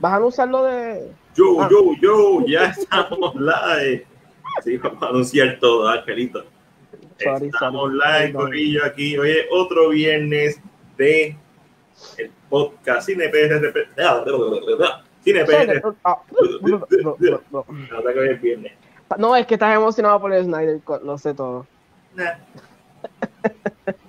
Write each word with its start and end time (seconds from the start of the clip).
¿Vas 0.00 0.12
a 0.12 0.16
anunciarlo 0.16 0.64
de...? 0.64 1.10
Yo, 1.34 1.60
Ah. 1.62 1.68
yo, 1.70 1.92
yo, 2.00 2.46
ya 2.46 2.66
estamos 2.66 3.34
live. 3.34 4.06
Sí, 4.62 4.76
vamos 4.76 5.02
a 5.02 5.06
anunciar 5.08 5.58
todo, 5.60 5.88
Angelito. 5.88 6.44
Sorry, 7.18 7.46
estamos 7.48 7.90
sorry. 7.92 7.98
live. 8.26 8.32
Corillo, 8.34 8.84
aquí. 8.84 9.18
Hoy 9.18 9.30
es 9.30 9.46
otro 9.50 9.88
viernes 9.88 10.60
de 10.96 11.36
el 12.18 12.30
podcast 12.48 13.06
Cine 13.06 13.28
PR. 13.28 13.72
Cine 15.22 15.44
PR. 15.44 15.82
No, 19.18 19.34
es 19.36 19.46
que 19.46 19.54
estás 19.54 19.74
emocionado 19.74 20.20
por 20.20 20.32
el 20.32 20.44
Snyder 20.44 20.80
lo 21.04 21.18
sé 21.18 21.34
todo. 21.34 21.66
Nah. 22.14 22.34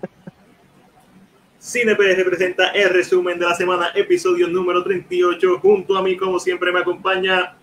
Cine 1.65 1.95
PR 1.95 2.23
presenta 2.23 2.67
el 2.67 2.91
resumen 2.91 3.39
de 3.39 3.45
la 3.47 3.55
semana, 3.55 3.89
episodio 3.95 4.47
número 4.47 4.83
38. 4.83 5.59
Junto 5.59 5.97
a 5.97 6.03
mí, 6.03 6.15
como 6.15 6.37
siempre, 6.37 6.71
me 6.71 6.81
acompaña. 6.81 7.55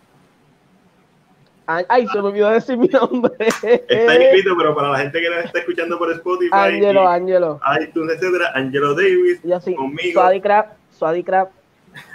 Ay, 1.64 1.84
ay, 1.88 2.08
se 2.08 2.20
me 2.20 2.26
olvidó 2.26 2.50
decir 2.50 2.76
mi 2.76 2.88
nombre. 2.88 3.32
Está 3.38 4.16
escrito, 4.16 4.56
pero 4.58 4.74
para 4.74 4.88
la 4.90 4.98
gente 4.98 5.20
que 5.20 5.30
nos 5.30 5.44
está 5.44 5.60
escuchando 5.60 5.96
por 6.00 6.10
Spotify, 6.10 6.50
Angelo, 6.50 7.04
y 7.04 7.06
Angelo. 7.06 7.60
iTunes, 7.80 8.16
etcétera, 8.16 8.50
Angelo 8.56 8.92
Davis. 8.92 9.38
Y 9.44 9.52
así, 9.52 9.72
Conmigo. 9.76 10.20
Swadi 10.20 10.40
Crap, 10.40 10.72
Swadi 10.90 11.22
Crap. 11.22 11.50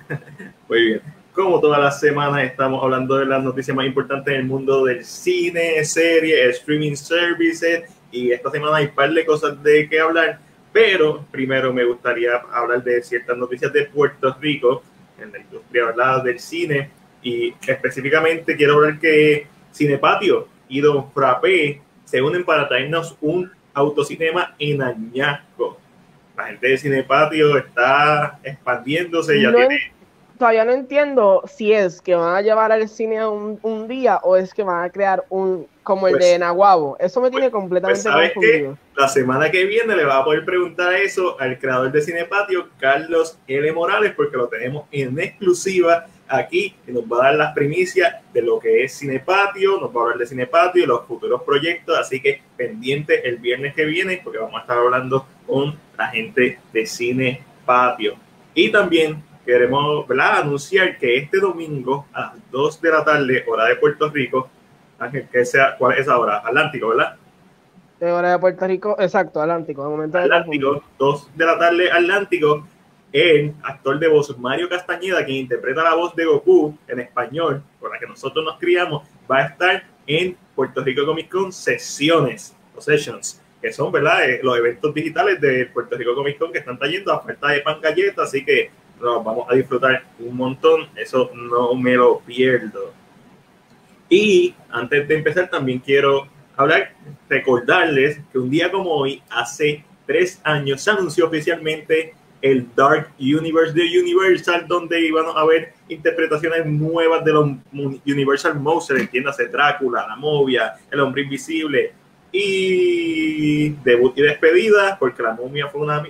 Muy 0.68 0.82
bien. 0.82 1.02
Como 1.32 1.62
todas 1.62 1.80
las 1.80 2.02
semanas 2.02 2.44
estamos 2.44 2.84
hablando 2.84 3.16
de 3.16 3.28
las 3.28 3.42
noticias 3.42 3.74
más 3.74 3.86
importantes 3.86 4.34
en 4.34 4.42
el 4.42 4.46
mundo 4.46 4.84
del 4.84 5.06
cine, 5.06 5.86
series, 5.86 6.58
streaming 6.58 6.98
services 6.98 7.90
y 8.12 8.32
esta 8.32 8.52
semana 8.52 8.76
hay 8.76 8.88
un 8.88 8.92
par 8.92 9.10
de 9.10 9.26
cosas 9.26 9.64
de 9.64 9.88
qué 9.88 10.02
hablar, 10.02 10.40
pero 10.78 11.26
primero 11.32 11.74
me 11.74 11.84
gustaría 11.84 12.36
hablar 12.54 12.84
de 12.84 13.02
ciertas 13.02 13.36
noticias 13.36 13.74
de 13.74 13.86
Puerto 13.86 14.38
Rico 14.40 14.84
en 15.20 15.32
la 15.32 15.40
industria 15.40 15.86
¿verdad? 15.86 16.24
del 16.24 16.40
cine 16.40 16.92
y 17.24 17.52
específicamente 17.66 18.56
quiero 18.56 18.76
hablar 18.76 19.00
que 19.00 19.48
Cinepatio 19.74 20.48
y 20.70 20.80
Don 20.80 21.12
Frappé 21.12 21.82
se 22.06 22.22
unen 22.22 22.46
para 22.46 22.68
traernos 22.68 23.18
un 23.22 23.52
autocinema 23.74 24.54
en 24.60 24.84
Añasco. 24.84 25.80
La 26.38 26.46
gente 26.46 26.68
de 26.68 26.78
Cinepatio 26.78 27.58
está 27.58 28.38
expandiéndose, 28.44 29.42
ya 29.42 29.50
No 29.50 29.58
tiene 29.58 29.92
Todavía 30.38 30.64
no 30.66 30.74
entiendo 30.74 31.42
si 31.48 31.74
es 31.74 32.00
que 32.00 32.14
van 32.14 32.36
a 32.36 32.42
llevar 32.44 32.72
al 32.72 32.88
cine 32.88 33.26
un, 33.26 33.58
un 33.64 33.88
día 33.88 34.18
o 34.18 34.36
es 34.36 34.54
que 34.54 34.62
van 34.62 34.84
a 34.84 34.92
crear 34.92 35.26
un 35.30 35.66
como 35.88 36.08
el 36.10 36.16
Pues- 36.16 36.26
de 36.26 36.38
Nahuabo. 36.40 36.98
Eso 37.00 37.22
me 37.22 37.32
tiene 37.32 37.50
completamente 37.50 38.04
pues, 38.04 38.14
¿sabes 38.14 38.34
confundido. 38.34 38.78
La 38.96 39.08
semana 39.08 39.50
que 39.50 39.64
viene 39.64 39.96
le 39.96 40.04
va 40.04 40.18
a 40.18 40.26
poder 40.26 40.44
preguntar 40.44 40.94
eso 40.96 41.40
al 41.40 41.58
creador 41.58 41.94
de 41.94 42.02
Cinepatio, 42.02 42.68
Carlos 42.78 43.40
L. 43.48 43.72
Morales, 43.72 44.12
porque 44.14 44.36
lo 44.36 44.50
tenemos 44.50 44.86
en 44.92 45.18
exclusiva 45.18 46.06
aquí 46.28 46.76
y 46.86 46.92
nos 46.92 47.04
va 47.06 47.20
a 47.20 47.24
dar 47.28 47.36
las 47.36 47.54
primicias 47.54 48.16
de 48.34 48.42
lo 48.42 48.60
que 48.60 48.84
es 48.84 48.98
Cinepatio, 49.00 49.80
nos 49.80 49.96
va 49.96 50.02
a 50.02 50.04
hablar 50.04 50.18
de 50.18 50.28
Cinepatio 50.28 50.84
y 50.84 50.86
los 50.86 51.06
futuros 51.06 51.42
proyectos, 51.44 51.98
así 51.98 52.20
que 52.22 52.42
pendiente 52.58 53.26
el 53.30 53.38
viernes 53.38 53.74
que 53.74 53.86
viene, 53.86 54.20
porque 54.22 54.40
vamos 54.40 54.56
a 54.58 54.62
estar 54.64 54.78
hablando 54.78 55.26
con 55.46 55.80
la 55.98 56.08
gente 56.08 56.60
de 56.74 56.86
Cinepatio. 56.86 58.16
Y 58.54 58.70
también 58.74 59.24
queremos 59.46 60.06
¿verdad? 60.06 60.42
anunciar 60.42 60.98
que 60.98 61.16
este 61.16 61.40
domingo 61.40 62.08
a 62.12 62.20
las 62.22 62.52
2 62.52 62.82
de 62.82 62.92
la 62.92 63.06
tarde, 63.06 63.46
hora 63.48 63.64
de 63.66 63.78
Puerto 63.78 64.10
Rico, 64.10 64.50
Ángel, 65.00 65.28
que 65.32 65.46
sea, 65.46 65.76
¿cuál 65.78 65.94
es 65.94 66.02
esa 66.02 66.18
hora? 66.18 66.38
Atlántico, 66.38 66.90
¿verdad? 66.90 67.16
De 68.00 68.12
hora 68.12 68.32
de 68.32 68.40
Puerto 68.40 68.68
Rico, 68.68 68.96
exacto, 69.00 69.42
Atlántico. 69.42 69.84
De 69.84 69.90
momento. 69.90 70.18
Atlántico, 70.18 70.84
2 71.00 71.30
de 71.36 71.46
la 71.46 71.58
tarde 71.58 71.92
Atlántico, 71.92 72.68
el 73.12 73.54
actor 73.64 74.00
de 74.00 74.08
voz 74.08 74.38
Mario 74.38 74.70
Castañeda, 74.70 75.26
quien 75.26 75.38
interpreta 75.38 75.84
la 75.84 75.96
voz 75.96 76.16
de 76.16 76.26
Goku 76.26 76.78
en 76.88 77.00
español, 77.00 77.64
con 77.80 77.92
la 77.92 78.00
que 78.00 78.06
nosotros 78.06 78.44
nos 78.44 78.60
criamos, 78.60 79.08
va 79.30 79.38
a 79.38 79.46
estar 79.48 79.84
en 80.06 80.38
Puerto 80.56 80.84
Rico 80.84 81.06
Comic 81.06 81.30
Con 81.30 81.52
sesiones 81.52 82.56
o 82.76 82.82
sessions, 82.82 83.42
que 83.62 83.72
son 83.74 83.92
¿verdad? 83.92 84.30
Eh, 84.30 84.40
los 84.44 84.58
eventos 84.58 84.94
digitales 84.94 85.40
de 85.42 85.66
Puerto 85.68 85.98
Rico 85.98 86.16
Comic 86.16 86.38
Con 86.38 86.52
que 86.52 86.60
están 86.60 86.78
trayendo 86.78 87.14
a 87.14 87.22
falta 87.22 87.50
de 87.50 87.62
pan 87.62 87.80
galleta, 87.82 88.24
así 88.24 88.44
que 88.44 88.70
nos 89.00 89.24
vamos 89.24 89.48
a 89.50 89.56
disfrutar 89.56 90.04
un 90.20 90.36
montón, 90.36 90.88
eso 90.96 91.32
no 91.34 91.76
me 91.76 91.96
lo 91.96 92.20
pierdo. 92.20 92.94
Y 94.10 94.56
antes 94.70 95.08
de 95.08 95.16
empezar, 95.16 95.50
también 95.50 95.80
quiero 95.80 96.28
hablar, 96.56 96.94
recordarles 97.30 98.20
que 98.32 98.40
un 98.40 98.50
día 98.50 98.72
como 98.72 98.92
hoy, 98.92 99.22
hace 99.30 99.84
tres 100.06 100.40
años, 100.44 100.82
se 100.82 100.92
anunció 100.92 101.28
oficialmente 101.28 102.14
el 102.42 102.68
Dark 102.76 103.10
Universe 103.20 103.74
de 103.74 104.00
Universal, 104.00 104.66
donde 104.68 105.02
iban 105.02 105.26
a 105.26 105.40
haber 105.42 105.74
interpretaciones 105.90 106.66
nuevas 106.66 107.26
de 107.26 107.34
los 107.34 107.50
Universal 108.06 108.60
Monsters, 108.60 109.02
entiéndase 109.02 109.48
Drácula, 109.48 110.06
la 110.08 110.16
momia, 110.16 110.76
el 110.92 111.00
hombre 111.00 111.24
invisible, 111.24 111.94
y 112.32 113.70
debut 113.84 114.18
y 114.18 114.22
despedida, 114.22 114.98
porque 115.00 115.24
la 115.24 115.34
momia 115.34 115.68
fue 115.68 115.82
una, 115.82 116.04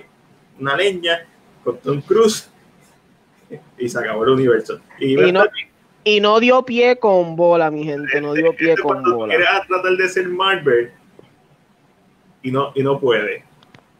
una 0.58 0.76
leña 0.76 1.26
con 1.64 1.78
Tom 1.78 2.00
Cruise, 2.02 2.50
y 3.78 3.88
se 3.88 3.98
acabó 3.98 4.24
el 4.24 4.30
universo. 4.30 4.80
Y, 4.98 5.18
Y 5.18 5.32
no- 5.32 5.44
Y 6.08 6.20
no 6.20 6.40
dio 6.40 6.62
pie 6.62 6.98
con 6.98 7.36
bola, 7.36 7.70
mi 7.70 7.84
gente. 7.84 8.20
No 8.20 8.32
dio 8.32 8.54
pie 8.54 8.70
Este 8.70 8.82
con 8.82 9.02
bola. 9.02 9.34
quiere 9.34 9.44
tratar 9.68 9.92
de 9.92 10.08
ser 10.08 10.26
Marvel 10.28 10.90
y 12.42 12.50
no, 12.50 12.72
y 12.74 12.82
no 12.82 12.98
puede. 12.98 13.44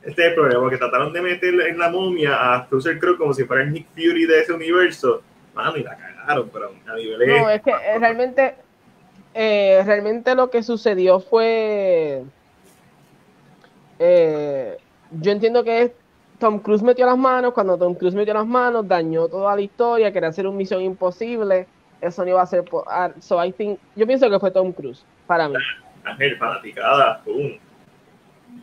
Este 0.03 0.23
es 0.23 0.29
el 0.29 0.35
problema, 0.35 0.61
porque 0.61 0.79
trataron 0.79 1.13
de 1.13 1.21
meter 1.21 1.53
en 1.61 1.79
la 1.79 1.91
momia 1.91 2.55
a 2.55 2.67
Russell 2.71 2.99
Crowe 2.99 3.19
como 3.19 3.35
si 3.35 3.45
fuera 3.45 3.63
el 3.63 3.73
Nick 3.73 3.89
Fury 3.95 4.25
de 4.25 4.41
ese 4.41 4.55
universo. 4.55 5.23
Mano, 5.55 5.77
y 5.77 5.83
la 5.83 5.99
cagaron, 5.99 6.49
pero 6.51 6.73
a 6.87 6.97
niveles... 6.97 7.29
No, 7.29 7.51
es 7.51 7.61
que 7.61 7.73
eh, 7.73 7.99
realmente, 7.99 8.55
eh, 9.35 9.83
realmente 9.85 10.35
lo 10.35 10.49
que 10.49 10.63
sucedió 10.63 11.21
fue, 11.21 12.23
eh, 13.99 14.79
yo 15.11 15.31
entiendo 15.31 15.63
que 15.63 15.83
es 15.83 15.91
Tom 16.39 16.61
Cruise 16.61 16.83
metió 16.83 17.05
las 17.05 17.19
manos, 17.19 17.53
cuando 17.53 17.77
Tom 17.77 17.95
Cruise 17.95 18.15
metió 18.15 18.33
las 18.33 18.47
manos, 18.47 18.89
dañó 18.89 19.29
toda 19.29 19.55
la 19.57 19.61
historia, 19.61 20.11
quería 20.11 20.29
hacer 20.31 20.47
un 20.47 20.57
misión 20.57 20.81
imposible, 20.81 21.67
eso 22.01 22.23
no 22.25 22.31
iba 22.31 22.43
a 22.43 22.47
ser, 22.47 22.65
ah, 22.87 23.11
so 23.21 23.43
I 23.43 23.53
think, 23.53 23.79
yo 23.97 24.07
pienso 24.07 24.31
que 24.31 24.39
fue 24.39 24.51
Tom 24.51 24.73
Cruise, 24.73 25.05
para 25.27 25.49
mí. 25.49 25.57
Ángel, 26.05 26.37
fanaticada, 26.39 27.21
pum. 27.25 27.59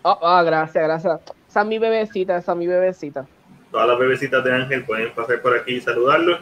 Oh, 0.03 0.19
ah, 0.22 0.44
gracias, 0.44 0.84
gracias. 0.84 1.22
Esa 1.47 1.62
es 1.62 1.68
mi 1.68 1.79
bebecita, 1.79 2.38
esa 2.38 2.51
es 2.51 2.57
mi 2.57 2.68
bebecita. 2.68 3.25
Todas 3.72 3.88
las 3.88 4.00
bebecitas 4.00 4.44
de 4.44 4.53
Ángel 4.53 4.84
pueden 4.84 5.12
pasar 5.13 5.41
por 5.41 5.57
aquí 5.57 5.75
y 5.75 5.81
saludarlo. 5.81 6.40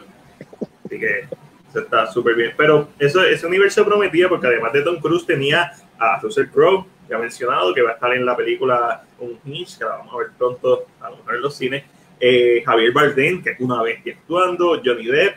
Así 0.84 1.00
que 1.00 1.20
eso 1.68 1.80
está 1.80 2.06
súper 2.06 2.34
bien. 2.36 2.52
Pero 2.56 2.88
eso, 2.98 3.22
ese 3.24 3.46
universo 3.46 3.84
prometía, 3.84 4.28
porque 4.28 4.46
además 4.46 4.72
de 4.72 4.82
Tom 4.82 5.00
Cruise 5.00 5.26
tenía 5.26 5.72
a 5.98 6.20
Russell 6.20 6.48
Crowe, 6.48 6.86
ya 7.08 7.18
mencionado, 7.18 7.74
que 7.74 7.82
va 7.82 7.90
a 7.90 7.94
estar 7.94 8.12
en 8.14 8.24
la 8.24 8.36
película 8.36 9.02
Un 9.18 9.38
Hitch, 9.44 9.78
que 9.78 9.84
la 9.84 9.96
vamos 9.96 10.14
a 10.14 10.18
ver 10.18 10.28
pronto, 10.38 10.86
a 11.00 11.10
lo 11.10 11.16
mejor 11.16 11.34
en 11.36 11.42
los 11.42 11.54
cines. 11.54 11.84
Eh, 12.20 12.62
Javier 12.64 12.92
Bardem, 12.92 13.42
que 13.42 13.50
es 13.50 13.60
una 13.60 13.82
bestia 13.82 14.14
actuando, 14.14 14.80
Johnny 14.84 15.06
Depp, 15.06 15.36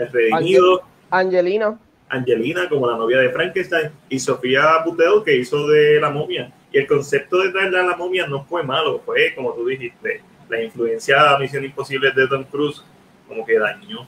El 0.00 0.12
Redimido, 0.12 0.82
Angelina, 1.10 1.78
Angelina 2.08 2.68
como 2.68 2.90
la 2.90 2.96
novia 2.96 3.18
de 3.18 3.30
Frankenstein 3.30 3.90
y 4.08 4.18
Sofía 4.18 4.82
Butel 4.84 5.22
que 5.24 5.36
hizo 5.36 5.66
de 5.68 6.00
la 6.00 6.10
momia. 6.10 6.52
Y 6.72 6.78
el 6.78 6.86
concepto 6.86 7.38
de 7.38 7.50
traerla 7.50 7.80
a 7.80 7.86
la 7.86 7.96
momia 7.96 8.26
no 8.26 8.44
fue 8.44 8.62
malo, 8.62 9.00
fue 9.04 9.34
como 9.34 9.52
tú 9.52 9.66
dijiste, 9.66 10.22
la 10.48 10.62
influencia 10.62 11.30
a 11.30 11.38
Misión 11.38 11.64
Imposible 11.64 12.10
de 12.12 12.26
Tom 12.28 12.44
Cruise 12.44 12.82
como 13.28 13.44
que 13.44 13.58
dañó 13.58 14.06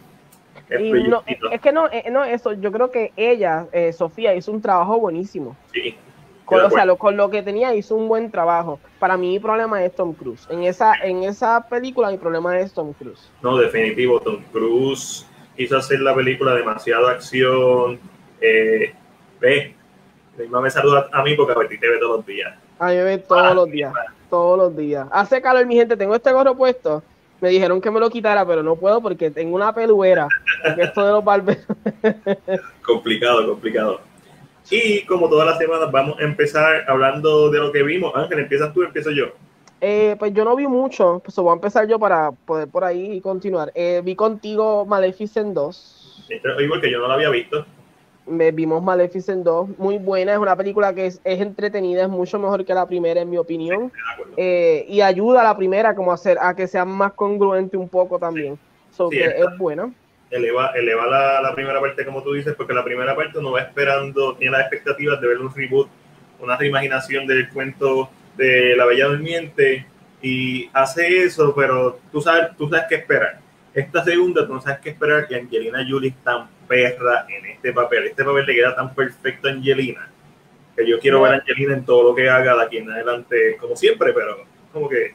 y 0.81 1.09
no, 1.09 1.23
es 1.27 1.61
que 1.61 1.73
no, 1.73 1.87
eh, 1.91 2.11
no, 2.11 2.25
eso, 2.25 2.53
yo 2.55 2.73
creo 2.73 2.91
que 2.91 3.13
ella, 3.17 3.67
eh, 3.73 3.93
Sofía, 3.93 4.35
hizo 4.35 4.53
un 4.53 4.63
trabajo 4.63 4.99
buenísimo. 4.99 5.57
Sí, 5.73 5.95
Con, 6.45 6.61
o 6.61 6.71
sea, 6.71 6.85
lo, 6.85 6.97
con 6.97 7.17
lo 7.17 7.31
que 7.31 7.43
tenía 7.43 7.75
hizo 7.75 7.95
un 7.95 8.09
buen 8.09 8.31
trabajo. 8.31 8.81
Para 8.99 9.17
mí 9.17 9.29
mi 9.29 9.39
problema 9.39 9.85
es 9.85 9.95
Tom 9.95 10.15
Cruise. 10.15 10.47
En 10.51 10.63
esa, 10.63 10.95
en 11.03 11.25
esa 11.25 11.67
película 11.69 12.11
mi 12.11 12.19
problema 12.19 12.59
es 12.59 12.73
Tom 12.73 12.93
Cruise. 12.93 13.31
no, 13.43 13.57
definitivo, 13.57 14.21
Tom 14.21 14.43
Cruise 14.53 15.27
quiso 15.57 15.77
hacer 15.77 16.01
la 16.01 16.15
película 16.15 16.55
demasiado 16.55 17.09
acción. 17.09 17.99
Eh, 18.41 18.93
ve, 19.41 19.75
misma 20.39 20.61
me 20.61 20.71
saluda 20.71 21.09
a 21.13 21.23
mí 21.23 21.35
porque 21.35 21.53
a 21.53 21.59
Betty 21.59 21.79
te 21.79 21.89
ve 21.89 21.99
todos 21.99 22.19
los 22.19 22.27
días. 22.27 22.55
A 22.79 22.89
mí 22.89 22.95
me 22.97 23.05
ve 23.05 23.19
todos 23.19 23.43
Ah, 23.43 23.55
los 23.55 23.71
días, 23.71 23.93
todos 24.31 24.59
los 24.59 24.77
días. 24.77 25.07
Hace 25.13 25.41
calor, 25.41 25.65
mi 25.67 25.77
gente, 25.77 25.97
tengo 25.97 26.15
este 26.15 26.33
gorro 26.33 26.57
puesto. 26.57 27.03
Me 27.41 27.49
dijeron 27.49 27.81
que 27.81 27.91
me 27.91 27.99
lo 28.01 28.09
quitara, 28.09 28.47
pero 28.47 28.63
no 28.63 28.77
puedo 28.77 29.01
porque 29.01 29.31
tengo 29.31 29.57
una 29.57 29.75
peluera. 29.75 30.29
Esto 30.79 31.05
de 31.05 31.13
los 31.13 31.25
barberos. 31.25 31.65
Complicado, 32.85 33.47
complicado. 33.49 34.01
Y 34.71 35.05
como 35.07 35.29
todas 35.29 35.47
las 35.47 35.59
semanas 35.59 35.91
vamos 35.91 36.19
a 36.21 36.23
empezar 36.23 36.85
hablando 36.89 37.51
de 37.51 37.59
lo 37.59 37.73
que 37.73 37.83
vimos. 37.83 38.13
Ángel, 38.15 38.39
empiezas 38.41 38.73
tú, 38.73 38.83
empiezo 38.83 39.11
yo. 39.11 39.27
Eh, 39.85 40.15
pues 40.17 40.33
yo 40.33 40.45
no 40.45 40.55
vi 40.55 40.69
mucho, 40.69 41.21
pues 41.25 41.35
voy 41.35 41.51
a 41.51 41.55
empezar 41.55 41.89
yo 41.89 41.99
para 41.99 42.31
poder 42.31 42.69
por 42.69 42.85
ahí 42.85 43.21
continuar. 43.21 43.73
Eh, 43.75 44.01
vi 44.05 44.15
contigo 44.15 44.87
Maleficent 44.87 45.53
2. 45.53 46.27
Este, 46.29 46.63
Igual 46.63 46.81
que 46.81 46.89
yo 46.89 47.01
no 47.01 47.09
lo 47.09 47.15
había 47.15 47.31
visto. 47.31 47.67
Me 48.25 48.53
vimos 48.53 48.81
Maleficent 48.81 49.43
2, 49.43 49.79
muy 49.79 49.99
buena, 49.99 50.35
es 50.35 50.39
una 50.39 50.55
película 50.55 50.95
que 50.95 51.07
es, 51.07 51.21
es 51.25 51.41
entretenida, 51.41 52.03
es 52.03 52.09
mucho 52.09 52.39
mejor 52.39 52.65
que 52.65 52.73
la 52.73 52.87
primera 52.87 53.23
en 53.23 53.31
mi 53.31 53.39
opinión. 53.39 53.89
De 53.89 54.13
acuerdo. 54.13 54.35
Eh, 54.37 54.87
y 54.89 55.01
ayuda 55.01 55.41
a 55.41 55.45
la 55.45 55.57
primera 55.57 55.97
como 55.97 56.13
a, 56.13 56.15
hacer, 56.15 56.39
a 56.41 56.55
que 56.55 56.69
sea 56.69 56.85
más 56.85 57.15
congruente 57.15 57.77
un 57.77 57.89
poco 57.89 58.21
también. 58.21 58.57
So 58.93 59.11
Sí, 59.11 59.19
que 59.19 59.25
es 59.25 59.59
buena. 59.59 59.93
eleva, 60.31 60.71
eleva 60.77 61.09
la, 61.09 61.43
la, 61.43 61.57
primera 61.57 61.81
parte, 61.81 62.07
como 62.07 62.23
tú 62.23 62.35
dices, 62.35 62.55
porque 62.55 62.73
la 62.73 62.85
primera 62.85 63.17
parte 63.17 63.41
uno 63.41 63.51
va 63.51 63.63
esperando, 63.63 64.37
tiene 64.37 64.57
las 64.57 64.61
expectativas 64.61 65.21
de 65.21 65.27
ver 65.27 65.39
un 65.39 65.53
reboot, 65.53 65.89
una 66.39 66.57
reimaginación 66.57 67.27
del 67.27 67.49
cuento 67.49 68.09
de 68.37 68.77
La 68.77 68.85
Bella 68.87 69.07
Durmiente, 69.07 69.87
y 70.21 70.71
hace 70.73 71.25
eso, 71.25 71.55
pero 71.55 71.99
tú 72.11 72.21
sabes, 72.21 72.57
tú 72.57 72.69
sabes 72.69 72.87
qué 72.89 72.95
esperar. 72.97 73.41
Esta 73.75 74.05
segunda, 74.05 74.47
tú 74.47 74.55
no 74.55 74.61
sabes 74.61 74.81
qué 74.81 74.91
esperar, 74.91 75.27
y 75.29 75.35
Angelina 75.35 75.85
Jolie 75.89 76.11
es 76.11 76.17
tan 76.23 76.49
perra 76.69 77.27
en 77.29 77.47
este 77.47 77.73
papel. 77.73 78.07
Este 78.07 78.25
papel 78.25 78.47
le 78.47 78.55
queda 78.55 78.75
tan 78.75 78.95
perfecto 78.95 79.49
a 79.49 79.51
Angelina, 79.51 80.09
que 80.77 80.87
yo 80.87 80.99
quiero 81.01 81.23
ver 81.23 81.35
a 81.35 81.37
Angelina 81.37 81.75
en 81.75 81.85
todo 81.85 82.11
lo 82.11 82.15
que 82.15 82.29
haga 82.29 82.55
de 82.57 82.63
aquí 82.63 82.79
en 82.79 82.91
adelante, 82.91 83.57
como 83.61 83.77
siempre, 83.77 84.13
pero 84.13 84.45
como 84.73 84.89
que 84.89 85.15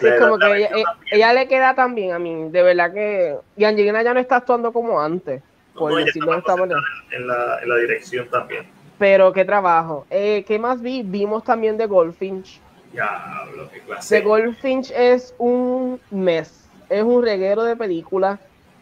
Sí, 0.00 0.06
como 0.20 0.38
que 0.38 0.56
ella, 0.56 0.70
ella, 1.10 1.32
le 1.32 1.48
queda 1.48 1.74
también 1.74 2.12
a 2.12 2.20
mí, 2.20 2.50
de 2.50 2.62
verdad 2.62 2.92
que. 2.92 3.36
Y 3.56 3.64
Angelina 3.64 4.02
ya 4.02 4.14
no 4.14 4.20
está 4.20 4.36
actuando 4.36 4.72
como 4.72 5.00
antes, 5.00 5.42
por 5.74 5.90
no, 5.90 5.96
decirlo 5.96 6.34
está 6.34 6.54
en, 6.54 6.72
en, 7.10 7.26
la, 7.26 7.58
en 7.62 7.68
la 7.68 7.76
dirección 7.76 8.28
también. 8.28 8.66
Pero 8.98 9.32
qué 9.32 9.44
trabajo. 9.44 10.06
Eh, 10.10 10.44
¿Qué 10.46 10.58
más 10.58 10.80
vi? 10.82 11.02
Vimos 11.02 11.44
también 11.44 11.76
de 11.76 11.86
Goldfinch. 11.86 12.60
Diablo, 12.92 13.68
qué 13.72 13.80
clase. 13.80 14.16
The 14.16 14.26
Goldfinch 14.26 14.90
es 14.90 15.34
un 15.38 16.00
mes, 16.10 16.68
es 16.88 17.02
un 17.02 17.22
reguero 17.22 17.62
de 17.64 17.76
películas. 17.76 18.40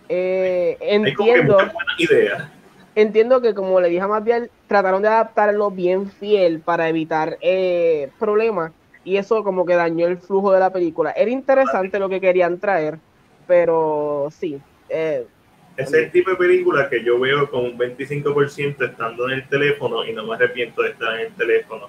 Eh, 0.08 0.78
entiendo. 0.80 1.58
Idea. 1.98 2.52
Entiendo 2.94 3.42
que, 3.42 3.52
como 3.52 3.78
le 3.80 3.90
dije 3.90 4.00
a 4.00 4.20
bien 4.20 4.50
trataron 4.68 5.02
de 5.02 5.08
adaptarlo 5.08 5.70
bien 5.70 6.10
fiel 6.10 6.60
para 6.60 6.88
evitar 6.88 7.36
eh, 7.42 8.10
problemas 8.18 8.72
y 9.04 9.18
eso 9.18 9.44
como 9.44 9.66
que 9.66 9.74
dañó 9.74 10.06
el 10.06 10.16
flujo 10.16 10.50
de 10.52 10.60
la 10.60 10.72
película. 10.72 11.10
Era 11.10 11.30
interesante 11.30 11.98
lo 11.98 12.08
que 12.08 12.20
querían 12.20 12.58
traer, 12.58 12.98
pero 13.46 14.28
sí. 14.30 14.60
Eh, 14.88 15.26
es 15.76 15.92
el 15.92 16.10
tipo 16.10 16.30
de 16.30 16.36
película 16.36 16.88
que 16.88 17.02
yo 17.02 17.18
veo 17.18 17.50
con 17.50 17.64
un 17.64 17.78
25% 17.78 18.90
estando 18.90 19.28
en 19.28 19.34
el 19.34 19.48
teléfono 19.48 20.04
y 20.04 20.12
no 20.12 20.26
me 20.26 20.34
arrepiento 20.34 20.82
de 20.82 20.90
estar 20.90 21.14
en 21.14 21.26
el 21.26 21.32
teléfono, 21.32 21.88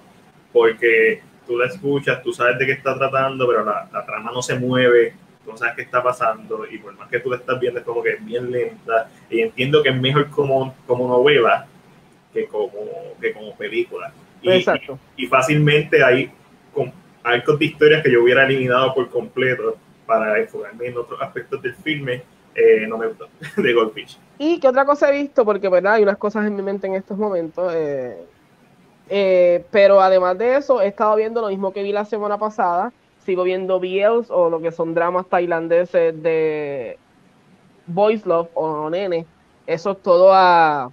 porque 0.52 1.22
tú 1.46 1.58
la 1.58 1.68
escuchas, 1.68 2.22
tú 2.22 2.34
sabes 2.34 2.58
de 2.60 2.66
qué 2.66 2.74
está 2.74 2.98
tratando, 2.98 3.48
pero 3.48 3.64
la, 3.64 3.88
la 3.92 4.06
trama 4.06 4.32
no 4.32 4.42
se 4.42 4.60
mueve, 4.60 5.14
tú 5.44 5.52
no 5.52 5.58
sabes 5.58 5.76
qué 5.76 5.82
está 5.84 6.04
pasando 6.04 6.66
y 6.70 6.78
por 6.78 6.94
más 6.98 7.10
que 7.10 7.20
tú 7.20 7.30
la 7.30 7.38
estás 7.38 7.60
viendo 7.60 7.80
es 7.80 7.86
como 7.86 8.04
que 8.04 8.12
es 8.12 8.26
bien 8.26 8.52
lenta 8.52 9.10
y 9.30 9.42
entiendo 9.42 9.82
que 9.82 9.90
es 9.90 10.00
mejor 10.00 10.30
como, 10.30 10.76
como 10.86 11.08
novela 11.08 11.66
que 12.34 12.46
como, 12.48 12.72
que 13.22 13.32
como 13.32 13.56
película. 13.56 14.12
Y, 14.42 14.52
Exacto. 14.52 15.00
Y, 15.16 15.24
y 15.24 15.28
fácilmente 15.28 16.04
hay 16.04 16.30
arcos 17.24 17.60
de 17.60 17.66
historias 17.66 18.04
que 18.04 18.12
yo 18.12 18.24
hubiera 18.24 18.46
eliminado 18.46 18.94
por 18.94 19.10
completo 19.10 19.78
para 20.06 20.40
enfocarme 20.40 20.88
en 20.88 20.98
otros 20.98 21.22
aspectos 21.22 21.62
del 21.62 21.76
filme, 21.76 22.24
eh, 22.58 22.88
no 22.88 22.98
me 22.98 23.08
gustó, 23.08 23.30
de 23.62 23.74
Goldfish. 23.74 24.18
¿Y 24.40 24.60
qué 24.60 24.68
otra 24.68 24.84
cosa 24.84 25.10
he 25.10 25.22
visto? 25.22 25.46
Porque, 25.46 25.70
¿verdad? 25.70 25.94
Hay 25.94 26.04
unas 26.04 26.18
cosas 26.18 26.48
en 26.48 26.56
mi 26.56 26.64
mente 26.64 26.88
en 26.88 26.96
estos 26.96 27.16
momentos. 27.16 27.72
Eh, 27.76 28.18
eh, 29.10 29.64
pero 29.70 30.02
además 30.02 30.40
de 30.40 30.56
eso, 30.58 30.82
he 30.82 30.88
estado 30.88 31.16
viendo 31.16 31.40
lo 31.40 31.50
mismo 31.50 31.72
que 31.72 31.84
vi 31.84 31.92
la 31.92 32.04
semana 32.04 32.40
pasada. 32.40 32.92
Sigo 33.24 33.44
viendo 33.44 33.80
BLs 33.80 34.32
o 34.32 34.50
lo 34.50 34.60
que 34.60 34.72
son 34.72 34.96
dramas 34.96 35.28
tailandeses 35.28 36.22
de 36.24 36.98
Boys 37.86 38.26
Love 38.26 38.50
o 38.56 38.90
Nene. 38.90 39.28
Eso 39.68 39.92
es 39.92 40.02
todo 40.02 40.34
a... 40.34 40.92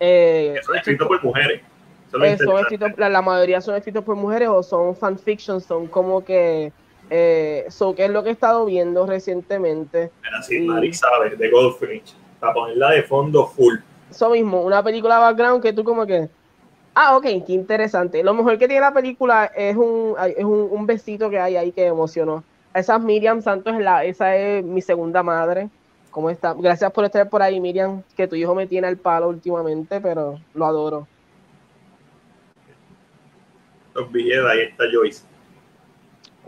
Eh, 0.00 0.56
eso 0.58 0.74
es 0.74 0.80
escrito 0.80 1.06
por 1.06 1.22
mujeres. 1.22 1.62
Eso 2.08 2.58
escritos, 2.58 2.92
la, 2.96 3.08
la, 3.08 3.22
mayoría 3.22 3.60
son 3.60 3.76
escritos 3.76 4.02
por 4.02 4.16
mujeres 4.16 4.48
o 4.48 4.62
son 4.62 4.96
fanfiction, 4.96 5.60
son 5.60 5.86
como 5.86 6.24
que... 6.24 6.72
Eh, 7.10 7.66
so, 7.68 7.94
¿Qué 7.94 8.04
es 8.04 8.10
lo 8.10 8.22
que 8.22 8.30
he 8.30 8.32
estado 8.32 8.64
viendo 8.64 9.06
recientemente? 9.06 10.10
Así, 10.38 10.58
y, 10.58 10.66
Mari 10.66 10.92
sabe, 10.92 11.36
de 11.36 11.50
Goldfinch, 11.50 12.14
para 12.38 12.54
ponerla 12.54 12.90
de 12.90 13.02
fondo 13.02 13.46
full. 13.46 13.76
Eso 14.10 14.30
mismo, 14.30 14.62
una 14.62 14.82
película 14.82 15.18
background 15.18 15.62
que 15.62 15.72
tú 15.72 15.84
como 15.84 16.06
que... 16.06 16.28
Ah, 16.94 17.16
ok, 17.16 17.24
qué 17.46 17.52
interesante. 17.52 18.22
Lo 18.22 18.34
mejor 18.34 18.58
que 18.58 18.66
tiene 18.66 18.80
la 18.80 18.92
película 18.92 19.52
es 19.54 19.76
un, 19.76 20.14
es 20.36 20.44
un, 20.44 20.68
un 20.70 20.86
besito 20.86 21.30
que 21.30 21.38
hay 21.38 21.56
ahí 21.56 21.72
que 21.72 21.86
emocionó. 21.86 22.42
Esa 22.74 22.96
es 22.96 23.02
Miriam 23.02 23.40
Santos, 23.40 23.78
la, 23.78 24.04
esa 24.04 24.36
es 24.36 24.64
mi 24.64 24.82
segunda 24.82 25.22
madre. 25.22 25.68
¿Cómo 26.10 26.30
está? 26.30 26.54
Gracias 26.54 26.90
por 26.90 27.04
estar 27.04 27.28
por 27.28 27.42
ahí, 27.42 27.60
Miriam, 27.60 28.02
que 28.16 28.26
tu 28.26 28.34
hijo 28.34 28.54
me 28.54 28.66
tiene 28.66 28.88
al 28.88 28.96
palo 28.96 29.28
últimamente, 29.28 30.00
pero 30.00 30.40
lo 30.54 30.66
adoro. 30.66 31.06
Los 33.94 34.08
ahí 34.14 34.60
está 34.60 34.84
Joyce. 34.92 35.24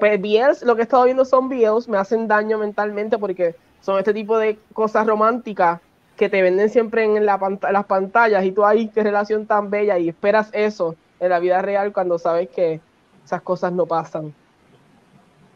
Pues 0.01 0.21
BLs, 0.21 0.63
lo 0.63 0.75
que 0.75 0.83
he 0.83 0.85
estado 0.85 1.05
viendo 1.05 1.25
son 1.25 1.49
BLs, 1.49 1.89
me 1.89 1.99
hacen 1.99 2.27
daño 2.27 2.59
mentalmente 2.59 3.19
porque 3.19 3.55
son 3.83 3.99
este 3.99 4.15
tipo 4.15 4.39
de 4.39 4.59
cosas 4.73 5.07
románticas 5.07 5.81
que 6.17 6.29
te 6.29 6.43
venden 6.43 6.69
siempre 6.71 7.05
en, 7.05 7.25
la 7.25 7.39
pant 7.39 7.63
en 7.65 7.73
las 7.73 7.87
pantallas 7.87 8.45
y 8.45 8.53
tú 8.53 8.65
ahí, 8.65 8.89
qué 8.89 9.03
relación 9.03 9.47
tan 9.47 9.71
bella 9.71 9.99
y 9.99 10.09
esperas 10.09 10.51
eso 10.53 10.97
en 11.19 11.31
la 11.31 11.39
vida 11.39 11.63
real 11.63 11.93
cuando 11.93 12.19
sabes 12.19 12.49
que 12.49 12.81
esas 13.25 13.43
cosas 13.43 13.73
no 13.73 13.87
pasan. 13.87 14.35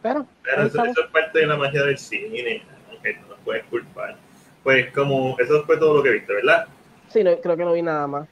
Pero, 0.03 0.27
Pero 0.43 0.63
eso, 0.63 0.85
eso, 0.85 1.01
es 1.01 1.11
parte 1.11 1.41
de 1.41 1.47
la 1.47 1.57
magia 1.57 1.83
del 1.83 1.97
cine, 1.97 2.63
que 3.03 3.15
no 3.15 3.29
nos 3.29 3.39
puedes 3.45 3.65
culpar. 3.65 4.17
Pues 4.63 4.93
como 4.93 5.37
eso 5.39 5.65
fue 5.65 5.79
todo 5.79 5.97
lo 5.99 6.03
que 6.03 6.11
viste, 6.11 6.33
¿verdad? 6.33 6.67
Sí, 7.09 7.23
no, 7.25 7.37
creo 7.39 7.57
que 7.57 7.65
no 7.65 7.73
vi 7.73 7.83
nada 7.83 8.07
más. 8.07 8.29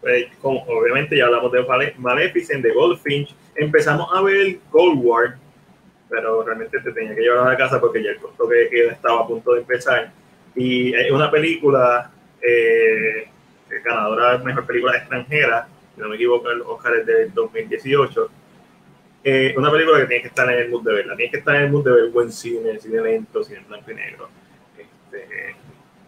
Pues, 0.00 0.26
como 0.40 0.60
obviamente 0.64 1.16
ya 1.16 1.24
hablamos 1.24 1.50
de 1.52 1.64
Maleficent, 1.98 2.62
de 2.62 2.72
Goldfinch, 2.72 3.34
empezamos 3.56 4.08
a 4.14 4.22
ver 4.22 4.58
Gold 4.70 5.00
War, 5.04 5.36
pero 6.08 6.42
realmente 6.42 6.80
te 6.80 6.92
tenía 6.92 7.14
que 7.14 7.22
llevar 7.22 7.46
a 7.46 7.50
la 7.50 7.56
casa 7.56 7.80
porque 7.80 8.02
ya 8.02 8.10
el 8.10 8.18
costo 8.18 8.48
que 8.48 8.88
estaba 8.88 9.22
a 9.22 9.26
punto 9.26 9.54
de 9.54 9.60
empezar 9.60 10.12
y 10.56 10.94
es 10.94 11.10
una 11.10 11.30
película 11.30 12.10
eh, 12.40 13.28
ganadora 13.84 14.38
de 14.38 14.44
mejor 14.44 14.66
película 14.66 14.96
extranjera, 14.96 15.68
si 15.94 16.00
no 16.00 16.08
me 16.08 16.16
equivoco, 16.16 16.50
el 16.50 16.62
Oscar 16.62 16.94
es 16.96 17.06
del 17.06 17.34
2018. 17.34 18.30
Eh, 19.24 19.54
una 19.56 19.70
película 19.70 20.00
que 20.00 20.06
tiene 20.06 20.22
que 20.22 20.28
estar 20.28 20.50
en 20.50 20.58
el 20.58 20.70
mood 20.70 20.84
de 20.84 20.94
verla, 20.94 21.16
tiene 21.16 21.30
que 21.30 21.38
estar 21.38 21.56
en 21.56 21.62
el 21.62 21.70
mood 21.70 21.84
de 21.84 21.92
ver 21.92 22.10
buen 22.10 22.32
cine, 22.32 22.78
cine 22.78 23.02
lento, 23.02 23.44
cine 23.44 23.64
blanco 23.68 23.90
y 23.90 23.94
negro. 23.94 24.28
Este, 24.78 25.56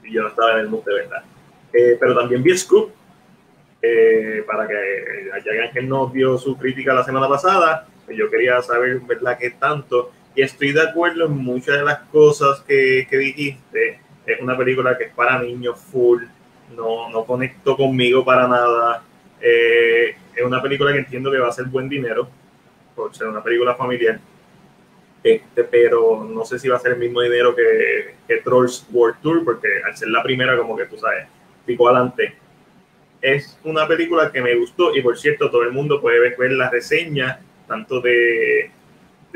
y 0.04 0.12
yo 0.12 0.22
no 0.22 0.28
estaba 0.28 0.54
en 0.54 0.60
el 0.60 0.68
mood 0.68 0.84
de 0.84 0.94
verla. 0.94 1.24
Eh, 1.72 1.96
pero 2.00 2.16
también 2.16 2.42
vi 2.42 2.56
Scoop, 2.56 2.90
eh, 3.82 4.44
para 4.46 4.66
que 4.66 5.30
ya 5.44 5.64
Ángel 5.64 5.88
nos 5.88 6.12
dio 6.12 6.38
su 6.38 6.56
crítica 6.56 6.94
la 6.94 7.04
semana 7.04 7.28
pasada, 7.28 7.86
yo 8.16 8.30
quería 8.30 8.60
saber, 8.62 9.00
¿verdad?, 9.00 9.38
qué 9.38 9.50
tanto. 9.50 10.12
Y 10.34 10.42
estoy 10.42 10.72
de 10.72 10.82
acuerdo 10.82 11.26
en 11.26 11.32
muchas 11.32 11.78
de 11.78 11.84
las 11.84 12.00
cosas 12.10 12.60
que, 12.60 13.06
que 13.10 13.18
dijiste 13.18 14.00
es 14.32 14.40
una 14.40 14.56
película 14.56 14.96
que 14.96 15.04
es 15.04 15.12
para 15.12 15.40
niños 15.42 15.78
full, 15.78 16.22
no, 16.76 17.08
no 17.10 17.24
conecto 17.24 17.76
conmigo 17.76 18.24
para 18.24 18.46
nada. 18.46 19.02
Eh, 19.40 20.14
es 20.34 20.44
una 20.44 20.62
película 20.62 20.92
que 20.92 20.98
entiendo 20.98 21.30
que 21.30 21.38
va 21.38 21.48
a 21.48 21.52
ser 21.52 21.66
buen 21.66 21.88
dinero, 21.88 22.28
por 22.94 23.14
ser 23.14 23.28
una 23.28 23.42
película 23.42 23.74
familiar, 23.74 24.20
este, 25.22 25.64
pero 25.64 26.24
no 26.24 26.44
sé 26.44 26.58
si 26.58 26.68
va 26.68 26.76
a 26.76 26.80
ser 26.80 26.92
el 26.92 26.98
mismo 26.98 27.20
dinero 27.22 27.54
que, 27.54 28.16
que 28.26 28.38
Trolls 28.38 28.86
World 28.92 29.20
Tour, 29.22 29.44
porque 29.44 29.68
al 29.84 29.96
ser 29.96 30.08
la 30.08 30.22
primera, 30.22 30.56
como 30.56 30.76
que 30.76 30.84
tú 30.84 30.98
sabes, 30.98 31.26
pico 31.64 31.88
adelante. 31.88 32.34
Es 33.20 33.58
una 33.64 33.88
película 33.88 34.30
que 34.30 34.40
me 34.40 34.54
gustó 34.56 34.94
y 34.94 35.02
por 35.02 35.18
cierto, 35.18 35.50
todo 35.50 35.62
el 35.62 35.72
mundo 35.72 36.00
puede 36.00 36.20
ver, 36.20 36.36
ver 36.38 36.52
la 36.52 36.70
reseña, 36.70 37.40
tanto 37.68 38.00
de, 38.00 38.70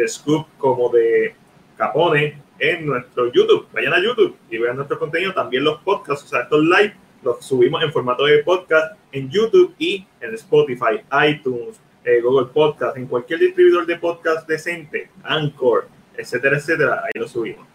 Scoop 0.06 0.46
como 0.58 0.88
de 0.88 1.34
Capone, 1.76 2.42
en 2.58 2.86
nuestro 2.86 3.30
YouTube. 3.32 3.68
Vayan 3.72 3.92
a 3.92 4.02
YouTube 4.02 4.36
y 4.50 4.58
vean 4.58 4.76
nuestro 4.76 4.98
contenido, 4.98 5.32
también 5.32 5.62
los 5.62 5.80
podcasts, 5.82 6.24
o 6.24 6.28
sea, 6.28 6.40
estos 6.42 6.64
live 6.64 6.94
los 7.22 7.44
subimos 7.44 7.82
en 7.82 7.92
formato 7.92 8.24
de 8.24 8.38
podcast 8.38 8.96
en 9.12 9.30
YouTube 9.30 9.74
y 9.78 10.04
en 10.20 10.34
Spotify, 10.34 11.00
iTunes, 11.28 11.80
eh, 12.04 12.20
Google 12.20 12.48
Podcast, 12.52 12.96
en 12.96 13.06
cualquier 13.06 13.38
distribuidor 13.38 13.86
de 13.86 13.96
podcast 13.96 14.48
decente, 14.48 15.08
Anchor, 15.22 15.86
etcétera, 16.16 16.56
etcétera, 16.56 17.04
ahí 17.04 17.20
lo 17.20 17.28
subimos. 17.28 17.66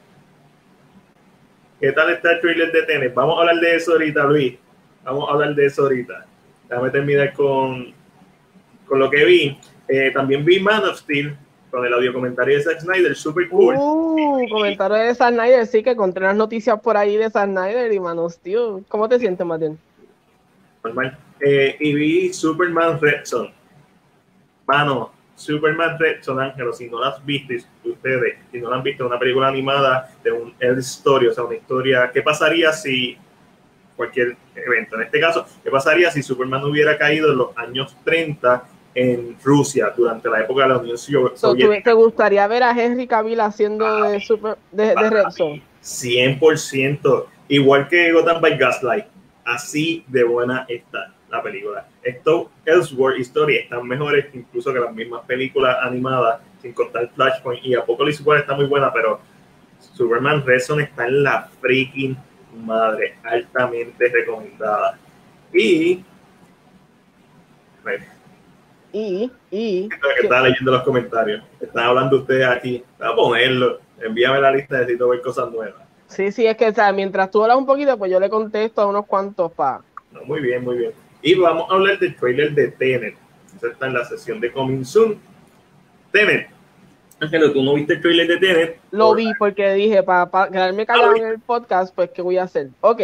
¿Qué 1.79 1.91
tal 1.91 2.11
está 2.11 2.31
el 2.31 2.41
trailer 2.41 2.71
de 2.71 2.83
Tenet? 2.83 3.13
Vamos 3.13 3.37
a 3.37 3.41
hablar 3.41 3.57
de 3.57 3.75
eso 3.75 3.91
ahorita, 3.93 4.23
Luis. 4.25 4.55
Vamos 5.05 5.29
a 5.29 5.33
hablar 5.33 5.53
de 5.53 5.65
eso 5.65 5.83
ahorita. 5.83 6.25
Déjame 6.67 6.89
terminar 6.89 7.33
con, 7.33 7.93
con 8.85 8.99
lo 8.99 9.09
que 9.09 9.23
vi. 9.23 9.57
Eh, 9.87 10.11
también 10.13 10.43
vi 10.43 10.59
Man 10.59 10.83
of 10.83 10.97
Steel, 10.97 11.35
con 11.69 11.85
el 11.85 11.93
audio 11.93 12.13
comentario 12.13 12.57
de 12.57 12.63
Zack 12.63 12.81
Snyder, 12.81 13.15
super 13.15 13.47
cool. 13.49 13.75
Uh, 13.77 14.47
comentario 14.49 14.97
de 14.97 15.15
Zack 15.15 15.33
Snyder, 15.33 15.65
sí, 15.65 15.83
que 15.83 15.91
encontré 15.91 16.23
las 16.23 16.35
noticias 16.35 16.79
por 16.79 16.97
ahí 16.97 17.17
de 17.17 17.29
Zack 17.29 17.49
Snyder 17.49 17.91
y 17.91 17.99
manos, 17.99 18.37
tío, 18.39 18.81
¿cómo 18.87 19.07
te 19.07 19.19
sientes, 19.19 19.45
Martín? 19.45 19.77
Normal. 20.83 21.17
Eh, 21.39 21.75
y 21.79 21.93
vi 21.93 22.33
Superman 22.33 22.99
Red 22.99 23.25
Son. 23.25 23.49
Mano, 24.65 25.11
Superman 25.35 25.97
Red 25.99 26.21
Son, 26.21 26.39
Ángelo, 26.39 26.73
si 26.73 26.89
no 26.89 26.99
las 26.99 27.23
viste, 27.25 27.63
ustedes, 27.83 28.37
si 28.51 28.59
no 28.59 28.69
la 28.69 28.77
han 28.77 28.83
visto, 28.83 29.05
una 29.05 29.19
película 29.19 29.47
animada 29.47 30.09
de 30.23 30.31
un 30.31 30.53
el 30.59 30.79
story, 30.79 31.27
o 31.27 31.33
sea, 31.33 31.43
una 31.43 31.55
historia, 31.55 32.11
¿qué 32.13 32.21
pasaría 32.21 32.73
si 32.73 33.17
cualquier 33.95 34.37
evento, 34.55 34.95
en 34.95 35.03
este 35.03 35.19
caso, 35.19 35.45
¿qué 35.63 35.71
pasaría 35.71 36.11
si 36.11 36.21
Superman 36.21 36.63
hubiera 36.63 36.97
caído 36.97 37.31
en 37.31 37.37
los 37.37 37.57
años 37.57 37.95
30 38.03 38.63
en 38.97 39.37
Rusia 39.43 39.93
durante 39.95 40.27
la 40.27 40.41
época 40.41 40.63
de 40.63 40.69
la 40.69 40.77
Unión 40.79 40.97
Soviética. 40.97 41.37
So, 41.37 41.55
¿Te 41.55 41.93
gustaría 41.93 42.47
ver 42.47 42.63
a 42.63 42.71
Henry 42.71 43.05
Cavill 43.05 43.39
haciendo 43.39 44.01
de, 44.01 44.19
super, 44.19 44.57
de, 44.71 44.95
de 44.95 45.09
Red 45.09 45.29
Zone? 45.29 45.61
100%, 45.83 47.25
igual 47.47 47.87
que 47.87 48.11
Gotham 48.11 48.41
by 48.41 48.57
Gaslight, 48.57 49.05
así 49.45 50.03
de 50.07 50.23
buena 50.23 50.65
está 50.67 51.13
la 51.29 51.43
película. 51.43 51.87
Esto, 52.01 52.49
Ellsworth 52.65 53.19
Story 53.19 53.57
están 53.57 53.87
mejores 53.87 54.25
incluso 54.33 54.73
que 54.73 54.79
las 54.79 54.93
mismas 54.93 55.23
películas 55.25 55.77
animadas, 55.83 56.41
sin 56.59 56.73
contar 56.73 57.07
Flashpoint 57.13 57.63
y 57.63 57.75
Apocalypse 57.75 58.23
War 58.23 58.39
está 58.39 58.55
muy 58.55 58.65
buena, 58.65 58.91
pero 58.91 59.19
Superman 59.93 60.43
Reson 60.43 60.81
está 60.81 61.05
en 61.05 61.21
la 61.21 61.49
freaking 61.61 62.17
madre, 62.65 63.15
altamente 63.23 64.09
recomendada. 64.09 64.97
Y. 65.53 66.03
Y, 68.93 69.31
y. 69.51 69.89
Que 69.89 70.23
estaba 70.23 70.47
leyendo 70.47 70.71
los 70.71 70.83
comentarios. 70.83 71.43
Están 71.59 71.85
hablando 71.85 72.17
ustedes 72.17 72.47
aquí. 72.47 72.83
Voy 72.97 73.07
a 73.07 73.15
ponerlo. 73.15 73.79
Envíame 74.01 74.39
la 74.39 74.51
lista, 74.51 74.77
necesito 74.77 75.09
ver 75.09 75.21
cosas 75.21 75.51
nuevas. 75.51 75.87
Sí, 76.07 76.31
sí, 76.31 76.45
es 76.45 76.55
que 76.55 76.69
o 76.69 76.93
mientras 76.93 77.29
tú 77.31 77.41
hablas 77.43 77.57
un 77.57 77.65
poquito, 77.65 77.97
pues 77.97 78.11
yo 78.11 78.19
le 78.19 78.29
contesto 78.29 78.81
a 78.81 78.85
unos 78.85 79.05
cuantos 79.05 79.51
pa. 79.51 79.81
No, 80.11 80.23
muy 80.23 80.39
bien, 80.39 80.63
muy 80.63 80.77
bien. 80.77 80.91
Y 81.21 81.35
vamos 81.35 81.69
a 81.69 81.73
hablar 81.73 81.99
del 81.99 82.15
trailer 82.15 82.53
de 82.53 82.69
Tenet. 82.69 83.15
Eso 83.55 83.67
está 83.67 83.87
en 83.87 83.93
la 83.93 84.05
sesión 84.05 84.39
de 84.39 84.51
Coming 84.51 84.85
Soon. 84.85 85.19
Tenet. 86.11 86.49
Ángelo, 87.19 87.51
¿tú 87.51 87.63
no 87.63 87.73
viste 87.73 87.93
el 87.93 88.01
trailer 88.01 88.27
de 88.27 88.37
Tenet? 88.37 88.79
Lo 88.91 89.15
vi 89.15 89.31
porque 89.37 89.73
dije, 89.73 90.03
para 90.03 90.49
quedarme 90.49 90.85
callado 90.85 91.15
en 91.15 91.25
el 91.25 91.39
podcast, 91.39 91.93
pues, 91.93 92.11
¿qué 92.11 92.21
voy 92.21 92.37
a 92.37 92.43
hacer? 92.43 92.69
Ok. 92.81 93.01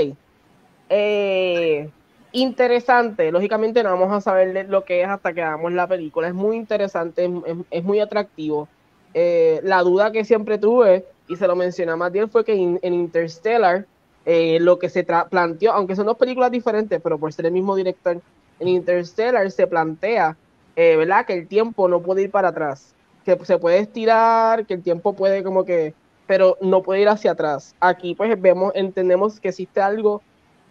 Eh, 0.89 1.89
interesante. 2.33 3.31
Lógicamente 3.31 3.81
no 3.83 3.91
vamos 3.91 4.11
a 4.11 4.21
saber 4.21 4.67
lo 4.69 4.83
que 4.83 5.01
es 5.01 5.07
hasta 5.07 5.33
que 5.33 5.41
hagamos 5.41 5.71
la 5.71 5.87
película. 5.87 6.27
Es 6.27 6.33
muy 6.33 6.57
interesante, 6.57 7.29
es, 7.71 7.83
muy 7.83 7.99
atractivo. 7.99 8.67
Eh, 9.13 9.61
la 9.63 9.81
duda 9.81 10.11
que 10.11 10.25
siempre 10.25 10.57
tuve, 10.57 11.05
y 11.27 11.35
se 11.37 11.47
lo 11.47 11.55
mencioné 11.55 11.95
más 11.95 12.11
bien, 12.11 12.29
fue 12.29 12.43
que 12.43 12.53
en 12.53 12.93
Interstellar 12.93 13.85
eh, 14.25 14.59
lo 14.61 14.79
que 14.79 14.89
se 14.89 15.03
planteó, 15.03 15.73
aunque 15.73 15.95
son 15.95 16.05
dos 16.05 16.17
películas 16.17 16.49
diferentes, 16.49 17.01
pero 17.01 17.17
por 17.17 17.33
ser 17.33 17.45
el 17.45 17.51
mismo 17.51 17.75
director, 17.75 18.21
en 18.59 18.67
Interstellar 18.67 19.49
se 19.51 19.67
plantea, 19.67 20.37
eh, 20.77 20.95
¿verdad? 20.95 21.25
Que 21.25 21.33
el 21.33 21.47
tiempo 21.47 21.89
no 21.89 22.01
puede 22.01 22.23
ir 22.23 22.31
para 22.31 22.49
atrás, 22.49 22.95
que 23.25 23.37
se 23.43 23.57
puede 23.57 23.79
estirar, 23.79 24.65
que 24.65 24.75
el 24.75 24.83
tiempo 24.83 25.13
puede 25.13 25.43
como 25.43 25.65
que, 25.65 25.93
pero 26.25 26.57
no 26.61 26.81
puede 26.81 27.01
ir 27.01 27.09
hacia 27.09 27.31
atrás. 27.31 27.75
Aquí 27.81 28.15
pues 28.15 28.39
vemos, 28.41 28.71
entendemos 28.75 29.41
que 29.41 29.49
existe 29.49 29.81
algo, 29.81 30.21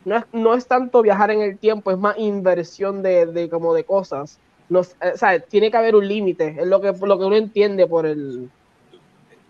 no 0.05 0.17
es, 0.17 0.25
no 0.33 0.55
es 0.55 0.67
tanto 0.67 1.03
viajar 1.03 1.31
en 1.31 1.43
el 1.43 1.59
tiempo, 1.59 1.91
es 1.91 1.99
más 1.99 2.19
inversión 2.19 3.03
de, 3.03 3.27
de 3.27 3.49
como 3.49 3.75
de 3.75 3.85
cosas. 3.85 4.39
No, 4.69 4.81
o 4.81 4.85
sea, 5.17 5.39
tiene 5.41 5.71
que 5.71 5.77
haber 5.77 5.95
un 5.95 6.09
límite, 6.09 6.57
es 6.59 6.67
lo 6.67 6.81
que, 6.81 6.93
lo 6.93 7.19
que 7.19 7.25
uno 7.25 7.37
entiende 7.37 7.87
por 7.87 8.07
el, 8.07 8.49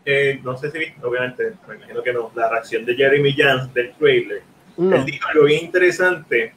eh, 0.04 0.40
no 0.42 0.56
sé 0.56 0.70
si 0.70 0.78
obviamente, 1.02 1.52
me 1.68 1.76
imagino 1.76 2.02
que 2.02 2.12
no, 2.12 2.32
la 2.34 2.48
reacción 2.48 2.84
de 2.84 2.94
Jeremy 2.94 3.32
Jans 3.36 3.72
del 3.72 3.92
trailer. 3.92 4.42
Él 4.76 5.04
dijo 5.04 5.28
algo 5.28 5.44
bien 5.44 5.64
interesante 5.64 6.52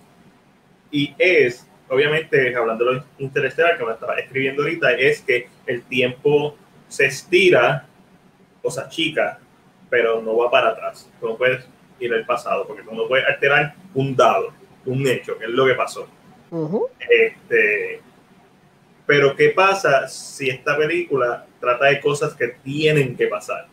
y 0.90 1.14
es, 1.18 1.68
obviamente, 1.90 2.56
hablando 2.56 2.86
de 2.86 2.94
lo 2.94 3.04
interestelar 3.20 3.78
que 3.78 3.86
me 3.86 3.92
estaba 3.92 4.16
escribiendo 4.16 4.64
ahorita, 4.64 4.94
es 4.94 5.22
que 5.22 5.48
el 5.68 5.84
tiempo 5.84 6.56
se 6.88 7.06
estira 7.06 7.86
o 8.64 8.72
se 8.72 8.82
achica, 8.82 9.40
pero 9.90 10.22
no 10.22 10.38
va 10.38 10.50
para 10.50 10.70
atrás. 10.70 11.10
No 11.22 11.38
puedes 11.38 11.66
ir 12.00 12.14
al 12.14 12.26
pasado, 12.26 12.66
porque 12.68 12.84
tú 12.84 12.94
no 12.94 13.08
puedes 13.08 13.26
alterar 13.28 13.76
un 13.94 14.16
dado, 14.16 14.54
un 14.86 15.08
hecho, 15.08 15.38
que 15.38 15.46
es 15.46 15.52
lo 15.52 15.66
que 15.66 15.74
pasó. 15.74 16.08
este, 17.10 18.02
pero 19.06 19.36
¿qué 19.36 19.50
pasa 19.50 20.08
si 20.08 20.50
esta 20.50 20.78
película 20.78 21.46
trata 21.60 21.86
de 21.86 22.00
cosas 22.00 22.34
que 22.34 22.50
tienen 22.64 23.16
que 23.16 23.28
pasar? 23.28 23.68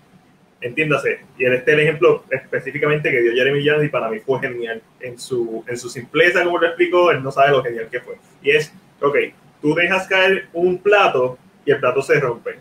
Entiéndase. 0.60 1.20
Y 1.38 1.44
en 1.44 1.54
este 1.54 1.72
el 1.72 1.80
ejemplo 1.80 2.24
específicamente 2.30 3.10
que 3.10 3.20
dio 3.20 3.32
Jeremy 3.32 3.64
Jans 3.64 3.84
y 3.84 3.88
para 3.88 4.08
mí 4.08 4.20
fue 4.20 4.40
genial. 4.40 4.82
En 5.00 5.18
su, 5.18 5.64
en 5.66 5.76
su 5.76 5.88
simpleza, 5.88 6.44
como 6.44 6.58
lo 6.58 6.66
explicó, 6.66 7.10
él 7.10 7.22
no 7.22 7.30
sabe 7.30 7.50
lo 7.50 7.62
genial 7.62 7.88
que 7.90 8.00
fue. 8.00 8.16
Y 8.42 8.50
es, 8.50 8.72
ok, 9.00 9.16
tú 9.60 9.74
dejas 9.74 10.06
caer 10.06 10.48
un 10.52 10.78
plato 10.78 11.38
y 11.64 11.72
el 11.72 11.80
plato 11.80 12.02
se 12.02 12.20
rompe. 12.20 12.58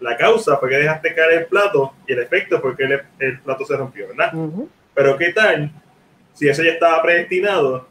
La 0.00 0.16
causa 0.16 0.56
fue 0.56 0.70
que 0.70 0.76
dejaste 0.76 1.14
caer 1.14 1.32
el 1.40 1.46
plato 1.46 1.94
y 2.06 2.12
el 2.12 2.20
efecto 2.20 2.60
fue 2.60 2.76
que 2.76 3.00
el, 3.18 3.40
plato 3.40 3.64
se 3.64 3.76
rompió, 3.76 4.08
¿verdad? 4.08 4.32
Pero 4.94 5.16
¿qué 5.16 5.32
tal 5.32 5.70
si 6.32 6.48
eso 6.48 6.62
ya 6.62 6.72
estaba 6.72 7.02
predestinado 7.02 7.86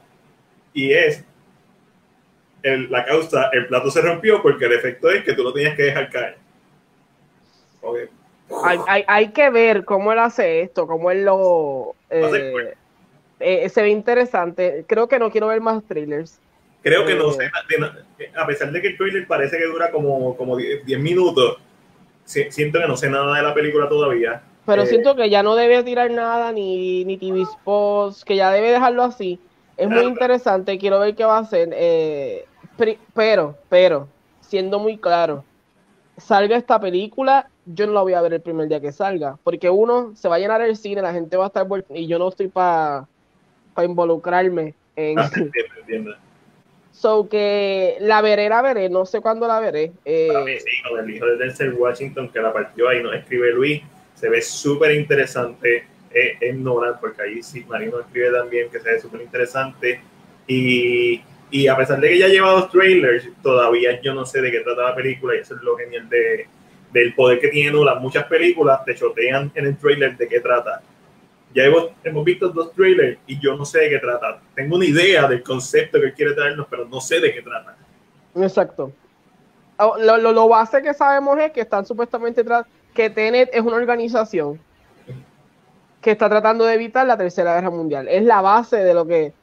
y 0.73 0.91
es 0.93 1.23
la 2.63 3.05
causa, 3.05 3.49
el 3.53 3.67
plato 3.67 3.89
se 3.89 4.01
rompió 4.01 4.41
porque 4.41 4.65
el 4.65 4.73
efecto 4.73 5.09
es 5.09 5.23
que 5.23 5.33
tú 5.33 5.43
lo 5.43 5.53
tenías 5.53 5.75
que 5.75 5.83
dejar 5.83 6.09
caer. 6.09 6.37
Hay, 9.07 9.29
que 9.29 9.49
ver 9.49 9.85
cómo 9.85 10.11
él 10.11 10.19
hace 10.19 10.61
esto, 10.61 10.87
cómo 10.87 11.11
él 11.11 11.25
lo... 11.25 11.95
Eh, 12.09 12.75
eh, 13.39 13.69
se 13.69 13.81
ve 13.81 13.89
interesante. 13.89 14.83
Creo 14.87 15.07
que 15.07 15.19
no 15.19 15.31
quiero 15.31 15.47
ver 15.47 15.61
más 15.61 15.83
trailers. 15.83 16.39
Creo 16.81 17.05
que 17.05 17.15
no 17.15 17.29
eh, 17.29 17.33
sé, 17.33 18.31
a 18.35 18.45
pesar 18.47 18.71
de 18.71 18.81
que 18.81 18.89
el 18.89 18.97
trailer 18.97 19.27
parece 19.27 19.57
que 19.57 19.65
dura 19.65 19.91
como, 19.91 20.35
como 20.35 20.57
10, 20.57 20.85
siento 22.29 22.79
que 22.79 22.87
no 22.87 22.95
sé 22.95 23.09
nada 23.09 23.35
de 23.35 23.43
la 23.43 23.53
película 23.53 23.89
todavía. 23.89 24.41
Pero 24.65 24.85
siento 24.85 25.15
que 25.15 25.29
ya 25.29 25.41
no 25.41 25.55
debe 25.55 25.83
tirar 25.83 26.11
nada, 26.11 26.51
ni, 26.51 27.03
ni 27.03 27.17
TV 27.17 27.43
spots, 27.45 28.23
que 28.23 28.35
ya 28.35 28.51
debe 28.51 28.71
dejarlo 28.71 29.03
así. 29.03 29.39
Es 29.75 29.89
muy 29.89 30.03
interesante, 30.03 30.77
quiero 30.77 30.99
ver 30.99 31.15
qué 31.15 31.25
va 31.25 31.37
a 31.37 31.41
hacer. 31.41 31.69
Eh, 31.73 32.45
pero, 33.13 33.57
pero, 33.67 34.07
siendo 34.41 34.77
muy 34.77 34.97
claro, 34.97 35.43
salga 36.17 36.55
esta 36.55 36.79
película, 36.79 37.49
yo 37.65 37.87
no 37.87 37.93
la 37.93 38.01
voy 38.01 38.13
a 38.13 38.21
ver 38.21 38.33
el 38.33 38.41
primer 38.41 38.67
día 38.67 38.79
que 38.79 38.91
salga, 38.91 39.37
porque 39.43 39.69
uno, 39.69 40.11
se 40.15 40.27
va 40.27 40.35
a 40.35 40.39
llenar 40.39 40.61
el 40.61 40.75
cine, 40.75 41.01
la 41.01 41.13
gente 41.13 41.35
va 41.35 41.45
a 41.45 41.47
estar 41.47 41.65
y 41.89 42.05
yo 42.05 42.19
no 42.19 42.29
estoy 42.29 42.49
para 42.49 43.07
involucrarme 43.77 44.75
en... 44.95 45.17
Ah, 45.17 45.31
so 46.99 47.29
que 47.29 47.97
la 48.01 48.21
veré, 48.21 48.49
la 48.49 48.61
veré, 48.61 48.89
no 48.89 49.05
sé 49.05 49.21
cuándo 49.21 49.47
la 49.47 49.59
veré. 49.59 49.91
Eh, 50.03 50.59
sí, 50.59 50.89
con 50.89 50.99
el 50.99 51.15
hijo 51.15 51.25
de 51.25 51.37
Denzel 51.37 51.73
Washington 51.73 52.29
que 52.29 52.39
la 52.39 52.51
partió 52.51 52.89
ahí, 52.89 53.01
nos 53.01 53.15
escribe 53.15 53.51
Luis, 53.53 53.81
se 54.15 54.29
ve 54.29 54.41
súper 54.41 54.95
interesante 54.95 55.85
eh, 56.13 56.37
en 56.41 56.63
Nolan, 56.63 56.95
porque 56.99 57.21
ahí 57.21 57.43
sí, 57.43 57.63
Marino 57.67 57.99
escribe 57.99 58.31
también 58.31 58.69
que 58.69 58.79
se 58.79 58.91
ve 58.91 58.99
súper 58.99 59.21
interesante. 59.21 60.01
Y 60.47 61.21
y 61.51 61.67
a 61.67 61.75
pesar 61.75 61.99
de 61.99 62.09
que 62.09 62.17
ya 62.19 62.27
lleva 62.27 62.51
dos 62.51 62.69
trailers, 62.69 63.27
todavía 63.41 63.99
yo 64.01 64.13
no 64.13 64.25
sé 64.25 64.41
de 64.41 64.51
qué 64.51 64.59
trata 64.59 64.83
la 64.83 64.95
película 64.95 65.35
y 65.35 65.39
eso 65.39 65.55
es 65.55 65.61
lo 65.61 65.75
genial 65.75 66.07
de, 66.07 66.47
del 66.91 67.13
poder 67.15 67.39
que 67.39 67.47
tiene 67.47 67.71
Nolan. 67.71 68.01
Muchas 68.01 68.25
películas 68.25 68.85
te 68.85 68.95
chotean 68.95 69.51
en 69.55 69.65
el 69.65 69.77
trailer 69.77 70.15
de 70.15 70.27
qué 70.27 70.39
trata. 70.41 70.81
Ya 71.53 71.63
hemos, 71.63 71.89
hemos 72.03 72.23
visto 72.23 72.49
dos 72.49 72.71
trailers 72.73 73.17
y 73.25 73.39
yo 73.39 73.55
no 73.55 73.65
sé 73.65 73.79
de 73.79 73.89
qué 73.89 73.99
trata. 73.99 74.39
Tengo 74.55 74.75
una 74.75 74.85
idea 74.85 75.27
del 75.27 75.41
concepto 75.41 75.99
que 75.99 76.13
quiere 76.13 76.33
traernos, 76.33 76.67
pero 76.69 76.85
no 76.85 77.01
sé 77.01 77.19
de 77.19 77.33
qué 77.33 77.41
trata. 77.41 77.75
Exacto. 78.35 78.91
Ah, 79.77 79.91
lo, 79.99 80.17
lo, 80.17 80.31
lo 80.31 80.47
base 80.47 80.81
que 80.81 80.93
sabemos 80.93 81.39
es 81.39 81.51
que 81.51 81.61
están 81.61 81.85
supuestamente 81.85 82.45
que 82.93 83.09
Tenet 83.09 83.49
es 83.53 83.61
una 83.61 83.77
organización 83.77 84.59
que 86.01 86.11
está 86.11 86.29
tratando 86.29 86.65
de 86.65 86.75
evitar 86.75 87.05
la 87.07 87.17
tercera 87.17 87.55
guerra 87.55 87.69
mundial. 87.69 88.07
Es 88.07 88.23
la 88.23 88.41
base 88.41 88.77
de 88.77 88.93
lo 88.93 89.05
que 89.05 89.33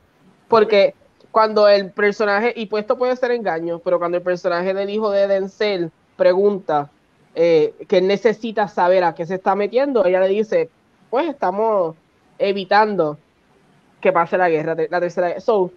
porque 0.49 0.95
cuando 1.31 1.69
el 1.69 1.91
personaje, 1.91 2.53
y 2.57 2.67
pues 2.67 2.83
esto 2.83 2.97
puede 2.97 3.17
ser 3.17 3.31
engaño, 3.31 3.79
pero 3.81 3.99
cuando 3.99 4.17
el 4.17 4.23
personaje 4.23 4.73
del 4.73 4.89
hijo 4.89 5.11
de 5.11 5.27
Denzel 5.27 5.91
pregunta 6.17 6.91
eh, 7.35 7.75
que 7.89 8.01
necesita 8.01 8.69
saber 8.69 9.05
a 9.05 9.15
qué 9.15 9.27
se 9.27 9.35
está 9.35 9.55
metiendo, 9.55 10.05
ella 10.05 10.21
le 10.21 10.29
dice, 10.29 10.71
pues 11.11 11.29
estamos 11.29 11.97
evitando 12.39 13.19
que 14.01 14.13
pase 14.13 14.37
la 14.37 14.49
guerra, 14.49 14.77
la 14.89 15.01
tercera 15.01 15.29
guerra. 15.29 15.41
So, 15.41 15.71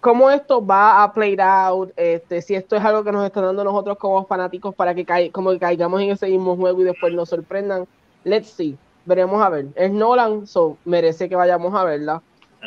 ¿cómo 0.00 0.30
esto 0.30 0.64
va 0.64 1.02
a 1.02 1.12
play 1.12 1.36
out? 1.40 1.92
Este, 1.96 2.42
si 2.42 2.54
esto 2.54 2.76
es 2.76 2.84
algo 2.84 3.04
que 3.04 3.12
nos 3.12 3.24
están 3.24 3.44
dando 3.44 3.64
nosotros 3.64 3.98
como 3.98 4.26
fanáticos 4.26 4.74
para 4.74 4.94
que, 4.94 5.30
como 5.30 5.52
que 5.52 5.58
caigamos 5.58 6.00
en 6.00 6.10
ese 6.10 6.26
mismo 6.28 6.56
juego 6.56 6.80
y 6.80 6.84
después 6.84 7.12
nos 7.14 7.28
sorprendan. 7.28 7.86
Let's 8.24 8.48
see. 8.48 8.76
Veremos 9.04 9.42
a 9.42 9.48
ver. 9.48 9.66
Es 9.74 9.90
Nolan, 9.90 10.46
so 10.46 10.76
merece 10.84 11.28
que 11.28 11.36
vayamos 11.36 11.74
a 11.74 11.84
verla. 11.84 12.22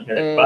Eh, 0.07 0.38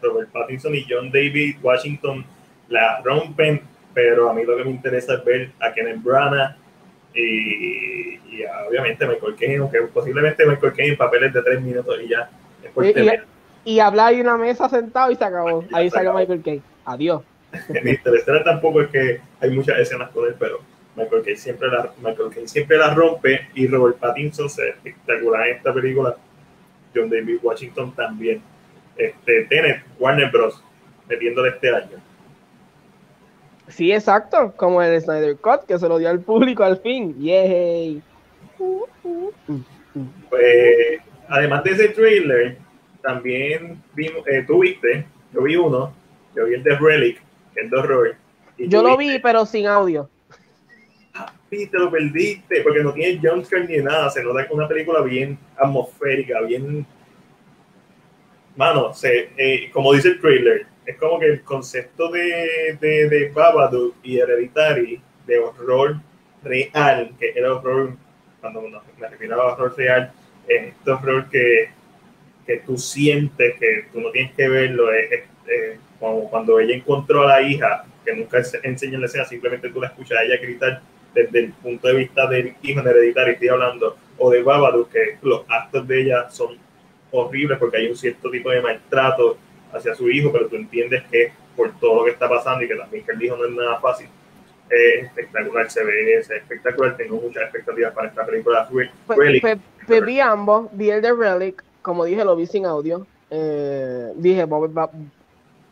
Robert 0.00 0.30
Pattinson 0.30 0.74
y 0.74 0.86
John 0.88 1.10
David 1.10 1.56
Washington 1.62 2.24
la 2.68 3.02
rompen, 3.02 3.60
pero 3.92 4.30
a 4.30 4.32
mí 4.32 4.44
lo 4.44 4.56
que 4.56 4.64
me 4.64 4.70
interesa 4.70 5.14
es 5.14 5.24
ver 5.24 5.50
a 5.60 5.72
Kenneth 5.72 6.02
Branagh 6.02 6.56
y, 7.14 8.14
y 8.28 8.44
obviamente 8.68 9.06
Michael 9.06 9.36
Caine, 9.36 9.56
aunque 9.58 9.80
posiblemente 9.82 10.44
Michael 10.46 10.72
Caine 10.72 10.92
en 10.92 10.98
papeles 10.98 11.32
de 11.32 11.42
tres 11.42 11.60
minutos 11.60 11.96
y 12.02 12.08
ya. 12.08 12.30
y, 13.64 13.72
y, 13.72 13.80
habla 13.80 14.10
en 14.12 14.20
una 14.20 14.36
mesa 14.36 14.68
sentado 14.68 15.10
y 15.10 15.16
se 15.16 15.24
acabó. 15.24 15.64
Ahí 15.72 15.90
salió 15.90 16.12
Michael 16.12 16.42
Caine. 16.42 16.62
Adiós. 16.84 17.22
En 17.68 17.86
Interstellar 17.86 18.42
tampoco 18.42 18.82
es 18.82 18.88
que 18.88 19.20
hay 19.40 19.50
muchas 19.50 19.78
escenas 19.78 20.10
con 20.10 20.26
él, 20.26 20.34
pero 20.36 20.60
Michael 20.96 21.22
Caine 21.22 21.38
siempre 21.38 21.68
la, 21.68 21.92
Michael 21.98 22.30
Caine 22.30 22.48
siempre 22.48 22.76
la 22.76 22.92
rompe 22.92 23.48
y 23.54 23.68
Robert 23.68 23.98
Pattinson 23.98 24.50
se 24.50 24.70
espectacular 24.70 25.48
en 25.48 25.56
esta 25.56 25.72
película. 25.72 26.16
John 26.94 27.08
David 27.10 27.38
Washington 27.42 27.94
también 27.94 28.42
este, 28.96 29.44
Tenet, 29.44 29.82
Warner 29.98 30.30
Bros. 30.30 30.62
metiéndole 31.08 31.50
este 31.50 31.74
año. 31.74 31.98
Sí, 33.68 33.92
exacto, 33.92 34.52
como 34.56 34.82
el 34.82 35.00
Snyder 35.00 35.36
Cut 35.36 35.64
que 35.66 35.78
se 35.78 35.88
lo 35.88 35.98
dio 35.98 36.10
al 36.10 36.20
público 36.20 36.62
al 36.62 36.78
fin. 36.78 37.16
Yay. 37.18 38.02
Pues 40.28 41.00
además 41.28 41.64
de 41.64 41.70
ese 41.70 41.88
trailer, 41.88 42.58
también 43.02 43.82
vimos, 43.94 44.26
eh, 44.26 44.44
tú 44.46 44.60
viste, 44.60 45.06
yo 45.32 45.42
vi 45.42 45.56
uno, 45.56 45.92
yo 46.34 46.46
vi 46.46 46.54
el 46.54 46.62
de 46.62 46.76
Relic, 46.76 47.22
el 47.56 47.70
de 47.70 47.76
horror. 47.76 48.16
Yo 48.58 48.82
lo 48.82 48.96
vi, 48.96 49.18
pero 49.18 49.46
sin 49.46 49.66
audio. 49.66 50.08
Ah, 51.14 51.32
te 51.50 51.68
lo 51.72 51.90
perdiste, 51.90 52.60
porque 52.62 52.82
no 52.82 52.92
tiene 52.92 53.20
jumpscare 53.20 53.66
ni 53.66 53.78
nada, 53.78 54.10
se 54.10 54.22
nota 54.22 54.46
que 54.46 54.54
una 54.54 54.68
película 54.68 55.00
bien 55.00 55.38
atmosférica, 55.56 56.40
bien... 56.42 56.86
Mano, 58.56 58.94
se, 58.94 59.30
eh, 59.36 59.70
como 59.72 59.92
dice 59.92 60.08
el 60.08 60.20
trailer, 60.20 60.66
es 60.86 60.96
como 60.96 61.18
que 61.18 61.26
el 61.26 61.42
concepto 61.42 62.10
de, 62.10 62.76
de, 62.80 63.08
de 63.08 63.30
Babadook 63.30 63.96
y 64.02 64.18
Hereditary, 64.18 65.00
de 65.26 65.38
horror 65.38 65.96
real, 66.42 67.12
que 67.18 67.30
el 67.30 67.46
horror, 67.46 67.96
cuando 68.40 68.62
me 68.62 69.08
refiero 69.08 69.40
a 69.40 69.54
horror 69.54 69.74
real, 69.76 70.12
es 70.46 70.68
este 70.68 70.90
horror 70.90 71.28
que, 71.30 71.70
que 72.46 72.58
tú 72.58 72.76
sientes, 72.76 73.58
que 73.58 73.86
tú 73.92 74.00
no 74.00 74.10
tienes 74.10 74.34
que 74.34 74.48
verlo, 74.48 74.92
es, 74.92 75.22
como 75.98 76.28
cuando 76.28 76.58
ella 76.60 76.74
encontró 76.74 77.22
a 77.22 77.26
la 77.26 77.42
hija, 77.42 77.84
que 78.04 78.14
nunca 78.14 78.42
enseña 78.62 78.98
la 78.98 79.06
escena, 79.06 79.24
simplemente 79.24 79.70
tú 79.70 79.80
la 79.80 79.88
escuchas 79.88 80.18
a 80.18 80.24
ella 80.24 80.36
gritar 80.36 80.82
desde 81.14 81.38
el 81.38 81.52
punto 81.52 81.88
de 81.88 81.94
vista 81.94 82.26
del 82.26 82.54
hijo 82.62 82.80
en 82.80 82.88
hereditario, 82.88 83.32
estoy 83.32 83.48
hablando, 83.48 83.96
o 84.18 84.30
de 84.30 84.42
Babadook, 84.42 84.90
que 84.90 85.18
los 85.22 85.44
actos 85.48 85.86
de 85.88 86.02
ella 86.02 86.28
son 86.28 86.58
horribles 87.10 87.58
porque 87.58 87.78
hay 87.78 87.86
un 87.86 87.96
cierto 87.96 88.30
tipo 88.30 88.50
de 88.50 88.60
maltrato 88.60 89.38
hacia 89.74 89.94
su 89.94 90.08
hijo, 90.08 90.30
pero 90.32 90.48
tú 90.48 90.56
entiendes 90.56 91.02
que 91.10 91.32
por 91.56 91.72
todo 91.78 91.96
lo 91.96 92.04
que 92.04 92.10
está 92.10 92.28
pasando 92.28 92.64
y 92.64 92.68
que 92.68 92.76
también 92.76 93.04
que 93.04 93.12
el 93.12 93.22
hijo 93.22 93.36
no 93.36 93.46
es 93.46 93.52
nada 93.52 93.80
fácil. 93.80 94.08
Es 94.70 95.04
espectacular, 95.04 95.70
se 95.70 95.84
ve, 95.84 96.14
es 96.14 96.30
espectacular, 96.30 96.96
tengo 96.96 97.16
muchas 97.16 97.44
expectativas 97.44 97.92
para 97.92 98.08
esta 98.08 98.24
película. 98.24 98.68
Pues, 99.06 100.04
vi 100.04 100.20
ambos, 100.20 100.68
vi 100.72 100.90
el 100.90 101.02
de 101.02 101.12
Relic, 101.12 101.62
como 101.82 102.04
dije, 102.04 102.24
lo 102.24 102.34
vi 102.34 102.46
sin 102.46 102.66
audio. 102.66 103.06
Eh, 103.30 104.12
dije, 104.16 104.46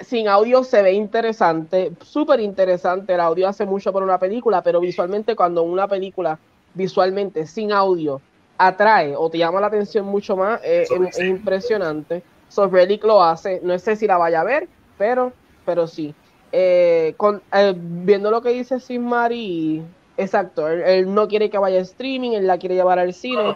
sin 0.00 0.28
audio 0.28 0.64
se 0.64 0.82
ve 0.82 0.92
interesante, 0.92 1.92
súper 2.02 2.40
interesante. 2.40 3.14
El 3.14 3.21
audio 3.21 3.49
hace 3.49 3.64
mucho 3.64 3.92
por 3.92 4.02
una 4.02 4.18
película, 4.18 4.62
pero 4.62 4.80
visualmente, 4.80 5.35
cuando 5.37 5.62
una 5.62 5.88
película 5.88 6.38
visualmente 6.75 7.47
sin 7.47 7.73
audio 7.73 8.21
atrae 8.59 9.14
o 9.16 9.28
te 9.30 9.38
llama 9.38 9.61
la 9.61 9.66
atención 9.68 10.06
mucho 10.06 10.37
más, 10.37 10.61
eh, 10.64 10.87
es, 11.09 11.18
impresionante. 11.21 12.23
So 12.52 12.68
Relic 12.68 13.02
lo 13.04 13.23
hace, 13.23 13.61
no 13.62 13.78
sé 13.78 13.97
si 13.97 14.06
la 14.06 14.18
vaya 14.18 14.42
a 14.42 14.44
ver, 14.44 14.68
pero, 14.99 15.32
pero 15.64 15.87
sí. 15.87 16.14
Eh, 16.52 17.14
con, 17.16 17.40
eh, 17.50 17.73
viendo 17.75 18.30
lo 18.30 18.42
que 18.42 18.50
dice 18.50 18.78
Sin 18.78 19.06
Mari, 19.06 19.82
exacto, 20.18 20.68
él, 20.68 21.14
no 21.14 21.28
quiere 21.28 21.49
que 21.49 21.56
vaya 21.56 21.78
a 21.78 21.80
streaming, 21.80 22.32
él 22.32 22.47
la 22.47 22.59
quiere 22.59 22.75
llevar 22.75 22.99
al 22.99 23.14
cine. 23.14 23.54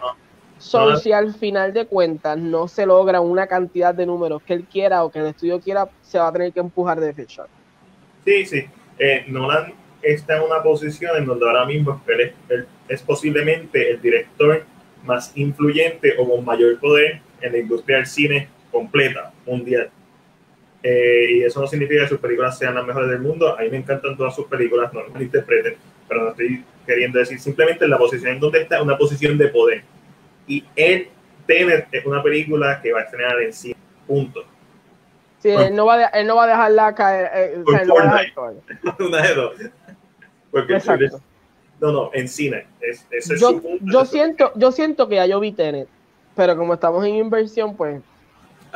So, 0.57 0.97
si 0.97 1.11
al 1.11 1.35
final 1.35 1.73
de 1.73 1.85
cuentas 1.85 2.39
no 2.39 2.67
se 2.67 2.87
logra 2.87 3.21
una 3.21 3.45
cantidad 3.45 3.93
de 3.93 4.07
números 4.07 4.41
que 4.41 4.53
él 4.53 4.65
quiera 4.65 5.03
o 5.03 5.11
que 5.11 5.19
el 5.19 5.27
estudio 5.27 5.61
quiera, 5.61 5.87
se 6.01 6.17
va 6.17 6.29
a 6.29 6.33
tener 6.33 6.51
que 6.51 6.59
empujar 6.59 6.99
de 6.99 7.13
fecha. 7.13 7.45
Sí, 8.25 8.47
sí. 8.47 8.65
Eh, 8.97 9.25
Nolan 9.27 9.75
está 10.01 10.37
en 10.37 10.41
una 10.41 10.63
posición 10.63 11.15
en 11.17 11.25
donde 11.27 11.45
ahora 11.45 11.65
mismo 11.65 12.01
él 12.07 12.33
es 12.89 13.03
posiblemente 13.03 13.91
el 13.91 14.01
director 14.01 14.63
más 15.05 15.37
influyente 15.37 16.15
o 16.17 16.27
con 16.27 16.43
mayor 16.43 16.79
poder 16.79 17.21
en 17.41 17.51
la 17.51 17.59
industria 17.59 17.97
del 17.97 18.07
cine 18.07 18.56
completa, 18.71 19.31
mundial. 19.45 19.89
Eh, 20.83 21.27
y 21.31 21.43
eso 21.43 21.59
no 21.59 21.67
significa 21.67 22.03
que 22.03 22.09
sus 22.09 22.19
películas 22.19 22.57
sean 22.57 22.75
las 22.75 22.85
mejores 22.85 23.09
del 23.09 23.19
mundo. 23.19 23.57
A 23.57 23.61
mí 23.61 23.69
me 23.69 23.77
encantan 23.77 24.15
todas 24.15 24.35
sus 24.35 24.45
películas, 24.45 24.93
no 24.93 25.01
las 25.07 25.21
interpreten, 25.21 25.75
pero 26.07 26.23
no 26.23 26.29
estoy 26.29 26.63
queriendo 26.85 27.19
decir 27.19 27.39
simplemente 27.39 27.87
la 27.87 27.97
posición 27.97 28.33
en 28.33 28.39
donde 28.39 28.61
está, 28.61 28.81
una 28.81 28.97
posición 28.97 29.37
de 29.37 29.47
poder. 29.49 29.83
Y 30.47 30.63
él, 30.75 31.09
Tenet, 31.45 31.87
es 31.91 32.05
una 32.05 32.23
película 32.23 32.79
que 32.81 32.93
va 32.93 32.99
a 32.99 33.03
estrenar 33.03 33.41
en 33.41 33.53
cine, 33.53 33.75
punto. 34.05 34.45
Sí, 35.39 35.49
él, 35.49 35.75
no 35.75 35.85
va 35.85 35.95
a 35.95 36.05
él 36.07 36.25
no 36.25 36.35
va 36.35 36.45
a 36.45 36.47
dejarla 36.47 36.95
caer. 36.95 37.29
Eh, 37.33 37.63
o 37.65 37.71
sea, 37.71 37.85
no 37.85 39.05
una 39.05 39.21
de 39.21 39.33
dos. 39.35 39.55
Porque 40.49 40.73
Exacto. 40.73 41.21
no, 41.79 41.91
no, 41.91 42.09
en 42.13 42.27
cine. 42.27 42.65
Es, 42.79 43.05
es 43.11 43.39
yo, 43.39 43.61
yo 43.81 44.05
siento, 44.05 44.51
yo 44.55 44.71
siento 44.71 45.07
que 45.07 45.15
ya 45.15 45.25
yo 45.25 45.39
vi 45.39 45.51
Tenet, 45.51 45.87
pero 46.35 46.55
como 46.55 46.73
estamos 46.73 47.05
en 47.05 47.15
inversión, 47.15 47.75
pues 47.75 48.01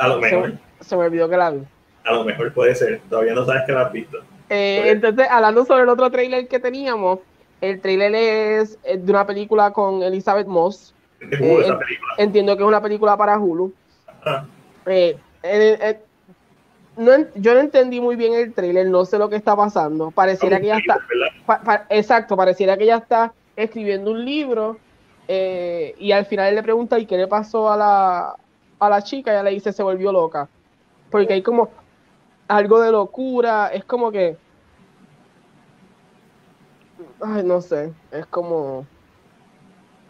a 0.02 0.08
lo 0.08 0.18
mejor. 0.18 0.52
Se, 0.80 0.96
me 0.96 1.04
olvidó 1.04 1.28
que 1.28 1.36
la 1.36 1.50
vi. 1.50 1.62
A 2.04 2.12
lo 2.12 2.24
mejor 2.24 2.52
puede 2.52 2.74
ser. 2.74 3.00
Todavía 3.08 3.34
no 3.34 3.46
sabes 3.46 3.62
que 3.66 3.72
la 3.72 3.82
has 3.82 3.92
visto. 3.92 4.18
Eh, 4.50 4.82
entonces, 4.86 5.28
hablando 5.30 5.64
sobre 5.64 5.82
el 5.82 5.88
otro 5.88 6.10
trailer 6.10 6.48
que 6.48 6.58
teníamos, 6.58 7.20
el 7.60 7.80
trailer 7.80 8.14
es 8.14 8.78
de 8.82 9.10
una 9.10 9.24
película 9.24 9.70
con 9.72 10.02
Elizabeth 10.02 10.48
Moss. 10.48 10.92
Eh, 11.20 11.68
entiendo 12.18 12.56
que 12.56 12.64
es 12.64 12.68
una 12.68 12.82
película 12.82 13.16
para 13.16 13.38
Hulu. 13.38 13.72
Eh, 14.86 15.16
no, 16.96 17.12
yo 17.36 17.54
no 17.54 17.60
entendí 17.60 18.00
muy 18.00 18.16
bien 18.16 18.34
el 18.34 18.52
trailer, 18.52 18.88
no 18.88 19.04
sé 19.04 19.18
lo 19.18 19.28
que 19.28 19.36
está 19.36 19.54
pasando. 19.54 20.10
Pareciera 20.10 20.60
que 20.60 20.66
ya 20.66 20.78
está. 20.78 21.86
exacto, 21.90 22.36
pareciera 22.36 22.76
que 22.76 22.86
ya 22.86 22.96
está 22.96 23.32
escribiendo 23.54 24.10
un 24.10 24.24
libro. 24.24 24.78
y 25.28 26.10
al 26.10 26.26
final 26.26 26.52
le 26.56 26.62
pregunta: 26.64 26.98
¿y 26.98 27.06
qué 27.06 27.16
le 27.16 27.28
pasó 27.28 27.70
a 27.70 27.76
la, 27.76 28.36
a 28.82 28.88
la 28.88 29.00
chica, 29.00 29.30
ella 29.30 29.44
le 29.44 29.52
dice 29.52 29.72
se 29.72 29.82
volvió 29.82 30.10
loca. 30.10 30.48
Porque 31.10 31.34
hay 31.34 31.42
como 31.42 31.70
algo 32.48 32.80
de 32.80 32.90
locura, 32.90 33.68
es 33.68 33.84
como 33.84 34.10
que... 34.10 34.36
Ay, 37.20 37.44
no 37.44 37.60
sé, 37.60 37.92
es 38.10 38.26
como... 38.26 38.84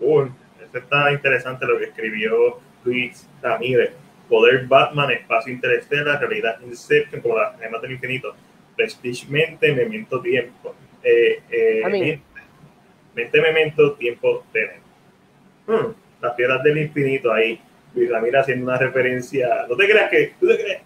Uy, 0.00 0.30
eso 0.64 0.78
está 0.78 1.12
interesante 1.12 1.66
lo 1.66 1.78
que 1.78 1.84
escribió 1.84 2.60
Luis 2.84 3.28
Ramírez. 3.42 3.92
Poder 4.28 4.66
Batman, 4.66 5.10
espacio 5.10 5.52
interestelar, 5.52 6.18
realidad 6.18 6.58
Inception, 6.62 7.20
como 7.20 7.36
la 7.36 7.54
gemas 7.60 7.82
del 7.82 7.92
infinito. 7.92 8.34
Prestige 8.74 9.26
mente, 9.28 9.74
memento 9.74 10.22
tiempo. 10.22 10.74
Eh, 11.02 11.42
eh, 11.50 11.82
mente, 11.84 12.22
mente, 13.14 13.40
memento, 13.42 13.92
tiempo, 13.92 14.44
tener. 14.50 14.80
Hmm, 15.66 15.92
las 16.22 16.32
piedras 16.32 16.62
del 16.62 16.78
infinito 16.78 17.30
ahí 17.30 17.60
Luis 17.94 18.10
Ramírez 18.10 18.42
haciendo 18.42 18.66
una 18.66 18.78
referencia. 18.78 19.66
No 19.68 19.76
te 19.76 19.88
creas 19.88 20.10
que. 20.10 20.34
¿tú 20.40 20.48
te 20.48 20.56
crees? 20.56 20.82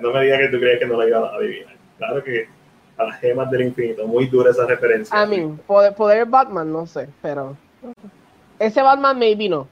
no 0.00 0.12
me 0.12 0.22
digas 0.22 0.38
que 0.38 0.48
tú 0.48 0.58
crees 0.58 0.78
que 0.78 0.86
no 0.86 0.96
la 0.96 1.08
iba 1.08 1.18
a 1.18 1.36
adivinar. 1.36 1.74
Claro 1.98 2.22
que 2.22 2.48
a 2.96 3.04
las 3.04 3.20
gemas 3.20 3.50
del 3.50 3.62
infinito. 3.62 4.06
Muy 4.06 4.26
dura 4.26 4.50
esa 4.50 4.66
referencia. 4.66 5.18
A 5.18 5.26
mí, 5.26 5.56
poder, 5.66 5.94
poder 5.94 6.26
Batman, 6.26 6.72
no 6.72 6.86
sé, 6.86 7.08
pero. 7.22 7.56
Ese 8.58 8.82
Batman 8.82 9.18
maybe 9.18 9.48
no. 9.48 9.66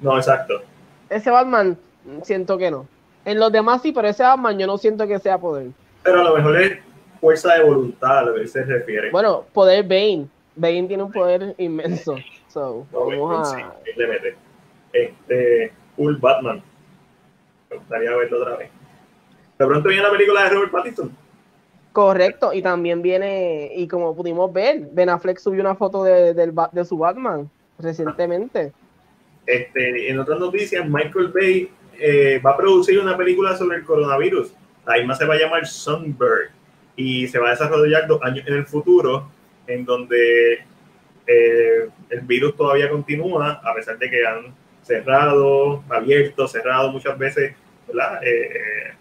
No, 0.00 0.16
exacto. 0.16 0.62
Ese 1.08 1.30
Batman 1.30 1.78
siento 2.22 2.58
que 2.58 2.70
no. 2.70 2.86
En 3.24 3.38
los 3.38 3.52
demás 3.52 3.82
sí, 3.82 3.92
pero 3.92 4.08
ese 4.08 4.22
Batman 4.22 4.58
yo 4.58 4.66
no 4.66 4.76
siento 4.76 5.06
que 5.06 5.18
sea 5.18 5.38
poder. 5.38 5.68
Pero 6.02 6.20
a 6.20 6.24
lo 6.24 6.36
mejor 6.36 6.60
es 6.60 6.78
fuerza 7.20 7.54
de 7.54 7.62
voluntad 7.62 8.18
a 8.18 8.22
lo 8.22 8.34
que 8.34 8.46
se 8.46 8.64
refiere. 8.64 9.10
Bueno, 9.10 9.44
poder 9.52 9.84
Bane. 9.84 10.26
Bane 10.56 10.84
tiene 10.84 11.02
un 11.02 11.12
poder 11.12 11.54
inmenso. 11.58 12.16
So, 12.48 12.86
vamos 12.92 13.52
a 13.52 13.74
este, 14.94 15.72
Full 15.96 16.16
Batman. 16.16 16.62
Me 17.70 17.76
gustaría 17.76 18.16
verlo 18.16 18.40
otra 18.40 18.56
vez. 18.56 18.70
De 19.58 19.66
pronto 19.66 19.88
viene 19.88 20.04
la 20.04 20.10
película 20.10 20.44
de 20.44 20.50
Robert 20.50 20.72
Pattinson. 20.72 21.16
Correcto, 21.92 22.52
y 22.52 22.62
también 22.62 23.02
viene, 23.02 23.70
y 23.76 23.86
como 23.86 24.16
pudimos 24.16 24.52
ver, 24.52 24.88
Ben 24.92 25.10
Affleck 25.10 25.38
subió 25.38 25.60
una 25.60 25.76
foto 25.76 26.02
de, 26.02 26.34
de 26.34 26.84
su 26.84 26.98
Batman 26.98 27.48
recientemente. 27.78 28.72
Este, 29.46 30.10
en 30.10 30.18
otras 30.18 30.40
noticias, 30.40 30.88
Michael 30.88 31.28
Bay 31.28 31.70
eh, 31.98 32.40
va 32.44 32.52
a 32.52 32.56
producir 32.56 32.98
una 32.98 33.16
película 33.16 33.56
sobre 33.56 33.78
el 33.78 33.84
coronavirus. 33.84 34.52
La 34.86 34.94
misma 34.94 35.14
se 35.14 35.24
va 35.24 35.34
a 35.34 35.38
llamar 35.38 35.66
Sunbird 35.66 36.50
y 36.96 37.28
se 37.28 37.38
va 37.38 37.48
a 37.48 37.50
desarrollar 37.50 38.06
dos 38.06 38.22
años 38.22 38.46
en 38.46 38.54
el 38.54 38.66
futuro, 38.66 39.28
en 39.66 39.84
donde 39.84 40.64
eh, 41.26 41.88
el 42.10 42.20
virus 42.22 42.56
todavía 42.56 42.88
continúa, 42.90 43.60
a 43.62 43.74
pesar 43.74 43.98
de 43.98 44.10
que 44.10 44.26
han 44.26 44.54
cerrado, 44.84 45.82
abierto, 45.88 46.46
cerrado 46.46 46.92
muchas 46.92 47.18
veces, 47.18 47.54
¿verdad? 47.88 48.22
Eh, 48.22 48.50
eh, 48.54 48.92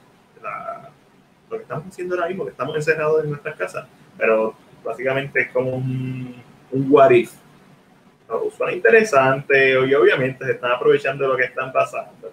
lo 1.50 1.58
que 1.58 1.64
estamos 1.64 1.88
haciendo 1.88 2.16
ahora 2.16 2.28
mismo, 2.28 2.46
que 2.46 2.52
estamos 2.52 2.76
encerrados 2.76 3.24
en 3.24 3.30
nuestras 3.30 3.56
casas, 3.56 3.88
pero 4.18 4.56
básicamente 4.84 5.42
es 5.42 5.52
como 5.52 5.72
un, 5.72 6.42
un 6.72 6.88
what 6.90 7.12
if. 7.12 7.32
suena 8.58 8.74
interesante 8.74 9.72
y 9.86 9.94
obviamente 9.94 10.46
se 10.46 10.54
están 10.54 10.72
aprovechando 10.72 11.24
de 11.24 11.30
lo 11.30 11.38
que 11.38 11.46
están 11.46 11.72
pasando. 11.72 12.32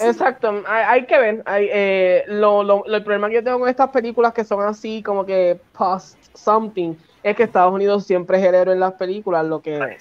Exacto, 0.00 0.62
hay, 0.66 1.04
que 1.06 1.18
ver. 1.18 1.42
Hay, 1.46 1.68
eh, 1.72 2.24
lo, 2.28 2.62
lo, 2.62 2.84
el 2.86 3.02
problema 3.02 3.28
que 3.28 3.36
yo 3.36 3.44
tengo 3.44 3.58
con 3.58 3.68
estas 3.68 3.90
películas 3.90 4.32
que 4.32 4.44
son 4.44 4.62
así 4.62 5.02
como 5.02 5.26
que 5.26 5.58
post 5.76 6.16
something 6.34 6.94
es 7.22 7.36
que 7.36 7.42
Estados 7.42 7.72
Unidos 7.72 8.06
siempre 8.06 8.38
es 8.38 8.44
el 8.44 8.54
héroe 8.54 8.74
en 8.74 8.80
las 8.80 8.92
películas, 8.94 9.44
lo 9.44 9.60
que... 9.60 9.98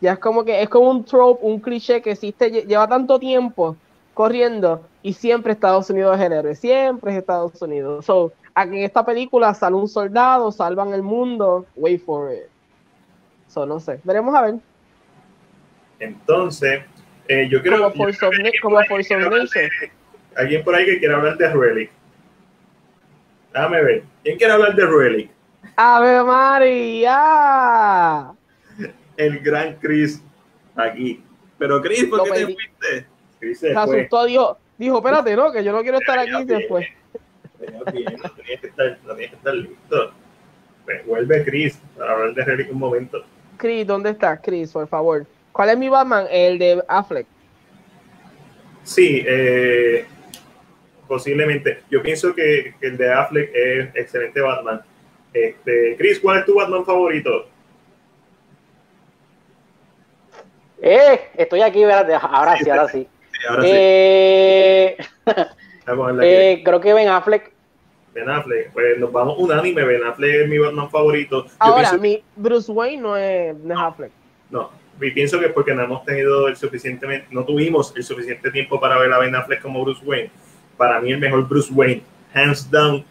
Ya 0.00 0.12
es 0.12 0.18
como 0.18 0.44
que 0.44 0.62
es 0.62 0.68
como 0.68 0.90
un 0.90 1.04
trope, 1.04 1.44
un 1.44 1.60
cliché 1.60 2.00
que 2.00 2.12
existe, 2.12 2.50
lleva 2.50 2.88
tanto 2.88 3.18
tiempo 3.18 3.76
corriendo 4.14 4.82
y 5.02 5.12
siempre 5.12 5.52
Estados 5.52 5.90
Unidos 5.90 6.18
es 6.18 6.24
el 6.26 6.32
héroe, 6.32 6.54
siempre 6.54 7.12
es 7.12 7.18
Estados 7.18 7.60
Unidos. 7.60 8.04
So, 8.06 8.32
aquí 8.54 8.78
en 8.78 8.84
esta 8.84 9.04
película 9.04 9.52
sale 9.54 9.76
un 9.76 9.88
soldado, 9.88 10.50
salvan 10.52 10.94
el 10.94 11.02
mundo, 11.02 11.66
wait 11.76 12.02
for 12.04 12.32
it. 12.32 12.48
So, 13.48 13.66
no 13.66 13.78
sé, 13.80 14.00
veremos 14.04 14.34
a 14.34 14.42
ver. 14.42 14.54
Entonces, 15.98 16.80
Eh, 17.28 17.48
yo 17.48 17.62
creo, 17.62 17.78
como 17.78 17.94
Force 17.94 18.26
of, 18.26 18.34
como 18.60 18.82
Force 18.86 19.14
of 19.14 19.22
Nature. 19.22 19.70
Alguien 20.34 20.64
por 20.64 20.74
ahí 20.74 20.84
que 20.84 20.98
quiera 20.98 21.14
hablar 21.14 21.36
de 21.36 21.48
Relic. 21.48 21.92
Déjame 23.52 23.82
ver. 23.84 24.02
¿Quién 24.24 24.36
quiere 24.36 24.52
hablar 24.52 24.74
de 24.74 24.84
Relic? 24.84 25.30
¡Ave 25.76 26.24
María! 26.24 27.12
El 29.20 29.40
gran 29.40 29.76
Chris 29.76 30.22
aquí. 30.74 31.22
Pero 31.58 31.82
Chris, 31.82 32.04
¿por 32.06 32.24
qué 32.24 32.30
te 32.30 32.44
fuiste? 32.44 33.06
Chris 33.38 33.60
se, 33.60 33.76
asustó, 33.76 34.24
dijo, 34.24 34.58
dijo, 34.78 34.96
espérate, 34.96 35.36
no, 35.36 35.52
que 35.52 35.62
yo 35.62 35.72
no 35.72 35.82
quiero 35.82 35.98
estar 35.98 36.18
aquí 36.18 36.44
después. 36.44 36.86
Bien, 37.92 38.16
no 38.22 38.30
tenías 38.30 38.60
que 38.60 38.66
estar, 38.68 38.98
no 39.04 39.12
tenías 39.12 39.30
que 39.30 39.36
estar 39.36 39.54
listo. 39.54 40.12
Pues 40.86 41.06
vuelve 41.06 41.44
Chris 41.44 41.78
para 41.98 42.12
hablar 42.12 42.34
de 42.34 42.44
Relic 42.44 42.72
un 42.72 42.78
momento. 42.78 43.22
Chris, 43.58 43.86
¿dónde 43.86 44.10
estás, 44.10 44.40
Chris, 44.42 44.72
por 44.72 44.88
favor? 44.88 45.26
¿Cuál 45.52 45.68
es 45.68 45.76
mi 45.76 45.90
Batman? 45.90 46.26
El 46.30 46.58
de 46.58 46.82
Affleck. 46.88 47.26
Sí, 48.82 49.22
eh, 49.26 50.06
posiblemente. 51.06 51.82
Yo 51.90 52.02
pienso 52.02 52.34
que, 52.34 52.72
el 52.80 52.96
de 52.96 53.12
Affleck 53.12 53.50
es 53.54 53.94
excelente 53.94 54.40
Batman. 54.40 54.80
Este, 55.34 55.96
Chris, 55.98 56.18
¿cuál 56.20 56.38
es 56.38 56.46
tu 56.46 56.54
Batman 56.54 56.86
favorito? 56.86 57.49
Eh, 60.82 61.20
estoy 61.36 61.62
aquí, 61.62 61.84
¿verdad? 61.84 62.20
ahora 62.22 62.56
sí, 62.56 62.70
ahora 62.70 62.88
sí. 62.88 63.08
ahora 63.48 63.62
eh, 63.64 64.96
eh, 66.22 66.62
creo 66.64 66.80
que 66.80 66.92
Ben 66.92 67.08
Affleck. 67.08 67.52
Ben 68.12 68.28
Affleck, 68.28 68.72
pues 68.72 68.98
nos 68.98 69.12
vamos 69.12 69.36
unánime. 69.38 69.84
Ben 69.84 70.02
Affleck 70.02 70.42
es 70.42 70.48
mi 70.48 70.58
Batman 70.58 70.90
favorito. 70.90 71.46
ahora, 71.58 71.92
mi 71.94 72.22
Bruce 72.36 72.70
Wayne 72.70 73.02
no 73.02 73.16
es 73.16 73.62
Ben 73.62 73.76
Affleck. 73.76 74.10
No, 74.50 74.70
y 75.00 75.10
pienso 75.10 75.38
que 75.38 75.46
es 75.46 75.52
porque 75.52 75.74
no 75.74 75.82
hemos 75.84 76.04
tenido 76.04 76.48
el 76.48 76.56
suficientemente, 76.56 77.28
no 77.30 77.44
tuvimos 77.44 77.94
el 77.96 78.02
suficiente 78.02 78.50
tiempo 78.50 78.80
para 78.80 78.98
ver 78.98 79.12
a 79.12 79.18
Ben 79.18 79.34
Affleck 79.34 79.60
como 79.60 79.82
Bruce 79.82 80.04
Wayne 80.04 80.30
para 80.80 80.98
mí 80.98 81.12
el 81.12 81.18
mejor 81.18 81.46
Bruce 81.46 81.70
Wayne, 81.70 82.02
hands 82.32 82.70
down, 82.70 83.04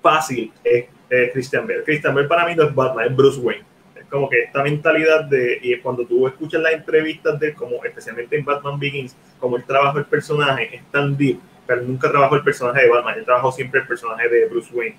fácil, 0.00 0.52
es, 0.62 0.84
Christian 1.32 1.66
Bale. 1.66 1.82
Christian 1.82 2.14
Bale 2.14 2.28
para 2.28 2.46
mí 2.46 2.54
no 2.54 2.62
es 2.62 2.72
Batman, 2.72 3.06
es 3.06 3.16
Bruce 3.16 3.40
Wayne. 3.40 3.64
Como 4.10 4.28
que 4.28 4.44
esta 4.44 4.62
mentalidad 4.62 5.24
de, 5.24 5.58
y 5.62 5.76
cuando 5.78 6.06
tú 6.06 6.26
escuchas 6.26 6.60
las 6.62 6.72
entrevistas 6.72 7.38
de 7.38 7.54
como 7.54 7.84
especialmente 7.84 8.38
en 8.38 8.44
Batman 8.44 8.78
Begins, 8.78 9.16
como 9.38 9.56
él 9.56 9.64
trabajó 9.66 9.98
el 9.98 10.06
personaje, 10.06 10.76
es 10.76 10.82
tan 10.90 11.16
deep, 11.16 11.38
pero 11.66 11.82
nunca 11.82 12.10
trabajó 12.10 12.36
el 12.36 12.42
personaje 12.42 12.82
de 12.82 12.88
Batman, 12.88 13.18
él 13.18 13.24
trabajó 13.24 13.52
siempre 13.52 13.80
el 13.80 13.86
personaje 13.86 14.28
de 14.28 14.46
Bruce 14.46 14.74
Wayne. 14.74 14.96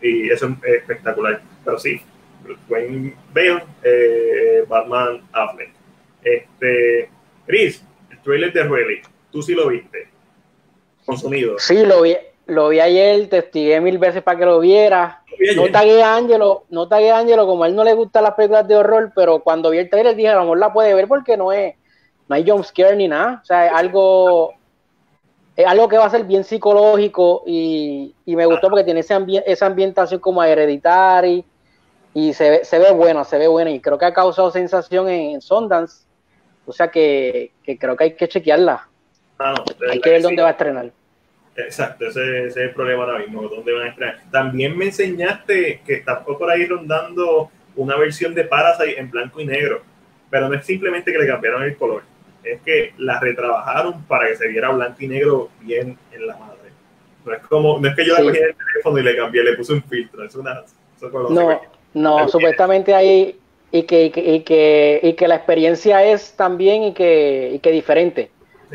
y 0.00 0.30
eso 0.30 0.46
es 0.46 0.74
espectacular. 0.74 1.42
Pero 1.64 1.78
sí, 1.78 2.00
Bruce 2.42 2.62
Wayne 2.68 3.14
Bale, 3.34 3.64
eh, 3.82 4.64
Batman 4.68 5.22
Affleck. 5.32 5.70
Este, 6.22 7.10
Chris, 7.46 7.84
el 8.10 8.18
trailer 8.22 8.52
de 8.52 8.62
Relic, 8.64 9.08
tú 9.30 9.42
sí 9.42 9.54
lo 9.54 9.68
viste 9.68 10.14
consumido. 11.04 11.58
Sí, 11.58 11.84
lo 11.84 12.02
vi, 12.02 12.16
lo 12.46 12.68
vi 12.68 12.80
ayer, 12.80 13.28
te 13.28 13.80
mil 13.80 13.98
veces 13.98 14.22
para 14.22 14.38
que 14.38 14.44
lo 14.44 14.60
viera. 14.60 15.22
No 15.56 15.70
tagué 15.70 16.02
a 16.02 16.16
Angelo, 16.16 16.64
no 16.68 16.88
tagué 16.88 17.10
a 17.10 17.18
Angelo, 17.18 17.46
como 17.46 17.64
a 17.64 17.68
él 17.68 17.74
no 17.74 17.84
le 17.84 17.94
gustan 17.94 18.24
las 18.24 18.34
películas 18.34 18.68
de 18.68 18.76
horror, 18.76 19.12
pero 19.14 19.40
cuando 19.40 19.70
vi 19.70 19.78
el 19.78 19.90
trailer 19.90 20.14
dije, 20.14 20.28
a 20.28 20.36
lo 20.36 20.42
mejor 20.42 20.58
la 20.58 20.72
puede 20.72 20.94
ver 20.94 21.08
porque 21.08 21.36
no 21.36 21.52
es, 21.52 21.74
no 22.28 22.36
hay 22.36 22.48
jump 22.48 22.64
scare 22.64 22.96
ni 22.96 23.08
nada. 23.08 23.40
O 23.42 23.44
sea, 23.44 23.66
es 23.66 23.72
algo, 23.72 24.52
es 25.56 25.66
algo 25.66 25.88
que 25.88 25.98
va 25.98 26.06
a 26.06 26.10
ser 26.10 26.24
bien 26.24 26.44
psicológico 26.44 27.42
y, 27.46 28.14
me 28.26 28.46
gustó 28.46 28.68
porque 28.68 28.84
tiene 28.84 29.00
ese 29.00 29.16
esa 29.46 29.66
ambientación 29.66 30.20
como 30.20 30.42
hereditaria 30.42 31.42
y 32.12 32.32
se 32.32 32.50
ve, 32.50 32.64
se 32.64 32.78
ve 32.78 32.92
buena, 32.92 33.24
se 33.24 33.38
ve 33.38 33.48
buena 33.48 33.70
y 33.70 33.80
creo 33.80 33.98
que 33.98 34.04
ha 34.04 34.14
causado 34.14 34.50
sensación 34.50 35.08
en, 35.08 35.40
Sundance. 35.40 36.04
O 36.66 36.72
sea 36.72 36.88
que, 36.88 37.52
que 37.62 37.78
creo 37.78 37.96
que 37.96 38.04
hay 38.04 38.14
que 38.14 38.28
chequearla. 38.28 38.88
Ah, 39.38 39.54
Hay 39.90 40.00
que 40.00 40.10
ver 40.10 40.22
dónde 40.22 40.42
va 40.42 40.48
a 40.48 40.52
estrenar. 40.52 40.92
Exacto, 41.56 42.06
ese, 42.06 42.46
es 42.46 42.56
el 42.56 42.70
problema 42.70 43.04
ahora 43.04 43.18
mismo, 43.18 43.42
dónde 43.42 43.72
van 43.72 43.82
a 43.82 43.88
estrenar. 43.88 44.18
También 44.30 44.76
me 44.76 44.86
enseñaste 44.86 45.80
que 45.86 45.94
está 45.94 46.24
por 46.24 46.50
ahí 46.50 46.66
rondando 46.66 47.50
una 47.76 47.96
versión 47.96 48.34
de 48.34 48.44
Parasite 48.44 48.98
en 48.98 49.10
blanco 49.10 49.40
y 49.40 49.46
negro, 49.46 49.82
pero 50.30 50.48
no 50.48 50.54
es 50.54 50.64
simplemente 50.64 51.12
que 51.12 51.18
le 51.18 51.26
cambiaron 51.26 51.62
el 51.62 51.76
color, 51.76 52.02
es 52.42 52.60
que 52.62 52.92
la 52.98 53.20
retrabajaron 53.20 54.02
para 54.04 54.28
que 54.28 54.36
se 54.36 54.48
viera 54.48 54.70
blanco 54.70 54.96
y 55.00 55.08
negro 55.08 55.50
bien 55.60 55.96
en 56.12 56.26
la 56.26 56.36
madre. 56.36 56.54
No 57.24 57.32
es 57.32 57.42
como, 57.46 57.78
no 57.78 57.88
es 57.88 57.94
que 57.94 58.04
yo 58.04 58.16
le 58.16 58.24
cogí 58.24 58.38
el 58.38 58.54
teléfono 58.54 58.98
y 58.98 59.02
le 59.02 59.16
cambié, 59.16 59.44
le 59.44 59.54
puse 59.54 59.72
un 59.74 59.82
filtro, 59.84 60.24
es 60.24 60.34
una... 60.34 60.62
No, 61.30 61.60
no, 61.92 62.28
supuestamente 62.28 62.94
hay 62.94 63.38
y 63.70 63.82
que, 63.82 64.06
y 64.06 64.40
que, 64.40 65.00
y 65.02 65.12
que, 65.14 65.28
la 65.28 65.34
experiencia 65.36 66.04
es 66.04 66.34
también 66.36 66.82
y 66.84 66.94
que, 66.94 67.50
y 67.54 67.58
que 67.58 67.70
diferente 67.70 68.30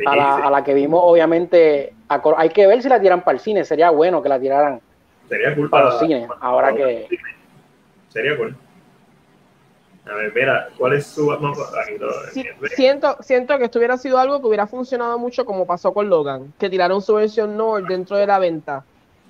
a, 0.05 0.15
la, 0.15 0.35
a, 0.37 0.51
la, 0.51 0.63
que 0.63 0.73
vimos, 0.73 1.01
obviamente, 1.03 1.93
hay 2.07 2.49
que 2.49 2.67
ver 2.67 2.81
si 2.81 2.89
la 2.89 2.99
tiran 2.99 3.21
para 3.23 3.35
el 3.35 3.39
cine, 3.41 3.65
sería 3.65 3.89
bueno 3.89 4.21
que 4.21 4.29
la 4.29 4.39
tiraran 4.39 4.81
sería 5.29 5.55
cool 5.55 5.69
para, 5.69 5.85
los 5.85 5.99
cines, 5.99 6.27
ahora 6.41 6.73
que... 6.73 7.07
Sería 8.09 8.35
cool. 8.35 8.55
A 10.09 10.15
ver, 10.15 10.33
mira, 10.33 10.69
¿cuál 10.75 10.93
es 10.93 11.05
su... 11.05 11.29
siento, 12.75 13.17
siento 13.21 13.57
que 13.59 13.65
esto 13.65 13.77
hubiera 13.77 13.97
sido 13.97 14.17
algo 14.17 14.41
que 14.41 14.47
hubiera 14.47 14.65
funcionado 14.65 15.19
mucho 15.19 15.45
como 15.45 15.67
pasó 15.67 15.93
con 15.93 16.09
Logan, 16.09 16.51
que 16.57 16.69
tiraron 16.69 17.01
su 17.01 17.13
versión 17.13 17.55
Nord 17.55 17.85
dentro 17.87 18.17
de 18.17 18.25
la 18.25 18.39
venta. 18.39 18.83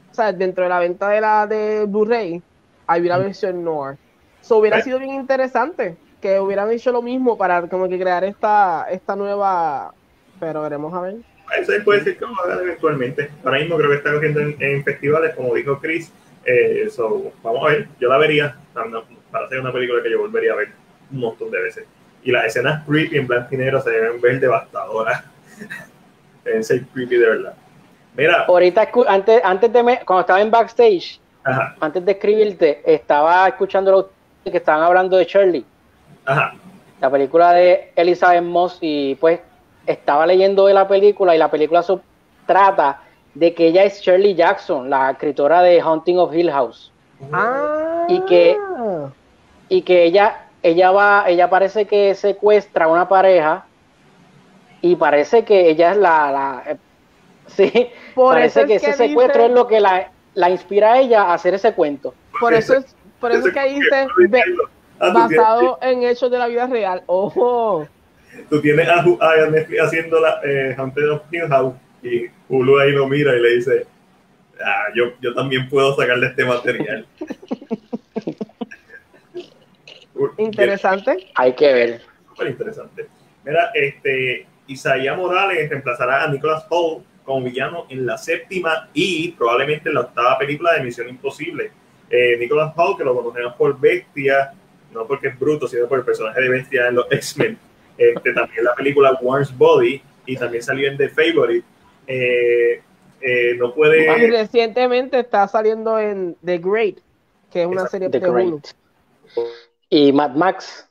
O 0.09 0.13
sea, 0.13 0.31
dentro 0.31 0.63
de 0.63 0.69
la 0.69 0.79
venta 0.79 1.09
de 1.09 1.21
la 1.21 1.45
de 1.47 1.85
Blu-ray, 1.85 2.41
hay 2.87 3.01
una 3.01 3.17
versión 3.17 3.61
Nord. 3.63 3.97
Eso 4.41 4.57
hubiera 4.57 4.81
sido 4.81 4.99
bien 4.99 5.15
interesante 5.15 5.97
que 6.21 6.39
hubieran 6.39 6.71
hecho 6.71 6.93
lo 6.93 7.01
mismo 7.01 7.37
para 7.37 7.67
como 7.67 7.89
que 7.89 7.99
crear 7.99 8.23
esta, 8.23 8.87
esta 8.89 9.17
nueva 9.17 9.93
pero 10.39 10.61
veremos 10.61 10.93
a 10.93 11.01
ver. 11.01 11.15
Eso 11.57 11.73
puede 11.83 12.03
ser 12.03 12.17
hagan 12.43 12.59
eventualmente. 12.59 13.29
Ahora 13.43 13.59
mismo 13.59 13.77
creo 13.77 13.89
que 13.89 13.97
está 13.97 14.13
cogiendo 14.13 14.39
en, 14.39 14.83
festivales, 14.83 15.35
como 15.35 15.53
dijo 15.55 15.79
Chris. 15.79 16.11
Eh, 16.45 16.87
vamos 17.43 17.65
a 17.65 17.71
ver, 17.71 17.87
yo 17.99 18.09
la 18.09 18.17
vería 18.17 18.55
para 19.31 19.45
hacer 19.45 19.59
una 19.59 19.71
película 19.71 20.01
que 20.01 20.11
yo 20.11 20.19
volvería 20.19 20.53
a 20.53 20.55
ver 20.55 20.69
un 21.11 21.19
montón 21.19 21.51
de 21.51 21.61
veces. 21.61 21.85
Y 22.23 22.31
las 22.31 22.45
escenas 22.45 22.85
creepy 22.85 23.17
en 23.17 23.27
blanco 23.27 23.47
y 23.51 23.57
negro 23.57 23.81
se 23.81 23.89
deben 23.89 24.21
ver 24.21 24.39
devastadoras. 24.39 25.23
deben 26.43 26.63
ser 26.63 26.83
creepy 26.93 27.17
de 27.17 27.27
verdad. 27.27 27.53
Mira. 28.15 28.45
Ahorita, 28.47 28.89
antes, 29.07 29.41
antes 29.43 29.73
de, 29.73 29.83
me, 29.83 29.99
cuando 30.05 30.21
estaba 30.21 30.41
en 30.41 30.51
backstage, 30.51 31.19
antes 31.79 32.05
de 32.05 32.11
escribirte, 32.11 32.81
estaba 32.85 33.47
escuchando 33.47 33.91
los 33.91 34.05
que 34.43 34.57
estaban 34.57 34.83
hablando 34.83 35.17
de 35.17 35.25
Shirley. 35.25 35.65
Ajá. 36.25 36.53
La 37.01 37.09
película 37.09 37.53
de 37.53 37.91
Elizabeth 37.95 38.43
Moss 38.43 38.77
y 38.81 39.15
pues 39.15 39.39
estaba 39.89 40.27
leyendo 40.27 40.67
de 40.67 40.73
la 40.73 40.87
película 40.87 41.35
y 41.35 41.39
la 41.39 41.49
película 41.49 41.83
trata 42.45 43.01
de 43.33 43.53
que 43.53 43.67
ella 43.67 43.83
es 43.83 44.01
Shirley 44.01 44.35
Jackson, 44.35 44.89
la 44.89 45.11
escritora 45.11 45.61
de 45.63 45.81
Haunting 45.81 46.19
of 46.19 46.33
Hill 46.33 46.51
House. 46.51 46.91
Ah. 47.31 48.05
Y 48.07 48.21
que, 48.21 48.57
y 49.67 49.81
que 49.81 50.03
ella, 50.03 50.45
ella 50.61 50.91
va, 50.91 51.25
ella 51.27 51.49
parece 51.49 51.85
que 51.85 52.13
secuestra 52.13 52.85
a 52.85 52.87
una 52.87 53.07
pareja 53.07 53.65
y 54.81 54.95
parece 54.95 55.43
que 55.43 55.69
ella 55.69 55.91
es 55.91 55.97
la, 55.97 56.31
la 56.31 56.63
eh, 56.67 56.77
sí, 57.47 57.89
parece 58.15 58.65
que, 58.65 58.75
ese 58.75 58.93
secuestro 58.93 59.45
es 59.45 59.51
lo 59.51 59.67
que 59.67 59.79
la, 59.79 60.11
la, 60.35 60.49
inspira 60.51 60.93
a 60.93 60.99
ella 60.99 61.23
a 61.23 61.33
hacer 61.33 61.55
ese 61.55 61.73
cuento. 61.73 62.13
Por 62.39 62.53
eso 62.53 62.75
es, 62.75 62.95
por 63.19 63.31
eso 63.31 63.47
es 63.47 63.53
que 63.53 63.69
dice 63.73 64.07
basado 64.99 65.79
en 65.81 66.03
hechos 66.03 66.29
de 66.29 66.37
la 66.37 66.47
vida 66.47 66.67
real. 66.67 67.03
Ojo 67.07 67.87
tú 68.49 68.61
tienes 68.61 68.87
a, 68.87 69.01
a 69.01 69.83
haciendo 69.83 70.19
la 70.19 70.39
eh, 70.43 70.75
Haunted 70.77 71.11
of 71.11 71.21
Hill 71.31 71.47
House 71.47 71.75
y 72.03 72.25
Hulu 72.47 72.79
ahí 72.79 72.91
lo 72.91 73.07
mira 73.07 73.35
y 73.35 73.41
le 73.41 73.55
dice, 73.55 73.85
ah, 74.63 74.85
yo, 74.95 75.13
yo 75.21 75.33
también 75.33 75.67
puedo 75.69 75.95
sacarle 75.95 76.27
este 76.27 76.45
material. 76.45 77.05
interesante. 80.37 81.29
Hay 81.35 81.53
que 81.53 81.73
ver. 81.73 82.01
Súper 82.29 82.47
interesante. 82.47 83.07
Mira, 83.45 83.71
este, 83.73 84.45
Isaías 84.67 85.17
Morales 85.17 85.69
reemplazará 85.69 86.23
a 86.23 86.27
Nicholas 86.27 86.65
Holt 86.69 87.05
como 87.23 87.45
villano 87.45 87.85
en 87.89 88.05
la 88.05 88.17
séptima 88.17 88.89
y 88.93 89.31
probablemente 89.31 89.89
en 89.89 89.95
la 89.95 90.01
octava 90.01 90.37
película 90.37 90.73
de 90.73 90.83
Misión 90.83 91.09
Imposible. 91.09 91.71
Eh, 92.09 92.37
Nicholas 92.39 92.73
Holt, 92.75 92.97
que 92.97 93.03
lo 93.03 93.15
conocemos 93.15 93.53
por 93.55 93.79
Bestia, 93.79 94.53
no 94.91 95.05
porque 95.05 95.27
es 95.27 95.39
bruto, 95.39 95.67
sino 95.67 95.87
por 95.87 95.99
el 95.99 96.05
personaje 96.05 96.41
de 96.41 96.49
Bestia 96.49 96.87
en 96.87 96.95
los 96.95 97.11
X-Men. 97.11 97.57
Este, 97.99 98.33
también 98.33 98.63
la 98.63 98.73
película 98.75 99.19
Warren's 99.21 99.55
Body 99.55 100.01
y 100.25 100.37
también 100.37 100.63
salió 100.63 100.89
en 100.89 100.97
The 100.97 101.09
Favorite. 101.09 101.65
Eh, 102.07 102.81
eh, 103.21 103.55
no 103.57 103.73
puede. 103.73 104.03
Y 104.23 104.29
recientemente 104.29 105.19
está 105.19 105.47
saliendo 105.47 105.99
en 105.99 106.35
The 106.43 106.57
Great, 106.57 106.95
que 107.51 107.61
es 107.61 107.67
una 107.67 107.85
serie 107.87 108.09
de. 108.09 108.61
Y 109.89 110.13
Mad 110.13 110.31
Max. 110.31 110.89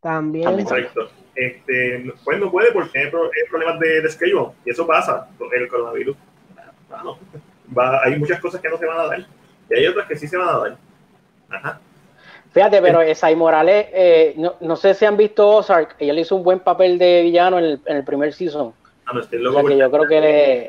También. 0.00 0.60
Exacto. 0.60 1.08
Este, 1.34 2.12
pues 2.24 2.38
no 2.38 2.50
puede 2.50 2.70
porque 2.72 2.98
hay 2.98 3.10
problemas 3.48 3.80
de, 3.80 4.02
de 4.02 4.10
schedule 4.10 4.50
y 4.66 4.70
eso 4.70 4.86
pasa 4.86 5.28
con 5.38 5.48
el 5.54 5.66
coronavirus. 5.66 6.14
hay 8.04 8.18
muchas 8.18 8.38
cosas 8.38 8.60
que 8.60 8.68
no 8.68 8.76
se 8.76 8.84
van 8.84 8.98
a 8.98 9.06
dar 9.06 9.26
y 9.70 9.74
hay 9.74 9.86
otras 9.86 10.06
que 10.06 10.16
sí 10.16 10.28
se 10.28 10.36
van 10.36 10.48
a 10.48 10.58
dar. 10.58 10.76
Ajá. 11.48 11.80
Fíjate, 12.52 12.82
pero 12.82 13.00
Esai 13.00 13.34
Morales, 13.34 13.86
eh, 13.92 14.34
no, 14.36 14.54
no, 14.60 14.76
sé 14.76 14.92
si 14.92 15.06
han 15.06 15.16
visto 15.16 15.48
Ozark, 15.48 15.96
ella 15.98 16.12
le 16.12 16.20
hizo 16.20 16.36
un 16.36 16.42
buen 16.42 16.60
papel 16.60 16.98
de 16.98 17.22
villano 17.22 17.58
en 17.58 17.64
el, 17.64 17.80
en 17.86 17.96
el 17.96 18.04
primer 18.04 18.34
season. 18.34 18.74
Ah, 19.06 19.12
no, 19.14 19.20
estoy 19.20 19.38
loco 19.38 19.64
que 19.64 19.76
yo 19.78 19.90
creo 19.90 20.06
que, 20.06 20.20
le, 20.20 20.68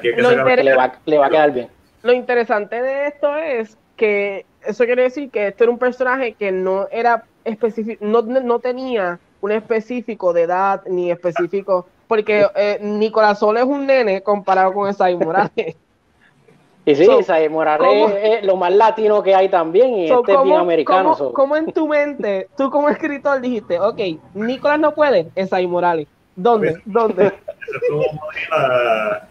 que 0.00 0.14
que 0.14 0.22
le, 0.62 0.74
va, 0.74 0.92
le 1.06 1.18
va 1.18 1.26
a 1.26 1.30
quedar 1.30 1.52
bien. 1.52 1.68
Lo 2.02 2.12
interesante 2.12 2.82
de 2.82 3.06
esto 3.06 3.34
es 3.36 3.78
que 3.96 4.44
eso 4.66 4.84
quiere 4.84 5.04
decir 5.04 5.30
que 5.30 5.48
este 5.48 5.64
era 5.64 5.70
un 5.70 5.78
personaje 5.78 6.34
que 6.34 6.52
no 6.52 6.88
era 6.90 7.24
específico, 7.44 8.04
no, 8.04 8.22
no 8.22 8.58
tenía 8.58 9.18
un 9.40 9.52
específico 9.52 10.32
de 10.32 10.42
edad 10.42 10.82
ni 10.86 11.10
específico, 11.10 11.86
porque 12.06 12.46
eh, 12.54 12.78
Nicolás 12.82 13.38
Sol 13.38 13.56
es 13.56 13.64
un 13.64 13.86
nene 13.86 14.22
comparado 14.22 14.74
con 14.74 14.88
Esai 14.90 15.16
Morales. 15.16 15.76
Y 16.84 16.96
sí, 16.96 17.06
Isai 17.20 17.48
Morales 17.48 18.12
es 18.22 18.44
lo 18.44 18.56
más 18.56 18.74
latino 18.74 19.22
que 19.22 19.34
hay 19.34 19.48
también 19.48 19.94
y 19.94 20.10
este 20.10 20.32
es 20.32 20.42
bien 20.42 20.56
americano. 20.56 21.16
¿cómo, 21.32 21.56
en 21.56 21.72
tu 21.72 21.86
mente, 21.86 22.48
tú 22.56 22.70
como 22.70 22.88
escritor 22.88 23.40
dijiste, 23.40 23.78
ok, 23.78 24.00
Nicolás 24.34 24.80
no 24.80 24.92
puede, 24.92 25.28
Isai 25.36 25.66
Morales? 25.66 26.08
¿Dónde? 26.34 26.80
¿Dónde? 26.84 27.26
Eso 27.62 27.76
es 27.76 27.88
como 27.88 28.04
a, 28.50 29.28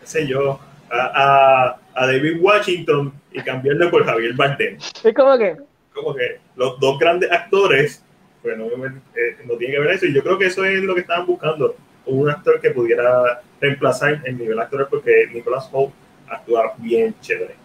qué 0.00 0.06
sé 0.06 0.26
yo, 0.26 0.58
a, 0.90 1.76
a, 1.94 2.06
David 2.06 2.40
Washington 2.40 3.12
y 3.30 3.40
cambiarlo 3.40 3.88
por 3.90 4.04
Javier 4.04 4.34
Bardem. 4.34 4.76
Es 4.76 5.14
como 5.14 5.38
que... 5.38 5.56
Como 5.92 6.12
que 6.12 6.40
los 6.56 6.80
dos 6.80 6.98
grandes 6.98 7.30
actores, 7.30 8.02
bueno, 8.42 8.64
eh, 8.64 9.36
no 9.44 9.56
tiene 9.56 9.74
que 9.74 9.80
ver 9.80 9.90
eso 9.92 10.06
y 10.06 10.12
yo 10.12 10.24
creo 10.24 10.36
que 10.36 10.46
eso 10.46 10.64
es 10.64 10.82
lo 10.82 10.92
que 10.92 11.02
estaban 11.02 11.24
buscando, 11.24 11.76
un 12.06 12.28
actor 12.28 12.60
que 12.60 12.70
pudiera 12.70 13.42
reemplazar 13.60 14.20
el 14.24 14.36
nivel 14.36 14.58
actor 14.58 14.88
porque 14.90 15.28
Nicolás 15.32 15.68
Holt 15.70 15.92
actúa 16.28 16.74
bien 16.78 17.14
chévere. 17.20 17.56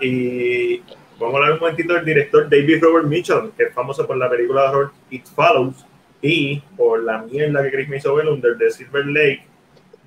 Y 0.00 0.78
vamos 1.18 1.34
a 1.34 1.38
hablar 1.38 1.52
un 1.52 1.60
momentito 1.60 1.94
del 1.94 2.04
director 2.04 2.48
David 2.48 2.82
Robert 2.82 3.06
Mitchell, 3.06 3.50
que 3.56 3.64
es 3.64 3.74
famoso 3.74 4.06
por 4.06 4.16
la 4.16 4.30
película 4.30 4.62
de 4.62 4.68
horror 4.68 4.92
It 5.10 5.26
Follows 5.26 5.84
y 6.22 6.60
por 6.76 7.02
la 7.02 7.18
mierda 7.22 7.62
que 7.62 7.70
Chris 7.70 7.88
me 7.88 7.96
hizo 7.98 8.14
ver 8.14 8.28
under 8.28 8.56
the 8.56 8.70
Silver 8.70 9.04
Lake. 9.06 9.44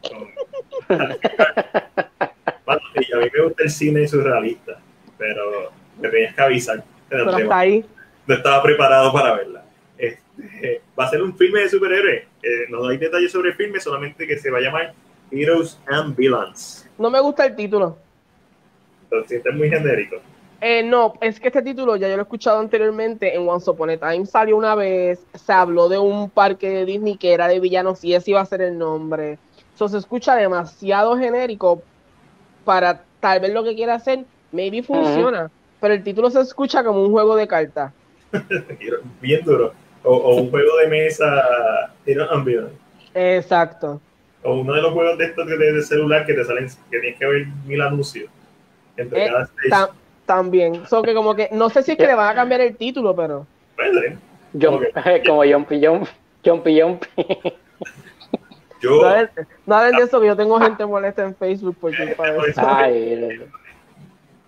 bueno, 2.65 2.81
y 2.95 3.13
a 3.13 3.17
mí 3.17 3.29
me 3.33 3.43
gusta 3.43 3.63
el 3.63 3.69
cine 3.69 4.07
surrealista, 4.07 4.79
pero 5.17 5.71
me 5.99 6.09
tenías 6.09 6.33
que 6.33 6.41
avisar. 6.41 6.83
ahí. 7.51 7.85
No 8.25 8.35
estaba 8.35 8.63
preparado 8.63 9.13
para 9.13 9.35
verla. 9.35 9.63
Este, 9.97 10.81
va 10.97 11.05
a 11.05 11.09
ser 11.09 11.21
un 11.21 11.37
filme 11.37 11.61
de 11.61 11.69
superhéroes. 11.69 12.23
Eh, 12.41 12.65
no 12.69 12.87
hay 12.87 12.97
detalles 12.97 13.31
sobre 13.31 13.49
el 13.49 13.55
filme, 13.55 13.79
solamente 13.79 14.25
que 14.27 14.37
se 14.37 14.49
va 14.49 14.59
a 14.59 14.61
llamar 14.61 14.93
Heroes 15.31 15.79
and 15.87 16.15
Villains. 16.15 16.86
No 16.97 17.09
me 17.09 17.19
gusta 17.19 17.45
el 17.45 17.55
título. 17.55 17.97
Lo 19.11 19.23
sientes 19.25 19.53
muy 19.55 19.69
genérico. 19.69 20.17
Eh, 20.59 20.81
no, 20.81 21.13
es 21.21 21.39
que 21.39 21.49
este 21.49 21.61
título 21.61 21.95
ya 21.97 22.07
yo 22.07 22.15
lo 22.15 22.21
he 22.21 22.23
escuchado 22.23 22.59
anteriormente 22.59 23.35
en 23.35 23.47
Once 23.47 23.69
Upon 23.69 23.91
a 23.91 23.97
Time. 23.97 24.25
Salió 24.25 24.57
una 24.57 24.73
vez, 24.73 25.23
se 25.35 25.53
habló 25.53 25.87
de 25.87 25.99
un 25.99 26.29
parque 26.29 26.69
de 26.69 26.85
Disney 26.85 27.17
que 27.17 27.33
era 27.33 27.47
de 27.47 27.59
villanos 27.59 28.03
y 28.03 28.15
ese 28.15 28.31
iba 28.31 28.41
a 28.41 28.45
ser 28.45 28.61
el 28.61 28.77
nombre. 28.77 29.37
Eso 29.75 29.87
se 29.87 29.99
escucha 29.99 30.35
demasiado 30.35 31.15
genérico 31.17 31.83
para 32.65 33.03
tal 33.19 33.39
vez 33.39 33.53
lo 33.53 33.63
que 33.63 33.75
quiera 33.75 33.95
hacer, 33.95 34.25
maybe 34.51 34.81
funciona, 34.81 35.51
pero 35.79 35.93
el 35.93 36.03
título 36.03 36.29
se 36.31 36.41
escucha 36.41 36.83
como 36.83 37.03
un 37.03 37.11
juego 37.11 37.35
de 37.35 37.47
cartas. 37.47 37.93
Bien 39.21 39.43
duro. 39.45 39.73
O, 40.03 40.35
un 40.35 40.49
juego 40.49 40.77
de 40.77 40.87
mesa, 40.87 41.93
Exacto 43.13 44.01
o 44.47 44.53
uno 44.53 44.73
de 44.73 44.81
los 44.81 44.93
juegos 44.93 45.17
de 45.17 45.25
estos 45.25 45.45
de, 45.45 45.81
celular 45.81 46.25
que 46.25 46.33
te 46.33 46.45
salen, 46.45 46.69
que 46.89 46.99
tienes 46.99 47.19
que 47.19 47.25
ver 47.25 47.47
mil 47.65 47.81
anuncios 47.81 48.29
entre 48.95 49.25
eh, 49.25 49.29
cada 49.29 49.43
stage. 49.43 49.91
también. 50.25 50.87
So 50.87 51.03
que 51.03 51.13
como 51.13 51.35
que, 51.35 51.49
no 51.51 51.69
sé 51.69 51.83
si 51.83 51.91
es 51.91 51.97
que 51.97 52.07
le 52.07 52.15
van 52.15 52.29
a 52.29 52.35
cambiar 52.35 52.61
el 52.61 52.77
título, 52.77 53.13
pero. 53.13 53.45
Puede. 53.75 54.17
Jump, 54.53 54.83
como 55.25 55.43
Jumpy 55.51 55.85
Jump, 55.85 56.07
Jumpy 56.45 56.81
Jump. 56.81 57.03
Yo, 58.79 59.01
no 59.65 59.75
hablen 59.75 59.97
de 59.97 60.03
eso, 60.03 60.21
que 60.21 60.27
yo 60.27 60.35
tengo 60.35 60.59
gente 60.59 60.85
molesta 60.85 61.23
en 61.23 61.35
Facebook 61.35 61.75
porque 61.81 62.15
Ay, 62.57 63.41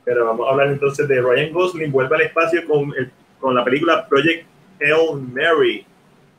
pero 0.05 0.27
vamos 0.27 0.47
a 0.47 0.51
hablar 0.51 0.67
entonces 0.67 1.07
de 1.07 1.19
Ryan 1.19 1.51
Gosling, 1.51 1.91
vuelve 1.91 2.15
al 2.15 2.21
espacio 2.21 2.63
con, 2.67 2.93
el, 2.95 3.11
con 3.39 3.55
la 3.55 3.65
película 3.65 4.07
Project 4.07 4.45
Hail 4.79 5.19
Mary 5.33 5.83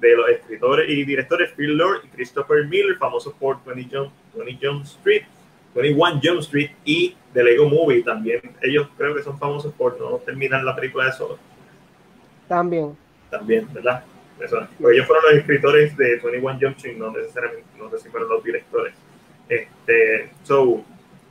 de 0.00 0.16
los 0.16 0.28
escritores 0.30 0.88
y 0.88 1.04
directores 1.04 1.52
Phil 1.52 1.76
Lord 1.76 2.02
y 2.04 2.08
Christopher 2.08 2.66
Miller, 2.66 2.96
famosos 2.96 3.34
por 3.34 3.62
20 3.64 3.96
Jump, 3.96 4.12
20 4.34 4.66
Jump 4.66 4.84
Street, 4.84 5.22
21 5.74 6.20
Jump 6.22 6.40
Street 6.40 6.70
y 6.84 7.14
The 7.32 7.44
Lego 7.44 7.68
Movie. 7.68 8.02
También 8.02 8.40
ellos 8.62 8.88
creo 8.96 9.14
que 9.14 9.22
son 9.22 9.38
famosos 9.38 9.72
por 9.74 10.00
no 10.00 10.16
terminar 10.18 10.64
la 10.64 10.74
película 10.74 11.06
de 11.06 11.12
solo. 11.12 11.38
También. 12.48 12.96
También, 13.30 13.68
¿verdad? 13.72 14.02
Eso. 14.40 14.66
Pues 14.80 14.94
ellos 14.94 15.06
fueron 15.06 15.24
los 15.30 15.34
escritores 15.34 15.96
de 15.96 16.16
21 16.16 16.58
Jump 16.60 16.76
Street, 16.76 16.96
no 16.96 17.12
necesariamente, 17.12 17.68
no 17.78 17.90
sé 17.90 17.98
si 17.98 18.08
fueron 18.08 18.30
los 18.30 18.42
directores. 18.42 18.94
Este, 19.48 20.30
so, 20.44 20.82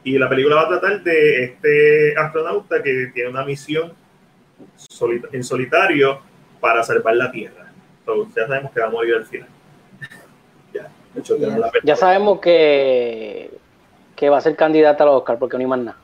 y 0.03 0.17
la 0.17 0.29
película 0.29 0.55
va 0.55 0.63
a 0.63 0.67
tratar 0.67 1.01
de 1.03 1.43
este 1.43 2.15
astronauta 2.15 2.83
que 2.83 3.11
tiene 3.13 3.29
una 3.29 3.43
misión 3.43 3.93
en 5.31 5.43
solitario 5.43 6.21
para 6.59 6.83
salvar 6.83 7.15
la 7.15 7.31
Tierra 7.31 7.68
ya 8.35 8.47
sabemos 8.47 8.71
que 8.71 8.79
va 8.79 8.87
a 8.87 8.89
morir 8.89 9.15
al 9.15 9.25
final. 9.25 9.47
ya, 11.83 11.95
sabemos 11.95 12.39
que, 12.39 13.51
que 14.15 14.29
va 14.29 14.37
a 14.37 14.41
ser 14.41 14.55
candidata 14.55 15.03
al 15.03 15.09
Oscar 15.09 15.37
porque 15.39 15.57
no 15.57 15.61
hay 15.61 15.67
más 15.67 15.79
nada. 15.79 15.97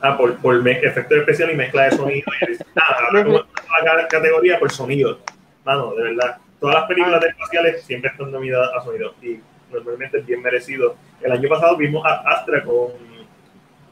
Ah, 0.00 0.16
por, 0.16 0.36
por 0.38 0.66
efecto 0.66 1.14
especial 1.14 1.52
y 1.52 1.54
mezcla 1.54 1.84
de 1.84 1.92
sonido. 1.92 2.26
la 2.74 4.08
categoría 4.08 4.58
por 4.58 4.70
sonido. 4.70 5.18
Mano, 5.64 5.94
de 5.94 6.02
verdad. 6.02 6.38
Todas 6.58 6.76
las 6.76 6.84
películas 6.86 7.20
de 7.20 7.28
espaciales 7.28 7.82
siempre 7.82 8.10
están 8.10 8.30
nominadas 8.30 8.70
a 8.76 8.84
sonido 8.84 9.14
y 9.22 9.40
normalmente 9.72 10.18
es 10.18 10.26
bien 10.26 10.42
merecido. 10.42 10.96
El 11.20 11.32
año 11.32 11.48
pasado 11.48 11.76
vimos 11.76 12.04
a 12.04 12.22
Astra 12.30 12.62
con, 12.62 12.92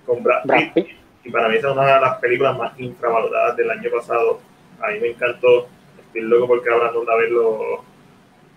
con 0.04 0.22
Brad 0.22 0.42
Pitt, 0.44 0.88
y 1.24 1.30
para 1.30 1.48
mí 1.48 1.56
esa 1.56 1.68
es 1.68 1.74
una 1.74 1.94
de 1.94 2.00
las 2.00 2.18
películas 2.18 2.56
más 2.56 2.78
infravaloradas 2.78 3.56
del 3.56 3.70
año 3.70 3.90
pasado. 3.90 4.40
A 4.80 4.88
mí 4.88 5.00
me 5.00 5.08
encantó 5.08 5.68
estoy 6.10 6.22
loco 6.22 6.48
porque 6.48 6.70
ahora 6.70 6.90
no 6.92 7.10
a 7.10 7.16
ver 7.16 7.30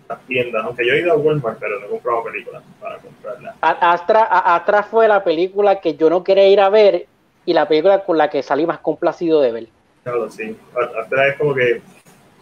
las 0.09 0.25
tiendas, 0.25 0.65
aunque 0.65 0.85
yo 0.85 0.93
he 0.93 0.99
ido 0.99 1.13
a 1.13 1.17
Walmart, 1.17 1.59
pero 1.59 1.79
no 1.79 1.85
he 1.85 1.89
comprado 1.89 2.23
películas 2.23 2.63
para 2.81 2.97
comprarlas. 2.97 3.55
Astra, 3.61 4.23
Astra 4.23 4.83
fue 4.83 5.07
la 5.07 5.23
película 5.23 5.79
que 5.79 5.95
yo 5.95 6.09
no 6.09 6.23
quería 6.23 6.47
ir 6.47 6.59
a 6.59 6.69
ver 6.69 7.07
y 7.45 7.53
la 7.53 7.67
película 7.67 8.03
con 8.03 8.17
la 8.17 8.29
que 8.29 8.41
salí 8.43 8.65
más 8.65 8.79
complacido 8.79 9.41
de 9.41 9.51
ver. 9.51 9.67
Claro, 10.03 10.29
sí. 10.29 10.57
Astra 10.99 11.27
es 11.27 11.37
como 11.37 11.53
que, 11.53 11.81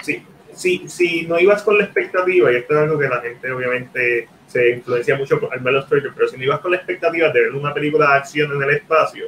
sí, 0.02 0.24
sí, 0.54 0.86
sí, 0.88 1.26
no 1.28 1.40
ibas 1.40 1.62
con 1.62 1.78
la 1.78 1.84
expectativa, 1.84 2.52
y 2.52 2.56
esto 2.56 2.74
es 2.74 2.80
algo 2.80 2.98
que 2.98 3.10
la 3.10 3.22
gente 3.22 3.52
obviamente 3.52 4.28
se 4.48 4.72
influencia 4.72 5.16
mucho 5.16 5.40
al 5.52 5.60
ver 5.60 5.74
los 5.74 5.88
trailers, 5.88 6.14
pero 6.16 6.28
si 6.28 6.38
no 6.38 6.44
ibas 6.44 6.60
con 6.60 6.72
la 6.72 6.78
expectativa 6.78 7.30
de 7.30 7.42
ver 7.42 7.54
una 7.54 7.74
película 7.74 8.12
de 8.12 8.18
acción 8.18 8.52
en 8.52 8.64
el 8.64 8.70
espacio, 8.76 9.28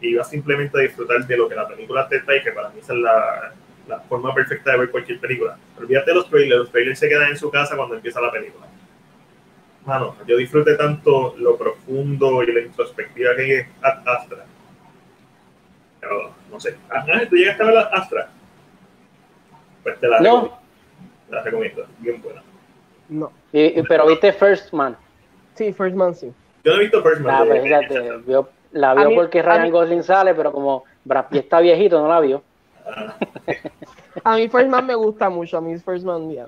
ibas 0.00 0.30
simplemente 0.30 0.78
a 0.78 0.82
disfrutar 0.82 1.26
de 1.26 1.36
lo 1.36 1.48
que 1.48 1.54
la 1.54 1.66
película 1.66 2.08
te 2.08 2.20
trae, 2.20 2.42
que 2.42 2.52
para 2.52 2.70
mí 2.70 2.80
es 2.80 2.88
la, 2.88 3.52
la 3.88 4.00
forma 4.00 4.34
perfecta 4.34 4.72
de 4.72 4.78
ver 4.78 4.90
cualquier 4.90 5.18
película. 5.18 5.56
Olvídate 5.78 6.10
de 6.10 6.14
los 6.14 6.28
trailers, 6.28 6.60
los 6.60 6.70
trailers 6.70 6.98
se 6.98 7.08
quedan 7.08 7.30
en 7.30 7.36
su 7.36 7.50
casa 7.50 7.76
cuando 7.76 7.96
empieza 7.96 8.20
la 8.20 8.30
película. 8.30 8.66
Mano, 9.84 10.16
yo 10.26 10.36
disfruté 10.36 10.76
tanto 10.76 11.34
lo 11.38 11.56
profundo 11.56 12.42
y 12.42 12.52
la 12.52 12.60
introspectiva 12.60 13.34
que 13.34 13.42
hay 13.42 13.66
Astra. 13.80 14.44
Pero, 16.00 16.34
no 16.50 16.60
sé. 16.60 16.76
Ah, 16.90 17.04
¿Tú 17.28 17.36
llegaste 17.36 17.62
a 17.62 17.66
ver 17.66 17.78
Astra? 17.92 18.28
Pues 19.82 19.98
te 19.98 20.08
la, 20.08 20.20
no. 20.20 20.24
recomiendo. 20.34 20.58
la 21.30 21.42
recomiendo. 21.42 21.86
Bien 21.98 22.22
buena. 22.22 22.42
No. 23.08 23.32
pero 23.88 24.06
viste 24.06 24.32
First 24.32 24.72
Man. 24.74 24.96
Sí, 25.54 25.72
First 25.72 25.96
Man 25.96 26.14
sí. 26.14 26.30
Yo 26.62 26.72
no 26.72 26.78
he 26.78 26.82
visto 26.82 27.02
First 27.02 27.22
Man. 27.22 27.34
Ah, 27.34 27.44
pues 27.46 28.46
la 28.72 28.94
vio 28.94 29.14
porque 29.14 29.40
Ryan 29.40 29.70
Gosling 29.70 30.02
sale, 30.02 30.34
pero 30.34 30.52
como 30.52 30.84
Brad 31.04 31.28
Pitt 31.30 31.44
está 31.44 31.60
viejito, 31.60 31.98
no 32.02 32.08
la 32.08 32.20
vio 32.20 32.42
a 34.24 34.36
mí 34.36 34.48
First 34.48 34.68
Man 34.68 34.86
me 34.86 34.94
gusta 34.94 35.28
mucho, 35.28 35.58
a 35.58 35.60
mí 35.60 35.78
First 35.78 36.04
Man, 36.04 36.30
ya. 36.30 36.46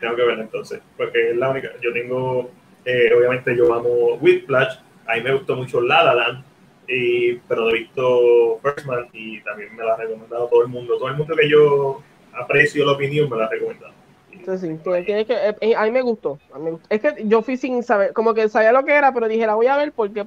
Tengo 0.00 0.16
que 0.16 0.22
verla 0.22 0.42
entonces, 0.42 0.80
porque 0.96 1.30
es 1.30 1.36
la 1.36 1.50
única. 1.50 1.70
Yo 1.80 1.92
tengo, 1.92 2.50
eh, 2.84 3.12
obviamente, 3.16 3.56
yo 3.56 3.72
amo 3.72 4.14
Whiplash, 4.20 4.78
a 5.06 5.14
mí 5.14 5.22
me 5.22 5.34
gustó 5.34 5.56
mucho 5.56 5.80
La 5.80 6.02
La 6.02 6.14
Land, 6.14 6.44
y, 6.88 7.34
pero 7.48 7.70
he 7.70 7.74
visto 7.74 8.58
First 8.62 8.86
Man 8.86 9.08
y 9.12 9.40
también 9.42 9.74
me 9.76 9.84
la 9.84 9.94
ha 9.94 9.96
recomendado 9.96 10.48
todo 10.48 10.62
el 10.62 10.68
mundo. 10.68 10.98
Todo 10.98 11.08
el 11.08 11.16
mundo 11.16 11.34
que 11.36 11.48
yo 11.48 12.02
aprecio 12.32 12.84
la 12.84 12.92
opinión 12.92 13.30
me 13.30 13.36
la 13.36 13.46
ha 13.46 13.48
recomendado. 13.48 13.92
Entonces, 14.32 14.68
sí, 14.68 15.04
que, 15.04 15.20
eh, 15.20 15.56
eh, 15.60 15.76
a 15.76 15.84
mí 15.84 15.90
me 15.92 16.02
gustó, 16.02 16.38
a 16.52 16.58
mí 16.58 16.64
me 16.64 16.70
gustó. 16.72 16.86
Es 16.90 17.00
que 17.00 17.14
yo 17.26 17.42
fui 17.42 17.56
sin 17.56 17.82
saber, 17.82 18.12
como 18.12 18.34
que 18.34 18.48
sabía 18.48 18.72
lo 18.72 18.84
que 18.84 18.92
era, 18.92 19.12
pero 19.12 19.28
dije, 19.28 19.46
la 19.46 19.54
voy 19.54 19.66
a 19.66 19.76
ver 19.76 19.92
porque... 19.92 20.26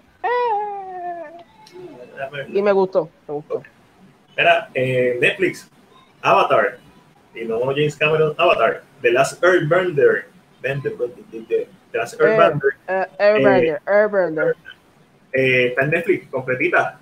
y 2.47 2.61
me 2.61 2.71
gustó, 2.71 3.09
me 3.27 3.33
gustó. 3.33 3.61
Era 4.37 4.69
eh, 4.73 5.17
Netflix, 5.19 5.69
Avatar, 6.21 6.77
y 7.33 7.45
no 7.45 7.59
James 7.59 7.95
Cameron, 7.95 8.33
Avatar, 8.37 8.83
The 9.01 9.11
Last 9.11 9.43
Airbender, 9.43 10.27
The 10.61 11.67
Last 11.93 12.19
Airbender, 12.19 12.71
uh, 12.87 13.05
Airbender, 13.19 13.75
eh, 13.75 13.91
Airbender. 13.91 14.55
Eh, 15.33 15.67
está 15.67 15.83
en 15.83 15.89
Netflix, 15.91 16.27
completita, 16.27 16.99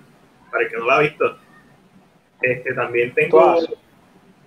para 0.50 0.64
el 0.64 0.70
que 0.70 0.76
no 0.76 0.86
la 0.86 0.96
ha 0.96 1.00
visto. 1.00 1.38
Este, 2.40 2.74
también 2.74 3.14
tengo 3.14 3.58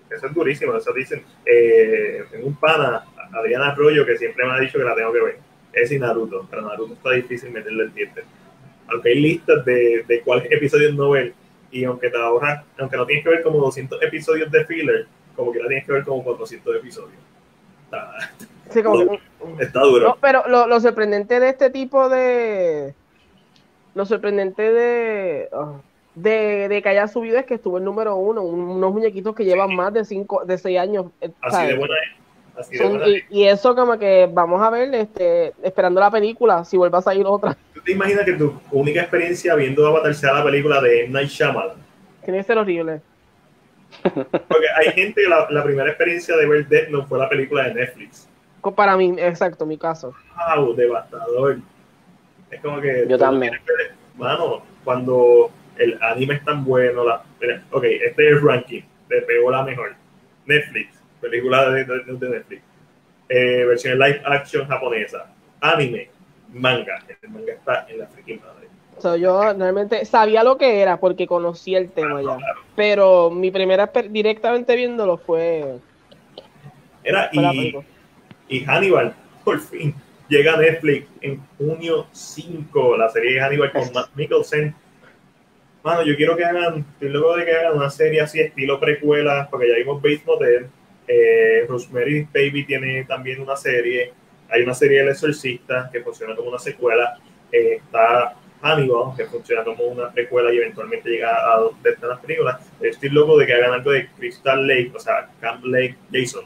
eso 0.09 0.27
es 0.27 0.33
durísimo. 0.33 0.75
Eso 0.75 0.93
dicen, 0.93 1.23
eh, 1.45 2.23
en 2.31 2.45
un 2.45 2.55
pana, 2.55 3.05
Adriana 3.33 3.69
Arroyo, 3.69 4.05
que 4.05 4.17
siempre 4.17 4.45
me 4.45 4.53
ha 4.53 4.59
dicho 4.59 4.77
que 4.77 4.85
la 4.85 4.95
tengo 4.95 5.11
que 5.13 5.21
ver. 5.21 5.37
Es 5.73 5.91
y 5.91 5.99
Naruto, 5.99 6.47
pero 6.49 6.61
Naruto 6.63 6.93
está 6.93 7.11
difícil 7.11 7.51
meterle 7.51 7.83
el 7.83 7.93
diente. 7.93 8.23
Aunque 8.87 9.09
hay 9.09 9.19
listas 9.19 9.65
de, 9.65 10.05
de 10.07 10.21
cuáles 10.21 10.51
episodios 10.51 10.93
no 10.95 11.11
ver, 11.11 11.33
y 11.77 11.83
aunque 11.85 12.09
te 12.09 12.17
ahorras, 12.17 12.63
aunque 12.79 12.97
no 12.97 13.05
tienes 13.05 13.23
que 13.23 13.29
ver 13.29 13.43
como 13.43 13.59
200 13.59 14.01
episodios 14.01 14.51
de 14.51 14.65
filler, 14.65 15.07
como 15.35 15.51
que 15.51 15.59
la 15.59 15.67
tienes 15.67 15.85
que 15.85 15.91
ver 15.93 16.03
como 16.03 16.23
400 16.23 16.75
episodios. 16.77 17.19
Está, 19.59 19.79
duro. 19.81 20.17
pero 20.19 20.43
lo, 20.47 20.67
lo, 20.67 20.79
sorprendente 20.79 21.39
de 21.39 21.49
este 21.49 21.69
tipo 21.69 22.09
de. 22.09 22.93
Lo 23.95 24.05
sorprendente 24.05 24.73
de. 24.73 25.49
Oh, 25.53 25.81
de, 26.15 26.67
de, 26.67 26.81
que 26.81 26.89
haya 26.89 27.07
subido 27.07 27.37
es 27.37 27.45
que 27.45 27.53
estuvo 27.53 27.77
el 27.77 27.83
número 27.83 28.15
uno, 28.15 28.41
unos 28.41 28.91
muñequitos 28.91 29.35
que 29.35 29.45
llevan 29.45 29.75
más 29.75 29.93
de 29.93 30.03
cinco, 30.03 30.43
de 30.43 30.57
seis 30.57 30.79
años. 30.79 31.05
Eh, 31.21 31.29
Así 31.41 31.67
de 31.67 31.77
buena 31.77 31.93
Así 32.57 32.75
de 32.75 32.89
buena 32.89 33.07
y, 33.07 33.23
y, 33.29 33.43
eso 33.43 33.75
como 33.75 33.99
que 33.99 34.27
vamos 34.31 34.61
a 34.61 34.71
ver, 34.71 34.93
este, 34.95 35.53
esperando 35.61 36.01
la 36.01 36.09
película, 36.09 36.65
si 36.65 36.75
vuelve 36.75 36.97
a 36.97 37.01
salir 37.01 37.25
otra. 37.27 37.55
¿Tú 37.87 37.93
te 37.93 37.95
imaginas 37.95 38.25
que 38.25 38.33
tu 38.33 38.59
única 38.71 38.99
experiencia 38.99 39.55
viendo 39.55 39.87
Avatar 39.87 40.13
sea 40.13 40.33
la 40.33 40.43
película 40.43 40.81
de 40.81 41.05
M. 41.05 41.13
Night 41.13 41.29
Shyamalan? 41.29 41.77
Tiene 42.21 42.39
que 42.39 42.43
ser 42.43 42.57
horrible. 42.57 42.99
Porque 44.03 44.67
hay 44.75 44.91
gente 44.91 45.21
que 45.21 45.29
la, 45.29 45.47
la 45.49 45.63
primera 45.63 45.87
experiencia 45.87 46.35
de 46.35 46.45
ver 46.47 46.67
Death 46.67 46.89
Note 46.89 47.07
fue 47.07 47.17
la 47.17 47.29
película 47.29 47.63
de 47.63 47.75
Netflix. 47.75 48.27
Para 48.75 48.97
mí, 48.97 49.15
exacto, 49.17 49.65
mi 49.65 49.77
caso. 49.77 50.13
Wow, 50.35 50.75
devastador. 50.75 51.59
Es 52.51 52.59
como 52.59 52.81
que. 52.81 53.05
Yo 53.07 53.17
también. 53.17 53.53
mano, 54.17 54.63
cuando 54.83 55.49
el 55.77 55.97
anime 56.03 56.33
es 56.33 56.43
tan 56.43 56.65
bueno, 56.65 57.05
la, 57.05 57.23
ok, 57.71 57.85
este 57.85 58.27
es 58.27 58.33
el 58.33 58.41
ranking, 58.41 58.81
te 59.07 59.21
pegó 59.21 59.49
la 59.49 59.63
mejor. 59.63 59.95
Netflix, 60.45 60.89
película 61.21 61.69
de, 61.69 61.85
de, 61.85 62.29
Netflix. 62.29 62.61
Eh, 63.29 63.63
versión 63.63 63.97
live 63.97 64.21
action 64.25 64.67
japonesa. 64.67 65.33
Anime, 65.61 66.09
manga. 66.53 67.03
El 67.21 67.29
manga 67.29 67.53
está 67.53 67.85
en 67.89 67.99
la 67.99 68.07
freaking 68.07 68.41
madre. 68.41 68.67
So, 68.99 69.15
yo 69.15 69.53
realmente 69.53 70.03
sabía 70.05 70.43
lo 70.43 70.57
que 70.57 70.79
era 70.79 70.99
porque 70.99 71.27
conocía 71.27 71.77
el 71.77 71.91
tema 71.91 72.21
ya. 72.21 72.37
Pero 72.75 73.29
mi 73.29 73.51
primera 73.51 73.91
directamente 74.09 74.75
viéndolo 74.75 75.17
fue. 75.17 75.77
Era 77.03 77.29
y, 77.31 77.75
y 78.49 78.65
Hannibal, 78.65 79.13
por 79.43 79.59
fin, 79.59 79.93
llega 80.27 80.53
a 80.53 80.57
Netflix 80.57 81.07
en 81.21 81.41
junio 81.57 82.07
5, 82.11 82.97
la 82.97 83.09
serie 83.09 83.35
de 83.35 83.41
Hannibal 83.41 83.71
con 83.71 83.93
Matt 83.93 84.09
Mikkelsen. 84.15 84.75
Mano, 85.83 86.03
yo 86.03 86.15
quiero 86.17 86.35
que 86.35 86.43
hagan, 86.43 86.85
estoy 86.93 87.09
luego 87.09 87.37
de 87.37 87.45
que 87.45 87.55
hagan 87.55 87.77
una 87.77 87.89
serie 87.89 88.19
así, 88.19 88.39
estilo 88.39 88.79
precuela, 88.79 89.47
porque 89.49 89.69
ya 89.69 89.75
vimos 89.75 90.01
Bates 90.01 90.25
Motel. 90.25 90.67
Eh, 91.07 91.65
Rosemary 91.69 92.27
Baby 92.33 92.65
tiene 92.65 93.05
también 93.05 93.39
una 93.41 93.55
serie. 93.55 94.11
Hay 94.49 94.61
una 94.63 94.73
serie 94.73 95.01
El 95.01 95.09
Exorcista 95.09 95.89
que 95.91 96.01
funciona 96.01 96.35
como 96.35 96.49
una 96.49 96.59
secuela. 96.59 97.17
Eh, 97.51 97.81
está 97.83 98.35
Hannibal, 98.61 99.15
que 99.15 99.25
funciona 99.25 99.63
como 99.63 99.83
una 99.85 100.11
precuela 100.11 100.51
y 100.53 100.57
eventualmente 100.57 101.09
llega 101.09 101.51
a 101.51 101.57
dos 101.57 101.81
de 101.83 101.91
estas 101.91 102.19
películas. 102.19 102.59
Estoy 102.81 103.09
loco 103.09 103.37
de 103.37 103.45
que 103.45 103.53
hagan 103.53 103.73
algo 103.73 103.91
de 103.91 104.07
Crystal 104.17 104.65
Lake, 104.65 104.91
o 104.95 104.99
sea, 104.99 105.29
Camp 105.39 105.63
Lake 105.65 105.95
Jason, 106.11 106.45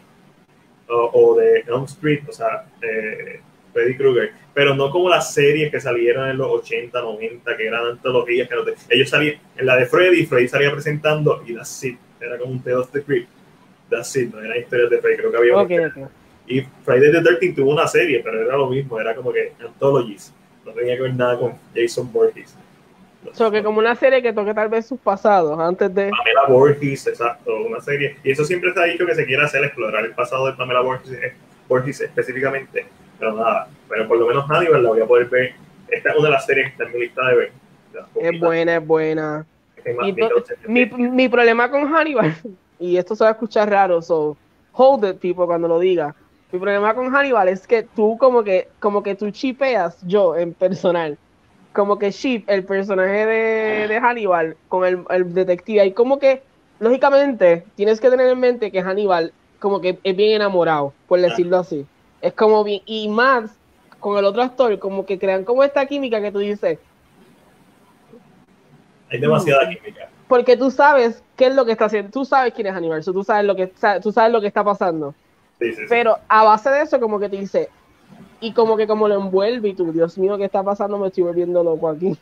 o, 0.87 1.35
de 1.35 1.59
Elm 1.67 1.85
Street, 1.85 2.21
o 2.27 2.33
sea, 2.33 2.65
eh, 2.81 3.39
Freddy 3.71 3.95
Krueger, 3.95 4.33
pero 4.53 4.75
no 4.75 4.91
como 4.91 5.09
las 5.09 5.33
series 5.33 5.71
que 5.71 5.79
salieron 5.79 6.29
en 6.29 6.37
los 6.37 6.51
80, 6.51 6.99
90, 6.99 7.57
que 7.57 7.67
eran 7.67 7.85
antologías, 7.85 8.49
que 8.49 8.55
no 8.55 8.63
ellos 8.89 9.09
salían, 9.09 9.37
en 9.55 9.65
la 9.65 9.77
de 9.77 9.85
Freddy, 9.85 10.25
Freddy 10.25 10.49
salía 10.49 10.71
presentando 10.71 11.41
y 11.47 11.55
that's 11.55 11.83
it, 11.85 11.97
era 12.19 12.37
como 12.37 12.51
un 12.51 12.73
of 12.73 12.91
the 12.91 13.01
Crypt, 13.01 13.29
that's 13.89 14.13
it, 14.17 14.33
no 14.33 14.41
eran 14.41 14.57
historias 14.57 14.89
de 14.89 14.99
Freddy, 14.99 15.17
creo 15.17 15.31
que 15.31 15.37
había 15.37 15.57
okay, 15.57 15.85
okay. 15.85 16.03
Y 16.51 16.67
Friday 16.83 17.13
the 17.13 17.21
13 17.21 17.53
tuvo 17.53 17.71
una 17.71 17.87
serie, 17.87 18.19
pero 18.21 18.41
era 18.41 18.57
lo 18.57 18.67
mismo, 18.67 18.99
era 18.99 19.15
como 19.15 19.31
que 19.31 19.53
anthologies, 19.65 20.33
no 20.65 20.73
tenía 20.73 20.97
que 20.97 21.03
ver 21.03 21.13
nada 21.13 21.39
con 21.39 21.53
Jason 21.73 22.11
Borges. 22.11 22.57
So, 23.31 23.49
que 23.49 23.63
como 23.63 23.79
una 23.79 23.95
serie 23.95 24.21
que 24.21 24.33
toque 24.33 24.53
tal 24.53 24.67
vez 24.67 24.85
sus 24.85 24.99
pasados 24.99 25.57
antes 25.57 25.93
de. 25.95 26.09
Pamela 26.09 26.45
Borges, 26.49 27.07
exacto, 27.07 27.55
una 27.55 27.79
serie. 27.79 28.17
Y 28.21 28.31
eso 28.31 28.43
siempre 28.43 28.73
se 28.73 28.81
ha 28.81 28.83
dicho 28.83 29.05
que 29.05 29.15
se 29.15 29.25
quiere 29.25 29.43
hacer, 29.43 29.63
explorar 29.63 30.03
el 30.03 30.11
pasado 30.11 30.47
de 30.47 30.53
Pamela 30.53 30.81
Borges, 30.81 31.13
eh, 31.13 31.33
Borges 31.69 32.01
específicamente. 32.01 32.85
Pero 33.17 33.33
nada, 33.33 33.69
pero 33.87 34.09
por 34.09 34.17
lo 34.17 34.27
menos 34.27 34.45
Hannibal 34.49 34.83
la 34.83 34.89
voy 34.89 35.01
a 35.01 35.05
poder 35.05 35.27
ver. 35.27 35.53
Esta 35.87 36.09
es 36.09 36.15
una 36.17 36.27
de 36.27 36.33
las 36.33 36.45
series 36.45 36.65
que 36.65 36.71
está 36.71 36.83
en 36.83 36.91
mi 36.91 36.99
lista 36.99 37.27
de 37.27 37.35
ver. 37.35 37.51
Es 38.19 38.39
buena, 38.41 38.75
es 38.75 38.85
buena. 38.85 39.45
mi, 40.67 40.85
mi, 40.85 41.29
problema 41.29 41.71
con 41.71 41.87
Hannibal, 41.87 42.35
y 42.79 42.97
esto 42.97 43.15
se 43.15 43.23
va 43.23 43.29
a 43.29 43.33
escuchar 43.33 43.69
raro, 43.69 44.01
so 44.01 44.35
hold 44.73 45.05
it, 45.05 45.19
people, 45.19 45.45
cuando 45.45 45.69
lo 45.69 45.79
diga. 45.79 46.13
Mi 46.51 46.59
problema 46.59 46.93
con 46.93 47.09
Hannibal 47.09 47.47
es 47.47 47.65
que 47.65 47.83
tú 47.83 48.17
como 48.17 48.43
que, 48.43 48.67
como 48.79 49.03
que 49.03 49.15
tú 49.15 49.31
chipeas, 49.31 49.97
yo 50.05 50.35
en 50.35 50.53
personal, 50.53 51.17
como 51.71 51.97
que 51.97 52.11
ship 52.11 52.43
el 52.47 52.65
personaje 52.65 53.25
de, 53.25 53.87
de 53.87 53.99
Hannibal 54.01 54.57
con 54.67 54.85
el, 54.85 55.03
el, 55.09 55.33
detective. 55.33 55.85
Y 55.85 55.91
como 55.93 56.19
que, 56.19 56.43
lógicamente, 56.79 57.63
tienes 57.75 58.01
que 58.01 58.09
tener 58.09 58.27
en 58.27 58.39
mente 58.39 58.71
que 58.71 58.81
Hannibal 58.81 59.31
como 59.59 59.79
que 59.79 59.99
es 60.03 60.15
bien 60.15 60.33
enamorado, 60.33 60.93
por 61.07 61.21
decirlo 61.21 61.59
así. 61.59 61.85
Es 62.19 62.33
como 62.33 62.63
bien, 62.63 62.81
y 62.85 63.07
más 63.07 63.51
con 63.99 64.17
el 64.17 64.25
otro 64.25 64.41
actor, 64.41 64.77
como 64.79 65.05
que 65.05 65.17
crean 65.17 65.45
como 65.45 65.63
esta 65.63 65.85
química 65.85 66.21
que 66.21 66.31
tú 66.31 66.39
dices. 66.39 66.79
Hay 69.09 69.19
demasiada 69.19 69.69
química. 69.69 70.09
Porque 70.27 70.57
tú 70.57 70.71
sabes 70.71 71.23
qué 71.37 71.47
es 71.47 71.55
lo 71.55 71.65
que 71.65 71.73
está 71.73 71.85
haciendo, 71.85 72.11
tú 72.11 72.25
sabes 72.25 72.53
quién 72.53 72.67
es 72.67 72.73
Hannibal, 72.73 73.05
tú 73.05 73.23
sabes 73.23 73.45
lo 73.45 73.55
que, 73.55 73.71
tú 74.01 74.11
sabes 74.11 74.33
lo 74.33 74.41
que 74.41 74.47
está 74.47 74.63
pasando. 74.63 75.13
Sí, 75.61 75.73
sí, 75.73 75.81
Pero 75.87 76.17
a 76.27 76.43
base 76.43 76.71
de 76.71 76.81
eso, 76.81 76.99
como 76.99 77.19
que 77.19 77.29
te 77.29 77.37
dice, 77.37 77.69
y 78.39 78.51
como 78.51 78.75
que 78.75 78.87
como 78.87 79.07
lo 79.07 79.15
envuelve 79.15 79.69
y 79.69 79.73
tú, 79.75 79.93
Dios 79.93 80.17
mío, 80.17 80.35
¿qué 80.37 80.45
está 80.45 80.63
pasando? 80.63 80.97
Me 80.97 81.07
estoy 81.07 81.23
volviendo 81.23 81.63
loco 81.63 81.87
aquí. 81.87 82.17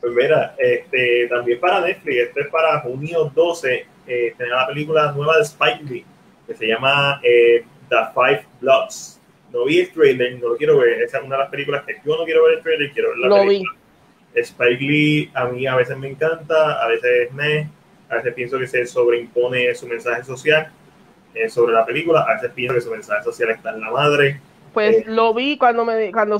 Pues 0.00 0.12
mira, 0.14 0.54
este, 0.56 1.26
también 1.26 1.58
para 1.58 1.80
Netflix, 1.80 2.16
esto 2.28 2.40
es 2.40 2.46
para 2.46 2.80
junio 2.80 3.30
12, 3.34 3.86
eh, 4.06 4.34
tener 4.38 4.52
la 4.52 4.68
película 4.68 5.12
nueva 5.12 5.38
de 5.38 5.42
Spike 5.42 5.84
Lee, 5.84 6.06
que 6.46 6.54
se 6.54 6.68
llama 6.68 7.20
eh, 7.24 7.64
The 7.88 7.96
Five 8.14 8.46
Bloods. 8.60 9.20
No 9.52 9.64
vi 9.64 9.80
el 9.80 9.92
trailer, 9.92 10.40
no 10.40 10.50
lo 10.50 10.56
quiero 10.56 10.78
ver, 10.78 11.02
esa 11.02 11.18
es 11.18 11.24
una 11.24 11.36
de 11.36 11.42
las 11.42 11.50
películas 11.50 11.82
que 11.84 11.96
yo 12.06 12.16
no 12.16 12.24
quiero 12.24 12.44
ver 12.44 12.58
el 12.58 12.62
trailer, 12.62 12.92
quiero 12.92 13.08
ver 13.08 13.18
la 13.18 13.40
película. 13.40 13.72
Vi. 14.32 14.40
Spike 14.40 14.80
Lee 14.80 15.30
a 15.34 15.46
mí 15.46 15.66
a 15.66 15.74
veces 15.74 15.98
me 15.98 16.08
encanta, 16.08 16.80
a 16.80 16.86
veces 16.86 17.32
me, 17.32 17.68
a 18.08 18.14
veces 18.14 18.32
pienso 18.34 18.58
que 18.60 18.68
se 18.68 18.86
sobreimpone 18.86 19.74
su 19.74 19.88
mensaje 19.88 20.22
social 20.22 20.72
eh, 21.34 21.48
sobre 21.48 21.72
la 21.72 21.84
película, 21.84 22.20
a 22.20 22.34
veces 22.34 22.52
que 22.54 22.80
su 22.80 22.90
mensaje 22.90 23.22
social 23.24 23.50
está 23.50 23.70
en 23.70 23.80
la 23.80 23.90
madre, 23.90 24.40
pues 24.72 24.98
eh. 24.98 25.04
lo 25.06 25.34
vi 25.34 25.58
cuando 25.58 25.84
me 25.84 26.12
cuando 26.12 26.38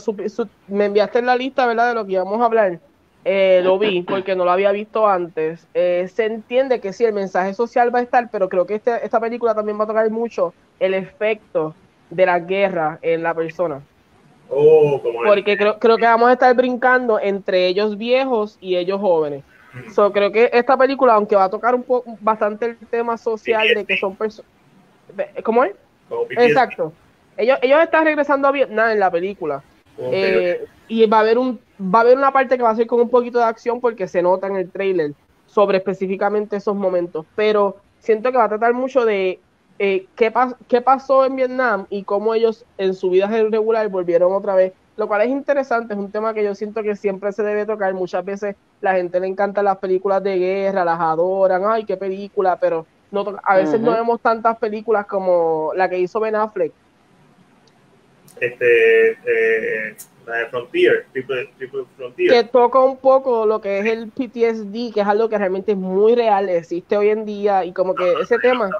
me 0.68 0.84
enviaste 0.84 1.18
en 1.18 1.26
la 1.26 1.36
lista, 1.36 1.66
¿verdad? 1.66 1.88
De 1.88 1.94
lo 1.94 2.06
que 2.06 2.12
íbamos 2.12 2.40
a 2.40 2.44
hablar. 2.44 2.78
Eh, 3.24 3.60
lo 3.62 3.78
vi 3.78 4.02
porque 4.08 4.36
no 4.36 4.44
lo 4.44 4.52
había 4.52 4.72
visto 4.72 5.08
antes. 5.08 5.66
Se 5.74 6.24
entiende 6.24 6.80
que 6.80 6.92
sí, 6.92 7.04
el 7.04 7.12
mensaje 7.12 7.54
social 7.54 7.94
va 7.94 7.98
a 7.98 8.02
estar, 8.02 8.30
pero 8.30 8.48
creo 8.48 8.66
que 8.66 8.76
este, 8.76 9.04
esta 9.04 9.20
película 9.20 9.54
también 9.54 9.78
va 9.78 9.84
a 9.84 9.88
tocar 9.88 10.08
mucho 10.10 10.54
el 10.78 10.94
efecto 10.94 11.74
de 12.08 12.26
la 12.26 12.38
guerra 12.38 12.98
en 13.02 13.22
la 13.22 13.34
persona. 13.34 13.80
Oh, 14.48 15.00
porque 15.26 15.56
creo, 15.56 15.78
creo 15.78 15.96
que 15.96 16.04
vamos 16.04 16.28
a 16.28 16.32
estar 16.32 16.54
brincando 16.56 17.20
entre 17.20 17.66
ellos 17.66 17.96
viejos 17.96 18.58
y 18.60 18.76
ellos 18.76 19.00
jóvenes. 19.00 19.44
So, 19.92 20.12
creo 20.12 20.32
que 20.32 20.50
esta 20.52 20.76
película, 20.76 21.14
aunque 21.14 21.36
va 21.36 21.44
a 21.44 21.50
tocar 21.50 21.74
un 21.74 21.84
poco 21.84 22.16
bastante 22.20 22.66
el 22.66 22.76
tema 22.76 23.16
social 23.16 23.68
de 23.74 23.84
que 23.84 23.96
son 23.96 24.16
personas. 24.16 24.50
¿Cómo 25.42 25.64
es? 25.64 25.72
Exacto 26.30 26.92
ellos, 27.40 27.58
ellos 27.62 27.82
están 27.82 28.04
regresando 28.04 28.48
a 28.48 28.52
Vietnam 28.52 28.90
en 28.90 29.00
la 29.00 29.10
película. 29.10 29.62
Eh, 29.98 30.64
y 30.88 31.06
va 31.06 31.18
a 31.18 31.20
haber 31.20 31.38
un 31.38 31.60
va 31.80 31.98
a 31.98 32.02
haber 32.02 32.16
una 32.16 32.32
parte 32.32 32.56
que 32.56 32.62
va 32.62 32.70
a 32.70 32.76
ser 32.76 32.86
con 32.86 33.00
un 33.00 33.10
poquito 33.10 33.38
de 33.38 33.44
acción 33.44 33.80
porque 33.80 34.08
se 34.08 34.22
nota 34.22 34.46
en 34.46 34.56
el 34.56 34.70
trailer 34.70 35.12
sobre 35.46 35.78
específicamente 35.78 36.56
esos 36.56 36.76
momentos. 36.76 37.26
Pero 37.34 37.76
siento 37.98 38.30
que 38.30 38.38
va 38.38 38.44
a 38.44 38.48
tratar 38.48 38.74
mucho 38.74 39.04
de 39.04 39.40
eh, 39.78 40.06
qué, 40.16 40.32
qué 40.68 40.80
pasó 40.80 41.24
en 41.24 41.36
Vietnam 41.36 41.86
y 41.90 42.04
cómo 42.04 42.34
ellos 42.34 42.64
en 42.78 42.94
su 42.94 43.10
vida 43.10 43.26
regular 43.26 43.88
volvieron 43.88 44.32
otra 44.32 44.54
vez. 44.54 44.72
Lo 44.96 45.08
cual 45.08 45.22
es 45.22 45.28
interesante, 45.28 45.94
es 45.94 45.98
un 45.98 46.10
tema 46.10 46.34
que 46.34 46.44
yo 46.44 46.54
siento 46.54 46.82
que 46.82 46.94
siempre 46.94 47.32
se 47.32 47.42
debe 47.42 47.64
tocar. 47.64 47.94
Muchas 47.94 48.24
veces 48.24 48.56
la 48.82 48.94
gente 48.94 49.18
le 49.18 49.26
encanta 49.26 49.62
las 49.62 49.78
películas 49.78 50.22
de 50.22 50.38
guerra, 50.38 50.84
las 50.84 51.00
adoran, 51.00 51.62
ay, 51.66 51.84
qué 51.84 51.96
película, 51.96 52.56
pero 52.56 52.84
no 53.10 53.38
a 53.42 53.56
veces 53.56 53.80
no 53.80 53.92
vemos 53.92 54.20
tantas 54.20 54.58
películas 54.58 55.06
como 55.06 55.72
la 55.74 55.88
que 55.88 55.98
hizo 55.98 56.20
Ben 56.20 56.36
Affleck, 56.36 56.72
este, 58.40 59.10
eh, 59.10 59.96
la 60.26 60.36
de 60.36 60.46
Frontier, 60.46 61.06
Frontier. 61.96 62.30
Que 62.30 62.44
toca 62.44 62.78
un 62.78 62.96
poco 62.96 63.46
lo 63.46 63.60
que 63.60 63.80
es 63.80 63.86
el 63.86 64.08
PTSD, 64.08 64.94
que 64.94 65.00
es 65.00 65.06
algo 65.06 65.28
que 65.28 65.38
realmente 65.38 65.72
es 65.72 65.78
muy 65.78 66.14
real, 66.14 66.48
existe 66.48 66.96
hoy 66.96 67.10
en 67.10 67.24
día, 67.26 67.64
y 67.64 67.72
como 67.72 67.94
que 67.94 68.14
ese 68.20 68.38
tema. 68.38 68.70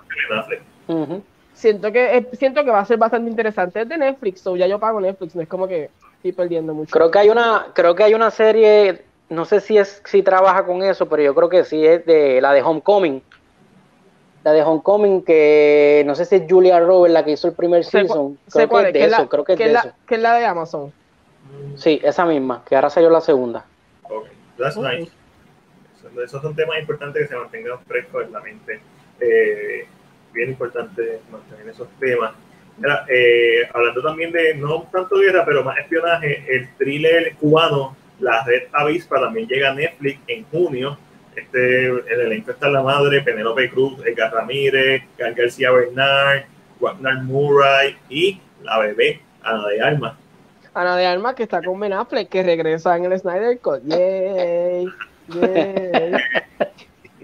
Siento 1.53 1.93
que 1.93 2.27
siento 2.33 2.65
que 2.65 2.71
va 2.71 2.81
a 2.81 2.87
ser 2.87 2.97
bastante 2.97 3.31
interesante. 3.31 3.83
Es 3.83 3.89
de 3.89 3.99
Netflix, 3.99 4.47
o 4.47 4.57
ya 4.57 4.67
yo 4.67 4.79
pago 4.79 4.99
Netflix, 4.99 5.35
no 5.37 5.43
es 5.43 5.49
como 5.49 5.69
que 5.69 5.91
estoy 6.17 6.33
perdiendo 6.33 6.73
mucho. 6.73 6.91
Creo 6.91 7.11
que 7.11 7.19
hay 7.19 7.29
una, 7.29 7.67
creo 7.75 7.95
que 7.95 8.03
hay 8.03 8.15
una 8.15 8.31
serie, 8.31 9.03
no 9.29 9.45
sé 9.45 9.61
si 9.61 9.77
es 9.77 10.03
si 10.07 10.23
trabaja 10.23 10.65
con 10.65 10.83
eso, 10.83 11.07
pero 11.07 11.23
yo 11.23 11.35
creo 11.35 11.51
que 11.51 11.65
sí 11.65 11.85
es 11.85 12.07
de 12.07 12.41
la 12.41 12.55
de 12.55 12.63
Homecoming. 12.63 13.23
La 14.43 14.53
de 14.53 14.63
Homecoming, 14.63 15.23
que 15.23 16.03
no 16.07 16.15
sé 16.15 16.25
si 16.25 16.37
es 16.37 16.43
Julia 16.49 16.81
Roberts 16.81 17.13
la 17.13 17.25
que 17.25 17.33
hizo 17.33 17.49
el 17.49 17.55
primer 17.55 17.85
season. 17.85 18.39
Creo 18.51 18.69
que 18.69 18.89
es 18.89 18.93
de 18.93 19.05
eso, 19.05 19.29
creo 19.29 19.45
que 19.45 19.53
es 19.53 19.59
de 19.59 19.73
eso. 19.73 19.93
Que 20.07 20.15
es 20.15 20.21
la 20.21 20.35
de 20.37 20.47
Amazon. 20.47 20.93
Sí, 21.77 22.01
esa 22.03 22.25
misma, 22.25 22.63
que 22.67 22.75
ahora 22.75 22.91
salió 22.91 23.11
la 23.11 23.21
segunda. 23.21 23.65
Ok, 24.05 24.27
that's 24.57 24.77
nice. 24.77 25.11
Esos 26.25 26.43
son 26.43 26.55
temas 26.57 26.79
importantes 26.79 27.23
que 27.23 27.29
se 27.29 27.37
mantengan 27.37 27.79
frescos 27.87 28.25
en 28.25 28.33
la 28.33 28.41
mente. 28.41 28.81
Eh, 29.21 29.87
bien 30.33 30.51
importante 30.51 31.21
mantener 31.31 31.69
esos 31.69 31.89
temas. 31.99 32.33
Eh, 33.09 33.69
hablando 33.75 34.03
también 34.03 34.33
de, 34.33 34.55
no 34.55 34.89
tanto 34.91 35.19
guerra, 35.19 35.45
pero 35.45 35.63
más 35.63 35.79
espionaje, 35.79 36.45
el 36.49 36.75
thriller 36.77 37.35
cubano, 37.37 37.95
La 38.21 38.43
Red 38.45 38.69
Avispa, 38.73 39.21
también 39.21 39.47
llega 39.47 39.71
a 39.71 39.75
Netflix 39.75 40.21
en 40.27 40.45
junio. 40.47 40.99
Este, 41.35 41.87
el 41.87 42.21
elenco 42.21 42.51
está 42.51 42.69
la 42.69 42.83
madre, 42.83 43.23
Penélope 43.23 43.71
Cruz, 43.71 44.05
Edgar 44.05 44.33
Ramírez, 44.33 45.03
Gal 45.17 45.35
García 45.35 45.71
Bernard, 45.71 46.45
Wagner 46.81 47.23
Murray 47.23 47.97
y 48.09 48.41
la 48.63 48.79
bebé, 48.79 49.21
Ana 49.43 49.69
de 49.69 49.81
Alma. 49.81 50.19
Ana 50.75 50.97
de 50.97 51.07
Alma 51.07 51.35
que 51.35 51.45
está 51.45 51.63
con 51.63 51.79
Ben 51.79 51.93
Affleck, 51.93 52.29
que 52.29 52.43
regresa 52.43 52.97
en 52.97 53.05
el 53.05 53.19
Snyder 53.19 53.59
Cut. 53.61 53.83
Yay, 53.85 54.87
yay. 55.29 56.13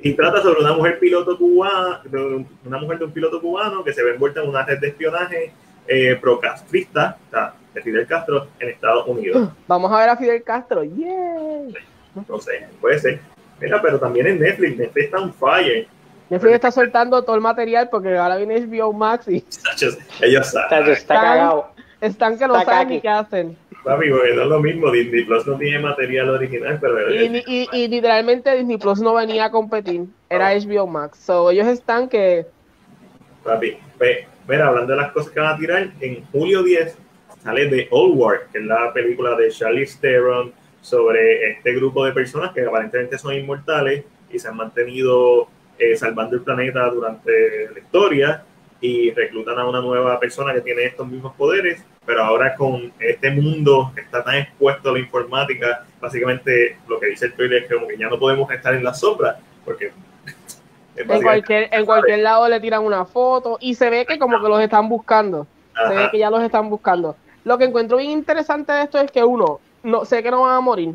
y 0.02 0.12
trata 0.14 0.40
sobre 0.42 0.61
una 0.61 0.72
mujer 0.72 0.98
piloto 0.98 1.36
cubana, 1.36 2.02
una 2.64 2.78
mujer 2.78 2.98
de 2.98 3.04
un 3.07 3.12
piloto 3.12 3.40
cubano 3.40 3.82
que 3.82 3.92
se 3.92 4.02
ve 4.02 4.12
envuelta 4.12 4.42
en 4.42 4.48
una 4.48 4.64
red 4.64 4.78
de 4.78 4.88
espionaje 4.88 5.52
eh, 5.88 6.16
procastrista 6.20 7.18
de 7.74 7.82
Fidel 7.82 8.07
Castro 8.07 8.48
en 8.59 8.68
Estados 8.68 9.07
Unidos. 9.07 9.50
Vamos 9.66 9.92
a 9.92 9.98
ver 9.98 10.09
a 10.09 10.16
Fidel 10.16 10.42
Castro, 10.42 10.84
¡yay! 10.84 11.74
No 12.28 12.40
sé, 12.40 12.66
puede 12.80 12.98
ser. 12.98 13.20
Mira, 13.61 13.80
pero 13.80 13.98
también 13.98 14.26
en 14.26 14.40
Netflix, 14.40 14.76
Netflix 14.76 15.04
está 15.07 15.20
un 15.20 15.32
fire. 15.32 15.88
Netflix 16.28 16.54
está 16.54 16.70
soltando 16.70 17.22
todo 17.22 17.36
el 17.36 17.42
material 17.42 17.88
porque 17.88 18.16
ahora 18.16 18.36
viene 18.36 18.61
HBO 18.61 18.92
Max 18.92 19.28
y... 19.28 19.44
Ellos 20.20 20.46
saben. 20.50 20.88
Está, 20.90 21.14
cagado. 21.14 21.68
Están 22.00 22.38
que 22.38 22.46
no 22.46 22.62
saben 22.62 22.88
ni 22.88 23.00
qué 23.00 23.09
hacen. 23.09 23.57
Papi, 23.84 24.09
no 24.11 24.24
es 24.24 24.34
lo 24.34 24.59
mismo, 24.59 24.90
Disney 24.90 25.24
Plus 25.24 25.46
no 25.46 25.57
tiene 25.57 25.78
material 25.78 26.30
original, 26.30 26.76
pero... 26.80 27.09
Y, 27.14 27.44
y, 27.46 27.68
y, 27.72 27.86
literalmente 27.86 28.57
Disney 28.57 28.78
Plus 28.78 29.00
no 29.00 29.14
venía 29.14 29.44
a 29.44 29.50
competir, 29.52 30.07
era 30.28 30.52
HBO 30.54 30.88
Max. 30.88 31.18
So, 31.18 31.52
ellos 31.52 31.68
están 31.68 32.09
que... 32.09 32.46
Papi, 33.44 33.78
ve, 34.00 34.26
mira, 34.48 34.66
hablando 34.66 34.92
de 34.92 35.00
las 35.00 35.12
cosas 35.12 35.30
que 35.30 35.38
van 35.38 35.54
a 35.54 35.57
tirar, 35.57 35.88
en 36.00 36.24
julio 36.32 36.64
10 36.64 36.98
sale 37.44 37.68
The 37.68 37.86
Old 37.92 38.18
War, 38.18 38.48
que 38.50 38.59
es 38.59 38.64
la 38.64 38.92
película 38.92 39.36
de 39.36 39.50
Charlie 39.50 39.86
Theron 40.00 40.52
sobre 40.80 41.50
este 41.50 41.72
grupo 41.74 42.04
de 42.04 42.12
personas 42.12 42.52
que 42.52 42.64
aparentemente 42.64 43.18
son 43.18 43.34
inmortales 43.34 44.04
y 44.30 44.38
se 44.38 44.48
han 44.48 44.56
mantenido 44.56 45.48
eh, 45.78 45.96
salvando 45.96 46.36
el 46.36 46.42
planeta 46.42 46.88
durante 46.90 47.70
la 47.72 47.78
historia 47.78 48.44
y 48.80 49.10
reclutan 49.10 49.58
a 49.58 49.66
una 49.66 49.80
nueva 49.80 50.18
persona 50.20 50.52
que 50.52 50.60
tiene 50.60 50.84
estos 50.84 51.06
mismos 51.06 51.34
poderes, 51.34 51.84
pero 52.04 52.22
ahora 52.22 52.54
con 52.54 52.92
este 52.98 53.30
mundo 53.30 53.92
que 53.94 54.02
está 54.02 54.22
tan 54.22 54.36
expuesto 54.36 54.90
a 54.90 54.92
la 54.92 54.98
informática, 54.98 55.84
básicamente 56.00 56.78
lo 56.88 57.00
que 57.00 57.06
dice 57.08 57.26
el 57.26 57.34
trailer 57.34 57.62
es 57.64 57.68
que, 57.68 57.98
ya 57.98 58.08
no 58.08 58.18
podemos 58.18 58.50
estar 58.50 58.74
en 58.74 58.84
la 58.84 58.94
sombra, 58.94 59.38
porque... 59.64 59.92
En 60.98 61.22
cualquier, 61.22 61.68
en 61.72 61.84
cualquier 61.84 62.20
lado 62.20 62.48
le 62.48 62.58
tiran 62.58 62.82
una 62.82 63.04
foto 63.04 63.58
y 63.60 63.74
se 63.74 63.90
ve 63.90 64.06
que 64.06 64.18
como 64.18 64.40
que 64.40 64.48
los 64.48 64.58
están 64.62 64.88
buscando. 64.88 65.46
Se 65.74 65.94
ve 65.94 66.08
que 66.10 66.18
ya 66.18 66.30
los 66.30 66.42
están 66.42 66.70
buscando. 66.70 67.16
Lo 67.44 67.58
que 67.58 67.64
encuentro 67.64 67.98
bien 67.98 68.12
interesante 68.12 68.72
de 68.72 68.84
esto 68.84 68.98
es 68.98 69.10
que 69.10 69.22
uno, 69.22 69.60
no 69.87 70.05
sé 70.05 70.22
que 70.22 70.30
no 70.30 70.43
van 70.43 70.57
a 70.57 70.61
morir, 70.61 70.95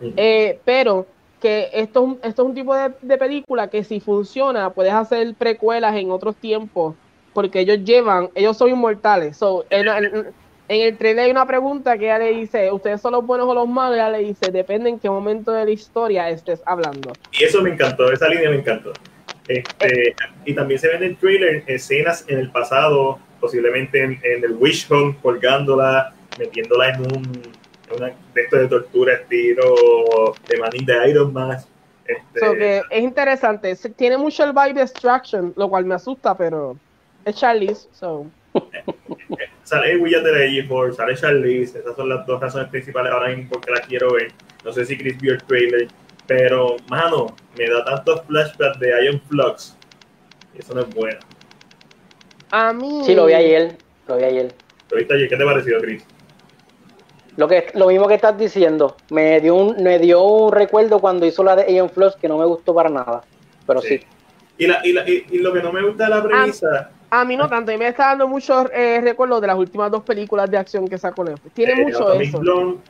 eh, 0.00 0.60
pero 0.64 1.06
que 1.40 1.68
esto, 1.72 2.18
esto 2.22 2.42
es 2.42 2.48
un 2.48 2.54
tipo 2.54 2.74
de, 2.74 3.18
película 3.18 3.68
que 3.68 3.84
si 3.84 4.00
funciona, 4.00 4.70
puedes 4.70 4.92
hacer 4.92 5.34
precuelas 5.34 5.96
en 5.96 6.10
otros 6.10 6.36
tiempos, 6.36 6.94
porque 7.34 7.60
ellos 7.60 7.84
llevan, 7.84 8.30
ellos 8.34 8.56
son 8.56 8.70
inmortales. 8.70 9.38
en, 9.70 10.32
el 10.68 10.96
trailer 10.96 11.26
hay 11.26 11.30
una 11.30 11.46
pregunta 11.46 11.98
que 11.98 12.06
ella 12.06 12.18
le 12.18 12.32
dice, 12.32 12.72
¿ustedes 12.72 13.00
son 13.00 13.12
los 13.12 13.26
buenos 13.26 13.48
o 13.48 13.54
los 13.54 13.68
malos? 13.68 13.96
Ella 13.96 14.10
le 14.10 14.18
dice, 14.18 14.50
depende 14.50 14.88
en 14.88 14.98
qué 14.98 15.10
momento 15.10 15.52
de 15.52 15.64
la 15.64 15.70
historia 15.70 16.30
estés 16.30 16.62
hablando. 16.66 17.12
Y 17.38 17.44
eso 17.44 17.62
me 17.62 17.70
encantó, 17.70 18.10
esa 18.10 18.28
línea 18.28 18.50
me 18.50 18.56
encantó. 18.56 18.92
Este, 19.48 20.16
y 20.44 20.54
también 20.54 20.80
se 20.80 20.88
ven 20.88 21.02
en 21.02 21.10
el 21.10 21.16
trailer 21.16 21.62
escenas 21.66 22.24
en 22.28 22.38
el 22.38 22.50
pasado, 22.50 23.18
posiblemente 23.40 24.02
en, 24.02 24.18
en 24.24 24.42
el 24.42 24.52
Wish 24.54 24.90
Home, 24.90 25.16
colgándola, 25.22 26.15
metiéndola 26.38 26.90
en 26.90 27.00
un 27.00 27.42
una 27.94 28.06
de 28.06 28.42
esto 28.42 28.56
de 28.56 28.68
tortura 28.68 29.14
estilo 29.14 30.34
de 30.48 30.58
manín 30.58 30.86
de 30.86 31.10
Iron 31.10 31.32
Man. 31.32 31.58
Este... 32.06 32.78
es 32.90 33.02
interesante, 33.02 33.74
tiene 33.96 34.16
mucho 34.16 34.44
el 34.44 34.52
vibe 34.52 34.74
de 34.74 34.82
Extraction, 34.82 35.52
lo 35.56 35.68
cual 35.68 35.84
me 35.84 35.94
asusta, 35.94 36.36
pero 36.36 36.76
es 37.24 37.34
Charlize, 37.34 37.88
so. 37.92 38.26
sale 39.64 39.96
William 39.96 40.22
de 40.22 40.32
la 40.32 40.94
sale 40.94 41.16
Charlize, 41.16 41.80
esas 41.80 41.96
son 41.96 42.08
las 42.08 42.24
dos 42.26 42.40
razones 42.40 42.68
principales 42.68 43.12
ahora 43.12 43.28
mismo 43.30 43.50
porque 43.50 43.72
la 43.72 43.80
quiero 43.80 44.12
ver. 44.12 44.32
No 44.64 44.72
sé 44.72 44.84
si 44.84 44.96
Chris 44.96 45.20
vio 45.20 45.32
el 45.32 45.42
trailer, 45.42 45.88
pero, 46.26 46.76
mano, 46.88 47.34
me 47.58 47.68
da 47.68 47.84
tantos 47.84 48.22
flashbacks 48.26 48.78
de 48.78 49.04
Iron 49.04 49.20
Flux. 49.28 49.76
Y 50.54 50.60
eso 50.60 50.74
no 50.74 50.82
es 50.82 50.94
bueno. 50.94 51.18
A 52.50 52.72
mí. 52.72 53.02
Sí, 53.04 53.14
lo 53.14 53.26
vi 53.26 53.34
ayer. 53.34 53.76
Lo 54.06 54.16
vi 54.16 54.24
ayer. 54.24 54.54
¿Lo 54.90 54.96
viste 54.96 55.14
ayer? 55.14 55.28
¿Qué 55.28 55.36
te 55.36 55.44
pareció, 55.44 55.80
Chris? 55.80 56.04
Lo 57.36 57.48
que 57.48 57.66
lo 57.74 57.88
mismo 57.88 58.08
que 58.08 58.14
estás 58.14 58.36
diciendo, 58.38 58.96
me 59.10 59.40
dio 59.40 59.54
un, 59.54 59.82
me 59.82 59.98
dio 59.98 60.22
un 60.22 60.52
recuerdo 60.52 61.00
cuando 61.00 61.26
hizo 61.26 61.44
la 61.44 61.56
de 61.56 61.72
Ian 61.72 61.90
Floss 61.90 62.16
que 62.16 62.28
no 62.28 62.38
me 62.38 62.46
gustó 62.46 62.74
para 62.74 62.88
nada, 62.88 63.22
pero 63.66 63.82
sí. 63.82 64.00
Y, 64.58 64.66
la, 64.66 64.80
y, 64.84 64.92
la, 64.92 65.08
y, 65.08 65.38
lo 65.38 65.52
que 65.52 65.62
no 65.62 65.70
me 65.70 65.82
gusta 65.82 66.04
de 66.04 66.10
la 66.10 66.22
premisa... 66.22 66.90
A, 67.10 67.24
mí 67.24 67.36
no 67.36 67.48
tanto, 67.48 67.70
y 67.70 67.78
me 67.78 67.88
está 67.88 68.06
dando 68.06 68.26
muchos 68.26 68.66
eh, 68.74 69.00
recuerdos 69.00 69.40
de 69.40 69.46
las 69.46 69.56
últimas 69.56 69.90
dos 69.90 70.02
películas 70.02 70.50
de 70.50 70.56
acción 70.56 70.88
que 70.88 70.98
sacó 70.98 71.22
Netflix. 71.22 71.54
Tiene 71.54 71.72
eh, 71.72 71.84
mucho 71.84 72.12
eso. 72.14 72.42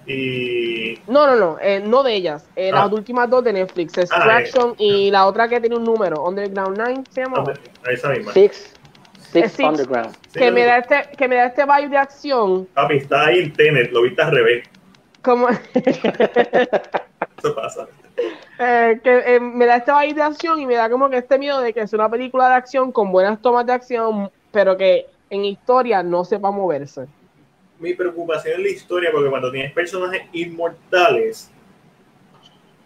Y... 0.07 0.99
No, 1.07 1.27
no, 1.27 1.37
no, 1.37 1.59
eh, 1.61 1.83
no 1.85 2.03
de 2.03 2.15
ellas, 2.15 2.49
eh, 2.57 2.71
las 2.73 2.91
ah. 2.91 2.95
últimas 2.95 3.29
dos 3.29 3.45
de 3.45 3.53
Netflix, 3.53 3.99
Extraction 3.99 4.71
ah, 4.71 4.75
y 4.79 5.11
la 5.11 5.27
otra 5.27 5.49
que 5.49 5.61
tiene 5.61 5.77
un 5.77 5.85
número, 5.85 6.25
Underground 6.25 6.79
9 6.79 7.03
se 7.11 7.23
llama. 7.23 7.45
esa 7.91 8.09
misma. 8.11 8.33
Six. 8.33 8.76
Six 9.33 9.59
Underground. 9.59 10.17
que, 10.33 10.51
me 10.51 10.65
da 10.65 10.79
este, 10.79 11.09
que 11.17 11.29
me 11.29 11.37
da 11.37 11.47
este 11.47 11.65
vibe 11.65 11.89
de 11.89 11.97
acción. 11.99 12.67
Papi, 12.75 12.97
está 12.99 13.27
ahí 13.27 13.41
en 13.41 13.53
Tenet, 13.53 13.93
lo 13.93 14.03
viste 14.03 14.23
al 14.23 14.33
revés. 14.33 14.69
Como... 15.23 15.49
Eso 17.39 17.55
pasa. 17.55 17.89
Eh, 18.59 19.01
que 19.05 19.37
eh, 19.37 19.41
me 19.41 19.67
da 19.67 19.77
este 19.77 19.93
vibe 19.93 20.15
de 20.15 20.23
acción 20.23 20.61
y 20.61 20.67
me 20.67 20.75
da 20.75 20.89
como 20.89 21.11
que 21.11 21.19
este 21.19 21.39
miedo 21.39 21.61
de 21.61 21.73
que 21.73 21.81
es 21.81 21.93
una 21.93 22.09
película 22.09 22.49
de 22.49 22.55
acción 22.55 22.91
con 22.93 23.13
buenas 23.13 23.43
tomas 23.43 23.67
de 23.67 23.73
acción, 23.73 24.31
pero 24.53 24.77
que 24.77 25.07
en 25.29 25.45
historia 25.45 26.03
no 26.03 26.25
sepa 26.25 26.51
moverse. 26.51 27.07
Mi 27.79 27.93
preocupación 27.93 28.55
es 28.55 28.61
la 28.61 28.69
historia, 28.69 29.11
porque 29.13 29.29
cuando 29.29 29.51
tienes 29.53 29.73
personajes 29.73 30.23
inmortales, 30.33 31.51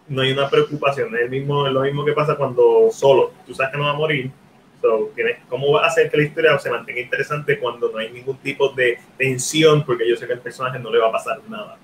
no 0.09 0.21
hay 0.21 0.33
una 0.33 0.49
preocupación. 0.49 1.15
Es, 1.15 1.21
el 1.21 1.29
mismo, 1.29 1.65
es 1.65 1.73
lo 1.73 1.81
mismo 1.81 2.03
que 2.03 2.11
pasa 2.11 2.35
cuando 2.35 2.89
solo, 2.91 3.31
tú 3.45 3.53
sabes 3.53 3.71
que 3.71 3.77
no 3.77 3.85
va 3.85 3.91
a 3.91 3.95
morir, 3.95 4.31
¿Cómo 5.47 5.73
va 5.73 5.83
a 5.83 5.87
hacer 5.87 6.09
que 6.09 6.17
la 6.17 6.23
historia 6.23 6.59
se 6.59 6.69
mantenga 6.69 6.99
interesante 6.99 7.59
cuando 7.59 7.91
no 7.91 7.97
hay 7.97 8.11
ningún 8.11 8.37
tipo 8.37 8.69
de 8.69 8.97
tensión? 9.17 9.85
Porque 9.85 10.07
yo 10.07 10.15
sé 10.15 10.27
que 10.27 10.33
al 10.33 10.39
personaje 10.39 10.79
no 10.79 10.91
le 10.91 10.99
va 10.99 11.09
a 11.09 11.11
pasar 11.11 11.39
nada. 11.47 11.77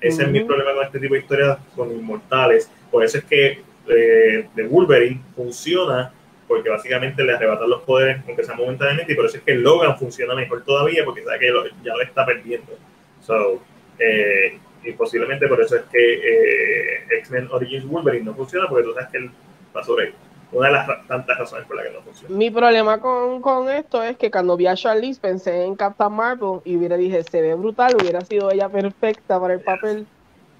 Ese 0.00 0.22
es 0.22 0.30
mi 0.30 0.40
problema 0.44 0.74
con 0.74 0.84
este 0.84 1.00
tipo 1.00 1.14
de 1.14 1.20
historias 1.20 1.58
con 1.74 1.90
inmortales. 1.90 2.70
Por 2.90 3.04
eso 3.04 3.18
es 3.18 3.24
que 3.24 3.62
eh, 3.88 4.48
de 4.54 4.66
Wolverine 4.66 5.20
funciona 5.34 6.12
porque 6.46 6.68
básicamente 6.68 7.24
le 7.24 7.32
arrebatan 7.32 7.70
los 7.70 7.82
poderes, 7.82 8.22
aunque 8.26 8.44
sea 8.44 8.54
momentáneamente, 8.54 9.12
y 9.12 9.16
por 9.16 9.26
eso 9.26 9.38
es 9.38 9.42
que 9.42 9.54
Logan 9.54 9.98
funciona 9.98 10.34
mejor 10.34 10.62
todavía 10.62 11.04
porque 11.04 11.24
sabe 11.24 11.38
que 11.38 11.52
ya 11.82 11.94
lo 11.94 12.02
está 12.02 12.26
perdiendo. 12.26 12.78
So, 13.20 13.62
eh, 13.98 14.58
y 14.82 14.92
posiblemente 14.92 15.48
por 15.48 15.60
eso 15.60 15.76
es 15.76 15.82
que 15.90 15.98
eh, 15.98 17.04
X-Men 17.18 17.48
Origins 17.50 17.86
Wolverine 17.86 18.26
no 18.26 18.34
funciona 18.34 18.68
porque 18.68 18.84
tú 18.84 18.92
sabes 18.92 19.08
que 19.08 19.18
él 19.18 19.30
va 19.74 19.82
sobre 19.82 20.12
una 20.54 20.68
de 20.68 20.72
las 20.74 21.06
tantas 21.06 21.38
razones 21.38 21.66
por 21.66 21.76
las 21.76 21.86
que 21.86 21.92
no 21.92 22.02
funciona. 22.02 22.34
Mi 22.34 22.50
problema 22.50 23.00
con, 23.00 23.40
con, 23.40 23.68
esto 23.68 24.02
es 24.02 24.16
que 24.16 24.30
cuando 24.30 24.56
vi 24.56 24.66
a 24.66 24.74
Charlize 24.74 25.20
pensé 25.20 25.64
en 25.64 25.74
Captain 25.74 26.12
Marvel 26.12 26.60
y 26.64 26.76
hubiera 26.76 26.96
dije, 26.96 27.22
se 27.24 27.42
ve 27.42 27.54
brutal, 27.54 27.94
hubiera 28.00 28.20
sido 28.22 28.50
ella 28.50 28.68
perfecta 28.68 29.40
para 29.40 29.54
el 29.54 29.60
papel 29.60 30.06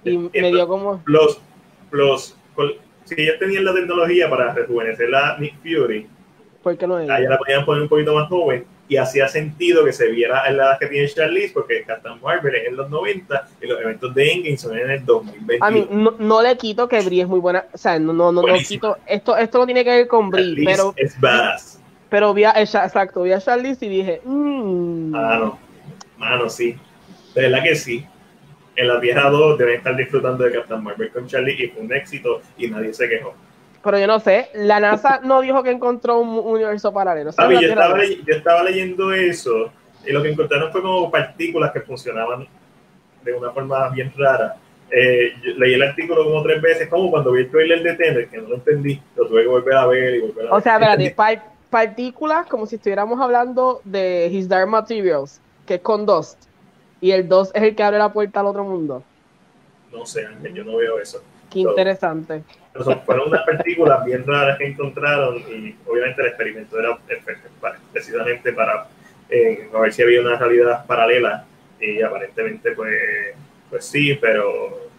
y 0.04 0.18
me 0.18 0.50
dio 0.50 0.66
como... 0.68 1.02
Los, 1.06 1.40
los, 1.90 2.36
si 3.04 3.14
ellos 3.16 3.38
tenían 3.38 3.64
la 3.64 3.74
tecnología 3.74 4.28
para 4.28 4.52
rejuvenecer 4.52 5.14
a 5.14 5.38
Nick 5.38 5.54
Fury, 5.62 6.08
¿por 6.62 6.76
qué 6.76 6.86
no 6.86 6.98
ella? 6.98 7.18
la 7.18 7.38
podían 7.38 7.64
poner 7.64 7.82
un 7.82 7.88
poquito 7.88 8.14
más 8.14 8.28
joven 8.28 8.66
y 8.88 8.96
hacía 8.96 9.28
sentido 9.28 9.84
que 9.84 9.92
se 9.92 10.08
viera 10.08 10.46
en 10.46 10.58
la 10.58 10.64
edad 10.64 10.78
que 10.78 10.86
tiene 10.86 11.08
Charlize 11.08 11.52
porque 11.54 11.84
Captain 11.84 12.20
Marvel 12.20 12.54
es 12.54 12.68
en 12.68 12.76
los 12.76 12.90
90 12.90 13.48
y 13.62 13.66
los 13.66 13.80
eventos 13.80 14.14
de 14.14 14.32
Endgame 14.32 14.58
son 14.58 14.78
en 14.78 14.90
el 14.90 15.04
2020. 15.04 15.58
A 15.60 15.70
mí 15.70 15.88
no, 15.90 16.42
le 16.42 16.56
quito 16.56 16.86
que 16.86 17.00
Brie 17.00 17.22
es 17.22 17.28
muy 17.28 17.40
buena, 17.40 17.64
o 17.72 17.78
sea, 17.78 17.98
no, 17.98 18.12
no, 18.12 18.30
no, 18.30 18.42
quito, 18.66 18.98
esto, 19.06 19.36
esto 19.36 19.58
no 19.58 19.66
tiene 19.66 19.84
que 19.84 19.90
ver 19.90 20.08
con 20.08 20.30
Brie, 20.30 20.64
pero... 20.64 20.92
Es 20.96 21.18
badass. 21.18 21.80
Pero 22.10 22.32
vi 22.34 22.44
a, 22.44 22.52
exacto, 22.60 23.22
vi 23.22 23.32
a 23.32 23.40
Charlize 23.40 23.86
y 23.86 23.88
dije, 23.88 24.20
mmm. 24.24 25.10
Mano, 25.10 25.58
mano, 26.16 26.48
sí. 26.48 26.76
De 27.34 27.42
verdad 27.42 27.62
que 27.62 27.74
sí. 27.74 28.06
En 28.76 28.88
la 28.88 28.98
vieja 28.98 29.30
2 29.30 29.58
deben 29.58 29.76
estar 29.76 29.96
disfrutando 29.96 30.44
de 30.44 30.52
Captain 30.52 30.82
Marvel 30.82 31.10
con 31.10 31.26
Charlie 31.26 31.56
y 31.58 31.68
fue 31.68 31.82
un 31.82 31.92
éxito 31.92 32.40
y 32.58 32.68
nadie 32.68 32.92
se 32.92 33.08
quejó. 33.08 33.34
Pero 33.84 33.98
yo 33.98 34.06
no 34.06 34.18
sé, 34.18 34.48
la 34.54 34.80
NASA 34.80 35.20
no 35.22 35.42
dijo 35.42 35.62
que 35.62 35.70
encontró 35.70 36.18
un 36.18 36.38
universo 36.38 36.92
paralelo. 36.92 37.30
yo, 37.30 38.34
estaba 38.34 38.62
leyendo 38.64 39.12
eso 39.12 39.70
y 40.06 40.12
lo 40.12 40.22
que 40.22 40.30
encontraron 40.30 40.72
fue 40.72 40.80
como 40.82 41.10
partículas 41.10 41.70
que 41.72 41.80
funcionaban 41.80 42.48
de 43.22 43.32
una 43.34 43.50
forma 43.50 43.90
bien 43.90 44.10
rara. 44.16 44.56
Eh, 44.90 45.32
leí 45.56 45.74
el 45.74 45.82
artículo 45.82 46.24
como 46.24 46.42
tres 46.42 46.62
veces, 46.62 46.88
como 46.88 47.10
cuando 47.10 47.32
vi 47.32 47.42
el 47.42 47.50
trailer 47.50 47.82
de 47.82 47.94
Tenet, 47.94 48.30
que 48.30 48.38
no 48.38 48.48
lo 48.48 48.54
entendí, 48.56 49.00
lo 49.16 49.26
tuve 49.26 49.42
que 49.42 49.48
volver 49.48 49.74
a 49.74 49.86
ver 49.86 50.14
y 50.14 50.20
volver 50.20 50.48
a 50.48 50.54
O 50.54 50.60
sea, 50.60 50.74
espérate, 50.74 51.42
partículas 51.70 52.46
como 52.46 52.66
si 52.66 52.76
estuviéramos 52.76 53.20
hablando 53.20 53.80
de 53.84 54.28
His 54.30 54.48
Dark 54.48 54.68
Materials, 54.68 55.40
que 55.66 55.74
es 55.74 55.80
con 55.80 56.06
Dust, 56.06 56.44
y 57.00 57.10
el 57.10 57.28
Dust 57.28 57.54
es 57.56 57.62
el 57.62 57.74
que 57.74 57.82
abre 57.82 57.98
la 57.98 58.12
puerta 58.12 58.40
al 58.40 58.46
otro 58.46 58.64
mundo. 58.64 59.02
No 59.92 60.06
sé, 60.06 60.26
Ángel, 60.26 60.54
yo 60.54 60.64
no 60.64 60.76
veo 60.76 61.00
eso. 61.00 61.22
Qué 61.54 61.60
interesante. 61.60 62.42
fueron 63.06 63.28
unas 63.28 63.46
partículas 63.46 64.04
bien 64.04 64.26
raras 64.26 64.58
que 64.58 64.66
encontraron 64.66 65.36
y 65.38 65.74
obviamente 65.86 66.20
el 66.20 66.28
experimento 66.28 66.78
era 66.78 66.98
precisamente 67.92 68.52
para 68.52 68.88
eh, 69.30 69.70
a 69.72 69.80
ver 69.80 69.92
si 69.92 70.02
había 70.02 70.20
una 70.20 70.36
realidad 70.36 70.84
paralela 70.86 71.46
y 71.80 72.02
aparentemente 72.02 72.72
pues, 72.72 73.34
pues 73.70 73.84
sí, 73.84 74.18
pero 74.20 74.90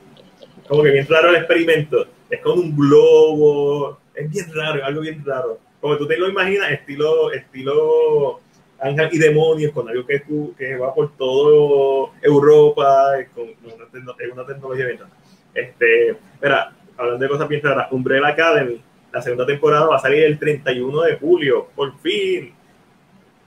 como 0.68 0.84
que 0.84 0.92
bien 0.92 1.08
raro 1.08 1.30
el 1.30 1.36
experimento. 1.36 2.08
Es 2.30 2.42
como 2.42 2.62
un 2.62 2.76
globo, 2.76 4.00
es 4.14 4.30
bien 4.30 4.46
raro, 4.54 4.84
algo 4.84 5.02
bien 5.02 5.24
raro. 5.24 5.60
Como 5.80 5.98
tú 5.98 6.08
te 6.08 6.18
lo 6.18 6.28
imaginas, 6.28 6.72
estilo, 6.72 7.32
estilo 7.32 8.40
ángel 8.80 9.10
y 9.12 9.20
demonios, 9.20 9.72
con 9.72 9.88
algo 9.88 10.06
que, 10.06 10.20
tú, 10.22 10.56
que 10.58 10.76
va 10.76 10.94
por 10.94 11.16
todo 11.18 12.12
Europa, 12.22 13.14
con 13.34 13.46
una, 13.64 14.34
una 14.34 14.46
tecnología 14.46 14.86
bien 14.86 15.00
rara. 15.00 15.12
Este, 15.54 16.18
espera, 16.46 16.72
hablando 16.96 17.24
de 17.24 17.30
cosas 17.30 17.48
bien 17.48 17.62
raras, 17.64 17.92
Umbrella 17.92 18.28
Academy, 18.28 18.80
la 19.12 19.22
segunda 19.22 19.48
temporada 19.48 19.88
va 19.88 19.96
a 19.96 20.00
salir 20.00 20.24
el 20.24 20.38
31 20.38 21.02
de 21.02 21.18
julio, 21.18 21.70
por 21.76 21.98
fin. 22.00 22.54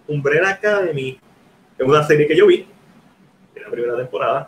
Umbrella 0.08 0.50
Academy 0.50 1.20
es 1.78 1.86
una 1.86 2.02
serie 2.02 2.26
que 2.26 2.36
yo 2.36 2.46
vi 2.46 2.66
en 3.54 3.62
la 3.62 3.70
primera 3.70 3.96
temporada. 3.96 4.46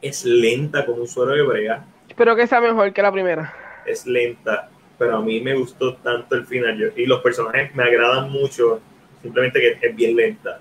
Es 0.00 0.24
lenta 0.24 0.86
como 0.86 1.02
un 1.02 1.08
suero 1.08 1.32
de 1.32 1.42
brea. 1.42 1.84
Espero 2.08 2.36
que 2.36 2.46
sea 2.46 2.60
mejor 2.60 2.92
que 2.92 3.02
la 3.02 3.10
primera. 3.10 3.52
Es 3.84 4.06
lenta, 4.06 4.68
pero 4.96 5.16
a 5.16 5.20
mí 5.20 5.40
me 5.40 5.54
gustó 5.54 5.96
tanto 5.96 6.36
el 6.36 6.46
final. 6.46 6.92
y 6.94 7.06
los 7.06 7.20
personajes 7.20 7.74
me 7.74 7.82
agradan 7.82 8.30
mucho, 8.30 8.80
simplemente 9.22 9.58
que 9.58 9.86
es 9.88 9.96
bien 9.96 10.14
lenta. 10.14 10.60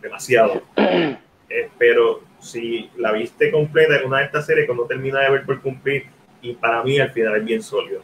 Demasiado. 0.00 0.62
Eh, 1.50 1.70
pero 1.78 2.20
si 2.40 2.90
la 2.98 3.10
viste 3.10 3.50
completa 3.50 3.96
en 3.96 4.04
una 4.04 4.18
de 4.18 4.24
estas 4.24 4.44
series, 4.44 4.66
cuando 4.66 4.84
termina 4.84 5.20
de 5.20 5.30
ver 5.30 5.46
por 5.46 5.62
cumplir, 5.62 6.04
y 6.42 6.54
para 6.54 6.82
mí 6.82 6.98
al 6.98 7.10
final 7.10 7.36
es 7.36 7.44
bien 7.44 7.62
sólido. 7.62 8.02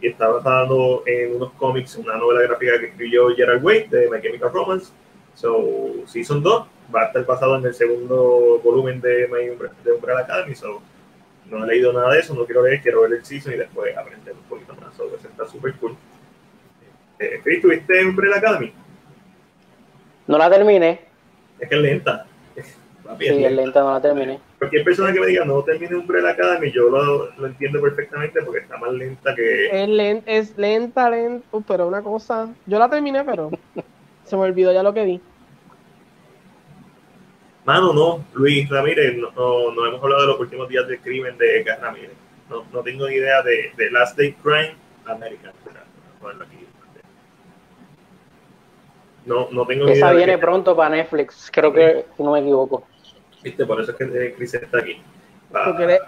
Y 0.00 0.08
está 0.08 0.28
basado 0.28 1.02
en 1.06 1.36
unos 1.36 1.52
cómics, 1.52 1.96
una 1.96 2.16
novela 2.16 2.42
gráfica 2.42 2.78
que 2.78 2.86
escribió 2.86 3.28
Gerard 3.34 3.62
Way 3.62 3.88
de 3.88 4.08
My 4.10 4.20
Chemical 4.20 4.52
Romance. 4.52 4.92
So, 5.34 6.06
Season 6.06 6.42
2 6.42 6.66
va 6.94 7.02
a 7.02 7.06
estar 7.06 7.24
basado 7.24 7.56
en 7.56 7.66
el 7.66 7.74
segundo 7.74 8.60
volumen 8.64 9.00
de 9.00 9.28
My 9.28 9.46
de 9.84 9.92
Umbrella 9.92 10.20
Academy. 10.20 10.54
So, 10.54 10.80
no 11.46 11.64
he 11.64 11.66
leído 11.66 11.92
nada 11.92 12.14
de 12.14 12.20
eso, 12.20 12.34
no 12.34 12.44
quiero 12.46 12.62
leer, 12.62 12.80
quiero 12.80 13.02
ver 13.02 13.12
el 13.12 13.24
season 13.24 13.52
y 13.52 13.56
después 13.56 13.96
aprender 13.96 14.34
un 14.34 14.48
poquito 14.48 14.74
más. 14.74 14.94
So, 14.94 15.06
eso 15.06 15.28
está 15.28 15.46
súper 15.46 15.74
cool. 15.74 15.96
Eh, 17.18 17.40
¿tuviste 17.60 18.04
Umbrella 18.06 18.36
Academy? 18.36 18.72
No 20.26 20.38
la 20.38 20.48
terminé. 20.48 21.00
Es 21.58 21.68
que 21.68 21.74
es 21.74 21.80
lenta. 21.80 22.26
Sí, 23.18 23.44
es 23.44 23.52
lenta, 23.52 23.80
no 23.80 23.92
la 23.92 24.00
terminé. 24.00 24.40
Cualquier 24.58 24.84
persona 24.84 25.12
que 25.12 25.20
me 25.20 25.26
diga 25.26 25.44
no 25.44 25.62
termine 25.62 25.96
Umbrella 25.96 26.30
Academy, 26.30 26.70
yo 26.70 26.88
lo, 26.88 27.30
lo 27.32 27.46
entiendo 27.46 27.80
perfectamente 27.80 28.40
porque 28.42 28.60
está 28.60 28.76
más 28.78 28.92
lenta 28.92 29.34
que. 29.34 29.82
Es, 29.82 29.88
lenta, 29.88 30.30
es 30.30 30.56
lenta, 30.56 31.10
lento, 31.10 31.62
pero 31.66 31.88
una 31.88 32.02
cosa. 32.02 32.48
Yo 32.66 32.78
la 32.78 32.88
terminé, 32.88 33.24
pero 33.24 33.50
se 34.24 34.36
me 34.36 34.42
olvidó 34.42 34.72
ya 34.72 34.82
lo 34.82 34.94
que 34.94 35.04
vi. 35.04 35.20
Mano, 37.64 37.92
no, 37.92 38.24
Luis 38.34 38.68
Ramírez, 38.68 39.16
no, 39.16 39.30
no, 39.72 39.86
hemos 39.86 40.02
hablado 40.02 40.22
de 40.22 40.28
los 40.28 40.40
últimos 40.40 40.68
días 40.68 40.88
del 40.88 41.00
crimen 41.00 41.36
de 41.36 41.60
Edgar 41.60 41.80
Ramírez. 41.80 42.12
No, 42.48 42.64
no 42.72 42.82
tengo 42.82 43.06
ni 43.06 43.14
idea 43.14 43.42
de, 43.42 43.72
de 43.76 43.90
Last 43.90 44.16
Day 44.16 44.32
Crime 44.42 44.74
American. 45.04 45.52
No, 49.30 49.48
no 49.52 49.64
tengo 49.64 49.84
idea. 49.84 49.94
Esa 49.94 50.12
viene 50.12 50.36
pronto 50.38 50.74
para 50.74 50.96
Netflix, 50.96 51.48
creo 51.52 51.72
que 51.72 52.04
no 52.18 52.32
me 52.32 52.40
equivoco. 52.40 52.84
¿Viste? 53.44 53.64
Por 53.64 53.80
eso 53.80 53.92
es 53.92 53.96
que 53.96 54.34
Chris 54.36 54.54
está 54.54 54.78
aquí. 54.78 55.00
Porque 55.52 56.00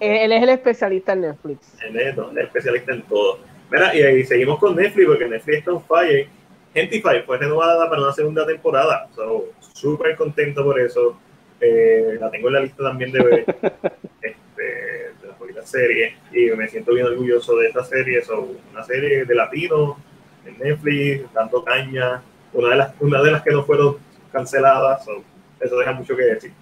él, 0.00 0.32
es 0.32 0.42
el 0.42 0.48
especialista 0.48 1.12
en 1.12 1.20
Netflix. 1.20 1.76
Él 1.84 1.96
es, 1.98 2.16
el 2.16 2.38
especialista 2.38 2.92
en 2.92 3.02
todo. 3.02 3.38
Mira, 3.70 3.94
y, 3.94 4.00
ahí 4.00 4.24
seguimos 4.24 4.58
con 4.58 4.74
Netflix, 4.74 5.06
porque 5.06 5.28
Netflix 5.28 5.58
está 5.58 5.72
on 5.72 5.84
fire. 5.84 6.26
Gentify 6.72 7.20
fue 7.26 7.36
renovada 7.36 7.86
para 7.90 8.00
una 8.00 8.12
segunda 8.14 8.46
temporada. 8.46 9.08
So, 9.14 9.50
súper 9.74 10.16
contento 10.16 10.64
por 10.64 10.80
eso. 10.80 11.18
Eh, 11.60 12.16
la 12.18 12.30
tengo 12.30 12.48
en 12.48 12.54
la 12.54 12.60
lista 12.60 12.82
también 12.82 13.12
de 13.12 13.22
ver. 13.22 13.44
este, 14.22 14.62
de 14.62 15.52
la 15.54 15.66
serie. 15.66 16.16
Y 16.32 16.46
me 16.56 16.66
siento 16.66 16.94
bien 16.94 17.08
orgulloso 17.08 17.56
de 17.56 17.66
esta 17.66 17.84
serie. 17.84 18.22
So, 18.22 18.48
una 18.72 18.82
serie 18.84 19.26
de 19.26 19.34
latino 19.34 19.98
en 20.46 20.58
Netflix, 20.58 21.30
dando 21.34 21.62
caña. 21.62 22.22
Una 22.52 22.70
de 22.70 22.76
las, 22.76 22.94
una 23.00 23.22
de 23.22 23.30
las 23.30 23.42
que 23.42 23.50
no 23.50 23.64
fueron 23.64 23.96
canceladas. 24.32 25.04
So, 25.04 25.22
eso 25.60 25.78
deja 25.78 25.92
mucho 25.92 26.16
que 26.16 26.22
decir. 26.22 26.52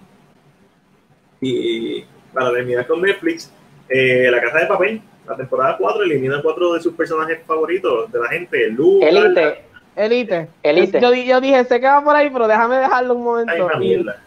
Y 1.41 2.03
para 2.33 2.51
terminar 2.51 2.85
con 2.87 3.01
Netflix, 3.01 3.51
eh, 3.87 4.29
La 4.31 4.41
Casa 4.41 4.59
de 4.59 4.65
Papel, 4.67 5.01
la 5.27 5.35
temporada 5.35 5.77
4 5.77 6.03
elimina 6.03 6.41
cuatro 6.41 6.73
de 6.73 6.81
sus 6.81 6.93
personajes 6.93 7.39
favoritos 7.45 8.11
de 8.11 8.19
la 8.19 8.27
gente. 8.27 8.69
Lu, 8.69 9.01
Elite. 9.01 9.63
Elite. 9.95 10.47
Elite. 10.63 11.01
Yo, 11.01 11.13
yo, 11.13 11.41
dije, 11.41 11.63
se 11.65 11.79
queda 11.79 12.03
por 12.03 12.15
ahí, 12.15 12.29
pero 12.29 12.47
déjame 12.47 12.77
dejarlo 12.77 13.15
un 13.15 13.23
momento. 13.23 13.51
Ay, 13.53 13.61
una 13.61 13.75
mierda. 13.77 14.23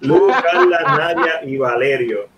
Lu, 0.00 0.28
Carla, 0.28 0.80
Nadia 0.82 1.44
y 1.44 1.56
Valerio. 1.56 2.28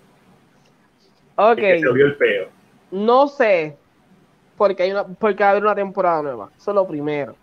Ok. 1.35 1.57
Que 1.57 1.79
se 1.79 1.91
vio 1.91 2.05
el 2.05 2.15
peo. 2.15 2.47
No 2.91 3.27
sé 3.27 3.77
porque, 4.59 4.83
hay 4.83 4.91
una, 4.91 5.05
porque 5.05 5.41
va 5.41 5.47
a 5.47 5.51
haber 5.51 5.63
una 5.63 5.75
temporada 5.75 6.21
nueva. 6.21 6.49
Eso 6.57 6.71
es 6.71 6.75
lo 6.75 6.85
primero. 6.85 7.35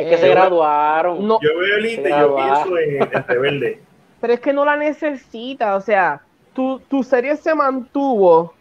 Es 0.00 0.06
que 0.08 0.18
se 0.18 0.28
graduaron. 0.28 1.26
No, 1.26 1.38
yo 1.40 1.58
veo 1.58 1.76
Elite 1.78 2.08
y 2.08 2.10
yo 2.10 2.36
pienso 2.36 2.78
en, 2.78 3.02
en 3.02 3.26
Rebelde 3.26 3.80
pero 4.20 4.34
es 4.34 4.40
que 4.40 4.52
no 4.52 4.64
la 4.64 4.76
necesita, 4.76 5.74
o 5.76 5.80
sea, 5.80 6.20
tu, 6.52 6.78
tu 6.80 7.02
serie 7.02 7.36
se 7.36 7.54
mantuvo 7.54 8.52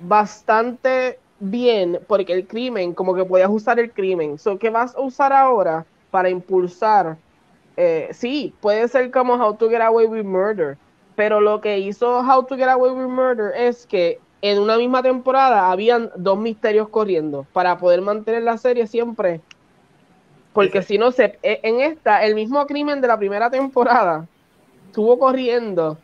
bastante 0.00 1.18
bien 1.40 1.98
porque 2.06 2.34
el 2.34 2.46
crimen, 2.46 2.92
como 2.92 3.14
que 3.14 3.24
podías 3.24 3.50
usar 3.50 3.80
el 3.80 3.90
crimen. 3.90 4.38
So, 4.38 4.58
¿Qué 4.58 4.70
vas 4.70 4.94
a 4.94 5.00
usar 5.00 5.32
ahora 5.32 5.86
para 6.10 6.28
impulsar? 6.28 7.16
Eh, 7.76 8.08
sí, 8.12 8.54
puede 8.60 8.86
ser 8.88 9.10
como 9.10 9.34
How 9.34 9.54
to 9.54 9.68
Get 9.68 9.80
Away 9.80 10.06
with 10.06 10.24
Murder, 10.24 10.76
pero 11.14 11.40
lo 11.40 11.60
que 11.60 11.78
hizo 11.78 12.20
How 12.20 12.44
to 12.44 12.56
Get 12.56 12.68
Away 12.68 12.92
with 12.92 13.08
Murder 13.08 13.52
es 13.56 13.86
que 13.86 14.20
en 14.42 14.58
una 14.58 14.76
misma 14.76 15.02
temporada 15.02 15.70
habían 15.70 16.10
dos 16.16 16.38
misterios 16.38 16.88
corriendo 16.88 17.46
para 17.52 17.78
poder 17.78 18.02
mantener 18.02 18.42
la 18.42 18.58
serie 18.58 18.86
siempre. 18.86 19.40
Porque 20.56 20.80
si 20.80 20.96
no, 20.96 21.12
se, 21.12 21.38
e, 21.42 21.60
en 21.62 21.80
esta, 21.80 22.24
el 22.24 22.34
mismo 22.34 22.66
crimen 22.66 23.02
de 23.02 23.08
la 23.08 23.18
primera 23.18 23.50
temporada 23.50 24.26
estuvo 24.86 25.18
corriendo. 25.18 25.98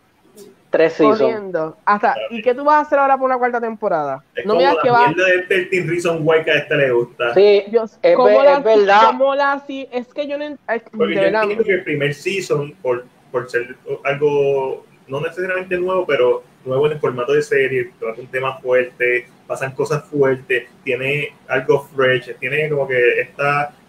Tres 0.68 0.96
corriendo. 0.98 1.76
Hasta, 1.86 2.14
¿Y 2.28 2.42
qué 2.42 2.55
tú 2.55 2.62
vas 2.62 2.76
a 2.76 2.80
hacer 2.80 2.98
ahora 2.98 3.16
por 3.16 3.26
una 3.26 3.38
cuarta 3.38 3.61
temporada? 3.61 4.22
no 4.44 4.57
me 4.57 4.64
que 4.82 4.90
va. 4.90 5.11
de 5.11 5.57
este 5.57 5.84
Reason 5.86 6.18
Why 6.22 6.44
que 6.44 6.50
a 6.50 6.55
este 6.59 6.76
le 6.76 6.90
gusta. 6.92 7.32
Sí, 7.32 7.64
Dios, 7.68 7.98
es, 8.03 8.18
la, 8.18 8.59
es 8.59 8.64
verdad. 8.64 9.00
¿Cómo 9.07 9.34
la 9.34 9.62
Es 9.66 10.12
que 10.12 10.26
yo 10.26 10.36
no. 10.36 10.44
Es, 10.44 10.82
Porque 10.96 11.14
yo 11.14 11.22
entiendo 11.22 11.64
que 11.64 11.72
el 11.72 11.84
primer 11.84 12.12
season, 12.12 12.74
por, 12.82 13.07
por 13.30 13.50
ser 13.50 13.74
algo 14.05 14.84
no 15.09 15.20
necesariamente 15.20 15.78
nuevo, 15.78 16.07
pero 16.07 16.42
nuevo 16.64 16.86
en 16.86 16.92
el 16.92 17.00
formato 17.00 17.32
de 17.32 17.42
serie, 17.42 17.90
trata 17.98 18.20
un 18.20 18.26
tema 18.26 18.59
fuerte, 18.59 19.26
pasan 19.46 19.72
cosas 19.72 20.05
fuertes, 20.05 20.68
tiene 20.84 21.34
algo 21.48 21.88
fresh, 21.94 22.34
tiene 22.38 22.68
como 22.68 22.86
que 22.86 23.20
esta 23.20 23.64
eh, 23.64 23.82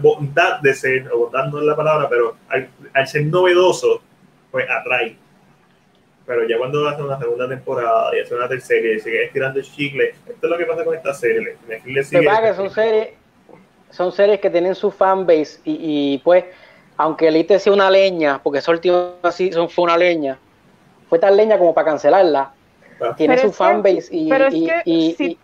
bondad 0.00 0.60
de 0.60 0.74
ser, 0.74 1.10
o 1.12 1.18
bondad 1.18 1.46
no 1.46 1.58
es 1.60 1.64
la 1.64 1.76
palabra, 1.76 2.08
pero 2.08 2.36
al, 2.48 3.08
ser 3.08 3.24
novedoso, 3.26 4.00
pues 4.50 4.66
atrae. 4.68 5.16
Pero 6.26 6.46
ya 6.46 6.56
cuando 6.56 6.86
hace 6.88 7.02
una 7.02 7.18
segunda 7.18 7.48
temporada 7.48 8.16
y 8.16 8.20
hace 8.20 8.34
una 8.34 8.48
tercera 8.48 8.88
y 8.88 9.00
sigue 9.00 9.24
estirando 9.24 9.58
el 9.58 9.64
chicle, 9.64 10.14
esto 10.26 10.46
es 10.46 10.50
lo 10.50 10.56
que 10.56 10.66
pasa 10.66 10.84
con 10.84 10.94
esta 10.94 11.12
serie. 11.12 11.56
sigue 12.04 12.28
que 12.28 12.54
son 12.54 12.70
series, 12.70 13.08
son 13.90 14.12
series 14.12 14.40
que 14.40 14.50
tienen 14.50 14.74
su 14.74 14.90
fanbase 14.90 15.60
y, 15.64 16.14
y 16.14 16.18
pues, 16.18 16.44
aunque 16.96 17.28
Elite 17.28 17.58
sea 17.58 17.72
una 17.72 17.90
leña, 17.90 18.40
porque 18.42 18.60
esa 18.60 18.70
última 18.70 19.14
season 19.30 19.68
fue 19.68 19.84
una 19.84 19.96
leña, 19.96 20.38
fue 21.08 21.18
tan 21.18 21.36
leña 21.36 21.58
como 21.58 21.74
para 21.74 21.86
cancelarla. 21.86 22.52
Ah. 23.00 23.14
Tiene 23.16 23.36
su 23.38 23.52
fanbase 23.52 24.08
y, 24.10 24.30
y, 24.84 25.38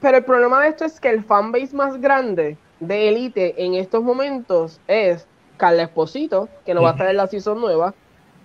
pero 0.00 0.18
el 0.18 0.24
problema 0.24 0.62
de 0.62 0.68
esto 0.68 0.84
es 0.84 1.00
que 1.00 1.08
el 1.08 1.24
fanbase 1.24 1.74
más 1.74 1.98
grande 2.00 2.58
de 2.86 3.08
Elite 3.08 3.64
en 3.64 3.74
estos 3.74 4.02
momentos 4.02 4.80
es 4.86 5.26
Carla 5.56 5.84
Esposito, 5.84 6.48
que 6.64 6.74
no 6.74 6.82
va 6.82 6.90
a 6.90 6.92
estar 6.92 7.08
en 7.08 7.16
la 7.16 7.26
season 7.26 7.60
nueva, 7.60 7.94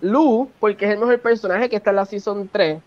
Lu, 0.00 0.50
porque 0.60 0.86
es 0.86 0.92
el 0.92 0.98
mejor 0.98 1.20
personaje 1.20 1.68
que 1.68 1.76
está 1.76 1.90
en 1.90 1.96
la 1.96 2.04
season 2.06 2.48
3, 2.50 2.80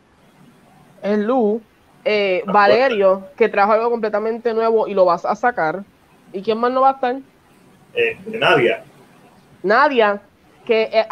es 1.04 1.20
Lu, 1.20 1.62
Eh, 2.06 2.44
Valerio, 2.48 3.28
que 3.38 3.48
trajo 3.48 3.72
algo 3.72 3.90
completamente 3.90 4.54
nuevo 4.54 4.88
y 4.90 4.94
lo 4.94 5.06
vas 5.06 5.24
a 5.26 5.36
sacar. 5.36 5.84
¿Y 6.34 6.42
quién 6.42 6.58
más 6.58 6.72
no 6.72 6.82
va 6.82 6.90
a 6.90 6.94
estar? 6.94 7.16
Eh, 7.94 8.18
Nadia. 8.26 8.84
Nadia, 9.62 10.22
que 10.66 10.90
eh, 10.92 11.06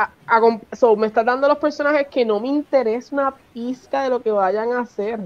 me 0.97 1.07
está 1.07 1.23
dando 1.23 1.47
los 1.47 1.59
personajes 1.59 2.07
que 2.07 2.25
no 2.25 2.41
me 2.41 2.49
interesa 2.49 3.15
una 3.15 3.33
pizca 3.53 4.03
de 4.03 4.09
lo 4.09 4.21
que 4.21 4.31
vayan 4.31 4.73
a 4.73 4.81
hacer. 4.81 5.19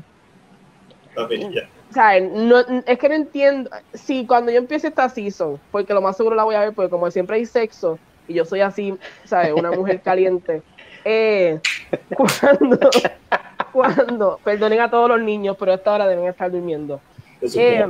O 1.90 1.94
sea, 1.94 2.20
no, 2.20 2.60
es 2.86 3.00
que 3.00 3.10
no 3.10 3.16
entiendo. 3.16 3.70
Si 3.94 4.26
cuando 4.26 4.52
yo 4.52 4.58
empiece 4.58 4.88
esta 4.88 5.08
season, 5.10 5.60
porque 5.72 5.94
lo 5.94 6.02
más 6.02 6.18
seguro 6.18 6.36
la 6.36 6.44
voy 6.44 6.56
a 6.56 6.62
ver, 6.62 6.74
porque 6.74 6.90
como 6.90 7.10
siempre 7.12 7.38
hay 7.38 7.46
sexo, 7.46 8.00
y 8.28 8.34
yo 8.34 8.46
soy 8.46 8.62
así, 8.62 8.98
¿sabes? 9.24 9.54
Una 9.54 9.72
mujer 9.72 10.02
caliente. 10.02 10.62
Eh, 11.08 11.60
cuando, 12.18 12.90
cuando, 13.72 14.40
perdonen 14.44 14.80
a 14.80 14.90
todos 14.90 15.08
los 15.08 15.22
niños, 15.22 15.56
pero 15.60 15.72
a 15.72 15.76
esta 15.76 15.94
hora 15.94 16.08
deben 16.08 16.26
estar 16.26 16.50
durmiendo. 16.50 17.00
Eh, 17.42 17.86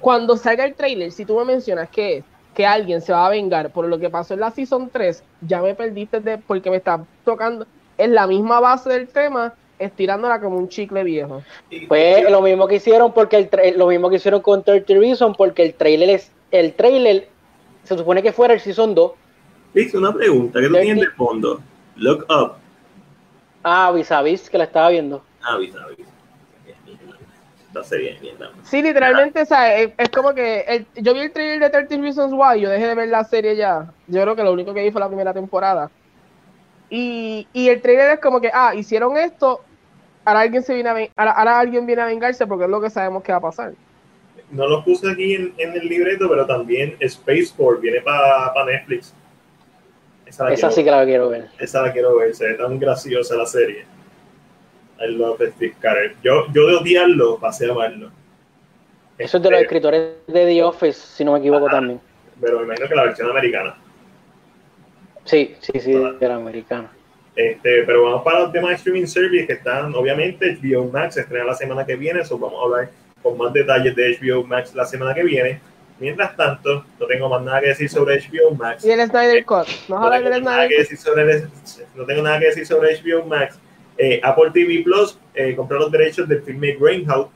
cuando 0.00 0.38
salga 0.38 0.64
el 0.64 0.74
trailer, 0.74 1.12
si 1.12 1.26
tú 1.26 1.36
me 1.36 1.44
mencionas 1.44 1.90
que, 1.90 2.24
que 2.54 2.66
alguien 2.66 3.02
se 3.02 3.12
va 3.12 3.26
a 3.26 3.28
vengar 3.28 3.70
por 3.70 3.86
lo 3.86 3.98
que 3.98 4.08
pasó 4.08 4.32
en 4.32 4.40
la 4.40 4.50
Season 4.50 4.88
3, 4.90 5.22
ya 5.42 5.60
me 5.60 5.74
perdiste 5.74 6.20
de, 6.20 6.38
porque 6.38 6.70
me 6.70 6.78
está 6.78 7.04
tocando, 7.22 7.66
es 7.98 8.08
la 8.08 8.26
misma 8.26 8.60
base 8.60 8.88
del 8.88 9.06
tema, 9.06 9.52
estirándola 9.80 10.40
como 10.40 10.56
un 10.56 10.68
chicle 10.68 11.02
viejo. 11.02 11.42
Pues 11.88 12.30
lo 12.30 12.42
mismo 12.42 12.68
que 12.68 12.76
hicieron 12.76 13.12
porque 13.12 13.48
el 13.50 13.78
lo 13.78 13.88
mismo 13.88 14.10
que 14.10 14.16
hicieron 14.16 14.40
con 14.42 14.62
30 14.62 14.94
Reason 14.94 15.34
porque 15.34 15.62
el 15.62 15.74
trailer 15.74 16.10
es 16.10 16.30
el 16.50 16.74
trailer 16.74 17.28
se 17.84 17.96
supone 17.96 18.22
que 18.22 18.32
fuera 18.32 18.54
el 18.54 18.60
Season 18.60 18.94
2. 18.94 19.12
Listo, 19.74 19.98
una 19.98 20.12
pregunta, 20.12 20.60
¿qué 20.60 20.68
tú 20.68 20.74
tienes 20.74 21.04
de 21.04 21.10
fondo? 21.10 21.60
Look 21.96 22.26
Up. 22.28 22.52
Ah, 23.62 23.90
vis 23.92 24.10
a 24.10 24.22
vis, 24.22 24.48
que 24.48 24.58
la 24.58 24.64
estaba 24.64 24.90
viendo. 24.90 25.22
Ah, 25.42 25.56
vis 25.56 25.74
a 25.74 25.86
vis. 25.88 26.06
bien, 27.98 28.18
Sí, 28.64 28.82
literalmente, 28.82 29.42
o 29.42 29.44
sea, 29.44 29.76
es, 29.76 30.08
como 30.10 30.34
que 30.34 30.60
el, 30.60 30.86
yo 31.02 31.14
vi 31.14 31.20
el 31.20 31.32
trailer 31.32 31.60
de 31.60 31.70
13 31.70 31.98
Reasons 31.98 32.32
Why, 32.32 32.60
yo 32.60 32.70
dejé 32.70 32.86
de 32.86 32.94
ver 32.94 33.08
la 33.08 33.24
serie 33.24 33.56
ya. 33.56 33.92
Yo 34.06 34.22
creo 34.22 34.36
que 34.36 34.42
lo 34.42 34.52
único 34.52 34.74
que 34.74 34.82
vi 34.82 34.90
fue 34.90 35.00
la 35.00 35.08
primera 35.08 35.32
temporada. 35.32 35.90
Y, 36.88 37.46
y 37.52 37.68
el 37.68 37.80
trailer 37.80 38.12
es 38.12 38.20
como 38.20 38.40
que, 38.40 38.50
ah, 38.52 38.74
hicieron 38.74 39.16
esto, 39.16 39.62
ahora 40.30 40.40
alguien, 40.40 40.62
se 40.62 40.74
viene 40.74 41.10
a, 41.16 41.22
ahora, 41.24 41.58
alguien 41.58 41.86
viene 41.86 42.02
a 42.02 42.06
vengarse 42.06 42.46
porque 42.46 42.64
es 42.64 42.70
lo 42.70 42.80
que 42.80 42.90
sabemos 42.90 43.22
que 43.22 43.32
va 43.32 43.38
a 43.38 43.42
pasar. 43.42 43.72
No 44.50 44.66
lo 44.66 44.84
puse 44.84 45.10
aquí 45.10 45.34
en, 45.34 45.54
el 45.58 45.88
libreto, 45.88 46.28
pero 46.28 46.46
también 46.46 46.96
Spaceport 47.06 47.80
viene 47.80 48.00
para 48.00 48.64
Netflix. 48.64 49.14
Esa, 50.26 50.70
sí 50.70 50.84
que 50.84 50.90
la 50.90 51.04
quiero 51.04 51.28
ver. 51.28 51.48
Esa 51.58 51.82
la 51.82 51.92
quiero 51.92 52.16
ver, 52.16 52.34
se 52.34 52.46
ve 52.46 52.54
tan 52.54 52.78
graciosa 52.78 53.34
la 53.36 53.46
serie. 53.46 53.84
I 55.00 55.08
love 55.08 55.40
Steve 55.56 55.74
Carell. 55.80 56.14
Yo, 56.22 56.46
yo 56.52 56.66
de 56.66 56.76
odiarlo 56.76 57.38
pasé 57.38 57.68
a 57.68 57.72
amarlo. 57.72 58.10
Eso 59.18 59.36
es 59.36 59.42
de 59.42 59.50
los 59.50 59.60
este, 59.60 59.64
escritores 59.64 60.14
de 60.26 60.46
The 60.46 60.62
Office, 60.62 61.00
si 61.00 61.24
no 61.24 61.32
me 61.32 61.40
equivoco 61.40 61.66
también. 61.66 62.00
Pero 62.40 62.58
me 62.60 62.64
imagino 62.64 62.88
que 62.88 62.94
la 62.94 63.04
versión 63.04 63.30
americana. 63.30 63.76
Sí, 65.24 65.56
sí, 65.60 65.80
sí, 65.80 65.92
de 65.92 66.28
la 66.28 66.36
americana. 66.36 66.90
Este, 67.40 67.84
pero 67.84 68.04
vamos 68.04 68.22
para 68.22 68.40
los 68.40 68.52
demás 68.52 68.74
streaming 68.74 69.06
service 69.06 69.46
que 69.46 69.54
están, 69.54 69.94
obviamente, 69.94 70.58
HBO 70.60 70.84
Max 70.90 71.14
se 71.14 71.22
estrena 71.22 71.46
la 71.46 71.54
semana 71.54 71.86
que 71.86 71.96
viene, 71.96 72.20
eso 72.20 72.38
vamos 72.38 72.60
a 72.60 72.64
hablar 72.64 72.90
con 73.22 73.38
más 73.38 73.50
detalles 73.54 73.96
de 73.96 74.18
HBO 74.20 74.44
Max 74.44 74.74
la 74.74 74.84
semana 74.84 75.14
que 75.14 75.22
viene. 75.22 75.58
Mientras 75.98 76.36
tanto, 76.36 76.84
no 76.98 77.06
tengo 77.06 77.30
más 77.30 77.42
nada 77.42 77.60
que 77.60 77.68
decir 77.68 77.88
sobre 77.88 78.20
HBO 78.20 78.54
Max. 78.54 78.84
Y 78.84 78.90
el 78.90 79.08
Snyder 79.08 79.44
Cut. 79.46 79.66
No, 79.88 80.00
no 80.00 80.10
tengo 80.10 80.40
nada 80.40 80.68
que 80.68 80.78
decir 80.78 80.98
sobre 80.98 81.46
no 81.94 82.04
tengo 82.04 82.22
nada 82.22 82.38
que 82.40 82.46
decir 82.46 82.66
sobre 82.66 83.00
HBO 83.00 83.24
Max. 83.24 83.58
Eh, 83.96 84.20
Apple 84.22 84.50
TV 84.52 84.82
Plus 84.84 85.18
eh, 85.34 85.56
compró 85.56 85.78
los 85.78 85.90
derechos 85.90 86.28
del 86.28 86.42
filme 86.42 86.76
Greyhound, 86.78 87.28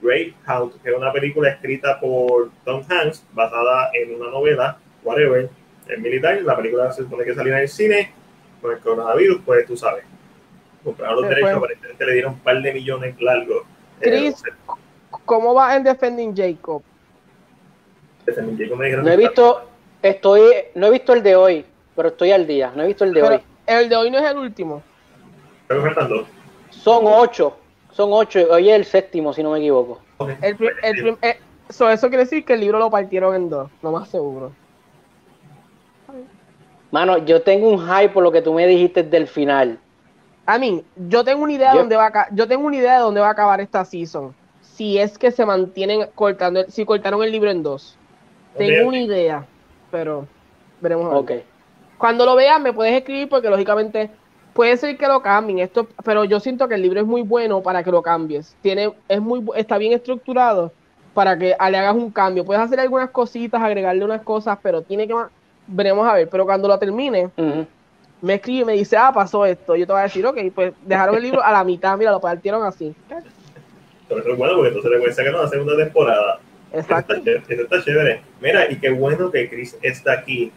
Greyhound, 0.00 0.82
que 0.82 0.90
es 0.90 0.96
una 0.96 1.12
película 1.12 1.50
escrita 1.50 2.00
por 2.00 2.50
Tom 2.64 2.82
Hanks, 2.88 3.24
basada 3.34 3.90
en 3.92 4.14
una 4.14 4.30
novela, 4.30 4.78
whatever, 5.02 5.50
en 5.88 6.02
militar. 6.02 6.40
La 6.42 6.56
película 6.56 6.90
se 6.92 7.02
supone 7.02 7.24
que 7.24 7.34
salió 7.34 7.52
en 7.54 7.60
el 7.60 7.68
cine 7.68 8.23
con 8.64 8.72
el 8.72 8.78
coronavirus, 8.78 9.42
pues 9.44 9.66
tú 9.66 9.76
sabes. 9.76 10.04
Compraron 10.82 11.20
los 11.20 11.28
derechos, 11.28 11.52
aparentemente 11.52 12.06
le 12.06 12.12
dieron 12.14 12.32
un 12.32 12.38
par 12.38 12.62
de 12.62 12.72
millones 12.72 13.20
largos. 13.20 13.62
Eh, 14.00 14.08
Chris, 14.08 14.42
¿cómo 15.26 15.52
va 15.52 15.76
en 15.76 15.84
Defending 15.84 16.34
Jacob? 16.34 16.82
no 18.26 19.10
he 19.10 19.16
visto, 19.18 19.64
estoy, 20.00 20.40
no 20.76 20.86
he 20.86 20.90
visto 20.90 21.12
el 21.12 21.22
de 21.22 21.36
hoy, 21.36 21.66
pero 21.94 22.08
estoy 22.08 22.32
al 22.32 22.46
día. 22.46 22.72
No 22.74 22.84
he 22.84 22.86
visto 22.86 23.04
el 23.04 23.12
de 23.12 23.22
hoy. 23.22 23.40
El 23.66 23.90
de 23.90 23.96
hoy 23.96 24.10
no 24.10 24.18
es 24.18 24.30
el 24.30 24.38
último. 24.38 24.82
Son 26.70 27.04
ocho, 27.06 27.58
son 27.92 28.08
ocho. 28.14 28.46
Hoy 28.50 28.70
es 28.70 28.76
el 28.76 28.84
séptimo, 28.86 29.34
si 29.34 29.42
no 29.42 29.50
me 29.50 29.58
equivoco. 29.58 30.00
Eh, 30.40 31.38
eso 31.68 32.08
quiere 32.08 32.24
decir 32.24 32.46
que 32.46 32.54
el 32.54 32.60
libro 32.60 32.78
lo 32.78 32.90
partieron 32.90 33.34
en 33.34 33.50
dos, 33.50 33.70
lo 33.82 33.92
más 33.92 34.08
seguro. 34.08 34.52
Mano, 36.94 37.18
yo 37.18 37.42
tengo 37.42 37.68
un 37.70 37.80
hype 37.80 38.10
por 38.10 38.22
lo 38.22 38.30
que 38.30 38.40
tú 38.40 38.54
me 38.54 38.68
dijiste 38.68 39.02
del 39.02 39.26
final. 39.26 39.80
A 40.46 40.58
mí, 40.58 40.84
yo 41.08 41.24
tengo 41.24 41.42
una 41.42 41.52
idea 41.52 41.72
de 41.72 41.78
dónde 41.78 41.96
va 41.96 42.06
a, 42.06 42.28
yo 42.30 42.46
tengo 42.46 42.64
una 42.64 42.76
idea 42.76 42.94
de 42.94 43.00
dónde 43.00 43.20
va 43.20 43.26
a 43.26 43.30
acabar 43.32 43.60
esta 43.60 43.84
season. 43.84 44.32
Si 44.60 44.96
es 44.96 45.18
que 45.18 45.32
se 45.32 45.44
mantienen 45.44 46.06
cortando, 46.14 46.62
si 46.68 46.84
cortaron 46.84 47.24
el 47.24 47.32
libro 47.32 47.50
en 47.50 47.64
dos. 47.64 47.98
Tengo 48.56 48.86
una 48.86 49.00
idea, 49.00 49.44
pero 49.90 50.28
veremos. 50.80 51.12
Ok. 51.12 51.32
Cuando 51.98 52.24
lo 52.24 52.36
veas 52.36 52.60
me 52.60 52.72
puedes 52.72 52.94
escribir 52.94 53.28
porque 53.28 53.50
lógicamente 53.50 54.08
puede 54.52 54.76
ser 54.76 54.96
que 54.96 55.08
lo 55.08 55.20
cambien 55.20 55.58
esto, 55.58 55.88
pero 56.04 56.22
yo 56.22 56.38
siento 56.38 56.68
que 56.68 56.76
el 56.76 56.82
libro 56.82 57.00
es 57.00 57.06
muy 57.06 57.22
bueno 57.22 57.60
para 57.60 57.82
que 57.82 57.90
lo 57.90 58.02
cambies. 58.02 58.54
Tiene, 58.62 58.92
es 59.08 59.20
muy, 59.20 59.44
está 59.56 59.78
bien 59.78 59.94
estructurado 59.94 60.70
para 61.12 61.36
que 61.36 61.56
le 61.58 61.76
hagas 61.76 61.96
un 61.96 62.12
cambio. 62.12 62.44
Puedes 62.44 62.62
hacer 62.62 62.78
algunas 62.78 63.10
cositas, 63.10 63.60
agregarle 63.60 64.04
unas 64.04 64.22
cosas, 64.22 64.60
pero 64.62 64.82
tiene 64.82 65.08
que 65.08 65.14
veremos 65.66 66.06
a 66.06 66.14
ver. 66.14 66.28
Pero 66.28 66.44
cuando 66.44 66.68
lo 66.68 66.78
termine, 66.78 67.30
me 68.20 68.34
escribe 68.34 68.62
y 68.62 68.64
me 68.64 68.72
dice, 68.72 68.96
ah, 68.96 69.12
pasó 69.12 69.44
esto. 69.44 69.76
Yo 69.76 69.86
te 69.86 69.92
voy 69.92 70.00
a 70.00 70.04
decir, 70.04 70.24
ok, 70.26 70.38
pues 70.54 70.72
dejaron 70.82 71.16
el 71.16 71.22
libro 71.22 71.42
a 71.42 71.52
la 71.52 71.64
mitad, 71.64 71.96
mira, 71.98 72.10
lo 72.10 72.20
partieron 72.20 72.64
así. 72.64 72.94
Pero 74.08 74.20
eso 74.20 74.32
es 74.32 74.38
bueno 74.38 74.54
porque 74.54 74.68
entonces 74.68 74.90
le 74.90 74.98
voy 74.98 75.10
a 75.10 75.12
sacar 75.12 75.34
una 75.34 75.48
segunda 75.48 75.76
temporada. 75.76 76.40
Exacto. 76.72 77.14
Eso 77.14 77.62
está, 77.62 77.82
chévere. 77.82 78.22
Mira, 78.40 78.70
y 78.70 78.76
qué 78.76 78.90
bueno 78.90 79.30
que 79.30 79.48
Chris 79.48 79.76
está 79.82 80.12
aquí, 80.12 80.50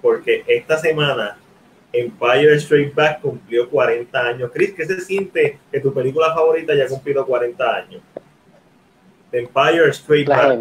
porque 0.00 0.44
esta 0.46 0.78
semana 0.78 1.36
Empire 1.92 2.54
Straight 2.56 2.94
Back 2.94 3.20
cumplió 3.20 3.68
40 3.68 4.18
años. 4.20 4.50
Chris, 4.52 4.72
¿qué 4.74 4.84
se 4.84 5.00
siente 5.00 5.58
que 5.70 5.80
tu 5.80 5.92
película 5.92 6.34
favorita 6.34 6.72
haya 6.72 6.88
cumplido 6.88 7.26
40 7.26 7.76
años? 7.76 8.02
Empire 9.32 9.88
Straight 9.90 10.28
Back. 10.28 10.58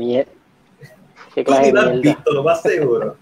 ¿Qué 1.35 1.43
clase 1.43 1.71
¿Tú 1.71 1.77
has 1.79 2.01
visto, 2.01 2.31
lo 2.31 2.43
más 2.43 2.61
seguro? 2.61 3.17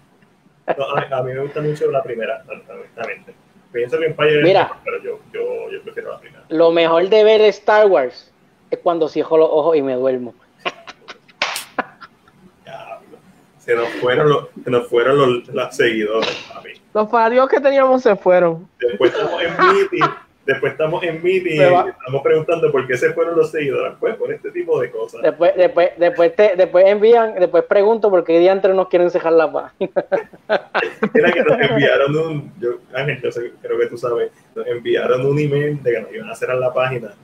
A, 0.66 1.22
mí 1.22 1.32
me 1.32 1.40
gusta 1.40 1.60
mucho 1.60 1.90
la 1.90 2.02
primera, 2.02 2.44
honestamente. 2.48 3.34
Pienso 3.72 3.98
que 3.98 4.06
Empire 4.06 4.42
Mira, 4.42 4.72
pero 4.84 5.02
yo, 5.02 5.20
yo, 5.32 5.70
yo 5.70 5.82
prefiero 5.82 6.12
la 6.12 6.20
primera. 6.20 6.44
Lo 6.48 6.70
mejor 6.72 7.08
de 7.08 7.24
ver 7.24 7.40
Star 7.42 7.86
Wars 7.86 8.32
es 8.70 8.78
cuando 8.78 9.08
cierro 9.08 9.38
los 9.38 9.48
ojos 9.50 9.76
y 9.76 9.82
me 9.82 9.94
duermo. 9.94 10.34
se 13.58 13.74
nos 13.74 13.88
fueron 13.94 14.28
los, 14.28 14.48
se 14.62 14.70
nos 14.70 14.88
fueron 14.88 15.18
los, 15.18 15.76
seguidores, 15.76 16.46
Los 16.92 17.10
fanáticos 17.10 17.48
que 17.48 17.60
teníamos 17.60 18.02
se 18.02 18.14
fueron. 18.16 18.68
Después 18.78 19.12
estamos 19.12 19.42
en 19.42 19.74
meeting, 19.74 20.04
después 20.46 20.72
estamos 20.72 21.02
en 21.04 21.22
meeting 21.22 21.60
y 21.60 21.60
estamos 21.60 22.22
preguntando 22.22 22.70
por 22.72 22.86
qué 22.86 22.96
se 22.96 23.12
fueron 23.12 23.36
los 23.36 23.50
seguidores. 23.50 23.94
Pues 24.00 24.16
por 24.16 24.32
este 24.32 24.50
tipo 24.50 24.80
de 24.80 24.90
cosas. 24.90 25.22
Después, 25.22 25.54
después, 25.56 25.90
después, 25.96 26.34
te, 26.36 26.56
después 26.56 26.86
envían, 26.86 27.34
después 27.34 27.64
pregunto 27.64 28.10
por 28.10 28.24
qué 28.24 28.38
diantres 28.38 28.74
nos 28.74 28.88
quieren 28.88 29.10
cejar 29.10 29.32
la 29.32 29.52
paz. 29.52 29.72
Era 31.14 31.32
que 31.32 31.42
nos 31.42 31.60
enviaron 31.60 32.16
un, 32.16 32.52
yo, 32.60 32.70
Ángel, 32.94 33.20
yo 33.22 33.30
creo 33.60 33.78
que 33.78 33.86
tú 33.86 33.96
sabes, 33.96 34.30
nos 34.54 34.66
enviaron 34.66 35.24
un 35.26 35.38
email 35.38 35.82
de 35.82 35.92
que 35.92 36.00
nos 36.00 36.12
iban 36.12 36.30
a 36.30 36.34
cerrar 36.34 36.56
la 36.56 36.72
página 36.72 37.14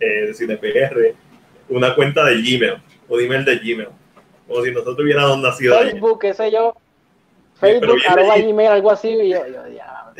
eh, 0.00 0.26
de 0.26 0.34
CinePR, 0.34 1.14
una 1.68 1.94
cuenta 1.94 2.24
de 2.24 2.36
Gmail, 2.36 2.82
un 3.08 3.20
email 3.20 3.44
de 3.44 3.56
Gmail 3.58 3.88
como 4.46 4.62
si 4.62 4.70
nosotros 4.70 4.98
hubiéramos 5.00 5.38
nacido 5.38 5.78
Facebook, 5.78 6.20
qué 6.20 6.34
sé 6.34 6.50
yo. 6.50 6.74
Facebook, 7.54 7.98
arroba 8.06 8.36
Gmail, 8.36 8.68
algo 8.68 8.90
así. 8.90 9.08
Y 9.08 9.30
yo, 9.30 9.46
yo, 9.46 9.68
ya. 9.68 10.12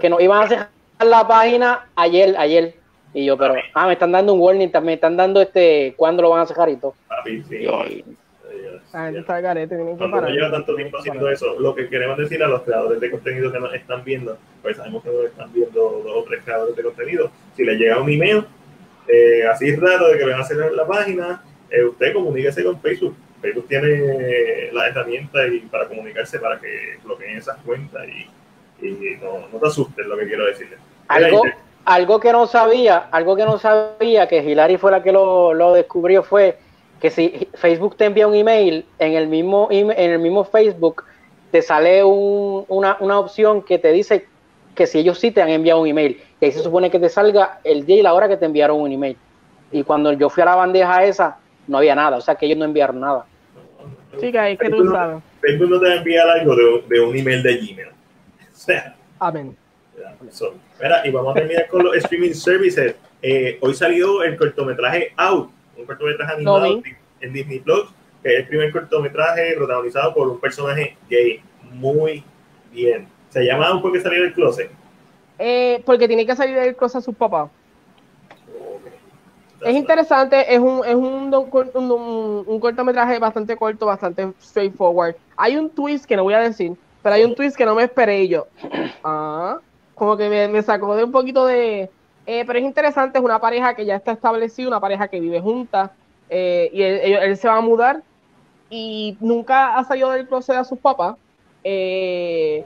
Que 0.00 0.08
nos 0.08 0.20
iban 0.20 0.42
a 0.42 0.48
cerrar 0.48 0.68
la 1.04 1.26
página 1.26 1.86
ayer, 1.94 2.34
ayer. 2.38 2.74
Y 3.14 3.24
yo, 3.24 3.38
pero, 3.38 3.54
ah, 3.74 3.86
me 3.86 3.94
están 3.94 4.12
dando 4.12 4.34
un 4.34 4.40
warning, 4.40 4.70
me 4.82 4.94
están 4.94 5.16
dando 5.16 5.40
este, 5.40 5.94
¿cuándo 5.96 6.22
lo 6.22 6.30
van 6.30 6.42
a 6.42 6.46
cerrar 6.46 6.68
y 6.68 6.76
todo? 6.76 6.94
Papi, 7.08 7.42
sí. 7.44 7.62
Yo, 7.62 7.82
está 8.92 9.40
garete, 9.40 9.74
tienen 9.74 9.98
que 9.98 10.08
parar. 10.08 10.30
lleva 10.30 10.50
tanto 10.50 10.74
tiempo 10.74 10.98
haciendo 10.98 11.28
eso, 11.30 11.58
lo 11.58 11.74
que 11.74 11.88
queremos 11.88 12.18
decir 12.18 12.42
a 12.42 12.48
los 12.48 12.62
creadores 12.62 13.00
de 13.00 13.10
contenido 13.10 13.52
que 13.52 13.58
nos 13.58 13.74
están 13.74 14.04
viendo, 14.04 14.38
pues 14.62 14.76
sabemos 14.76 15.02
que 15.02 15.10
nos 15.10 15.24
están 15.24 15.52
viendo 15.52 16.02
dos 16.04 16.16
o 16.16 16.24
tres 16.24 16.42
creadores 16.44 16.76
de 16.76 16.82
contenido. 16.82 17.30
Si 17.54 17.64
les 17.64 17.78
llega 17.78 18.00
un 18.00 18.10
email 18.10 18.44
eh, 19.08 19.44
así 19.50 19.74
raro 19.76 20.08
de 20.08 20.18
que 20.18 20.24
van 20.24 20.40
a 20.40 20.44
cerrar 20.44 20.72
la 20.72 20.86
página, 20.86 21.42
eh, 21.70 21.84
usted 21.84 22.12
comuníquese 22.12 22.64
con 22.64 22.80
Facebook 22.80 23.16
Facebook 23.40 23.68
tiene 23.68 24.72
la 24.72 24.88
herramienta 24.88 25.46
y 25.46 25.60
para 25.60 25.86
comunicarse 25.86 26.38
para 26.38 26.58
que 26.58 26.98
bloqueen 27.04 27.38
esas 27.38 27.56
cuentas 27.58 28.06
y, 28.08 28.26
no, 28.80 29.48
no, 29.52 29.58
te 29.58 29.66
asustes 29.66 30.06
lo 30.06 30.16
que 30.16 30.26
quiero 30.26 30.46
decirle. 30.46 30.76
Algo, 31.08 31.42
algo 31.84 32.20
que 32.20 32.32
no 32.32 32.46
sabía, 32.46 33.08
algo 33.10 33.36
que 33.36 33.44
no 33.44 33.58
sabía, 33.58 34.26
que 34.28 34.42
Hilary 34.42 34.76
fue 34.76 34.90
la 34.90 35.02
que 35.02 35.12
lo, 35.12 35.54
lo 35.54 35.72
descubrió, 35.72 36.22
fue 36.22 36.58
que 37.00 37.10
si 37.10 37.48
Facebook 37.54 37.96
te 37.96 38.06
envía 38.06 38.26
un 38.26 38.34
email, 38.34 38.84
en 38.98 39.12
el 39.12 39.28
mismo, 39.28 39.68
en 39.70 39.90
el 39.90 40.18
mismo 40.18 40.44
Facebook 40.44 41.04
te 41.50 41.62
sale 41.62 42.02
un, 42.02 42.64
una, 42.68 42.96
una, 43.00 43.18
opción 43.18 43.62
que 43.62 43.78
te 43.78 43.92
dice 43.92 44.26
que 44.74 44.86
si 44.86 44.98
ellos 44.98 45.18
sí 45.18 45.30
te 45.30 45.40
han 45.40 45.48
enviado 45.48 45.80
un 45.80 45.88
email, 45.88 46.20
y 46.40 46.44
ahí 46.44 46.52
se 46.52 46.62
supone 46.62 46.90
que 46.90 46.98
te 46.98 47.08
salga 47.08 47.60
el 47.64 47.86
día 47.86 47.96
y 47.98 48.02
la 48.02 48.14
hora 48.14 48.28
que 48.28 48.36
te 48.36 48.46
enviaron 48.46 48.80
un 48.80 48.92
email. 48.92 49.16
Y 49.72 49.82
cuando 49.82 50.12
yo 50.12 50.28
fui 50.28 50.42
a 50.42 50.46
la 50.46 50.56
bandeja 50.56 51.04
esa, 51.04 51.38
no 51.66 51.78
había 51.78 51.94
nada, 51.94 52.16
o 52.16 52.20
sea 52.20 52.34
que 52.34 52.46
ellos 52.46 52.58
no 52.58 52.64
enviaron 52.64 53.00
nada. 53.00 53.26
Sí, 54.20 54.32
que 54.32 54.38
ahí 54.38 54.56
que 54.56 54.70
tú 54.70 54.90
sabes. 54.90 55.22
Facebook 55.40 55.70
no 55.70 55.80
te 55.80 55.86
va 55.86 55.92
a 55.92 55.96
enviar 55.96 56.28
algo 56.28 56.56
de, 56.56 56.82
de 56.88 57.00
un 57.00 57.16
email 57.16 57.42
de 57.42 57.56
Gmail. 57.56 57.95
Sea. 58.66 58.96
Amén. 59.20 59.56
So, 60.30 60.54
mira, 60.82 61.06
y 61.06 61.10
vamos 61.12 61.30
a 61.30 61.38
terminar 61.38 61.68
con 61.68 61.84
los 61.84 61.96
streaming 61.96 62.34
services. 62.34 62.96
Eh, 63.22 63.58
hoy 63.62 63.74
salió 63.74 64.24
el 64.24 64.36
cortometraje 64.36 65.12
Out, 65.16 65.50
un 65.78 65.86
cortometraje 65.86 66.34
animado 66.34 66.82
en 67.20 67.32
Disney 67.32 67.60
Plus, 67.60 67.84
que 68.22 68.34
es 68.34 68.38
el 68.40 68.48
primer 68.48 68.72
cortometraje 68.72 69.54
protagonizado 69.54 70.12
por 70.12 70.28
un 70.28 70.40
personaje 70.40 70.96
gay. 71.08 71.40
Muy 71.74 72.24
bien. 72.72 73.06
¿Se 73.30 73.44
llama 73.44 73.68
Out 73.68 73.82
porque 73.82 74.00
salió 74.00 74.22
del 74.22 74.34
closet? 74.34 74.70
Eh, 75.38 75.80
porque 75.86 76.08
tiene 76.08 76.26
que 76.26 76.34
salir 76.34 76.56
del 76.56 76.74
closet 76.74 76.98
a 76.98 77.02
sus 77.02 77.14
papás. 77.14 77.48
Es 79.64 79.74
interesante, 79.74 80.52
es 80.52 80.58
un, 80.60 80.84
es 80.84 80.94
un, 80.94 81.32
un, 81.32 82.44
un, 82.46 82.60
cortometraje 82.60 83.18
bastante 83.18 83.56
corto, 83.56 83.86
bastante 83.86 84.32
straightforward. 84.40 85.14
Hay 85.36 85.56
un 85.56 85.70
twist 85.70 86.04
que 86.04 86.14
no 86.14 86.24
voy 86.24 86.34
a 86.34 86.40
decir, 86.40 86.76
pero 87.06 87.14
hay 87.14 87.24
un 87.24 87.36
twist 87.36 87.56
que 87.56 87.64
no 87.64 87.76
me 87.76 87.84
esperé 87.84 88.26
yo. 88.26 88.48
Ah, 89.04 89.60
como 89.94 90.16
que 90.16 90.28
me, 90.28 90.60
sacó 90.62 90.96
de 90.96 91.04
un 91.04 91.12
poquito 91.12 91.46
de... 91.46 91.88
Eh, 92.26 92.42
pero 92.44 92.58
es 92.58 92.64
interesante, 92.64 93.18
es 93.18 93.24
una 93.24 93.40
pareja 93.40 93.76
que 93.76 93.86
ya 93.86 93.94
está 93.94 94.10
establecida, 94.10 94.66
una 94.66 94.80
pareja 94.80 95.06
que 95.06 95.20
vive 95.20 95.40
junta, 95.40 95.92
eh, 96.28 96.68
y 96.72 96.82
él, 96.82 97.36
se 97.36 97.46
va 97.46 97.58
a 97.58 97.60
mudar 97.60 98.02
y 98.70 99.16
nunca 99.20 99.78
ha 99.78 99.84
salido 99.84 100.10
del 100.10 100.26
closet 100.26 100.56
a 100.56 100.64
sus 100.64 100.80
papás. 100.80 101.16
Eh, 101.62 102.64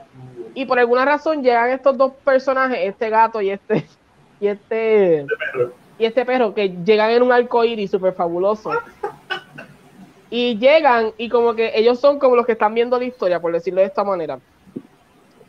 y 0.55 0.65
por 0.65 0.79
alguna 0.79 1.05
razón 1.05 1.43
llegan 1.43 1.69
estos 1.69 1.95
dos 1.95 2.11
personajes, 2.25 2.79
este 2.81 3.11
gato 3.11 3.43
y 3.43 3.51
este 3.51 3.85
y 4.39 4.47
este 4.47 5.27
y 5.99 6.05
este 6.05 6.25
perro 6.25 6.55
que 6.55 6.69
llegan 6.83 7.11
en 7.11 7.21
un 7.21 7.31
arco 7.31 7.63
iris 7.63 7.91
súper 7.91 8.13
fabuloso. 8.13 8.71
Y 10.31 10.57
llegan 10.57 11.11
y 11.17 11.29
como 11.29 11.53
que 11.53 11.73
ellos 11.75 11.99
son 11.99 12.17
como 12.17 12.35
los 12.35 12.45
que 12.45 12.53
están 12.53 12.73
viendo 12.73 12.97
la 12.97 13.05
historia, 13.05 13.39
por 13.39 13.51
decirlo 13.51 13.81
de 13.81 13.87
esta 13.87 14.03
manera. 14.03 14.39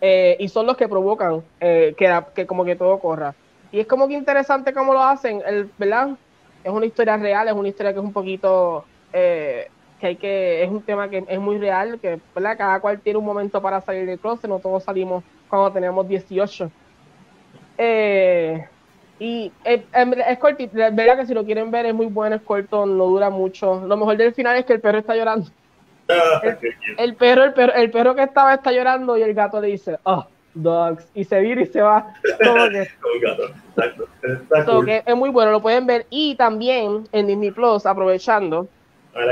Eh, 0.00 0.36
y 0.40 0.48
son 0.48 0.66
los 0.66 0.76
que 0.76 0.88
provocan 0.88 1.42
eh, 1.60 1.94
que, 1.96 2.22
que, 2.34 2.46
como 2.46 2.64
que 2.64 2.76
todo 2.76 2.98
corra. 2.98 3.34
Y 3.70 3.80
es 3.80 3.86
como 3.86 4.08
que 4.08 4.14
interesante 4.14 4.74
cómo 4.74 4.92
lo 4.92 5.02
hacen, 5.02 5.40
el, 5.46 5.70
¿verdad? 5.78 6.10
Es 6.64 6.70
una 6.70 6.84
historia 6.84 7.16
real, 7.16 7.48
es 7.48 7.54
una 7.54 7.68
historia 7.68 7.92
que 7.92 8.00
es 8.00 8.04
un 8.04 8.12
poquito, 8.12 8.84
eh, 9.12 9.68
que 10.00 10.08
hay 10.08 10.16
que, 10.16 10.64
es 10.64 10.68
un 10.68 10.82
tema 10.82 11.08
que 11.08 11.24
es 11.26 11.38
muy 11.38 11.58
real, 11.58 11.98
que 12.00 12.20
cada 12.34 12.80
cual 12.80 13.00
tiene 13.00 13.20
un 13.20 13.24
momento 13.24 13.62
para 13.62 13.80
salir 13.80 14.04
del 14.04 14.18
closet, 14.18 14.50
no 14.50 14.58
todos 14.58 14.82
salimos 14.82 15.24
cuando 15.48 15.72
tenemos 15.72 16.06
18. 16.08 16.70
Eh, 17.78 18.66
y 19.22 19.52
es, 19.62 19.82
es 19.92 20.38
cortito, 20.38 20.74
verdad 20.74 21.16
que 21.16 21.26
si 21.26 21.32
lo 21.32 21.44
quieren 21.44 21.70
ver 21.70 21.86
es 21.86 21.94
muy 21.94 22.06
bueno, 22.06 22.34
es 22.34 22.42
corto, 22.42 22.84
no 22.86 23.06
dura 23.06 23.30
mucho. 23.30 23.80
Lo 23.86 23.96
mejor 23.96 24.16
del 24.16 24.34
final 24.34 24.56
es 24.56 24.64
que 24.64 24.72
el 24.72 24.80
perro 24.80 24.98
está 24.98 25.14
llorando. 25.14 25.48
El, 26.98 27.14
perro, 27.14 27.44
el 27.44 27.52
perro, 27.52 27.72
el 27.72 27.88
perro 27.92 28.16
que 28.16 28.24
estaba 28.24 28.54
está 28.54 28.72
llorando 28.72 29.16
y 29.16 29.22
el 29.22 29.32
gato 29.32 29.60
le 29.60 29.68
dice, 29.68 29.96
oh, 30.02 30.26
dogs, 30.54 31.06
y 31.14 31.22
se 31.22 31.40
vira 31.40 31.62
y 31.62 31.66
se 31.66 31.80
va. 31.80 32.12
que, 34.84 35.04
es 35.06 35.14
muy 35.14 35.30
bueno, 35.30 35.52
lo 35.52 35.62
pueden 35.62 35.86
ver. 35.86 36.04
Y 36.10 36.34
también 36.34 37.06
en 37.12 37.28
Disney 37.28 37.52
Plus, 37.52 37.86
aprovechando, 37.86 38.66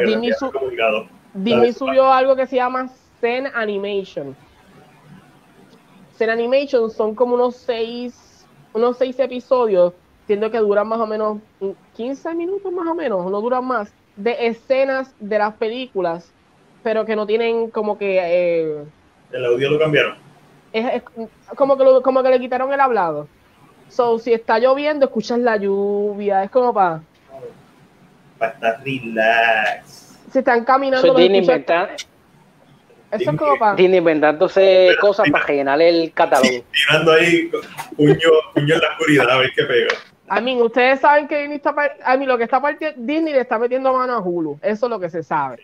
Disney, 0.06 0.30
Disney 1.34 1.72
subió 1.72 2.12
algo 2.12 2.36
que 2.36 2.46
se 2.46 2.54
llama 2.54 2.88
Zen 3.20 3.48
Animation. 3.52 4.36
Zen 6.16 6.30
Animation 6.30 6.92
son 6.92 7.16
como 7.16 7.34
unos 7.34 7.56
seis 7.56 8.29
unos 8.72 8.96
seis 8.98 9.18
episodios, 9.18 9.92
siendo 10.26 10.50
que 10.50 10.58
duran 10.58 10.88
más 10.88 11.00
o 11.00 11.06
menos 11.06 11.38
15 11.96 12.34
minutos 12.34 12.72
más 12.72 12.86
o 12.88 12.94
menos, 12.94 13.30
no 13.30 13.40
duran 13.40 13.64
más, 13.64 13.92
de 14.16 14.46
escenas 14.46 15.14
de 15.18 15.38
las 15.38 15.54
películas, 15.54 16.30
pero 16.82 17.04
que 17.04 17.16
no 17.16 17.26
tienen 17.26 17.70
como 17.70 17.98
que... 17.98 18.18
Eh, 18.22 18.84
el 19.32 19.44
audio 19.44 19.70
lo 19.70 19.78
cambiaron. 19.78 20.14
Es, 20.72 21.02
como, 21.56 21.76
que 21.76 22.02
como 22.02 22.22
que 22.22 22.30
le 22.30 22.40
quitaron 22.40 22.72
el 22.72 22.80
hablado. 22.80 23.28
So, 23.88 24.18
si 24.18 24.32
está 24.32 24.58
lloviendo, 24.58 25.06
escuchas 25.06 25.38
la 25.40 25.56
lluvia, 25.56 26.44
es 26.44 26.50
como 26.50 26.72
para... 26.72 27.02
Para 28.38 28.52
estar 28.52 28.84
relax. 28.84 30.18
Si 30.30 30.38
están 30.38 30.64
caminando... 30.64 31.14
Eso 33.10 33.30
es 33.30 33.36
como 33.36 33.58
para. 33.58 33.80
inventándose 33.80 34.90
cosas 35.00 35.28
para 35.30 35.44
rellenar 35.44 35.80
el 35.82 36.12
catálogo. 36.12 36.64
tirando 36.72 37.12
ahí 37.12 37.50
puño, 37.96 38.14
puño 38.54 38.74
en 38.74 38.80
la 38.80 38.88
oscuridad 38.90 39.30
a 39.30 39.38
ver 39.38 39.50
qué 39.54 39.64
pega. 39.64 39.88
A 40.28 40.40
mí, 40.40 40.60
ustedes 40.62 41.00
saben 41.00 41.26
que 41.26 41.38
Disney 41.38 41.56
está. 41.56 41.74
A 42.04 42.16
mí, 42.16 42.24
lo 42.24 42.38
que 42.38 42.44
está 42.44 42.62
Disney 42.96 43.32
le 43.32 43.40
está 43.40 43.58
metiendo 43.58 43.92
mano 43.92 44.14
a 44.14 44.20
Hulu. 44.20 44.60
Eso 44.62 44.86
es 44.86 44.90
lo 44.90 45.00
que 45.00 45.10
se 45.10 45.24
sabe. 45.24 45.58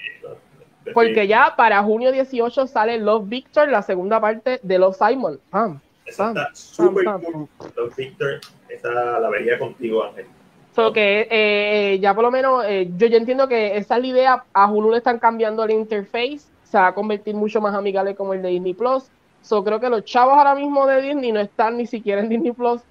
Porque 0.93 1.27
ya 1.27 1.55
para 1.57 1.83
junio 1.83 2.11
18 2.11 2.67
sale 2.67 2.99
Love 2.99 3.29
Victor, 3.29 3.69
la 3.69 3.83
segunda 3.83 4.21
parte 4.21 4.59
de 4.63 4.79
Love 4.79 4.97
Simon. 4.97 5.41
Pam, 5.51 5.81
esa 6.05 6.29
está 6.29 6.51
súper 6.53 7.05
cool. 7.05 7.49
Love 7.77 7.97
Victor, 7.97 8.41
esa 8.69 9.19
la 9.21 9.29
vería 9.29 9.59
contigo, 9.59 10.05
Ángel. 10.05 10.27
So 10.75 10.93
que 10.93 11.27
eh, 11.31 11.99
ya 12.01 12.13
por 12.15 12.25
lo 12.25 12.31
menos, 12.31 12.65
eh, 12.67 12.89
yo, 12.97 13.07
yo 13.07 13.17
entiendo 13.17 13.49
que 13.49 13.77
esa 13.77 13.97
es 13.97 14.03
la 14.03 14.07
idea. 14.07 14.45
A 14.53 14.71
Hulu 14.71 14.91
le 14.91 14.99
están 14.99 15.19
cambiando 15.19 15.65
el 15.65 15.71
interface 15.71 16.41
se 16.71 16.79
va 16.79 16.89
a 16.89 16.95
convertir 16.95 17.35
mucho 17.35 17.61
más 17.61 17.75
amigable 17.75 18.15
como 18.15 18.35
el 18.35 18.43
de 18.43 18.49
Disney 18.49 18.75
Plus. 18.75 19.05
So, 19.43 19.63
creo 19.63 19.79
que 19.79 19.89
los 19.89 20.05
chavos 20.05 20.35
ahora 20.37 20.55
mismo 20.55 20.87
de 20.87 21.01
Disney 21.01 21.33
no 21.33 21.41
están 21.41 21.77
ni 21.77 21.87
siquiera 21.87 22.21
en 22.21 22.29
Disney 22.29 22.53
Plus, 22.53 22.83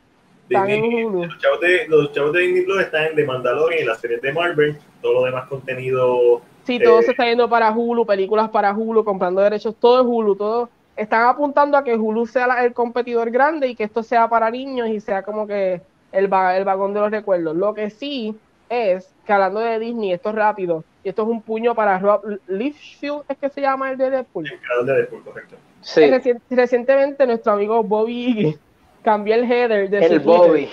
están 0.49 0.69
en 0.69 1.05
Hulu. 1.05 1.25
Los 1.25 1.37
chavos, 1.39 1.59
de, 1.59 1.87
los 1.87 2.11
chavos 2.13 2.33
de 2.33 2.39
Disney 2.41 2.63
Plus 2.63 2.81
están 2.81 3.05
en 3.05 3.15
The 3.15 3.25
Mandalorian 3.25 3.83
y 3.83 3.85
las 3.85 3.99
series 3.99 4.21
de 4.21 4.31
Marvel, 4.31 4.77
todo 5.01 5.13
lo 5.13 5.23
demás 5.23 5.47
contenido. 5.47 6.41
Sí, 6.63 6.79
todo 6.79 7.01
se 7.01 7.07
eh, 7.07 7.11
está 7.11 7.25
yendo 7.25 7.49
para 7.49 7.71
Hulu, 7.71 8.05
películas 8.05 8.49
para 8.49 8.73
Hulu, 8.73 9.03
comprando 9.03 9.41
derechos, 9.41 9.75
todo 9.79 10.01
es 10.01 10.07
Hulu, 10.07 10.35
todo. 10.35 10.69
Están 10.95 11.27
apuntando 11.27 11.77
a 11.77 11.83
que 11.83 11.95
Hulu 11.95 12.25
sea 12.25 12.63
el 12.63 12.73
competidor 12.73 13.31
grande 13.31 13.67
y 13.67 13.75
que 13.75 13.83
esto 13.83 14.01
sea 14.01 14.29
para 14.29 14.49
niños 14.49 14.87
y 14.87 14.99
sea 15.01 15.23
como 15.23 15.45
que 15.45 15.81
el, 16.11 16.25
el 16.25 16.63
vagón 16.63 16.93
de 16.93 16.99
los 17.01 17.11
recuerdos. 17.11 17.55
Lo 17.55 17.73
que 17.73 17.89
sí 17.89 18.35
es 18.69 19.13
que 19.25 19.33
hablando 19.33 19.59
de 19.59 19.79
Disney, 19.79 20.13
esto 20.13 20.29
es 20.29 20.35
rápido, 20.35 20.83
y 21.05 21.09
esto 21.09 21.21
es 21.21 21.27
un 21.27 21.39
puño 21.43 21.75
para 21.75 21.99
Rob 21.99 22.39
Liefeld, 22.47 23.25
es 23.29 23.37
que 23.37 23.49
se 23.49 23.61
llama 23.61 23.91
el 23.91 23.97
de 23.97 24.09
Deadpool. 24.09 24.51
El 24.79 24.85
de 24.87 24.93
Deadpool, 24.93 25.23
correcto. 25.23 25.55
Sí. 25.81 26.01
recientemente 26.49 27.27
nuestro 27.27 27.53
amigo 27.53 27.83
Bobby 27.83 28.57
cambió 29.03 29.35
el 29.35 29.43
header 29.43 29.87
de 29.87 30.03
el 30.03 30.19
Bobby. 30.19 30.67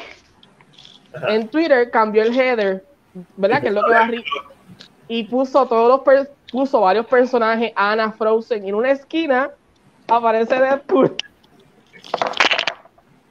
En 1.29 1.49
Twitter 1.49 1.91
cambió 1.91 2.23
el 2.23 2.35
header, 2.35 2.83
¿verdad? 3.37 3.61
Que 3.61 3.69
es 3.69 3.75
lo 3.75 3.85
que 3.85 3.91
va 3.91 4.05
arriba. 4.05 4.25
Y 5.07 5.25
puso 5.25 5.67
todos 5.67 6.03
los 6.07 6.27
puso 6.51 6.81
varios 6.81 7.05
personajes, 7.05 7.71
Anna 7.77 8.11
Frozen, 8.13 8.65
y 8.65 8.71
en 8.71 8.75
una 8.75 8.91
esquina 8.93 9.51
aparece 10.09 10.59
Deadpool. 10.59 11.15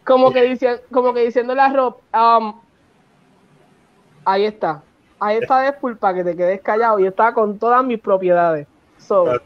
Como 0.04 0.32
que, 0.32 0.44
dice, 0.44 0.84
como 0.92 1.16
que 1.16 1.26
diciéndole 1.26 1.62
a 1.62 1.74
Rob, 1.74 1.98
um, 2.14 2.62
ahí 4.24 4.46
está, 4.46 4.84
ahí 5.22 5.38
está 5.38 5.62
Deadpool 5.62 5.98
para 5.98 6.16
que 6.16 6.24
te 6.24 6.36
quedes 6.36 6.62
callado 6.62 7.00
y 7.00 7.06
está 7.06 7.34
con 7.34 7.58
todas 7.58 7.86
mis 7.86 8.00
propiedades. 8.00 8.68
So, 8.98 9.40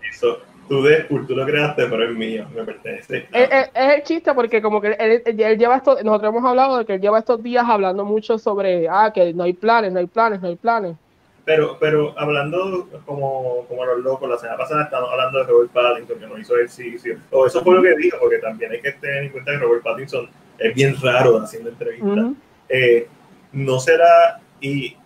tu 0.67 0.82
Deadpool, 0.82 1.28
tú 1.28 1.36
lo 1.36 1.45
creaste, 1.45 1.86
pero 1.86 2.03
es 2.03 2.15
mío, 2.15 2.47
me 2.55 2.63
pertenece. 2.63 3.28
Es, 3.32 3.69
el 3.73 4.03
chiste 4.03 4.34
porque 4.34 4.61
como 4.61 4.82
que 4.82 4.95
él, 4.97 5.57
lleva 5.57 5.76
esto, 5.76 5.97
nosotros 6.03 6.30
hemos 6.30 6.43
hablado 6.43 6.80
de 6.80 6.86
que 6.86 6.95
él 6.95 7.01
lleva 7.01 7.19
estos 7.19 7.43
días 7.43 7.65
hablando 7.67 8.03
mucho 8.03 8.39
sobre, 8.39 8.88
ah, 8.89 9.11
que 9.13 9.34
no 9.34 9.43
hay 9.43 9.53
planes, 9.53 9.93
no 9.93 9.99
hay 9.99 10.07
planes, 10.07 10.41
no 10.41 10.47
hay 10.47 10.55
planes. 10.55 10.95
Pero, 11.43 11.78
pero 11.80 12.17
hablando 12.17 12.89
como, 13.05 13.65
como 13.67 13.86
los 13.86 13.99
locos, 13.99 14.28
la 14.28 14.38
semana 14.38 14.57
pasada 14.57 14.86
estamos 14.86 15.11
hablando 15.11 15.38
de 15.38 15.43
Robert 15.43 15.71
Pattinson, 15.71 16.19
que 16.19 16.26
no 16.26 16.39
hizo 16.39 16.55
ejercicio. 16.55 17.17
O 17.30 17.45
eso 17.45 17.61
fue 17.63 17.76
lo 17.76 17.84
que 17.84 17.95
dijo, 17.95 18.17
porque 18.19 18.39
también 18.39 18.71
hay 18.71 18.82
que 18.82 18.93
tener 18.93 19.26
en 19.26 19.30
cuenta 19.30 19.51
que 19.51 19.57
Robert 19.59 19.84
Pattinson 19.84 20.28
es 20.57 20.73
bien 20.73 20.95
raro 20.99 21.38
haciendo 21.38 21.69
entrevistas. 21.69 22.32
Eh, 22.67 23.07
no 23.51 23.80
será, 23.80 24.41
y 24.59 24.97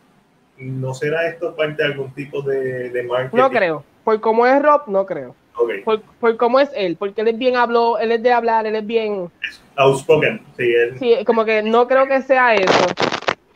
¿no 0.59 0.93
será 0.93 1.27
esto 1.27 1.55
parte 1.55 1.81
de 1.81 1.89
algún 1.89 2.11
tipo 2.13 2.41
de, 2.41 2.89
de 2.89 3.03
marketing? 3.03 3.37
No 3.37 3.49
creo. 3.49 3.83
Por 4.03 4.19
cómo 4.19 4.45
es 4.45 4.61
Rob, 4.61 4.83
no 4.87 5.05
creo. 5.05 5.35
Okay. 5.55 5.81
Por, 5.81 6.01
por, 6.01 6.37
cómo 6.37 6.59
es 6.59 6.69
él, 6.73 6.95
porque 6.97 7.21
él 7.21 7.27
es 7.27 7.37
bien 7.37 7.57
habló, 7.57 7.97
él 7.99 8.11
es 8.13 8.23
de 8.23 8.31
hablar, 8.31 8.65
él 8.65 8.75
es 8.75 8.85
bien 8.85 9.29
outspoken, 9.75 10.41
sí, 10.55 10.63
él... 10.63 10.97
sí, 10.99 11.25
como 11.25 11.43
que 11.43 11.61
no 11.61 11.85
creo 11.85 12.07
que 12.07 12.21
sea 12.21 12.55
eso, 12.55 12.85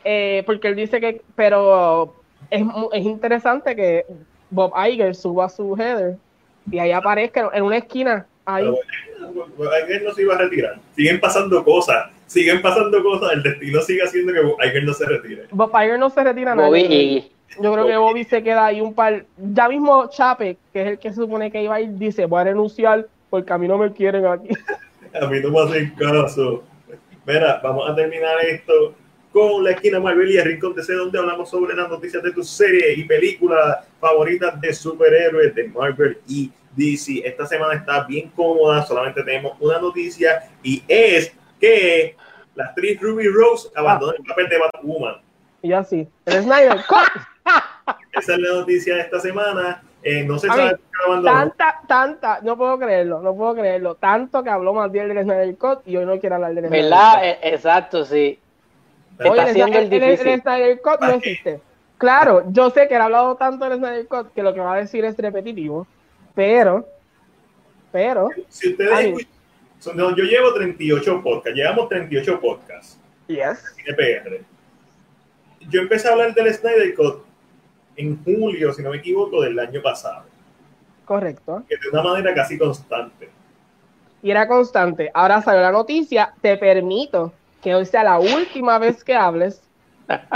eh, 0.04 0.42
porque 0.44 0.68
él 0.68 0.76
dice 0.76 1.00
que, 1.00 1.22
pero 1.34 2.14
es, 2.50 2.62
es 2.92 3.04
interesante 3.04 3.74
que 3.74 4.04
Bob 4.50 4.74
Iger 4.76 5.14
suba 5.14 5.48
su 5.48 5.74
header 5.76 6.18
y 6.70 6.78
ahí 6.78 6.92
aparezca 6.92 7.50
en 7.54 7.62
una 7.62 7.78
esquina 7.78 8.26
ahí. 8.44 8.70
Pero, 9.56 10.00
no 10.04 10.12
se 10.12 10.22
iba 10.22 10.34
a 10.34 10.38
retirar, 10.38 10.78
siguen 10.94 11.18
pasando 11.20 11.64
cosas 11.64 12.10
siguen 12.26 12.62
pasando 12.62 13.02
cosas, 13.02 13.32
el 13.32 13.42
destino 13.42 13.80
sigue 13.80 14.02
haciendo 14.02 14.32
que 14.32 14.66
Iger 14.66 14.84
no 14.84 14.94
se 14.94 15.06
retire. 15.06 15.46
Bob 15.50 15.70
Iger 15.74 15.98
no 15.98 16.10
se 16.10 16.24
retira 16.24 16.54
nada. 16.54 16.70
Yo 17.60 17.72
creo 17.72 17.86
que 17.86 17.96
Bobby 17.96 18.24
se 18.24 18.42
queda 18.42 18.66
ahí 18.66 18.80
un 18.80 18.94
par. 18.94 19.26
Ya 19.36 19.68
mismo 19.68 20.08
Chape, 20.10 20.56
que 20.72 20.82
es 20.82 20.88
el 20.88 20.98
que 20.98 21.10
se 21.10 21.16
supone 21.16 21.50
que 21.50 21.62
iba 21.62 21.76
a 21.76 21.80
ir, 21.80 21.90
dice: 21.90 22.26
Voy 22.26 22.40
a 22.40 22.44
renunciar 22.44 23.06
porque 23.30 23.52
a 23.52 23.58
mí 23.58 23.68
no 23.68 23.78
me 23.78 23.92
quieren 23.92 24.26
aquí. 24.26 24.48
a 25.20 25.26
mí 25.26 25.40
no 25.40 25.50
me 25.50 25.60
hacen 25.60 25.94
caso. 25.96 26.64
Mira, 27.26 27.60
vamos 27.62 27.88
a 27.88 27.94
terminar 27.94 28.36
esto 28.44 28.94
con 29.32 29.64
la 29.64 29.70
esquina 29.70 29.98
Marvel 29.98 30.30
y 30.30 30.36
el 30.36 30.44
Rincón 30.44 30.74
DC, 30.74 30.92
donde 30.92 31.18
hablamos 31.18 31.50
sobre 31.50 31.74
las 31.74 31.88
noticias 31.88 32.22
de 32.22 32.32
tus 32.32 32.48
series 32.48 32.98
y 32.98 33.04
películas 33.04 33.78
favoritas 34.00 34.60
de 34.60 34.72
superhéroes 34.72 35.54
de 35.54 35.68
Marvel 35.68 36.18
y 36.28 36.52
DC. 36.76 37.22
Esta 37.24 37.46
semana 37.46 37.74
está 37.74 38.04
bien 38.04 38.30
cómoda, 38.36 38.84
solamente 38.84 39.22
tenemos 39.22 39.56
una 39.60 39.78
noticia 39.78 40.48
y 40.62 40.82
es 40.86 41.32
que 41.60 42.16
la 42.54 42.66
actriz 42.66 43.00
Ruby 43.00 43.28
Rose 43.28 43.68
abandona 43.74 44.14
el 44.18 44.24
papel 44.24 44.48
de 44.48 44.58
Batwoman. 44.58 45.16
Y 45.62 45.72
así, 45.72 46.06
el 46.26 46.42
Snyder 46.42 46.78
Esa 48.12 48.34
es 48.34 48.38
la 48.38 48.54
noticia 48.54 48.94
de 48.96 49.00
esta 49.00 49.20
semana. 49.20 49.82
Eh, 50.02 50.22
no 50.22 50.38
se 50.38 50.46
sabe 50.48 50.76
Tanta, 51.24 51.80
tanta, 51.88 52.40
no 52.42 52.56
puedo 52.56 52.78
creerlo, 52.78 53.20
no 53.20 53.34
puedo 53.34 53.54
creerlo. 53.54 53.94
Tanto 53.94 54.42
que 54.42 54.50
habló 54.50 54.74
más 54.74 54.92
bien 54.92 55.08
del 55.08 55.24
Snyder 55.24 55.56
Cut 55.56 55.80
y 55.86 55.96
hoy 55.96 56.04
no 56.04 56.18
quiero 56.20 56.36
hablar 56.36 56.54
del 56.54 56.66
Snyder 56.66 56.82
¿Verdad? 56.84 57.24
E, 57.24 57.38
exacto, 57.42 58.04
sí. 58.04 58.38
Oye, 59.18 59.50
el, 59.50 59.92
el, 59.92 60.02
el, 60.02 60.40
Snyder 60.40 60.80
Cut 60.80 61.00
no 61.00 61.10
existe. 61.12 61.60
Claro, 61.98 62.44
yo 62.48 62.70
sé 62.70 62.86
que 62.88 62.96
él 62.96 63.00
ha 63.00 63.04
hablado 63.04 63.36
tanto 63.36 63.68
del 63.68 63.78
Snyder 63.78 64.06
Cut 64.06 64.32
que 64.34 64.42
lo 64.42 64.52
que 64.52 64.60
va 64.60 64.74
a 64.74 64.78
decir 64.78 65.04
es 65.04 65.16
repetitivo, 65.16 65.86
pero, 66.34 66.86
pero. 67.90 68.28
Si 68.48 68.70
ustedes 68.70 69.26
yo 69.92 70.24
llevo 70.24 70.54
38 70.54 71.22
podcasts, 71.22 71.56
llevamos 71.56 71.88
38 71.88 72.40
podcasts. 72.40 72.98
Yes. 73.26 73.74
Yo 75.70 75.80
empecé 75.80 76.08
a 76.08 76.12
hablar 76.12 76.34
del 76.34 76.52
Snyder 76.52 76.94
Cut 76.94 77.24
en 77.96 78.22
julio, 78.24 78.72
si 78.72 78.82
no 78.82 78.90
me 78.90 78.98
equivoco, 78.98 79.42
del 79.42 79.58
año 79.58 79.80
pasado. 79.82 80.24
Correcto. 81.04 81.64
Que 81.68 81.76
de 81.76 81.88
una 81.90 82.02
manera 82.02 82.34
casi 82.34 82.58
constante. 82.58 83.30
Y 84.22 84.30
era 84.30 84.48
constante. 84.48 85.10
Ahora 85.12 85.42
salió 85.42 85.60
la 85.60 85.72
noticia, 85.72 86.32
te 86.40 86.56
permito 86.56 87.32
que 87.62 87.74
hoy 87.74 87.86
sea 87.86 88.04
la 88.04 88.18
última 88.18 88.78
vez 88.78 89.04
que 89.04 89.14
hables 89.14 89.62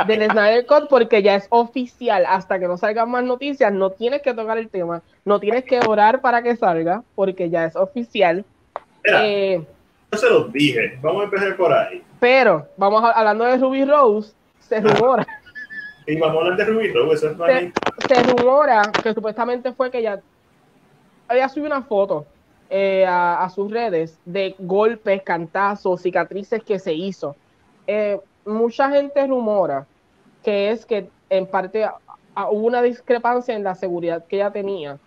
del 0.07 0.31
Snyder 0.31 0.67
Cut 0.67 0.89
porque 0.89 1.23
ya 1.23 1.35
es 1.35 1.47
oficial. 1.51 2.25
Hasta 2.27 2.59
que 2.59 2.69
no 2.69 2.77
salgan 2.77 3.11
más 3.11 3.25
noticias, 3.25 3.73
no 3.73 3.91
tienes 3.91 4.23
que 4.23 4.35
tocar 4.35 4.59
el 4.59 4.69
tema, 4.69 5.03
no 5.25 5.41
tienes 5.41 5.65
que 5.65 5.81
orar 5.81 6.21
para 6.21 6.43
que 6.43 6.57
salga 6.57 7.03
porque 7.15 7.51
ya 7.51 7.65
es 7.65 7.77
oficial. 7.77 8.45
Eh, 9.05 9.65
yo 10.13 10.19
se 10.19 10.31
los 10.31 10.53
dije, 10.53 10.99
vamos 11.03 11.23
a 11.23 11.25
empezar 11.25 11.57
por 11.57 11.73
ahí. 11.73 12.03
Pero, 12.21 12.67
vamos 12.77 13.03
hablando 13.15 13.45
de 13.45 13.57
Ruby 13.57 13.85
Rose, 13.85 14.33
se 14.61 14.81
rumora. 14.81 15.27
Y 16.07 16.19
vamos 16.19 16.37
a 16.37 16.41
hablar 16.41 16.57
de 16.59 16.65
Ruby 16.65 16.93
Rose, 16.93 17.27
eso 17.27 17.47
es 17.47 17.73
se, 18.09 18.15
se 18.15 18.23
rumora 18.23 18.83
que 19.03 19.13
supuestamente 19.13 19.73
fue 19.73 19.91
que 19.91 19.99
ella 19.99 21.49
subió 21.49 21.67
una 21.67 21.83
foto 21.83 22.27
eh, 22.71 23.07
a, 23.07 23.49
sus 23.55 23.71
redes 23.71 24.19
de 24.27 24.55
golpes, 24.59 25.23
cantazos, 25.23 26.03
cicatrices 26.03 26.63
que 26.63 26.79
se 26.79 26.93
hizo. 26.93 27.35
Eh, 27.87 28.21
mucha 28.45 28.91
gente 28.91 29.27
rumora 29.27 29.87
que 30.43 30.71
es 30.71 30.85
que 30.85 31.09
en 31.31 31.47
parte 31.47 31.89
hubo 32.51 32.67
una 32.67 32.83
discrepancia 32.83 33.55
en 33.55 33.65
la 33.65 33.75
seguridad 33.75 34.25
que 34.27 34.37
ella 34.37 34.51
tenía 34.51 34.99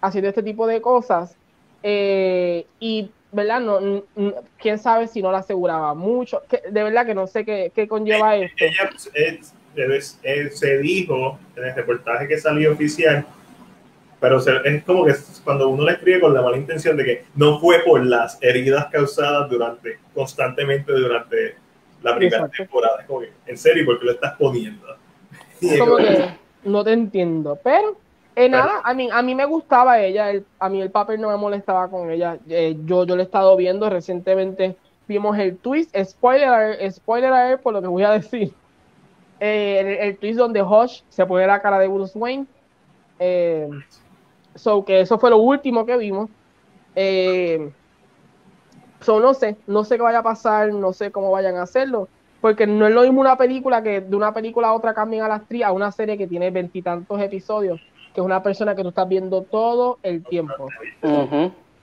haciendo 0.00 0.28
este 0.28 0.44
tipo 0.44 0.66
de 0.68 0.80
cosas 0.80 1.36
eh, 1.82 2.66
y 2.80 3.10
verdad 3.30 3.60
no 3.60 4.04
quién 4.58 4.78
sabe 4.78 5.06
si 5.06 5.22
no 5.22 5.30
la 5.30 5.38
aseguraba 5.38 5.94
mucho. 5.94 6.42
De 6.50 6.82
verdad 6.82 7.06
que 7.06 7.14
no 7.14 7.26
sé 7.26 7.44
qué, 7.44 7.88
conlleva 7.88 8.36
esto. 8.36 8.64
ella 9.74 10.50
se 10.50 10.78
dijo 10.78 11.38
en 11.56 11.64
el 11.64 11.74
reportaje 11.74 12.26
que 12.26 12.38
salió 12.38 12.72
oficial 12.72 13.26
pero 14.20 14.38
es 14.38 14.84
como 14.84 15.04
que 15.04 15.14
cuando 15.44 15.68
uno 15.68 15.84
le 15.84 15.92
escribe 15.92 16.20
con 16.20 16.34
la 16.34 16.42
mala 16.42 16.56
intención 16.56 16.96
de 16.96 17.04
que 17.04 17.24
no 17.36 17.60
fue 17.60 17.80
por 17.80 18.04
las 18.04 18.38
heridas 18.42 18.86
causadas 18.86 19.48
durante 19.48 19.98
constantemente 20.12 20.92
durante 20.92 21.54
la 22.02 22.16
primera 22.16 22.48
temporada. 22.48 23.00
Es 23.00 23.06
como 23.06 23.20
que, 23.20 23.30
en 23.46 23.56
serio, 23.56 23.84
¿por 23.84 23.98
qué 24.00 24.06
lo 24.06 24.12
estás 24.12 24.36
poniendo? 24.36 24.86
como 25.78 25.96
que 25.98 26.30
no 26.64 26.84
te 26.84 26.92
entiendo, 26.92 27.58
pero 27.62 27.96
eh, 28.44 28.48
nada, 28.48 28.80
a 28.84 28.94
mí, 28.94 29.08
a 29.10 29.22
mí 29.22 29.34
me 29.34 29.44
gustaba 29.44 30.00
ella, 30.00 30.30
a 30.58 30.68
mí 30.68 30.80
el 30.80 30.90
papel 30.90 31.20
no 31.20 31.28
me 31.28 31.36
molestaba 31.36 31.88
con 31.88 32.10
ella. 32.10 32.38
Eh, 32.48 32.76
yo, 32.84 33.04
yo 33.04 33.16
lo 33.16 33.22
he 33.22 33.24
estado 33.24 33.56
viendo 33.56 33.88
recientemente, 33.90 34.76
vimos 35.06 35.38
el 35.38 35.56
twist, 35.56 35.96
spoiler, 36.04 36.92
spoiler 36.92 37.60
por 37.60 37.72
lo 37.72 37.82
que 37.82 37.88
voy 37.88 38.04
a 38.04 38.10
decir. 38.12 38.52
Eh, 39.40 39.98
el, 40.00 40.18
twist 40.18 40.38
donde 40.38 40.62
Hush 40.62 41.02
se 41.08 41.24
pone 41.24 41.46
la 41.46 41.60
cara 41.60 41.78
de 41.78 41.88
Bruce 41.88 42.18
Wayne. 42.18 42.46
So, 44.54 44.84
que 44.84 45.00
eso 45.00 45.18
fue 45.18 45.30
lo 45.30 45.38
último 45.38 45.86
que 45.86 45.96
vimos. 45.96 46.30
So, 49.00 49.20
no 49.20 49.34
sé, 49.34 49.56
no 49.66 49.84
sé 49.84 49.96
qué 49.96 50.02
vaya 50.02 50.18
a 50.18 50.22
pasar, 50.22 50.72
no 50.72 50.92
sé 50.92 51.12
cómo 51.12 51.30
vayan 51.30 51.56
a 51.56 51.62
hacerlo, 51.62 52.08
porque 52.40 52.66
no 52.66 52.86
es 52.86 52.94
lo 52.94 53.02
mismo 53.02 53.20
una 53.20 53.36
película 53.36 53.82
que 53.82 54.00
de 54.00 54.16
una 54.16 54.34
película 54.34 54.68
a 54.68 54.72
otra 54.72 54.94
cambien 54.94 55.22
a 55.22 55.28
la 55.28 55.36
actriz 55.36 55.62
a 55.62 55.72
una 55.72 55.92
serie 55.92 56.18
que 56.18 56.26
tiene 56.26 56.50
veintitantos 56.50 57.20
episodios, 57.20 57.80
que 58.18 58.20
es 58.20 58.26
una 58.26 58.42
persona 58.42 58.74
que 58.74 58.82
tú 58.82 58.88
estás 58.88 59.08
viendo 59.08 59.42
todo 59.42 60.00
el 60.02 60.24
tiempo. 60.24 60.68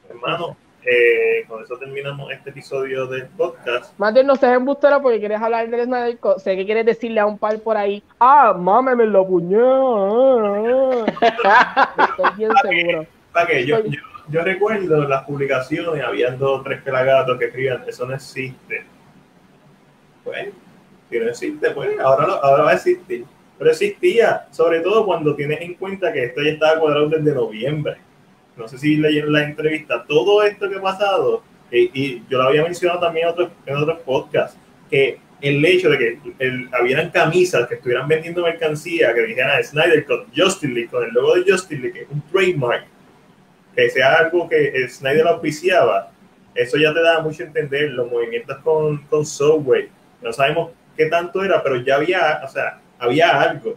Hermano, 0.09 0.57
eh, 0.83 1.45
con 1.47 1.63
eso 1.63 1.77
terminamos 1.77 2.29
este 2.29 2.49
episodio 2.49 3.07
del 3.07 3.27
podcast. 3.27 3.97
Martín, 3.97 4.27
no 4.27 4.35
seas 4.35 4.57
embustero 4.57 5.01
porque 5.01 5.19
quieres 5.19 5.41
hablar 5.41 5.69
de 5.69 5.85
Snyder 5.85 6.19
Sé 6.39 6.57
que 6.57 6.65
quieres 6.65 6.85
decirle 6.85 7.21
a 7.21 7.25
un 7.25 7.37
par 7.37 7.57
por 7.59 7.77
ahí, 7.77 8.03
ah, 8.19 8.53
mámeme 8.53 9.05
lo 9.05 9.25
puñal. 9.25 11.05
Estoy 11.15 12.31
bien 12.35 12.51
seguro. 12.61 13.05
¿Para 13.31 13.47
qué? 13.47 13.65
Yo, 13.65 13.77
yo, 14.27 14.41
recuerdo 14.43 15.07
las 15.07 15.23
publicaciones, 15.23 16.03
habían 16.03 16.37
dos 16.37 16.59
o 16.59 16.63
tres 16.63 16.81
pelagatos 16.81 17.39
que 17.39 17.45
escribían, 17.45 17.81
eso 17.87 18.05
no 18.05 18.13
existe. 18.13 18.83
Pues, 20.25 20.49
si 21.09 21.17
no 21.17 21.29
existe, 21.29 21.71
pues 21.71 21.97
ahora, 21.97 22.25
ahora 22.43 22.63
va 22.63 22.71
a 22.71 22.73
existir. 22.73 23.25
Pero 23.57 23.71
existía, 23.71 24.47
sobre 24.51 24.81
todo 24.81 25.05
cuando 25.05 25.35
tienes 25.35 25.61
en 25.61 25.75
cuenta 25.75 26.11
que 26.11 26.25
esto 26.25 26.41
ya 26.41 26.51
estaba 26.51 26.79
cuadrado 26.79 27.09
desde 27.09 27.33
noviembre 27.33 27.97
no 28.57 28.67
sé 28.67 28.77
si 28.77 28.97
leyeron 28.97 29.33
la 29.33 29.43
entrevista, 29.43 30.05
todo 30.07 30.43
esto 30.43 30.69
que 30.69 30.75
ha 30.75 30.81
pasado, 30.81 31.43
y 31.71 32.21
yo 32.29 32.37
lo 32.37 32.43
había 32.43 32.63
mencionado 32.63 33.01
también 33.01 33.27
en 33.27 33.33
otros, 33.33 33.49
en 33.65 34.05
podcasts, 34.05 34.57
que 34.89 35.19
el 35.41 35.63
hecho 35.65 35.89
de 35.89 35.97
que 35.97 36.19
el, 36.39 36.69
habían 36.71 37.09
camisas 37.09 37.67
que 37.67 37.75
estuvieran 37.75 38.07
vendiendo 38.07 38.43
mercancía 38.43 39.13
que 39.13 39.21
dijeran 39.23 39.61
Snyder 39.63 40.05
con 40.05 40.25
Justin 40.35 40.73
League, 40.73 40.89
con 40.89 41.03
el 41.03 41.11
logo 41.11 41.35
de 41.35 41.51
Justin 41.51 41.81
League, 41.81 41.93
que 41.93 42.01
es 42.03 42.09
un 42.09 42.21
trademark, 42.31 42.85
que 43.75 43.89
sea 43.89 44.15
algo 44.15 44.47
que 44.47 44.87
Snyder 44.87 45.27
auspiciaba, 45.27 46.11
eso 46.53 46.77
ya 46.77 46.93
te 46.93 47.01
da 47.01 47.19
mucho 47.19 47.43
a 47.43 47.47
entender 47.47 47.91
los 47.91 48.09
movimientos 48.09 48.57
con, 48.59 48.99
con 49.07 49.25
Subway. 49.25 49.89
No 50.21 50.31
sabemos 50.31 50.71
qué 50.95 51.07
tanto 51.07 51.43
era, 51.43 51.61
pero 51.61 51.75
ya 51.81 51.95
había, 51.95 52.41
o 52.45 52.47
sea, 52.47 52.79
había 52.99 53.41
algo. 53.41 53.75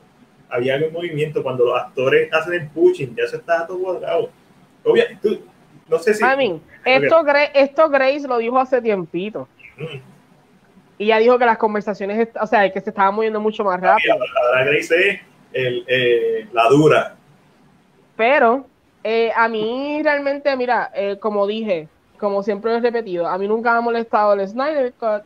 Había 0.51 0.75
algún 0.75 0.95
movimiento 0.95 1.43
cuando 1.43 1.67
los 1.67 1.79
actores 1.79 2.33
hacen 2.33 2.55
el 2.55 2.69
pushing, 2.69 3.15
ya 3.15 3.27
se 3.27 3.37
está 3.37 3.67
todo 3.67 3.79
cuadrado 3.81 4.31
no 5.89 5.99
sé 5.99 6.15
si. 6.15 6.25
esto, 6.85 7.25
esto 7.55 7.89
Grace 7.89 8.29
lo 8.29 8.39
dijo 8.39 8.59
hace 8.59 8.81
tiempito. 8.81 9.49
Mm. 9.77 9.99
Y 10.99 11.07
ya 11.07 11.19
dijo 11.19 11.39
que 11.39 11.47
las 11.47 11.59
conversaciones, 11.59 12.29
o 12.41 12.47
sea, 12.47 12.71
que 12.73 12.81
se 12.81 12.91
estaban 12.91 13.15
moviendo 13.15 13.41
mucho 13.41 13.65
más 13.65 13.81
rápido. 13.81 14.15
Ahora 14.15 14.65
Grace 14.65 15.21
es 15.53 15.83
eh, 15.87 16.49
la 16.53 16.69
dura. 16.69 17.15
Pero 18.17 18.67
eh, 19.05 19.31
a 19.35 19.49
mí 19.49 20.01
realmente, 20.03 20.57
mira, 20.57 20.91
eh, 20.95 21.17
como 21.21 21.47
dije, 21.47 21.89
como 22.19 22.43
siempre 22.43 22.75
he 22.75 22.81
repetido, 22.81 23.29
a 23.29 23.39
mí 23.39 23.47
nunca 23.47 23.73
me 23.73 23.79
ha 23.79 23.81
molestado 23.81 24.33
el 24.33 24.47
Snyder 24.47 24.93
Cut. 24.95 25.23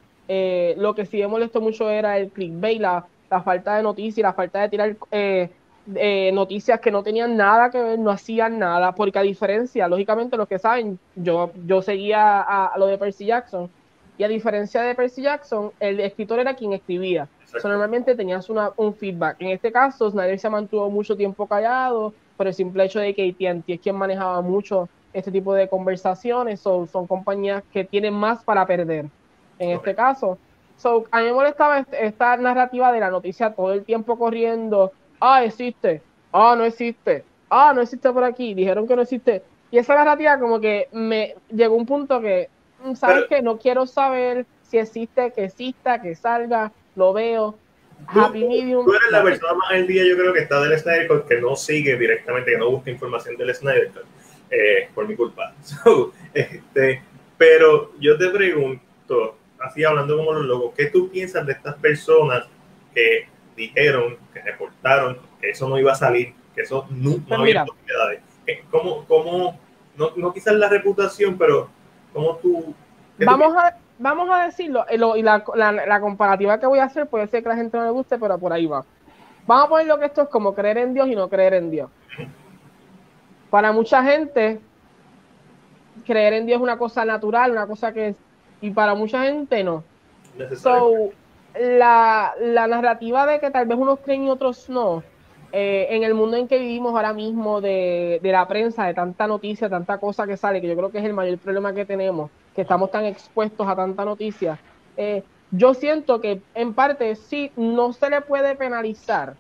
lo 0.77 0.95
que 0.95 1.07
sí 1.07 1.19
me 1.19 1.29
molestó 1.29 1.63
mucho 1.63 1.89
era 1.89 2.19
el 2.19 2.29
clickbait, 2.29 2.81
la, 2.81 3.07
la 3.33 3.43
falta 3.43 3.77
de 3.77 3.83
noticias, 3.83 4.23
la 4.23 4.35
falta 4.35 4.61
de 4.61 4.69
tirar 4.69 4.97
eh, 5.11 6.31
noticias 6.35 6.79
que 6.81 6.91
no 6.91 7.03
tenían 7.03 7.35
nada 7.35 7.71
que 7.71 7.83
ver, 7.83 7.99
no 7.99 8.11
hacían 8.11 8.59
nada, 8.59 8.95
porque 8.95 9.19
a 9.19 9.23
diferencia, 9.23 9.89
lógicamente 9.89 10.37
los 10.37 10.47
que 10.47 10.59
saben, 10.59 10.99
yo, 11.17 11.51
yo 11.67 11.81
seguía 11.81 12.43
a, 12.43 12.79
lo 12.79 12.87
de 12.87 12.99
Percy 12.99 13.25
Jackson, 13.25 13.71
y 14.19 14.25
a 14.25 14.29
diferencia 14.29 14.83
de 14.83 14.95
Percy 14.95 15.23
Jackson, 15.23 15.73
el 15.81 15.99
escritor 16.01 16.41
era 16.41 16.55
quien 16.55 16.75
escribía. 16.75 17.27
normalmente 17.65 18.15
tenías 18.15 18.51
una, 18.51 18.71
un 18.77 18.95
feedback. 18.95 19.37
En 19.41 19.49
este 19.49 19.73
caso, 19.73 20.11
Snyder 20.11 20.39
se 20.39 20.51
mantuvo 20.51 20.91
mucho 20.91 21.17
tiempo 21.17 21.47
callado 21.47 22.13
por 22.37 22.47
el 22.47 22.55
simple 22.55 22.85
hecho 22.85 23.01
de 23.01 23.15
que 23.15 23.31
AT&T 23.31 23.73
es 23.73 23.81
quien 23.81 23.97
manejaba 23.97 24.43
mucho 24.43 24.91
este 25.15 25.33
tipo 25.33 25.55
de 25.55 25.69
conversaciones. 25.69 26.61
son 26.61 26.87
son 26.87 27.07
compañías 27.07 27.63
que 27.73 27.85
tienen 27.85 28.13
más 28.13 28.45
para 28.45 28.67
perder. 28.67 29.07
En 29.59 29.71
este 29.71 29.95
caso, 29.95 30.39
so, 30.77 31.07
a 31.11 31.21
mí 31.21 31.27
me 31.27 31.33
molestaba 31.33 31.87
esta 31.93 32.37
narrativa 32.37 32.93
de 32.93 33.01
la 33.01 33.11
noticia 33.11 33.55
todo 33.55 33.73
el 33.73 33.85
tiempo 33.85 34.19
corriendo 34.19 34.93
ah, 35.23 35.45
existe, 35.45 36.03
ah, 36.33 36.55
no 36.57 36.65
existe, 36.65 37.25
ah, 37.49 37.73
no 37.75 37.81
existe 37.81 38.11
por 38.13 38.25
aquí, 38.25 38.55
dijeron 38.55 38.87
que 38.87 38.97
no 38.97 39.03
existe. 39.03 39.43
Y 39.71 39.79
esa 39.79 39.95
narrativa 39.95 40.39
como 40.39 40.61
que 40.61 40.89
me 40.93 41.37
llegó 41.51 41.77
un 41.77 41.87
punto 41.87 42.21
que, 42.21 42.51
mm, 42.85 42.95
¿sabes 42.95 43.25
qué? 43.29 43.41
No 43.41 43.59
quiero 43.59 43.87
saber 43.87 44.45
si 44.63 44.79
existe, 44.79 45.33
que 45.33 45.45
exista, 45.45 46.03
que 46.03 46.15
salga, 46.15 46.73
lo 46.97 47.13
veo. 47.13 47.57
Happy 48.09 48.45
Medium. 48.45 48.85
Tú 48.85 48.93
eres 48.93 49.13
la 49.13 49.23
persona 49.23 49.55
más 49.55 49.71
el 49.73 49.87
día, 49.87 50.05
yo 50.05 50.17
creo 50.17 50.33
que 50.33 50.41
está 50.41 50.61
del 50.61 50.77
Snyder 50.77 51.07
Cut, 51.07 51.29
que 51.29 51.41
no 51.41 51.55
sigue 51.55 51.97
directamente, 51.97 52.51
que 52.51 52.59
no 52.59 52.71
busca 52.71 52.91
información 52.91 53.37
del 53.37 53.55
Snyder 53.55 53.93
eh, 54.51 54.89
por 54.93 55.07
mi 55.07 55.15
culpa. 55.15 55.55
este, 56.35 57.01
pero 57.39 57.93
yo 58.01 58.19
te 58.19 58.29
pregunto, 58.31 59.37
así 59.63 59.85
hablando 59.85 60.17
como 60.17 60.33
los 60.33 60.45
locos, 60.45 60.73
¿qué 60.77 60.87
tú 60.87 61.11
piensas 61.11 61.47
de 61.47 61.53
estas 61.53 61.77
personas 61.77 62.47
que 62.95 63.29
dijeron, 63.57 64.17
que 64.33 64.41
reportaron 64.43 65.19
que 65.41 65.51
eso 65.51 65.69
no 65.69 65.79
iba 65.79 65.93
a 65.93 65.97
salir, 65.97 66.35
que 66.55 66.63
eso 66.63 66.87
no, 66.91 67.11
no 67.11 67.25
pues 67.27 67.41
había 67.41 67.65
posibilidades? 67.65 68.23
¿Cómo, 68.71 69.05
cómo 69.07 69.59
no, 69.97 70.11
no 70.17 70.33
quizás 70.33 70.55
la 70.55 70.69
reputación, 70.69 71.39
pero 71.39 71.69
cómo 72.13 72.37
tú... 72.37 72.75
Vamos 73.19 73.55
a, 73.57 73.77
vamos 73.99 74.29
a 74.31 74.47
decirlo, 74.47 74.85
eh, 74.89 74.99
y 75.17 75.23
la, 75.23 75.45
la, 75.55 76.01
comparativa 76.01 76.59
que 76.59 76.67
voy 76.67 76.81
a 76.81 76.85
hacer 76.85 77.07
puede 77.07 77.29
ser 77.29 77.43
que 77.43 77.49
a 77.49 77.53
la 77.53 77.57
gente 77.57 77.77
no 77.77 77.85
le 77.85 77.91
guste, 77.91 78.19
pero 78.19 78.39
por 78.39 78.53
ahí 78.53 78.67
va. 78.67 78.85
Vamos 79.47 79.67
a 79.67 79.69
poner 79.69 79.87
lo 79.87 79.99
que 79.99 80.07
esto 80.07 80.23
es 80.23 80.29
como 80.29 80.55
creer 80.55 80.79
en 80.79 80.95
Dios 80.95 81.09
y 81.09 81.15
no 81.15 81.29
creer 81.29 81.55
en 81.55 81.71
Dios. 81.71 81.91
Para 83.51 83.71
mucha 83.73 84.03
gente, 84.03 84.61
creer 86.07 86.33
en 86.35 86.47
Dios 86.47 86.57
es 86.57 86.63
una 86.63 86.79
cosa 86.79 87.05
natural, 87.05 87.53
una 87.53 87.67
cosa 87.67 87.93
que 87.93 88.15
y 88.63 88.71
para 88.71 88.95
mucha 88.95 89.25
gente 89.25 89.63
no. 89.63 89.85
So, 90.57 91.11
la, 91.61 92.33
la 92.41 92.67
narrativa 92.67 93.27
de 93.27 93.41
que 93.41 93.51
tal 93.51 93.67
vez 93.67 93.77
unos 93.77 93.99
creen 94.01 94.25
y 94.25 94.31
otros 94.31 94.71
no, 94.71 95.03
eh, 95.55 95.89
en 95.91 96.03
el 96.03 96.15
mundo 96.15 96.39
en 96.39 96.49
que 96.49 96.59
vivimos 96.59 96.95
ahora 96.95 97.13
mismo 97.13 97.61
de, 97.61 98.21
la 98.23 98.49
prensa, 98.49 98.87
de 98.87 98.95
tanta 98.95 99.27
noticia, 99.27 99.69
tanta 99.69 99.99
cosa 99.99 100.27
que 100.27 100.39
sale, 100.39 100.63
que 100.63 100.69
yo 100.69 100.77
creo 100.77 100.91
que 100.91 100.99
es 100.99 101.05
el 101.05 101.13
mayor 101.13 101.39
problema 101.39 101.75
que 101.75 101.85
tenemos, 101.85 102.31
que 102.55 102.63
estamos 102.63 102.91
tan 102.91 103.05
expuestos 103.05 103.69
a 103.69 103.77
tanta 103.77 104.05
noticia, 104.05 104.59
eh, 104.97 105.23
yo 105.51 105.75
siento 105.75 106.23
que 106.23 106.41
en 106.55 106.73
parte 106.73 107.15
sí 107.17 107.53
no 107.57 107.93
se 107.93 108.09
le 108.09 108.23
puede 108.23 108.55
penalizar 108.57 109.35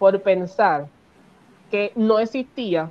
por 0.00 0.20
pensar 0.20 0.88
que 1.70 1.92
no 1.94 2.18
existía, 2.18 2.90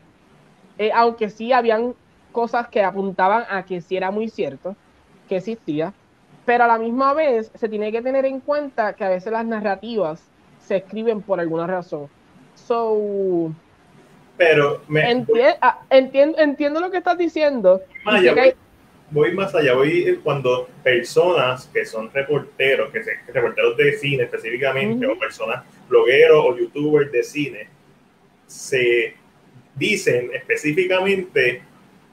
eh, 0.78 0.92
aunque 0.94 1.30
sí 1.30 1.52
habían 1.52 1.94
cosas 2.32 2.70
que 2.70 2.82
apuntaban 2.84 3.44
a 3.50 3.66
que 3.66 3.82
sí 3.82 3.98
era 3.98 4.12
muy 4.12 4.30
cierto 4.30 4.78
que 5.30 5.38
existía, 5.38 5.94
pero 6.46 6.66
a 6.66 6.68
la 6.68 6.78
misma 6.78 7.14
vez 7.14 7.52
se 7.56 7.70
tiene 7.70 7.92
que 7.92 8.02
tener 8.02 8.26
en 8.26 8.42
cuenta 8.42 8.94
que 8.94 9.06
a 9.06 9.10
veces 9.10 9.32
las 9.32 9.46
narrativas 9.46 10.22
se 10.60 10.78
escriben 10.78 11.22
por 11.22 11.40
alguna 11.40 11.68
razón. 11.68 12.10
So, 12.56 13.54
pero 14.40 14.82
me, 14.88 15.26
ah, 15.62 15.82
entiendo, 15.90 16.38
entiendo 16.40 16.80
lo 16.80 16.90
que 16.90 16.98
estás 16.98 17.18
diciendo. 17.18 17.82
voy, 19.12 19.34
más 19.34 19.54
allá, 19.54 19.74
voy 19.74 20.18
cuando 20.24 20.70
personas 20.82 21.70
que 21.74 21.86
son 21.86 22.10
reporteros, 22.12 22.90
que, 22.90 23.04
se, 23.04 23.12
reporteros 23.34 23.76
de 23.76 23.98
cine 23.98 24.24
específicamente, 24.24 25.06
o 25.06 25.20
personas 25.20 25.64
blogueros 25.90 26.46
o 26.46 26.58
youtubers 26.58 27.12
de 27.12 27.24
cine, 27.24 27.68
se 28.48 29.14
dicen 29.76 30.32
específicamente 30.34 31.62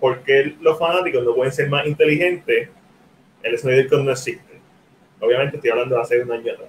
por 0.01 0.23
qué 0.25 0.57
los 0.61 0.79
fanáticos 0.79 1.25
no 1.25 1.35
pueden 1.35 1.53
ser 1.53 1.69
más 1.69 1.87
inteligentes, 1.87 2.71
el 3.47 3.59
Snyder 3.59 4.05
no 4.05 4.11
existe. 4.11 4.61
Obviamente 5.21 5.57
estoy 5.57 5.71
hablando 5.71 5.95
de 5.95 6.01
hace 6.03 6.23
un 6.23 6.33
año 6.33 6.53
atrás. 6.53 6.69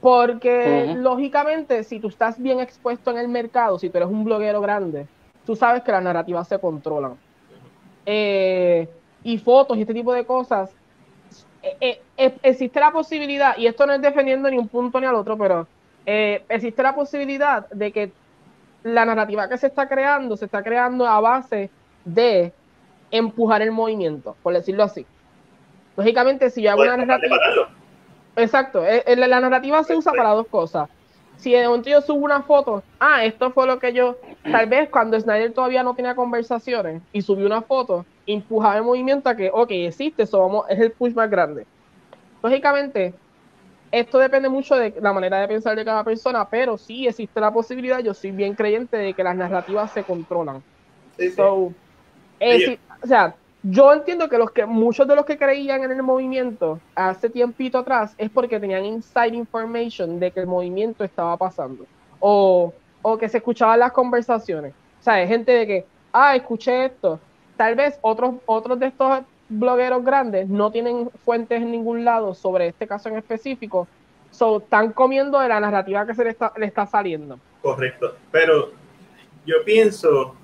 Porque 0.00 0.94
lógicamente, 0.96 1.84
si 1.84 2.00
tú 2.00 2.08
estás 2.08 2.40
bien 2.40 2.58
expuesto 2.60 3.10
en 3.10 3.18
el 3.18 3.28
mercado, 3.28 3.78
si 3.78 3.88
tú 3.88 3.98
eres 3.98 4.08
un 4.08 4.24
bloguero 4.24 4.60
grande, 4.60 5.06
tú 5.46 5.54
sabes 5.54 5.82
que 5.82 5.92
las 5.92 6.02
narrativas 6.02 6.48
se 6.48 6.58
controlan. 6.58 7.16
Eh, 8.04 8.88
y 9.22 9.38
fotos 9.38 9.76
y 9.76 9.82
este 9.82 9.94
tipo 9.94 10.12
de 10.12 10.24
cosas. 10.24 10.74
Eh, 11.62 12.00
eh, 12.16 12.34
existe 12.42 12.80
la 12.80 12.90
posibilidad, 12.90 13.56
y 13.56 13.66
esto 13.66 13.86
no 13.86 13.92
es 13.92 14.02
defendiendo 14.02 14.50
ni 14.50 14.58
un 14.58 14.66
punto 14.66 15.00
ni 15.00 15.06
al 15.06 15.14
otro, 15.14 15.38
pero 15.38 15.68
existe 16.04 16.82
la 16.82 16.96
posibilidad 16.96 17.68
de 17.70 17.92
que 17.92 18.10
la 18.82 19.04
narrativa 19.04 19.48
que 19.48 19.56
se 19.56 19.68
está 19.68 19.88
creando 19.88 20.36
se 20.36 20.46
está 20.46 20.64
creando 20.64 21.06
a 21.06 21.20
base 21.20 21.70
de 22.04 22.52
empujar 23.12 23.62
el 23.62 23.70
movimiento, 23.70 24.34
por 24.42 24.52
decirlo 24.52 24.82
así. 24.82 25.06
Lógicamente, 25.96 26.50
si 26.50 26.62
yo 26.62 26.70
hago 26.70 26.82
una 26.82 26.96
narrativa. 26.96 27.36
Exacto, 28.36 28.84
eh, 28.84 29.02
eh, 29.06 29.16
la 29.16 29.40
narrativa 29.40 29.84
se 29.84 29.94
usa 29.94 30.12
para 30.12 30.30
dos 30.30 30.46
cosas. 30.46 30.88
Si 31.36 31.52
de 31.52 31.66
momento 31.66 31.90
yo 31.90 32.00
subo 32.00 32.24
una 32.24 32.42
foto, 32.42 32.82
ah, 33.00 33.24
esto 33.24 33.50
fue 33.50 33.66
lo 33.66 33.78
que 33.78 33.92
yo, 33.92 34.16
tal 34.50 34.66
vez 34.66 34.88
cuando 34.88 35.18
Snyder 35.18 35.52
todavía 35.52 35.82
no 35.82 35.94
tenía 35.94 36.14
conversaciones 36.14 37.02
y 37.12 37.20
subió 37.20 37.46
una 37.46 37.62
foto, 37.62 38.06
empujaba 38.26 38.76
el 38.76 38.84
movimiento 38.84 39.28
a 39.28 39.34
que, 39.34 39.50
ok, 39.52 39.70
existe, 39.70 40.22
eso 40.22 40.38
vamos, 40.38 40.66
es 40.68 40.78
el 40.78 40.92
push 40.92 41.14
más 41.14 41.28
grande. 41.28 41.66
Lógicamente, 42.42 43.14
esto 43.90 44.18
depende 44.18 44.48
mucho 44.48 44.76
de 44.76 44.94
la 45.00 45.12
manera 45.12 45.40
de 45.40 45.48
pensar 45.48 45.76
de 45.76 45.84
cada 45.84 46.04
persona, 46.04 46.48
pero 46.48 46.78
sí 46.78 47.06
existe 47.06 47.40
la 47.40 47.52
posibilidad, 47.52 47.98
yo 47.98 48.14
soy 48.14 48.30
bien 48.30 48.54
creyente 48.54 48.96
de 48.96 49.12
que 49.12 49.24
las 49.24 49.36
narrativas 49.36 49.90
se 49.92 50.04
controlan. 50.04 50.62
o 53.02 53.06
sea, 53.06 53.34
yo 53.62 53.92
entiendo 53.92 54.28
que 54.28 54.38
los 54.38 54.50
que 54.50 54.66
muchos 54.66 55.06
de 55.06 55.14
los 55.14 55.24
que 55.24 55.38
creían 55.38 55.84
en 55.84 55.92
el 55.92 56.02
movimiento 56.02 56.80
hace 56.94 57.30
tiempito 57.30 57.78
atrás 57.78 58.14
es 58.18 58.28
porque 58.28 58.58
tenían 58.58 58.84
inside 58.84 59.36
information 59.36 60.18
de 60.18 60.32
que 60.32 60.40
el 60.40 60.46
movimiento 60.46 61.04
estaba 61.04 61.36
pasando 61.36 61.86
o, 62.18 62.72
o 63.02 63.18
que 63.18 63.28
se 63.28 63.38
escuchaban 63.38 63.78
las 63.78 63.92
conversaciones. 63.92 64.72
O 65.00 65.02
sea, 65.02 65.14
hay 65.14 65.28
gente 65.28 65.52
de 65.52 65.66
que, 65.66 65.86
ah, 66.12 66.34
escuché 66.34 66.86
esto. 66.86 67.20
Tal 67.56 67.74
vez 67.74 67.98
otros, 68.02 68.34
otros 68.46 68.78
de 68.80 68.86
estos 68.86 69.20
blogueros 69.48 70.04
grandes 70.04 70.48
no 70.48 70.70
tienen 70.72 71.10
fuentes 71.24 71.62
en 71.62 71.70
ningún 71.70 72.04
lado 72.04 72.34
sobre 72.34 72.68
este 72.68 72.86
caso 72.86 73.08
en 73.08 73.16
específico. 73.16 73.86
So, 74.30 74.58
están 74.58 74.92
comiendo 74.92 75.38
de 75.38 75.48
la 75.48 75.60
narrativa 75.60 76.06
que 76.06 76.14
se 76.14 76.24
le 76.24 76.30
está, 76.30 76.52
le 76.56 76.66
está 76.66 76.86
saliendo. 76.86 77.38
Correcto. 77.60 78.16
Pero 78.30 78.70
yo 79.44 79.56
pienso 79.64 80.34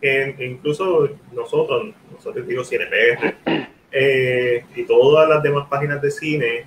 que 0.00 0.34
incluso 0.38 1.08
nosotros, 1.32 1.94
nosotros 2.12 2.46
digo 2.46 2.64
CinePR, 2.64 3.34
eh, 3.92 4.64
y 4.74 4.84
todas 4.84 5.28
las 5.28 5.42
demás 5.42 5.66
páginas 5.68 6.00
de 6.00 6.10
cine 6.10 6.66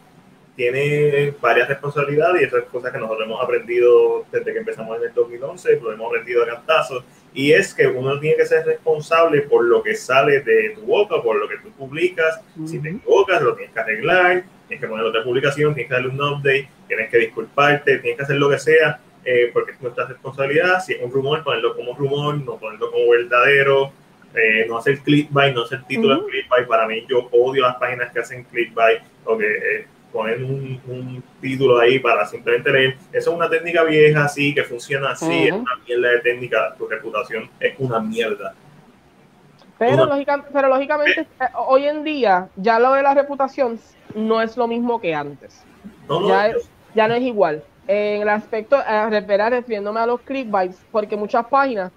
tiene 0.56 1.34
varias 1.42 1.68
responsabilidades 1.68 2.42
y 2.42 2.46
esas 2.46 2.64
cosas 2.66 2.92
que 2.92 3.00
nosotros 3.00 3.26
hemos 3.26 3.44
aprendido 3.44 4.26
desde 4.32 4.54
que 4.54 4.60
empezamos 4.60 4.98
en 4.98 5.06
el 5.06 5.14
2011, 5.14 5.80
lo 5.82 5.92
hemos 5.92 6.08
aprendido 6.08 6.44
a 6.44 6.48
cantazos, 6.48 7.04
y 7.34 7.52
es 7.52 7.74
que 7.74 7.88
uno 7.88 8.20
tiene 8.20 8.38
que 8.38 8.46
ser 8.46 8.66
responsable 8.66 9.42
por 9.42 9.64
lo 9.66 9.82
que 9.82 9.96
sale 9.96 10.42
de 10.42 10.72
tu 10.76 10.82
boca, 10.82 11.22
por 11.24 11.38
lo 11.38 11.48
que 11.48 11.58
tú 11.58 11.72
publicas, 11.72 12.40
si 12.66 12.80
te 12.80 12.90
equivocas 12.90 13.42
lo 13.42 13.56
tienes 13.56 13.74
que 13.74 13.80
arreglar, 13.80 14.44
tienes 14.68 14.82
que 14.82 14.88
poner 14.88 15.06
otra 15.06 15.24
publicación, 15.24 15.74
tienes 15.74 15.90
que 15.90 15.96
darle 15.96 16.10
un 16.10 16.22
update, 16.22 16.70
tienes 16.88 17.10
que 17.10 17.18
disculparte, 17.18 17.98
tienes 17.98 18.18
que 18.18 18.24
hacer 18.24 18.36
lo 18.36 18.50
que 18.50 18.60
sea, 18.60 19.00
eh, 19.26 19.52
porque 19.54 19.72
es 19.72 19.82
nuestra 19.82 20.06
responsabilidad. 20.06 20.82
Si 20.84 20.94
es 20.94 21.02
un 21.02 21.12
rumor, 21.12 21.44
ponerlo 21.44 21.76
como 21.76 21.96
rumor, 21.96 22.38
no 22.38 22.58
ponerlo 22.58 22.92
como 22.92 23.10
verdadero, 23.10 23.92
eh, 24.36 24.66
no 24.68 24.78
hacer 24.78 25.00
clickbait, 25.00 25.54
no 25.56 25.64
hacer 25.64 25.84
título 25.84 26.24
de 26.24 26.32
clickbait. 26.32 26.68
Para 26.68 26.88
mí, 26.88 27.06
yo 27.08 27.30
odio 27.32 27.64
las 27.64 27.76
páginas 27.76 28.12
que 28.12 28.20
hacen 28.20 28.44
clickbait 28.44 29.02
o 29.26 29.38
que 29.38 29.46
eh, 29.46 29.88
ponen 30.12 30.44
un, 30.44 31.24
título 31.40 31.80
ahí 31.80 32.00
para 32.00 32.26
simplemente 32.26 32.72
leer. 32.72 32.98
Eso 33.12 33.32
es 33.32 33.36
una 33.36 33.50
técnica 33.50 33.84
vieja, 33.84 34.28
sí, 34.28 34.54
que 34.54 34.64
funciona 34.64 35.12
así, 35.12 35.48
es 35.48 35.52
una 35.52 35.76
mierda 35.86 36.10
de 36.10 36.20
técnica, 36.20 36.76
tu 36.78 36.88
reputación 36.88 37.50
es 37.60 37.74
una 37.78 38.00
mierda. 38.00 38.54
Pero, 39.78 40.10
pero 40.54 40.70
lógicamente, 40.70 41.28
hoy 41.68 41.86
en 41.86 42.04
día, 42.04 42.48
ya 42.56 42.80
lo 42.80 42.94
de 42.94 43.04
la 43.04 43.14
reputación 43.14 43.80
no 44.16 44.42
es 44.42 44.56
lo 44.56 44.68
mismo 44.68 45.02
que 45.02 45.14
antes. 45.14 45.64
ya, 46.28 46.54
ya 46.96 47.08
no 47.08 47.16
es 47.16 47.24
igual 47.24 47.64
en 47.88 48.22
el 48.22 48.30
aspecto, 48.30 48.78
a 48.78 49.10
referir, 49.10 49.46
refiriéndome 49.50 50.00
a 50.00 50.06
los 50.06 50.22
clickbaits, 50.22 50.86
porque 50.92 51.18
muchas 51.18 51.46
páginas 51.48 51.92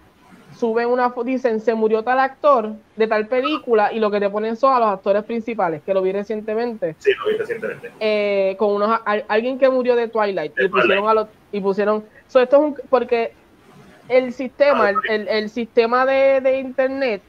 suben 0.57 0.89
una 0.89 1.11
foto, 1.11 1.25
dicen 1.25 1.61
se 1.61 1.75
murió 1.75 2.03
tal 2.03 2.19
actor 2.19 2.73
de 2.97 3.07
tal 3.07 3.27
película 3.27 3.93
y 3.93 3.99
lo 3.99 4.11
que 4.11 4.21
te 4.21 4.31
ponen 4.31 4.57
son 4.57 4.75
a 4.75 4.81
los 4.81 4.89
actores 4.89 5.23
principales, 5.25 5.83
que 5.83 5.93
lo 5.93 6.03
vi 6.03 6.13
recientemente. 6.13 6.97
Sí, 6.99 7.11
lo 7.13 7.31
vi 7.31 7.37
recientemente. 7.37 7.93
Eh, 8.01 8.57
con 8.59 8.73
unos, 8.73 9.01
alguien 9.29 9.59
que 9.59 9.69
murió 9.69 9.97
de 9.97 10.09
Twilight 10.09 10.53
y 10.59 10.69
pusieron 10.69 11.09
a 11.09 11.15
los, 11.15 11.29
y 11.53 11.61
pusieron, 11.61 12.05
esto 12.27 12.41
es 12.41 12.53
un, 12.55 12.77
porque 12.89 13.33
el 14.09 14.33
sistema, 14.33 14.91
el, 15.09 15.29
el, 15.29 15.51
sistema 15.51 16.07
de, 16.07 16.41
de 16.41 16.59
internet 16.59 17.23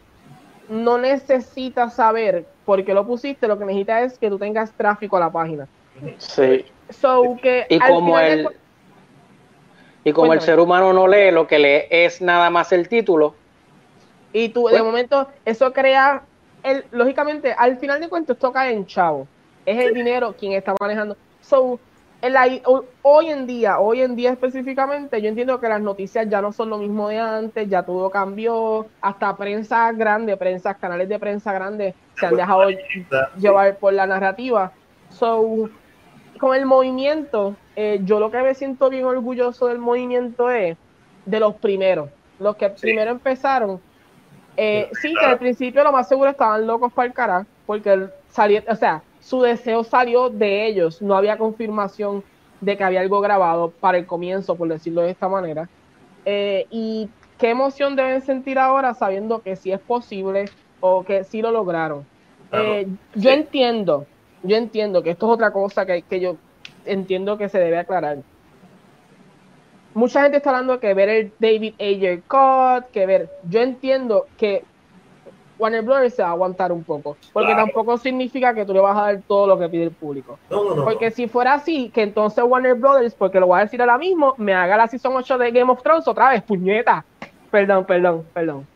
no 0.69 0.97
necesita 0.97 1.89
saber 1.89 2.45
por 2.65 2.83
qué 2.83 2.93
lo 2.93 3.05
pusiste, 3.05 3.47
lo 3.47 3.57
que 3.57 3.65
necesita 3.65 4.01
es 4.03 4.17
que 4.17 4.29
tú 4.29 4.37
tengas 4.37 4.71
tráfico 4.73 5.17
a 5.17 5.21
la 5.21 5.31
página. 5.31 5.67
Sí. 6.17 6.65
So, 6.89 7.37
que 7.41 7.65
y 7.69 7.79
como 7.79 8.19
el, 8.19 8.47
y 10.03 10.13
como 10.13 10.33
el 10.33 10.41
ser 10.41 10.59
humano 10.59 10.93
no 10.93 11.07
lee, 11.07 11.31
lo 11.31 11.47
que 11.47 11.59
lee 11.59 11.83
es 11.89 12.21
nada 12.21 12.49
más 12.49 12.71
el 12.71 12.87
título. 12.87 13.35
Y 14.33 14.49
tú, 14.49 14.67
de 14.67 14.71
pues 14.71 14.83
momento, 14.83 15.27
eso 15.45 15.73
crea, 15.73 16.23
el, 16.63 16.85
lógicamente, 16.91 17.53
al 17.57 17.77
final 17.77 17.99
de 17.99 18.09
cuentas, 18.09 18.35
esto 18.35 18.51
cae 18.51 18.73
en 18.73 18.85
chavo. 18.85 19.27
Es 19.65 19.77
el 19.83 19.93
dinero 19.93 20.33
quien 20.37 20.53
está 20.53 20.73
manejando. 20.79 21.17
So, 21.41 21.79
hoy 23.01 23.29
en 23.29 23.47
día, 23.47 23.79
hoy 23.79 24.01
en 24.01 24.15
día 24.15 24.31
específicamente, 24.31 25.21
yo 25.21 25.29
entiendo 25.29 25.59
que 25.59 25.67
las 25.67 25.81
noticias 25.81 26.27
ya 26.29 26.41
no 26.41 26.51
son 26.51 26.69
lo 26.69 26.77
mismo 26.77 27.09
de 27.09 27.19
antes, 27.19 27.69
ya 27.69 27.83
todo 27.83 28.09
cambió, 28.09 28.87
hasta 29.01 29.35
prensa 29.35 29.91
grande, 29.91 30.35
prensa, 30.37 30.73
canales 30.73 31.09
de 31.09 31.19
prensa 31.19 31.53
grandes 31.53 31.95
se 32.15 32.25
han 32.25 32.35
dejado 32.35 32.69
llevar 33.37 33.77
por 33.77 33.93
la 33.93 34.07
narrativa 34.07 34.71
So, 35.09 35.69
con 36.37 36.55
el 36.55 36.65
movimiento, 36.65 37.55
eh, 37.75 37.99
yo 38.03 38.19
lo 38.19 38.31
que 38.31 38.41
me 38.41 38.53
siento 38.53 38.89
bien 38.89 39.05
orgulloso 39.05 39.67
del 39.67 39.79
movimiento 39.79 40.49
es 40.49 40.77
de 41.25 41.39
los 41.39 41.55
primeros, 41.55 42.09
los 42.39 42.55
que 42.55 42.69
primero 42.69 43.11
empezaron. 43.11 43.79
Eh, 44.55 44.89
sí, 45.01 45.13
que 45.13 45.25
al 45.25 45.37
principio 45.37 45.83
lo 45.83 45.91
más 45.91 46.07
seguro 46.07 46.31
estaban 46.31 46.65
locos 46.65 46.91
para 46.91 47.07
el 47.07 47.13
carajo, 47.13 47.45
porque 47.65 48.07
salió, 48.29 48.61
o 48.67 48.75
sea, 48.75 49.03
su 49.19 49.41
deseo 49.41 49.83
salió 49.83 50.29
de 50.29 50.65
ellos, 50.65 51.01
no 51.01 51.15
había 51.15 51.37
confirmación 51.37 52.23
de 52.61 52.75
que 52.75 52.83
había 52.83 53.01
algo 53.01 53.21
grabado 53.21 53.69
para 53.69 53.99
el 53.99 54.07
comienzo, 54.07 54.55
por 54.55 54.67
decirlo 54.67 55.01
de 55.01 55.11
esta 55.11 55.27
manera. 55.27 55.69
Eh, 56.25 56.65
y 56.71 57.09
qué 57.37 57.49
emoción 57.49 57.95
deben 57.95 58.21
sentir 58.21 58.57
ahora 58.57 58.93
sabiendo 58.95 59.41
que 59.41 59.55
sí 59.55 59.71
es 59.71 59.79
posible 59.79 60.45
o 60.79 61.03
que 61.03 61.23
sí 61.23 61.41
lo 61.41 61.51
lograron. 61.51 62.05
yo 63.13 63.29
entiendo, 63.29 64.07
yo 64.43 64.55
entiendo 64.55 65.03
que 65.03 65.11
esto 65.11 65.27
es 65.27 65.33
otra 65.33 65.51
cosa 65.51 65.85
que, 65.85 66.01
que 66.03 66.19
yo 66.19 66.37
entiendo 66.85 67.37
que 67.37 67.49
se 67.49 67.59
debe 67.59 67.77
aclarar. 67.77 68.17
Mucha 69.93 70.21
gente 70.21 70.37
está 70.37 70.51
hablando 70.51 70.79
que 70.79 70.93
ver 70.93 71.09
el 71.09 71.33
David 71.39 71.73
Ayer 71.79 72.21
cut, 72.27 72.91
que 72.91 73.05
ver. 73.05 73.29
Yo 73.49 73.61
entiendo 73.61 74.27
que 74.37 74.63
Warner 75.57 75.81
Brothers 75.81 76.15
se 76.15 76.21
va 76.21 76.29
a 76.29 76.31
aguantar 76.33 76.71
un 76.71 76.83
poco, 76.83 77.17
porque 77.33 77.55
tampoco 77.55 77.97
significa 77.97 78.53
que 78.53 78.65
tú 78.65 78.73
le 78.73 78.79
vas 78.79 78.95
a 78.97 79.01
dar 79.01 79.23
todo 79.27 79.47
lo 79.47 79.57
que 79.57 79.69
pide 79.69 79.83
el 79.85 79.91
público. 79.91 80.37
porque 80.83 81.09
si 81.11 81.27
fuera 81.27 81.55
así, 81.55 81.89
que 81.89 82.03
entonces 82.03 82.43
Warner 82.43 82.75
Brothers, 82.75 83.15
porque 83.15 83.39
lo 83.39 83.47
voy 83.47 83.59
a 83.59 83.63
decir 83.63 83.81
ahora 83.81 83.97
mismo, 83.97 84.35
me 84.37 84.53
haga 84.53 84.77
la 84.77 84.87
season 84.87 85.15
8 85.15 85.37
de 85.37 85.51
Game 85.51 85.71
of 85.71 85.81
Thrones 85.81 86.07
otra 86.07 86.29
vez, 86.29 86.43
puñeta. 86.43 87.03
Perdón, 87.49 87.85
perdón, 87.85 88.29
perdón. 88.33 88.67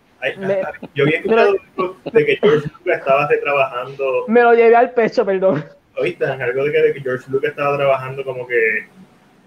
Yo 0.94 1.04
había 1.04 1.18
escuchado 1.18 1.56
de 2.12 2.26
que 2.26 2.38
George 2.38 2.70
Lucas 2.80 3.00
estaba 3.00 3.28
trabajando. 3.28 4.26
Me 4.28 4.42
lo 4.42 4.54
llevé 4.54 4.76
al 4.76 4.92
pecho, 4.92 5.26
perdón. 5.26 5.66
Oíste, 5.98 6.26
algo 6.26 6.64
de 6.66 6.94
que, 6.94 7.02
George 7.02 7.30
Lucas 7.30 7.52
estaba 7.52 7.78
trabajando 7.78 8.24
como 8.24 8.48
que 8.48 8.88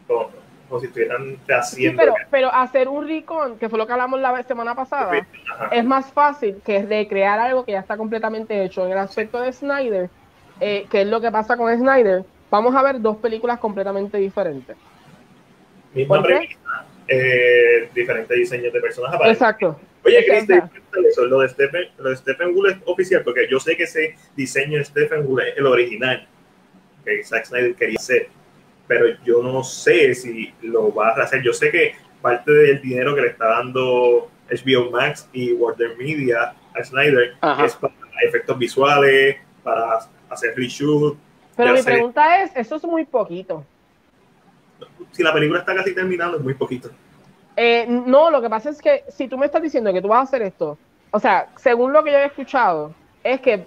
como, 0.06 0.80
si 0.80 0.86
estuvieran 0.86 1.38
haciendo. 1.48 2.02
Sí, 2.02 2.08
pero, 2.08 2.14
pero 2.30 2.52
hacer 2.52 2.88
un 2.88 3.06
recon, 3.06 3.58
que 3.58 3.68
fue 3.68 3.78
lo 3.78 3.86
que 3.86 3.92
hablamos 3.92 4.20
la 4.20 4.42
semana 4.42 4.74
pasada, 4.74 5.26
es 5.70 5.84
más 5.84 6.12
fácil 6.12 6.60
que 6.64 6.82
recrear 6.82 7.38
algo 7.38 7.64
que 7.64 7.72
ya 7.72 7.80
está 7.80 7.96
completamente 7.96 8.64
hecho. 8.64 8.84
En 8.84 8.92
el 8.92 8.98
aspecto 8.98 9.40
de 9.40 9.52
Snyder, 9.52 10.10
eh, 10.60 10.86
que 10.90 11.02
es 11.02 11.06
lo 11.06 11.20
que 11.20 11.30
pasa 11.30 11.56
con 11.56 11.74
Snyder, 11.76 12.24
vamos 12.50 12.74
a 12.74 12.82
ver 12.82 13.00
dos 13.00 13.16
películas 13.18 13.58
completamente 13.58 14.18
diferentes. 14.18 14.76
Misma 15.94 16.22
premisa, 16.22 16.84
eh, 17.06 17.88
diferentes 17.94 18.36
diseños 18.36 18.72
de 18.72 18.80
personajes. 18.80 19.20
Exacto. 19.26 19.78
Oye, 20.04 20.24
Chris, 20.26 20.46
eso, 21.10 21.24
lo 21.24 21.40
de, 21.40 21.48
Stephen, 21.48 21.88
lo 21.98 22.10
de 22.10 22.16
Stephen 22.16 22.54
Wool 22.54 22.70
es 22.70 22.76
oficial, 22.84 23.22
porque 23.24 23.48
yo 23.50 23.58
sé 23.58 23.76
que 23.76 23.84
ese 23.84 24.16
diseño 24.36 24.78
de 24.78 24.84
Stephen 24.84 25.26
Wool 25.26 25.42
es 25.42 25.56
el 25.56 25.66
original 25.66 26.26
que 27.04 27.24
Zack 27.24 27.46
Snyder 27.46 27.74
quería 27.74 27.96
hacer, 27.98 28.28
pero 28.86 29.06
yo 29.24 29.42
no 29.42 29.64
sé 29.64 30.14
si 30.14 30.52
lo 30.62 30.94
va 30.94 31.10
a 31.10 31.22
hacer. 31.22 31.42
Yo 31.42 31.52
sé 31.52 31.70
que 31.70 31.94
parte 32.20 32.52
del 32.52 32.80
dinero 32.80 33.14
que 33.14 33.22
le 33.22 33.28
está 33.28 33.46
dando 33.46 34.30
HBO 34.50 34.90
Max 34.90 35.28
y 35.32 35.52
Warner 35.52 35.96
Media 35.96 36.54
a 36.74 36.84
Snyder 36.84 37.34
es 37.64 37.74
para 37.76 37.94
efectos 38.26 38.58
visuales, 38.58 39.36
para 39.62 40.00
hacer 40.28 40.54
reshoot. 40.56 41.16
Pero 41.56 41.72
mi 41.72 41.82
pregunta 41.82 42.42
es, 42.42 42.50
eso 42.56 42.76
es 42.76 42.84
muy 42.84 43.04
poquito. 43.04 43.64
Si 45.12 45.22
la 45.22 45.32
película 45.32 45.60
está 45.60 45.74
casi 45.74 45.94
terminando, 45.94 46.36
es 46.36 46.42
muy 46.42 46.54
poquito. 46.54 46.90
Eh, 47.56 47.86
no, 47.88 48.30
lo 48.30 48.42
que 48.42 48.50
pasa 48.50 48.70
es 48.70 48.80
que 48.80 49.04
si 49.08 49.28
tú 49.28 49.38
me 49.38 49.46
estás 49.46 49.62
diciendo 49.62 49.92
que 49.92 50.02
tú 50.02 50.08
vas 50.08 50.20
a 50.20 50.22
hacer 50.22 50.42
esto, 50.42 50.76
o 51.10 51.20
sea, 51.20 51.48
según 51.56 51.92
lo 51.92 52.02
que 52.02 52.12
yo 52.12 52.18
he 52.18 52.26
escuchado, 52.26 52.92
es 53.22 53.40
que 53.40 53.64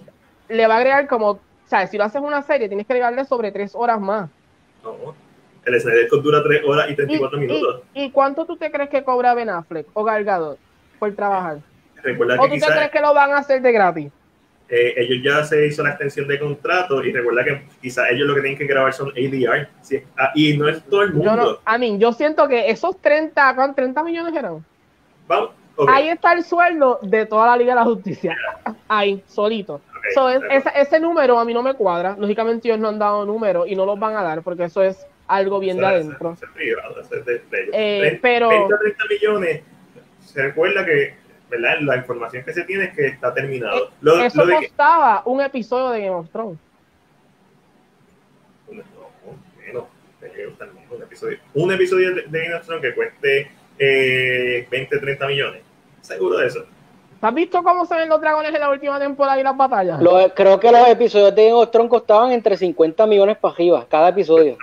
le 0.48 0.66
va 0.66 0.74
a 0.74 0.78
agregar 0.78 1.06
como 1.06 1.38
o 1.68 1.70
sea, 1.70 1.86
si 1.86 1.98
lo 1.98 2.04
haces 2.04 2.22
una 2.22 2.40
serie, 2.40 2.66
tienes 2.66 2.86
que 2.86 2.94
llegarle 2.94 3.26
sobre 3.26 3.52
tres 3.52 3.74
horas 3.74 4.00
más. 4.00 4.30
No, 4.82 5.14
el 5.66 5.78
Snyder 5.78 6.08
dura 6.22 6.42
tres 6.42 6.62
horas 6.66 6.88
y 6.88 6.94
34 6.94 7.38
minutos. 7.38 7.82
Y, 7.92 8.10
cuánto 8.10 8.46
tú 8.46 8.56
te 8.56 8.70
crees 8.70 8.88
que 8.88 9.04
cobra 9.04 9.34
Ben 9.34 9.50
Affleck 9.50 9.86
o 9.92 10.02
Gal 10.02 10.56
por 10.98 11.14
trabajar? 11.14 11.58
Recuerda 12.02 12.40
¿O 12.40 12.48
tú 12.48 12.54
te 12.54 12.66
crees 12.66 12.90
que 12.90 13.00
lo 13.00 13.12
van 13.12 13.32
a 13.32 13.38
hacer 13.40 13.60
de 13.60 13.70
gratis? 13.70 14.10
Eh, 14.70 14.94
ellos 14.98 15.24
ya 15.24 15.44
se 15.44 15.66
hizo 15.66 15.82
la 15.82 15.90
extensión 15.90 16.28
de 16.28 16.38
contrato 16.38 17.02
y 17.02 17.10
recuerda 17.10 17.42
que 17.42 17.62
quizás 17.80 18.10
ellos 18.10 18.26
lo 18.28 18.34
que 18.34 18.42
tienen 18.42 18.58
que 18.58 18.66
grabar 18.66 18.92
son 18.92 19.08
ADR. 19.10 19.68
Ah, 20.16 20.32
y 20.34 20.56
no 20.58 20.68
es 20.68 20.82
todo 20.84 21.02
el 21.02 21.14
mundo. 21.14 21.24
Yo 21.24 21.36
no, 21.36 21.58
a 21.64 21.78
mí, 21.78 21.96
yo 21.98 22.12
siento 22.12 22.46
que 22.48 22.68
esos 22.68 23.00
30, 23.00 23.54
¿cuántos 23.54 23.76
30 23.76 24.02
millones 24.04 24.34
eran? 24.34 24.64
Vamos, 25.26 25.50
Ahí 25.88 26.08
está 26.08 26.32
el 26.32 26.42
sueldo 26.44 26.98
de 27.02 27.24
toda 27.24 27.46
la 27.46 27.56
Liga 27.56 27.72
de 27.72 27.80
la 27.80 27.84
Justicia. 27.84 28.36
Ahí, 28.88 29.22
solito 29.26 29.80
ese, 30.74 31.00
número 31.00 31.38
a 31.38 31.44
mí 31.44 31.54
no 31.54 31.62
me 31.62 31.74
cuadra. 31.74 32.16
Lógicamente 32.18 32.68
ellos 32.68 32.80
no 32.80 32.88
han 32.88 32.98
dado 32.98 33.24
número 33.24 33.66
y 33.66 33.74
no 33.74 33.86
los 33.86 33.98
van 33.98 34.16
a 34.16 34.22
dar 34.22 34.42
porque 34.42 34.64
eso 34.64 34.82
es 34.82 35.06
algo 35.26 35.58
bien 35.58 35.78
de 35.78 35.86
adentro. 35.86 36.36
Eh, 37.72 38.18
pero 38.22 38.48
30 38.48 39.04
millones, 39.10 39.62
se 40.24 40.42
recuerda 40.42 40.84
que 40.84 41.14
¿verdad? 41.48 41.80
la 41.80 41.96
información 41.96 42.44
que 42.44 42.52
se 42.52 42.64
tiene 42.64 42.84
es 42.84 42.94
que 42.94 43.06
está 43.06 43.32
terminado. 43.32 43.88
Eh, 43.88 43.90
lo, 44.00 44.22
eso 44.22 44.42
costaba 44.42 45.22
un 45.24 45.40
episodio 45.40 45.90
de 45.90 46.00
Game 46.00 46.14
of 46.14 46.30
Thrones. 46.30 46.58
un 50.90 51.02
episodio, 51.02 51.38
un 51.54 51.72
episodio 51.72 52.14
de, 52.14 52.22
Game 52.28 52.54
of 52.54 52.64
Thrones 52.64 52.82
que 52.82 52.94
cueste 52.94 53.50
eh, 53.78 54.66
20, 54.70 54.98
30 54.98 55.26
millones. 55.26 55.62
Seguro 56.00 56.38
de 56.38 56.46
eso. 56.46 56.64
¿Has 57.20 57.34
visto 57.34 57.62
cómo 57.62 57.84
se 57.84 57.96
ven 57.96 58.08
los 58.08 58.20
dragones 58.20 58.54
en 58.54 58.60
la 58.60 58.70
última 58.70 58.98
temporada 58.98 59.40
y 59.40 59.42
las 59.42 59.56
batallas? 59.56 60.00
creo 60.34 60.60
que 60.60 60.70
los 60.70 60.88
episodios 60.88 61.34
de 61.34 61.46
Game 61.46 61.54
of 61.54 61.70
Thrones 61.70 61.90
costaban 61.90 62.30
entre 62.32 62.56
50 62.56 63.06
millones 63.06 63.36
para 63.38 63.54
arriba, 63.54 63.86
cada 63.88 64.10
episodio. 64.10 64.56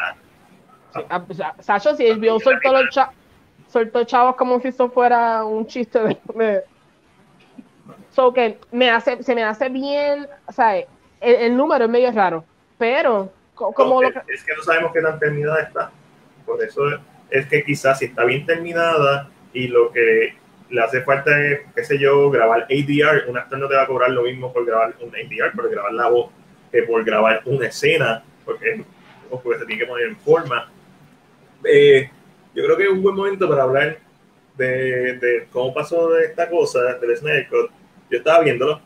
Ah, 1.10 1.22
Sacho, 1.60 1.94
si 1.96 2.10
HBO 2.10 2.40
soltó 2.40 2.72
los 2.72 4.08
chavos 4.08 4.36
como 4.38 4.62
si 4.62 4.70
eso 4.70 4.90
fuera 4.90 5.44
un 5.44 5.68
chiste 5.68 6.00
de, 6.00 6.64
so 8.16 8.34
que 8.34 8.58
me 8.72 8.90
hace, 8.90 9.22
se 9.22 9.36
me 9.36 9.44
hace 9.44 9.70
bien, 9.70 10.28
o 10.48 10.52
sea, 10.52 10.76
el, 11.20 11.58
número 11.58 11.86
es 11.86 11.92
medio 11.92 12.12
raro, 12.12 12.46
pero 12.78 13.32
como 13.54 14.02
lo 14.02 14.12
que... 14.12 14.22
es 14.34 14.44
que 14.44 14.56
no 14.56 14.64
sabemos 14.64 14.94
qué 14.94 15.02
tan 15.02 15.20
terminada 15.20 15.62
está. 15.62 15.92
Por 16.46 16.64
eso 16.64 16.84
es 17.30 17.46
que 17.48 17.64
quizás 17.64 18.00
si 18.00 18.06
está 18.06 18.24
bien 18.24 18.46
terminada 18.46 19.30
y 19.54 19.68
lo 19.68 19.92
que 19.92 20.36
le 20.70 20.82
hace 20.82 21.02
falta, 21.02 21.32
qué 21.76 21.84
sé 21.84 21.98
yo, 21.98 22.30
grabar 22.30 22.64
ADR. 22.64 23.30
Un 23.30 23.38
actor 23.38 23.60
no 23.60 23.68
te 23.68 23.76
va 23.76 23.84
a 23.84 23.88
cobrar 23.88 24.12
lo 24.12 24.24
mismo 24.24 24.54
por 24.54 24.66
grabar 24.66 24.94
un 25.02 25.10
ADR, 25.10 25.54
por 25.56 25.70
grabar 25.70 25.94
la 25.94 26.10
voz, 26.10 26.32
que 26.72 26.84
por 26.84 27.04
grabar 27.04 27.42
una 27.46 27.68
escena, 27.68 28.24
porque, 28.46 28.84
porque 29.30 29.60
se 29.60 29.66
tiene 29.66 29.82
que 29.82 29.88
poner 29.88 30.08
en 30.08 30.18
forma. 30.18 30.70
Eh, 31.64 32.10
yo 32.54 32.64
creo 32.64 32.78
que 32.78 32.84
es 32.84 32.90
un 32.90 33.02
buen 33.02 33.16
momento 33.16 33.50
para 33.50 33.64
hablar 33.64 33.98
de, 34.58 35.18
de 35.18 35.48
cómo 35.52 35.74
pasó 35.74 36.18
esta 36.18 36.50
cosa, 36.50 36.82
del 36.96 37.18
Snyder 37.18 37.48
Yo 38.10 38.18
estaba 38.18 38.44
viéndolo, 38.44 38.82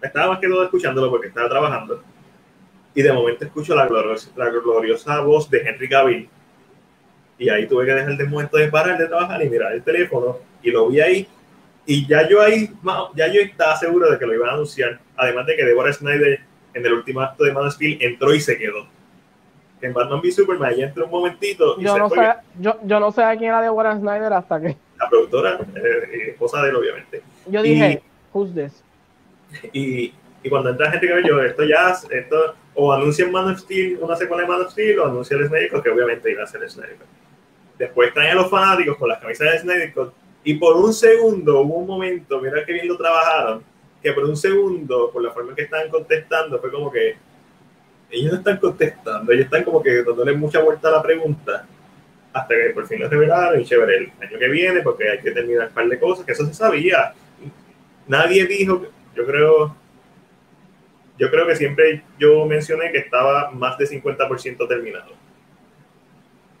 estaba 0.00 0.28
más 0.28 0.38
que 0.38 0.48
todo 0.48 0.64
escuchándolo 0.64 1.10
porque 1.10 1.28
estaba 1.28 1.48
trabajando. 1.48 2.02
Y 2.94 3.02
de 3.02 3.12
momento 3.12 3.44
escucho 3.44 3.74
la 3.74 3.86
gloriosa, 3.86 4.30
la 4.36 4.48
gloriosa 4.48 5.20
voz 5.20 5.50
de 5.50 5.58
Henry 5.58 5.88
Cavill. 5.88 6.28
Y 7.38 7.48
ahí 7.48 7.66
tuve 7.66 7.84
que 7.84 7.92
dejar 7.92 8.16
de 8.16 8.24
momento 8.24 8.56
de 8.56 8.68
parar 8.68 8.96
de 8.96 9.06
trabajar 9.06 9.42
y 9.42 9.50
mirar 9.50 9.72
el 9.72 9.82
teléfono 9.82 10.38
y 10.62 10.70
lo 10.70 10.88
vi 10.88 11.00
ahí. 11.00 11.28
Y 11.84 12.06
ya 12.06 12.28
yo 12.28 12.40
ahí, 12.40 12.70
ya 13.14 13.28
yo 13.28 13.40
estaba 13.40 13.76
seguro 13.76 14.10
de 14.10 14.18
que 14.18 14.26
lo 14.26 14.34
iban 14.34 14.48
a 14.48 14.52
anunciar. 14.54 14.98
Además 15.16 15.46
de 15.46 15.56
que 15.56 15.64
Deborah 15.64 15.92
Snyder 15.92 16.40
en 16.74 16.86
el 16.86 16.92
último 16.92 17.20
acto 17.20 17.44
de 17.44 17.52
Man 17.52 17.66
of 17.66 17.74
Steel 17.74 17.98
entró 18.00 18.34
y 18.34 18.40
se 18.40 18.58
quedó. 18.58 18.86
En 19.80 19.92
Batman 19.92 20.20
v 20.20 20.32
Superman 20.32 20.72
ella 20.72 20.86
entró 20.86 21.04
un 21.04 21.10
momentito. 21.10 21.76
Y 21.78 21.84
yo, 21.84 21.98
no 21.98 22.08
sé, 22.08 22.34
yo, 22.58 22.78
yo, 22.82 22.98
no 22.98 23.12
sé 23.12 23.22
a 23.22 23.36
quién 23.36 23.50
era 23.50 23.60
Deborah 23.60 23.96
Snyder 23.96 24.32
hasta 24.32 24.60
que. 24.60 24.76
La 24.98 25.08
productora, 25.08 25.58
eh, 25.74 26.30
esposa 26.30 26.62
de 26.62 26.70
él, 26.70 26.76
obviamente. 26.76 27.22
Yo 27.46 27.62
dije, 27.62 28.02
who's 28.02 28.15
Y, 29.72 30.12
y 30.42 30.48
cuando 30.48 30.70
entra 30.70 30.90
gente 30.90 31.06
que 31.06 31.14
ve 31.14 31.22
yo, 31.26 31.42
esto 31.42 31.64
ya, 31.64 31.96
esto, 32.10 32.54
o 32.74 32.92
anuncian 32.92 33.32
Man 33.32 33.52
of 33.52 33.60
Steel, 33.60 33.98
una 34.00 34.16
secuela 34.16 34.42
de 34.42 34.48
Man 34.48 34.60
of 34.62 34.72
Steel, 34.72 34.98
o 34.98 35.06
anuncia 35.06 35.36
el 35.36 35.46
Snyder 35.46 35.82
que 35.82 35.90
obviamente 35.90 36.30
iba 36.30 36.42
a 36.42 36.46
ser 36.46 36.68
Snyder 36.68 36.96
Después 37.78 38.12
traen 38.14 38.32
a 38.32 38.34
los 38.42 38.50
fanáticos 38.50 38.96
con 38.96 39.08
las 39.08 39.18
camisas 39.18 39.52
de 39.52 39.58
Snyder 39.60 39.92
y 40.44 40.54
por 40.54 40.76
un 40.76 40.94
segundo, 40.94 41.62
hubo 41.62 41.78
un 41.78 41.86
momento, 41.88 42.40
mira 42.40 42.64
que 42.64 42.72
bien 42.72 42.86
lo 42.86 42.96
trabajaron, 42.96 43.64
que 44.00 44.12
por 44.12 44.24
un 44.24 44.36
segundo, 44.36 45.10
por 45.10 45.20
la 45.20 45.32
forma 45.32 45.50
en 45.50 45.56
que 45.56 45.62
estaban 45.62 45.88
contestando, 45.90 46.60
fue 46.60 46.70
como 46.70 46.90
que 46.92 47.16
ellos 48.10 48.30
no 48.30 48.38
están 48.38 48.58
contestando, 48.58 49.32
ellos 49.32 49.46
están 49.46 49.64
como 49.64 49.82
que 49.82 50.04
dándole 50.04 50.34
mucha 50.34 50.60
vuelta 50.60 50.86
a 50.86 50.92
la 50.92 51.02
pregunta, 51.02 51.66
hasta 52.32 52.54
que 52.54 52.70
por 52.70 52.86
fin 52.86 53.00
lo 53.00 53.08
revelaron 53.08 53.60
y 53.60 53.64
chévere, 53.64 53.96
el 53.96 54.12
año 54.20 54.38
que 54.38 54.48
viene, 54.48 54.82
porque 54.82 55.10
hay 55.10 55.18
que 55.18 55.32
terminar 55.32 55.66
un 55.66 55.74
par 55.74 55.88
de 55.88 55.98
cosas, 55.98 56.24
que 56.24 56.32
eso 56.32 56.46
se 56.46 56.54
sabía. 56.54 57.12
Nadie 58.08 58.46
dijo, 58.46 58.82
yo 59.14 59.26
creo, 59.26 59.76
yo 61.18 61.30
creo 61.30 61.46
que 61.46 61.56
siempre 61.56 62.02
yo 62.18 62.46
mencioné 62.46 62.92
que 62.92 62.98
estaba 62.98 63.50
más 63.50 63.76
de 63.78 63.86
50% 63.86 64.68
terminado 64.68 65.26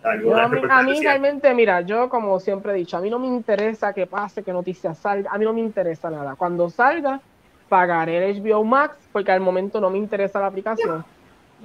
a, 0.06 0.82
mí, 0.82 1.00
realmente, 1.00 1.52
mira, 1.54 1.80
yo 1.80 2.08
como 2.08 2.38
siempre 2.38 2.72
he 2.72 2.76
dicho, 2.76 2.96
a 2.96 3.00
mí 3.00 3.10
no 3.10 3.18
me 3.18 3.26
interesa 3.26 3.92
que 3.92 4.06
pase, 4.06 4.42
que 4.42 4.52
noticias 4.52 4.98
salga, 4.98 5.30
a 5.32 5.38
mí 5.38 5.44
no 5.44 5.52
me 5.52 5.60
interesa 5.60 6.10
nada. 6.10 6.36
Cuando 6.36 6.70
salga, 6.70 7.20
pagaré 7.68 8.30
el 8.30 8.42
HBO 8.42 8.64
Max, 8.64 8.96
porque 9.12 9.32
al 9.32 9.40
momento 9.40 9.80
no 9.80 9.90
me 9.90 9.98
interesa 9.98 10.40
la 10.40 10.46
aplicación. 10.46 11.04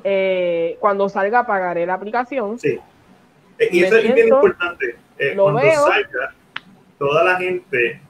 Eh, 0.04 0.78
cuando 0.80 1.10
salga 1.10 1.46
pagaré 1.46 1.86
la 1.86 1.94
aplicación. 1.94 2.58
Sí. 2.58 2.80
Eh, 3.60 3.70
y 3.72 3.84
eso 3.84 3.98
es 3.98 4.14
bien 4.14 4.28
importante. 4.30 4.96
Eh, 5.20 5.34
cuando 5.36 5.62
veo. 5.62 5.88
salga, 5.88 6.34
toda 6.98 7.24
la 7.24 7.36
gente 7.36 8.02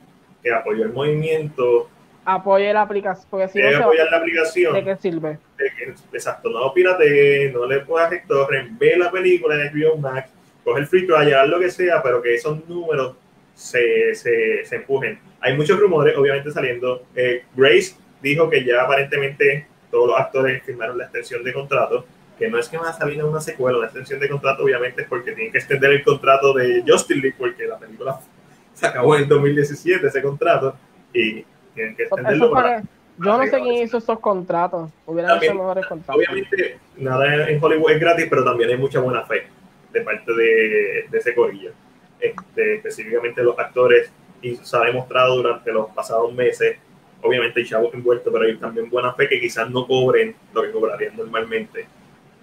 que 0.44 0.52
apoyó 0.52 0.84
el 0.84 0.94
movimiento 0.94 1.90
Apoye 2.24 2.72
la 2.72 2.84
aplicación. 2.84 3.26
Porque 3.32 3.48
si 3.48 3.60
no 3.60 3.88
va- 3.90 3.96
la 4.12 4.18
aplicación. 4.18 4.74
¿de 4.76 4.84
qué 4.84 4.96
sirve? 4.98 5.40
de 5.58 5.72
que- 5.76 5.94
exacto, 6.16 6.50
no 6.50 6.72
pirate, 6.74 7.52
no 7.52 7.66
le 7.66 7.80
puedas 7.80 8.14
torrent, 8.28 8.78
ve 8.78 8.96
la 8.96 9.10
película 9.12 9.56
en 9.56 9.62
HBO 9.62 9.98
Max, 9.98 10.30
coge 10.64 10.82
el 10.82 10.88
free 10.88 11.08
trial, 11.08 11.50
lo 11.50 11.60
que 11.60 11.72
sea, 11.72 12.02
pero 12.04 12.22
que 12.22 12.36
esos 12.36 12.68
números 12.70 13.16
se, 13.56 14.14
se, 14.16 14.64
se 14.66 14.76
empujen. 14.76 15.20
Hay 15.40 15.56
muchos 15.58 15.80
rumores, 15.80 16.16
obviamente, 16.16 16.52
saliendo. 16.52 17.04
Eh, 17.16 17.44
Grace 17.56 17.96
dijo 18.22 18.50
que 18.50 18.64
ya 18.64 18.84
aparentemente 18.84 19.66
todos 19.90 20.08
los 20.10 20.20
actores 20.20 20.62
firmaron 20.64 20.98
la 21.00 21.06
extensión 21.06 21.44
de 21.44 21.52
contrato, 21.54 22.06
que 22.38 22.50
no 22.50 22.58
es 22.60 22.70
que 22.70 22.78
va 22.78 22.90
a 22.90 22.94
salir 22.94 23.24
una 23.24 23.42
secuela, 23.42 23.78
una 23.80 23.88
extensión 23.88 24.20
de 24.20 24.30
contrato, 24.30 24.64
obviamente, 24.64 25.02
es 25.04 25.08
porque 25.08 25.32
tienen 25.32 25.52
que 25.52 25.58
extender 25.60 25.92
el 25.92 26.04
contrato 26.04 26.54
de 26.54 26.84
Justin 26.88 27.20
League, 27.22 27.36
porque 27.38 27.66
la 27.66 27.78
película 27.78 28.20
se 28.82 28.88
acabó 28.88 29.16
en 29.16 29.28
2017, 29.30 30.08
ese 30.08 30.22
contrato, 30.22 30.76
y 31.14 31.46
tienen 31.76 31.96
que 31.96 32.04
extenderlo 32.04 32.52
para 32.52 32.84
yo 33.18 33.38
no 33.38 33.44
sé 33.44 33.52
quién 33.62 33.84
hizo 33.84 33.98
esos 34.00 34.20
contratos. 34.20 34.90
Hubieran 35.06 35.32
También, 35.32 35.52
hecho 35.52 35.60
mejores 35.62 35.86
contratos. 35.86 36.16
obviamente 36.16 36.80
nada 36.98 37.50
en 37.50 37.64
Hollywood 37.64 37.92
es 37.92 38.00
gratis, 38.00 38.26
pero 38.28 38.44
también 38.44 38.72
hay 38.72 38.78
mucha 38.78 39.00
buena 39.00 39.24
fe 39.26 39.44
de 39.94 40.02
parte 40.02 40.34
de, 40.34 41.06
de 41.10 41.18
ese 41.18 41.36
corillo. 41.36 41.72
Este, 42.20 42.76
específicamente 42.76 43.44
los 43.44 43.58
actores, 43.60 44.12
y 44.42 44.56
se 44.56 44.78
ha 44.78 44.82
demostrado 44.82 45.36
durante 45.36 45.72
los 45.72 45.90
pasados 45.90 46.34
meses, 46.34 46.78
obviamente 47.22 47.60
hay 47.60 47.68
chavos 47.68 47.94
envueltos, 47.94 48.34
pero 48.34 48.46
hay 48.46 48.56
también 48.58 48.90
buena 48.90 49.14
fe 49.14 49.30
que 49.30 49.40
quizás 49.40 49.70
no 49.70 49.86
cobren 49.86 50.36
lo 50.54 50.64
que 50.64 50.72
cobrarían 50.72 51.16
normalmente, 51.16 51.86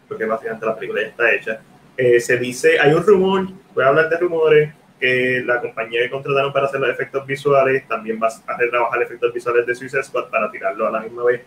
porque 0.06 0.26
básicamente 0.26 0.66
la 0.66 0.76
película 0.76 1.02
ya 1.02 1.08
está 1.08 1.34
hecha. 1.34 1.60
Eh, 1.96 2.20
se 2.20 2.36
dice, 2.36 2.78
hay 2.78 2.92
un 2.92 3.04
rumor, 3.04 3.48
voy 3.74 3.84
a 3.84 3.88
hablar 3.88 4.08
de 4.08 4.18
rumores, 4.18 4.72
que 4.98 5.42
la 5.44 5.60
compañía 5.60 6.02
que 6.02 6.10
contrataron 6.10 6.52
para 6.52 6.66
hacer 6.66 6.80
los 6.80 6.90
efectos 6.90 7.26
visuales 7.26 7.86
también 7.86 8.18
va 8.22 8.28
a 8.46 8.56
retrabajar 8.56 9.02
efectos 9.02 9.32
visuales 9.32 9.66
de 9.66 9.74
Suicide 9.74 10.02
Squad 10.02 10.26
para 10.28 10.50
tirarlo 10.50 10.86
a 10.88 10.90
la 10.90 11.00
misma 11.00 11.24
vez. 11.24 11.42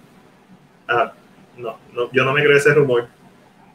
Ah, 0.88 1.12
no, 1.58 1.78
no, 1.94 2.12
yo 2.12 2.24
no 2.24 2.34
me 2.34 2.44
creo 2.44 2.56
ese 2.58 2.74
rumor. 2.74 3.08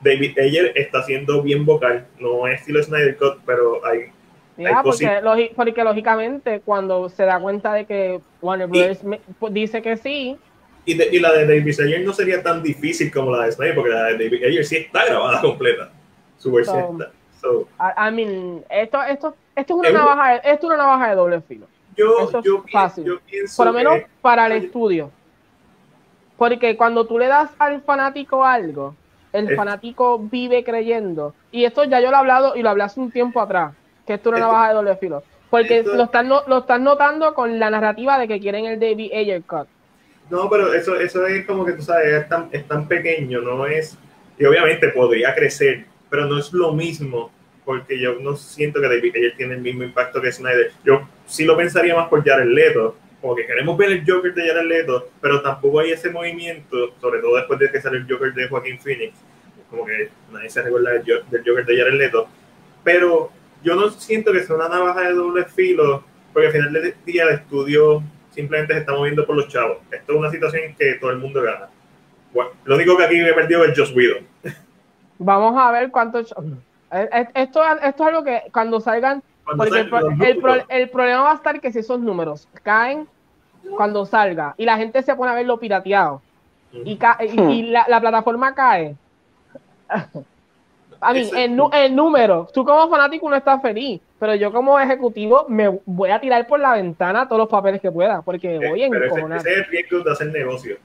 David 0.03 0.39
Ayer 0.39 0.73
está 0.75 1.03
siendo 1.03 1.43
bien 1.43 1.65
vocal, 1.65 2.07
no 2.19 2.47
es 2.47 2.61
estilo 2.61 2.83
Snyder 2.83 3.17
Cut, 3.17 3.39
pero 3.45 3.85
hay 3.85 4.13
Ya, 4.57 4.69
hay 4.69 4.75
porque, 4.83 5.53
porque 5.55 5.85
lógicamente 5.85 6.61
cuando 6.65 7.09
se 7.09 7.25
da 7.25 7.39
cuenta 7.41 7.73
de 7.75 7.85
que 7.87 8.21
Warner 8.41 8.69
me- 8.69 9.21
pues, 9.39 9.53
dice 9.55 9.83
que 9.83 9.97
sí, 9.97 10.37
Y, 10.85 10.95
de- 10.95 11.09
y 11.11 11.19
la 11.19 11.33
de 11.33 11.47
David 11.47 11.81
Ayer 11.81 12.05
no 12.05 12.13
sería 12.13 12.43
tan 12.43 12.63
difícil 12.63 13.11
como 13.13 13.35
la 13.35 13.47
de 13.47 13.53
Snyder, 13.53 13.75
porque 13.75 13.91
la 13.91 14.05
de 14.05 14.13
David 14.13 14.45
Ayer 14.45 14.65
sí 14.65 14.77
está 14.77 15.05
grabada 15.05 15.41
completa. 15.43 15.91
Su 16.39 16.53
versión 16.53 16.77
So- 16.81 17.03
está. 17.03 17.13
So, 17.41 17.69
I, 17.79 18.09
I 18.09 18.13
mean, 18.15 18.65
esto, 18.71 19.03
esto, 19.03 19.37
esto 19.57 19.75
es 19.75 19.79
una 19.81 19.91
navaja, 19.99 20.31
de- 20.31 20.37
esto 20.45 20.51
es 20.55 20.65
una 20.65 20.77
navaja 20.77 21.09
de 21.11 21.15
doble 21.17 21.41
filo. 21.41 21.67
yo, 21.97 22.29
Eso 22.29 22.39
es 22.39 22.45
yo, 22.45 22.65
fácil. 22.71 23.05
yo 23.05 23.21
pienso 23.21 23.57
Por 23.57 23.67
lo 23.67 23.73
menos 23.73 23.95
que- 23.97 24.07
para 24.21 24.47
el 24.47 24.53
estudio. 24.53 25.11
Porque 26.37 26.77
cuando 26.77 27.07
tú 27.07 27.19
le 27.19 27.27
das 27.27 27.51
al 27.59 27.81
fanático 27.83 28.45
algo, 28.45 28.95
el 29.33 29.51
Es- 29.51 29.57
fanático 29.57 30.19
vive 30.19 30.63
creyendo. 30.65 31.35
Y 31.51 31.65
esto 31.65 31.85
ya 31.85 32.01
yo 32.01 32.11
lo 32.11 32.17
he 32.17 32.21
hablado 32.21 32.57
y 32.57 32.63
lo 32.63 32.71
hablé 32.71 32.85
hace 32.85 33.01
un 33.01 33.11
tiempo 33.11 33.41
atrás, 33.41 33.73
que 34.07 34.15
esto 34.15 34.29
es 34.29 34.33
una 34.37 34.39
Esto- 34.41 34.53
navaja 34.53 34.69
de 34.69 34.75
doble 34.75 34.97
filo. 34.97 35.23
Porque 35.49 35.79
esto- 35.79 35.95
lo, 35.95 36.03
están, 36.05 36.29
lo 36.29 36.59
están 36.59 36.85
notando 36.85 37.33
con 37.33 37.59
la 37.59 37.71
narrativa 37.71 38.19
de 38.19 38.29
que 38.29 38.41
quieren 38.41 38.67
el 38.67 38.79
David 38.79 39.13
Ayer 39.15 39.43
cut. 39.43 39.67
No, 40.29 40.51
pero 40.51 40.75
eso, 40.75 40.97
eso 40.97 41.25
es 41.27 41.47
como 41.47 41.65
que 41.65 41.73
tú 41.73 41.83
sabes, 41.83 42.07
es 42.13 42.29
tan, 42.29 42.49
es 42.53 42.67
tan 42.67 42.87
pequeño, 42.89 43.41
no 43.41 43.65
es. 43.67 43.97
Y 44.39 44.45
obviamente 44.45 44.89
podría 44.89 45.35
crecer, 45.35 45.87
pero 46.11 46.27
no 46.27 46.37
es 46.39 46.53
lo 46.53 46.73
mismo, 46.73 47.31
porque 47.67 48.01
yo 48.01 48.15
no 48.21 48.37
siento 48.37 48.81
que 48.81 48.89
David 48.89 49.13
Ayer 49.17 49.35
tiene 49.37 49.55
el 49.57 49.61
mismo 49.61 49.83
impacto 49.83 50.23
que 50.23 50.33
Snyder. 50.33 50.71
Yo 50.85 51.07
sí 51.27 51.45
lo 51.45 51.57
pensaría 51.57 51.95
más 51.97 52.09
por 52.09 52.25
Jared 52.25 52.47
Leto, 52.49 52.97
como 53.21 53.35
que 53.35 53.45
queremos 53.45 53.77
ver 53.77 53.91
el 53.91 54.05
Joker 54.11 54.33
de 54.33 54.49
Jared 54.49 54.67
Leto, 54.69 55.11
pero 55.21 55.43
tampoco 55.43 55.81
hay 55.81 55.91
ese 55.91 56.09
movimiento, 56.11 56.95
sobre 57.01 57.21
todo 57.21 57.37
después 57.37 57.59
de 57.59 57.71
que 57.73 57.81
salió 57.83 57.99
el 57.99 58.07
Joker 58.09 58.33
de 58.33 58.49
Joaquín 58.49 58.79
Phoenix, 58.79 59.15
como 59.69 59.85
que 59.85 60.11
nadie 60.33 60.49
se 60.49 60.63
recuerda 60.63 60.93
del 60.93 61.03
Jo- 61.03 61.25
del 61.29 61.43
Joker 61.45 61.67
de 61.67 61.77
Jared 61.77 61.95
Leto. 61.95 62.29
Pero 62.85 63.33
yo 63.65 63.75
no 63.75 63.91
siento 63.91 64.33
que 64.33 64.45
sea 64.45 64.55
una 64.55 64.69
navaja 64.69 65.01
de 65.09 65.15
doble 65.15 65.45
filo, 65.45 66.05
porque 66.33 66.47
al 66.47 66.53
final 66.53 66.73
del 66.73 66.95
día 67.05 67.25
el 67.25 67.31
estudio 67.35 68.01
simplemente 68.31 68.75
se 68.75 68.81
está 68.81 68.93
moviendo 68.93 69.27
por 69.27 69.35
los 69.35 69.49
chavos. 69.49 69.79
Esto 69.91 70.13
es 70.13 70.19
una 70.19 70.31
situación 70.31 70.63
en 70.63 70.77
que 70.77 70.93
todo 71.01 71.11
el 71.11 71.19
mundo 71.19 71.43
gana. 71.43 71.69
Lo 72.65 72.77
único 72.77 72.97
que 72.97 73.05
aquí 73.05 73.17
me 73.17 73.31
he 73.31 73.35
perdido 73.35 73.65
es 73.65 73.77
Joss 73.77 73.93
Whedon. 73.97 74.25
Vamos 75.19 75.55
a 75.59 75.73
ver 75.73 75.91
cuánto. 75.91 76.23
Eh, 76.93 77.09
eh, 77.13 77.29
Esto, 77.35 77.63
esto 77.65 78.03
es 78.05 78.09
algo 78.09 78.23
que 78.25 78.43
cuando 78.53 78.81
salgan. 78.81 79.23
Cuando 79.45 79.65
Porque 79.65 79.81
el, 79.81 79.91
salgan 79.91 80.17
pro- 80.17 80.27
el 80.27 80.37
pro- 80.39 80.49
números, 80.51 80.67
el 80.69 80.91
problema 80.91 81.23
va 81.23 81.33
a 81.33 81.37
estar 81.37 81.61
que 81.61 81.73
si 81.73 81.79
esos 81.81 82.01
números 82.01 82.49
caen 82.63 83.07
cuando 83.77 84.07
salga 84.07 84.55
y 84.57 84.65
la 84.65 84.77
gente 84.77 85.03
se 85.03 85.15
pone 85.15 85.31
a 85.33 85.35
verlo 85.35 85.59
pirateado 85.59 86.23
y, 86.73 86.97
ca- 86.97 87.19
y- 87.21 87.41
y 87.41 87.63
la, 87.65 87.85
la 87.89 88.01
plataforma 88.01 88.55
cae. 88.55 88.95
A 90.99 91.13
mí, 91.13 91.29
el, 91.37 91.95
número, 91.95 92.49
tú 92.55 92.65
como 92.65 92.89
fanático 92.89 93.29
no 93.29 93.37
estás 93.37 93.61
feliz, 93.61 94.01
pero 94.19 94.35
yo 94.35 94.51
como 94.51 94.81
ejecutivo 94.81 95.45
me 95.47 95.69
voy 95.85 96.11
a 96.11 96.19
tirar 96.21 96.47
por 96.47 96.59
la 96.59 96.73
ventana 96.73 97.27
todos 97.29 97.39
los 97.41 97.49
papeles 97.51 97.83
que 97.83 97.93
pueda, 97.93 98.23
porque 98.23 98.59
me 98.59 98.71
voy 98.71 98.83
a 98.83 98.87
eh, 98.87 98.91
pero 98.91 99.05
ese, 99.05 99.15
encojonar. 99.15 99.39
ese 99.39 99.51
es 99.53 99.57
el 99.59 99.65
riesgo 99.67 100.01
de 100.01 100.11
hacer 100.13 100.27
negocio. 100.29 100.77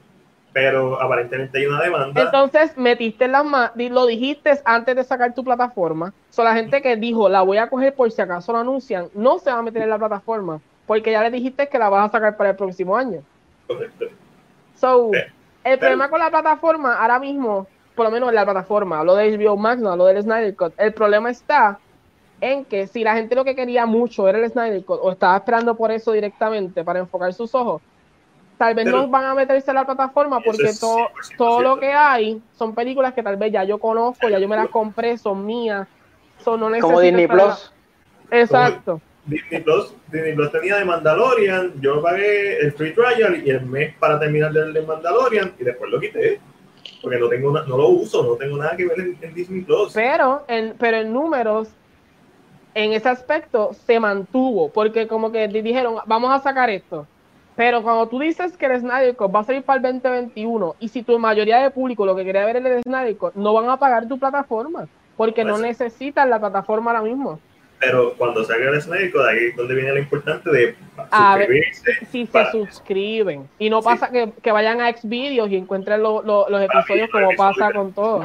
Pero 0.53 1.01
aparentemente 1.01 1.57
hay 1.59 1.65
una 1.65 1.81
demanda. 1.81 2.21
Entonces 2.21 2.77
metiste 2.77 3.27
las 3.27 3.45
manos, 3.45 3.71
lo 3.75 4.05
dijiste 4.05 4.59
antes 4.65 4.95
de 4.95 5.03
sacar 5.03 5.33
tu 5.33 5.43
plataforma. 5.43 6.13
So, 6.29 6.43
la 6.43 6.53
gente 6.53 6.81
que 6.81 6.97
dijo, 6.97 7.29
la 7.29 7.41
voy 7.41 7.57
a 7.57 7.69
coger 7.69 7.93
por 7.95 8.11
si 8.11 8.21
acaso 8.21 8.51
lo 8.51 8.59
anuncian, 8.59 9.07
no 9.13 9.39
se 9.39 9.51
va 9.51 9.59
a 9.59 9.61
meter 9.61 9.81
en 9.83 9.89
la 9.89 9.97
plataforma, 9.97 10.59
porque 10.85 11.11
ya 11.11 11.23
le 11.23 11.31
dijiste 11.31 11.69
que 11.69 11.79
la 11.79 11.89
vas 11.89 12.09
a 12.09 12.11
sacar 12.11 12.35
para 12.35 12.49
el 12.49 12.55
próximo 12.57 12.97
año. 12.97 13.21
Correcto. 13.67 14.05
So, 14.75 15.11
Eh, 15.13 15.31
el 15.63 15.79
problema 15.79 16.09
con 16.09 16.19
la 16.19 16.29
plataforma 16.29 16.95
ahora 17.01 17.19
mismo, 17.19 17.67
por 17.95 18.05
lo 18.05 18.11
menos 18.11 18.29
en 18.29 18.35
la 18.35 18.43
plataforma, 18.45 18.99
hablo 18.99 19.15
de 19.15 19.37
HBO 19.37 19.55
Max, 19.55 19.81
no 19.81 19.91
hablo 19.91 20.05
del 20.05 20.21
Snyder 20.21 20.55
Cut, 20.55 20.73
el 20.77 20.93
problema 20.93 21.29
está 21.29 21.79
en 22.41 22.65
que 22.65 22.87
si 22.87 23.03
la 23.03 23.13
gente 23.13 23.35
lo 23.35 23.45
que 23.45 23.55
quería 23.55 23.85
mucho 23.85 24.27
era 24.27 24.39
el 24.39 24.49
Snyder 24.49 24.83
Cut 24.83 24.99
o 25.01 25.11
estaba 25.11 25.37
esperando 25.37 25.75
por 25.75 25.91
eso 25.91 26.11
directamente 26.11 26.83
para 26.83 26.99
enfocar 26.99 27.31
sus 27.33 27.53
ojos, 27.53 27.81
tal 28.61 28.75
vez 28.75 28.85
Pero- 28.85 28.97
no 28.97 29.07
van 29.07 29.25
a 29.25 29.33
meterse 29.33 29.71
en 29.71 29.75
la 29.75 29.85
plataforma 29.85 30.39
porque 30.39 30.65
es 30.65 30.79
todo, 30.79 30.97
100% 31.09 31.35
todo 31.35 31.61
lo 31.63 31.79
que 31.79 31.91
hay 31.91 32.39
son 32.53 32.75
películas 32.75 33.11
que 33.15 33.23
tal 33.23 33.35
vez 33.35 33.51
ya 33.51 33.63
yo 33.63 33.79
conozco, 33.79 34.29
ya 34.29 34.37
yo 34.37 34.47
me 34.47 34.55
las 34.55 34.67
compré, 34.69 35.17
son 35.17 35.43
mías, 35.45 35.87
son 36.43 36.59
no 36.59 36.69
necesito 36.69 36.87
Como 36.87 36.99
Disney 37.01 37.25
Plus. 37.27 37.73
Exacto. 38.29 39.01
Disney 39.25 39.61
Plus, 39.61 39.93
Disney 40.11 40.33
Plus 40.35 40.51
tenía 40.51 40.77
de 40.77 40.85
Mandalorian, 40.85 41.73
yo 41.81 42.01
pagué 42.03 42.57
el 42.59 42.71
free 42.73 42.93
trial 42.93 43.41
y 43.43 43.49
el 43.49 43.65
mes 43.65 43.95
para 43.99 44.19
terminar 44.19 44.51
de, 44.53 44.71
de 44.71 44.81
Mandalorian 44.83 45.53
y 45.59 45.63
después 45.63 45.89
lo 45.91 45.99
quité. 45.99 46.39
Porque 47.01 47.17
no 47.17 47.29
tengo 47.29 47.51
no 47.51 47.77
lo 47.77 47.87
uso, 47.89 48.23
no 48.23 48.35
tengo 48.35 48.57
nada 48.57 48.75
que 48.77 48.85
ver 48.85 48.99
en, 48.99 49.17
en 49.21 49.33
Disney 49.33 49.61
Plus. 49.61 49.91
Pero 49.93 50.43
en, 50.47 50.75
pero 50.77 50.97
en 50.97 51.11
números, 51.11 51.69
en 52.75 52.93
ese 52.93 53.09
aspecto, 53.09 53.71
se 53.85 53.99
mantuvo, 53.99 54.69
porque 54.69 55.07
como 55.07 55.31
que 55.31 55.47
di- 55.47 55.61
dijeron, 55.61 55.95
vamos 56.05 56.31
a 56.31 56.39
sacar 56.39 56.69
esto. 56.69 57.07
Pero 57.55 57.83
cuando 57.83 58.07
tú 58.07 58.19
dices 58.19 58.55
que 58.57 58.65
el 58.65 58.79
Snyder 58.79 59.15
Cut 59.15 59.33
va 59.35 59.41
a 59.41 59.43
salir 59.43 59.63
para 59.63 59.77
el 59.77 59.83
2021, 60.01 60.75
y 60.79 60.87
si 60.87 61.03
tu 61.03 61.19
mayoría 61.19 61.57
de 61.59 61.69
público 61.69 62.05
lo 62.05 62.15
que 62.15 62.23
quería 62.23 62.45
ver 62.45 62.57
es 62.57 62.65
el 62.65 62.83
Snyder 62.83 63.17
Cut, 63.17 63.35
no 63.35 63.53
van 63.53 63.69
a 63.69 63.77
pagar 63.77 64.07
tu 64.07 64.17
plataforma, 64.17 64.87
porque 65.17 65.43
no 65.43 65.53
Pues- 65.53 65.63
necesitan 65.63 66.29
la 66.29 66.39
plataforma 66.39 66.91
ahora 66.91 67.03
mismo. 67.03 67.39
Pero 67.79 68.13
cuando 68.15 68.43
salga 68.43 68.69
el 68.69 68.79
Snyder 68.81 69.11
Code, 69.11 69.29
ahí 69.31 69.45
es 69.47 69.55
donde 69.55 69.73
viene 69.73 69.91
lo 69.91 69.97
importante 69.99 70.51
de 70.51 70.75
A 71.09 71.35
ver, 71.35 71.47
suscribirse. 71.47 72.05
Si 72.11 72.25
se 72.27 72.45
suscriben, 72.51 73.49
y 73.57 73.69
no 73.71 73.81
Sí. 73.81 73.85
pasa 73.87 74.11
que, 74.11 74.31
que 74.41 74.51
vayan 74.51 74.79
a 74.81 74.91
Xvideos 74.93 75.49
y 75.49 75.55
encuentren 75.57 76.01
lo- 76.03 76.21
lo- 76.21 76.47
los 76.47 76.61
episodios 76.61 77.09
como 77.09 77.29
pasa 77.37 77.71
con 77.73 77.91
todo. 77.91 78.23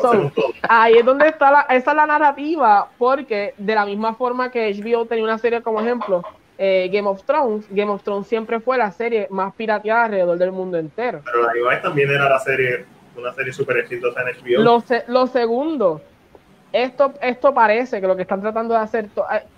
So, 0.00 0.32
ahí 0.68 0.94
es 0.94 1.04
donde 1.04 1.26
está 1.28 1.50
la, 1.50 1.60
esa 1.70 1.90
es 1.90 1.96
la 1.96 2.06
narrativa, 2.06 2.88
porque 2.96 3.52
de 3.58 3.74
la 3.74 3.84
misma 3.84 4.14
forma 4.14 4.50
que 4.50 4.72
HBO 4.72 5.04
tenía 5.06 5.24
una 5.24 5.38
serie 5.38 5.60
como 5.60 5.80
ejemplo, 5.80 6.22
eh, 6.58 6.88
Game 6.92 7.08
of 7.08 7.22
Thrones, 7.24 7.66
Game 7.70 7.90
of 7.90 8.02
Thrones 8.02 8.26
siempre 8.26 8.60
fue 8.60 8.78
la 8.78 8.90
serie 8.92 9.26
más 9.30 9.52
pirateada 9.54 10.04
alrededor 10.04 10.38
del 10.38 10.52
mundo 10.52 10.78
entero. 10.78 11.20
Pero 11.24 11.42
la 11.46 11.52
Levi's 11.52 11.82
también 11.82 12.10
era 12.10 12.28
la 12.28 12.38
serie, 12.38 12.84
una 13.16 13.32
serie 13.32 13.52
súper 13.52 13.78
exitosa 13.78 14.20
en 14.22 14.28
HBO. 14.36 14.62
Lo, 14.62 14.80
se- 14.80 15.04
lo 15.08 15.26
segundo, 15.26 16.00
esto, 16.72 17.12
esto 17.20 17.52
parece 17.54 18.00
que 18.00 18.06
lo 18.06 18.16
que 18.16 18.22
están 18.22 18.40
tratando 18.40 18.74
de 18.74 18.80
hacer, 18.80 19.08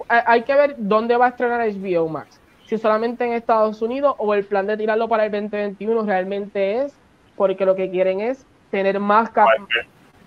hay, 0.08 0.42
que 0.42 0.54
ver 0.54 0.74
dónde 0.78 1.16
va 1.16 1.26
a 1.26 1.28
estrenar 1.30 1.60
HBO 1.68 2.08
Max. 2.08 2.40
Si 2.66 2.78
solamente 2.78 3.24
en 3.24 3.32
Estados 3.32 3.80
Unidos 3.82 4.14
o 4.18 4.34
el 4.34 4.44
plan 4.44 4.66
de 4.66 4.76
tirarlo 4.76 5.08
para 5.08 5.24
el 5.26 5.30
2021 5.32 6.02
realmente 6.04 6.82
es 6.82 6.94
porque 7.36 7.64
lo 7.64 7.74
que 7.76 7.90
quieren 7.90 8.20
es 8.20 8.44
tener 8.70 8.98
más, 8.98 9.30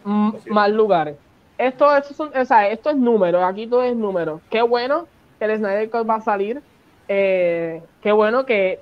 más 0.04 0.70
lugares. 0.72 1.16
Esto, 1.58 1.94
esto, 1.96 2.14
son- 2.14 2.32
o 2.36 2.46
sea, 2.46 2.70
esto 2.70 2.90
es 2.90 2.96
número, 2.96 3.44
aquí 3.44 3.68
todo 3.68 3.84
es 3.84 3.96
número. 3.96 4.40
Qué 4.50 4.62
bueno 4.62 5.08
que 5.40 5.46
el 5.46 5.58
Snyder 5.58 5.90
Cut 5.90 6.10
va 6.10 6.16
a 6.16 6.22
salir. 6.22 6.62
eh, 7.08 7.82
qué 8.04 8.12
bueno 8.12 8.46
que 8.46 8.80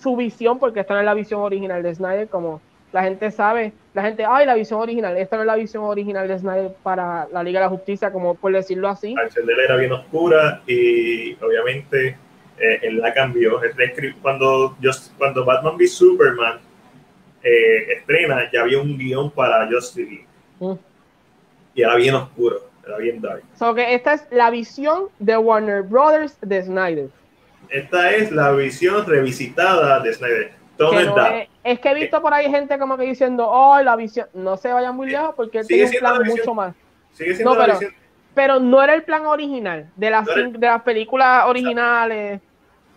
su 0.00 0.16
visión, 0.16 0.58
porque 0.58 0.80
esta 0.80 0.94
no 0.94 1.00
es 1.00 1.06
la 1.06 1.14
visión 1.14 1.40
original 1.40 1.82
de 1.82 1.94
Snyder, 1.94 2.28
como 2.28 2.60
La 2.92 3.02
gente 3.02 3.30
sabe, 3.30 3.72
la 3.92 4.02
gente, 4.02 4.24
ay, 4.26 4.46
la 4.46 4.54
visión 4.54 4.80
original. 4.80 5.16
Esta 5.18 5.36
no 5.36 5.42
es 5.42 5.46
la 5.46 5.56
visión 5.56 5.84
original 5.84 6.26
de 6.26 6.38
Snyder 6.38 6.72
para 6.82 7.28
la 7.30 7.42
Liga 7.42 7.60
de 7.60 7.66
la 7.66 7.70
Justicia, 7.70 8.10
como 8.10 8.34
por 8.34 8.52
decirlo 8.52 8.88
así. 8.88 9.14
La 9.14 9.64
era 9.64 9.76
bien 9.76 9.92
oscura 9.92 10.62
y 10.66 11.34
obviamente 11.34 12.16
eh, 12.58 12.80
él 12.82 12.98
la 12.98 13.12
cambió. 13.12 13.60
Cuando, 14.22 14.76
yo, 14.80 14.90
cuando 15.18 15.44
Batman 15.44 15.76
v 15.76 15.86
Superman 15.86 16.58
eh, 17.42 17.92
estrena, 17.98 18.50
ya 18.50 18.62
había 18.62 18.80
un 18.80 18.96
guion 18.96 19.30
para 19.30 19.68
Justice 19.70 20.08
League. 20.08 20.26
Mm. 20.58 20.72
Y 21.74 21.82
era 21.82 21.94
bien 21.96 22.14
oscuro, 22.14 22.67
era 22.88 22.98
bien 22.98 23.20
dark. 23.20 23.42
So 23.58 23.74
que 23.74 23.94
esta 23.94 24.14
es 24.14 24.26
la 24.30 24.50
visión 24.50 25.08
de 25.18 25.36
Warner 25.36 25.82
Brothers 25.82 26.36
de 26.40 26.62
Snyder. 26.62 27.08
Esta 27.68 28.12
es 28.12 28.32
la 28.32 28.52
visión 28.52 29.06
revisitada 29.06 30.00
de 30.00 30.14
Snyder. 30.14 30.52
es, 31.64 31.80
que 31.80 31.90
he 31.90 31.94
visto 31.94 32.22
por 32.22 32.32
ahí 32.32 32.50
gente 32.50 32.78
como 32.78 32.96
que 32.96 33.04
diciendo, 33.04 33.46
oh, 33.48 33.80
la 33.82 33.94
visión, 33.94 34.26
no 34.32 34.56
se 34.56 34.72
vaya 34.72 34.90
muy 34.90 35.10
lejos 35.10 35.34
porque 35.36 35.58
él 35.58 35.66
tiene 35.66 35.84
un 35.84 35.98
plan 35.98 36.22
mucho 36.24 36.54
más. 36.54 36.74
Sigue 37.12 37.34
siendo 37.34 37.54
no, 37.54 37.60
pero, 37.60 37.78
pero 38.34 38.60
no 38.60 38.82
era 38.82 38.94
el 38.94 39.02
plan 39.02 39.26
original 39.26 39.90
de 39.96 40.10
las, 40.10 40.26
de 40.26 40.66
las 40.66 40.82
películas 40.82 41.44
originales. 41.46 42.40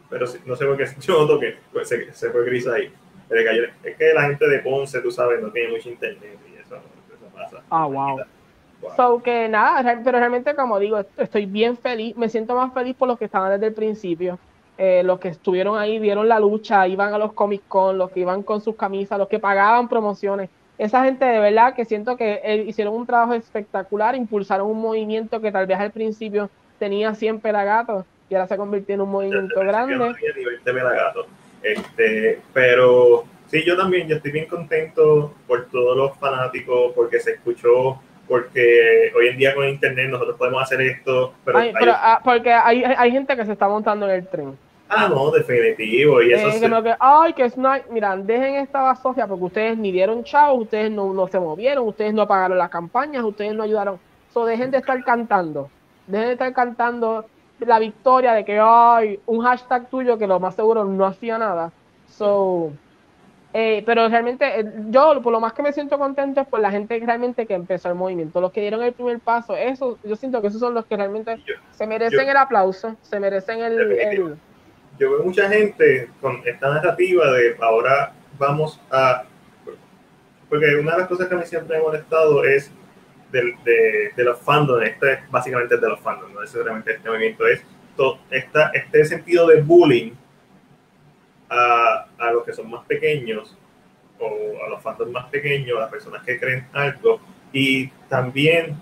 Pero 0.10 0.26
no 0.46 0.56
sé 0.56 0.66
por 0.66 0.78
qué 0.78 0.86
yo 1.02 1.20
noto 1.20 1.40
que 1.40 1.58
pues, 1.74 1.90
se, 1.90 2.14
se, 2.14 2.30
fue 2.30 2.46
gris 2.46 2.68
ahí. 2.68 2.94
Es 3.84 3.98
que 3.98 4.14
la 4.14 4.24
gente 4.24 4.48
de 4.48 4.60
Ponce, 4.60 5.00
tú 5.00 5.10
sabes, 5.10 5.42
no 5.42 5.50
tiene 5.52 5.72
mucho 5.72 5.90
internet 5.90 6.38
y 6.50 6.60
eso, 6.60 6.76
eso 6.76 7.26
pasa. 7.34 7.64
Ah, 7.70 7.86
wow. 7.86 8.20
So 8.96 9.22
que 9.22 9.48
nada, 9.48 10.02
pero 10.04 10.20
realmente 10.20 10.56
como 10.56 10.80
digo, 10.80 11.04
estoy 11.18 11.46
bien 11.46 11.78
feliz, 11.78 12.16
me 12.18 12.30
siento 12.30 12.56
más 12.56 12.74
feliz 12.74 12.96
por 12.96 13.08
los 13.08 13.18
que 13.18 13.26
estaban 13.26 13.52
desde 13.52 13.68
el 13.68 13.74
principio, 13.74 14.40
eh, 14.78 15.04
los 15.04 15.20
que 15.20 15.30
estuvieron 15.30 15.78
ahí, 15.78 16.00
vieron 16.00 16.28
la 16.28 16.40
lucha, 16.40 16.88
iban 16.88 17.14
a 17.14 17.18
los 17.18 17.34
Comic 17.34 17.62
Con, 17.68 17.98
los 17.98 18.12
que 18.12 18.22
iban 18.22 18.44
con 18.44 18.62
sus 18.62 18.76
camisas, 18.76 19.20
los 19.20 19.28
que 19.28 19.40
pagaban 19.40 19.88
promociones. 19.88 20.50
Esa 20.78 21.04
gente 21.04 21.26
de 21.26 21.40
verdad 21.40 21.76
que 21.76 21.86
siento 21.86 22.18
que 22.18 22.42
eh, 22.44 22.66
hicieron 22.68 22.96
un 22.96 23.06
trabajo 23.06 23.34
espectacular, 23.34 24.16
impulsaron 24.16 24.68
un 24.68 24.82
movimiento 24.82 25.40
que 25.40 25.52
tal 25.52 25.68
vez 25.68 25.80
al 25.80 25.92
principio 25.92 26.50
tenía 26.80 27.14
100 27.14 27.40
pelagatos 27.40 28.06
y 28.30 28.34
ahora 28.34 28.48
se 28.48 28.58
convirtió 28.58 28.96
en 28.96 29.02
un 29.02 29.12
movimiento 29.12 29.60
grande. 29.60 30.16
Este, 31.62 32.42
pero 32.54 33.26
sí, 33.46 33.64
yo 33.64 33.78
también, 33.78 34.08
yo 34.08 34.16
estoy 34.16 34.32
bien 34.32 34.48
contento 34.48 35.34
por 35.46 35.68
todos 35.68 35.96
los 35.96 36.18
fanáticos, 36.18 36.94
porque 36.96 37.20
se 37.20 37.34
escuchó 37.34 38.00
porque 38.32 39.12
hoy 39.14 39.28
en 39.28 39.38
día 39.38 39.54
con 39.54 39.68
internet 39.68 40.10
nosotros 40.10 40.38
podemos 40.38 40.64
hacer 40.64 40.80
esto, 40.80 41.34
pero, 41.44 41.60
ah, 41.60 42.22
porque 42.24 42.50
hay, 42.50 42.82
hay, 42.82 43.12
gente 43.12 43.36
que 43.36 43.46
se 43.46 43.52
está 43.52 43.68
montando 43.68 44.10
en 44.10 44.16
el 44.16 44.26
tren. 44.26 44.58
Ah, 44.88 45.10
no, 45.10 45.32
definitivo. 45.32 46.22
Y 46.22 46.32
eso 46.32 46.48
eh, 46.48 46.62
que, 46.62 46.96
ay, 46.98 47.34
que 47.34 47.52
mira, 47.90 48.16
dejen 48.16 48.56
esta 48.56 48.84
basofia 48.84 49.28
porque 49.28 49.44
ustedes 49.44 49.78
ni 49.78 49.92
dieron 49.92 50.24
chao, 50.24 50.54
ustedes 50.54 50.90
no, 50.90 51.14
no 51.14 51.28
se 51.28 51.42
movieron, 51.42 51.86
ustedes 51.86 52.14
no 52.14 52.26
pagaron 52.26 52.58
las 52.58 52.70
campañas, 52.70 53.22
ustedes 53.22 53.54
no 53.54 53.64
ayudaron. 53.64 54.00
So, 54.34 54.46
dejen 54.46 54.72
de 54.72 54.78
estar 54.78 55.04
cantando, 55.04 55.70
dejen 56.08 56.28
de 56.28 56.34
estar 56.34 56.54
cantando 56.54 57.26
la 57.60 57.80
victoria 57.80 58.32
de 58.32 58.46
que 58.46 58.58
hay 58.62 59.20
un 59.26 59.42
hashtag 59.42 59.90
tuyo 59.90 60.18
que 60.18 60.26
lo 60.26 60.40
más 60.40 60.56
seguro 60.56 60.86
no 60.86 61.06
hacía 61.06 61.38
nada. 61.38 61.74
So, 62.08 62.72
eh, 63.54 63.84
pero 63.86 64.08
realmente, 64.08 64.60
eh, 64.60 64.66
yo 64.90 65.22
por 65.22 65.34
lo 65.34 65.42
más 65.42 65.54
que 65.54 65.62
me 65.62 65.74
siento 65.74 65.98
contento 65.98 66.42
es 66.42 66.48
por 66.48 66.62
la 66.62 66.72
gente 66.72 67.00
realmente 67.06 67.46
que 67.46 67.54
empezó 67.54 67.90
el 67.90 67.96
movimiento, 67.96 68.40
los 68.40 68.52
que 68.52 68.62
dieron 68.62 68.82
el 68.82 68.94
primer 68.94 69.20
paso, 69.20 69.58
eso, 69.58 69.98
yo 70.04 70.16
siento 70.16 70.42
que 70.42 70.48
esos 70.48 70.62
son 70.62 70.74
los 70.74 70.86
que 70.86 70.96
realmente 70.96 71.38
se 71.72 71.86
merecen 71.86 72.30
el 72.30 72.38
aplauso, 72.38 72.96
se 73.02 73.20
merecen 73.20 73.62
el, 73.62 74.38
Yo 74.98 75.12
veo 75.12 75.24
mucha 75.24 75.50
gente 75.50 76.10
con 76.22 76.42
esta 76.46 76.74
narrativa 76.74 77.32
de 77.34 77.56
ahora 77.60 78.14
vamos 78.38 78.80
a... 78.90 79.24
Porque 80.50 80.76
una 80.76 80.94
de 80.94 80.98
las 81.00 81.08
cosas 81.08 81.28
que 81.28 81.36
a 81.36 81.38
mí 81.38 81.46
siempre 81.46 81.78
me 81.78 81.82
ha 81.82 81.86
molestado 81.86 82.44
es 82.46 82.72
de, 83.32 84.12
de, 84.16 84.24
los 84.24 84.40
fandoms, 84.40 84.84
esto 84.84 85.08
es 85.08 85.20
básicamente 85.30 85.78
de 85.78 85.90
los 85.90 86.00
fandoms, 86.00 86.34
no 86.34 86.42
necesariamente 86.42 86.94
este 86.94 87.10
movimiento, 87.10 87.48
es 87.48 87.64
todo 87.96 88.20
esta, 88.30 88.72
este 88.74 89.06
sentido 89.06 89.48
de 89.48 89.62
bullying 89.62 90.12
a, 91.52 92.08
a, 92.18 92.32
los 92.32 92.46
que 92.46 92.54
son 92.54 92.70
más 92.70 92.86
pequeños 92.86 93.56
o 94.20 94.64
a 94.66 94.70
los 94.70 94.82
fans 94.82 95.00
más 95.12 95.26
pequeños, 95.30 95.78
a 95.78 95.82
las 95.82 95.92
personas 95.92 96.24
que 96.24 96.40
creen 96.40 96.66
algo 96.74 97.20
y 97.52 97.88
también 98.08 98.78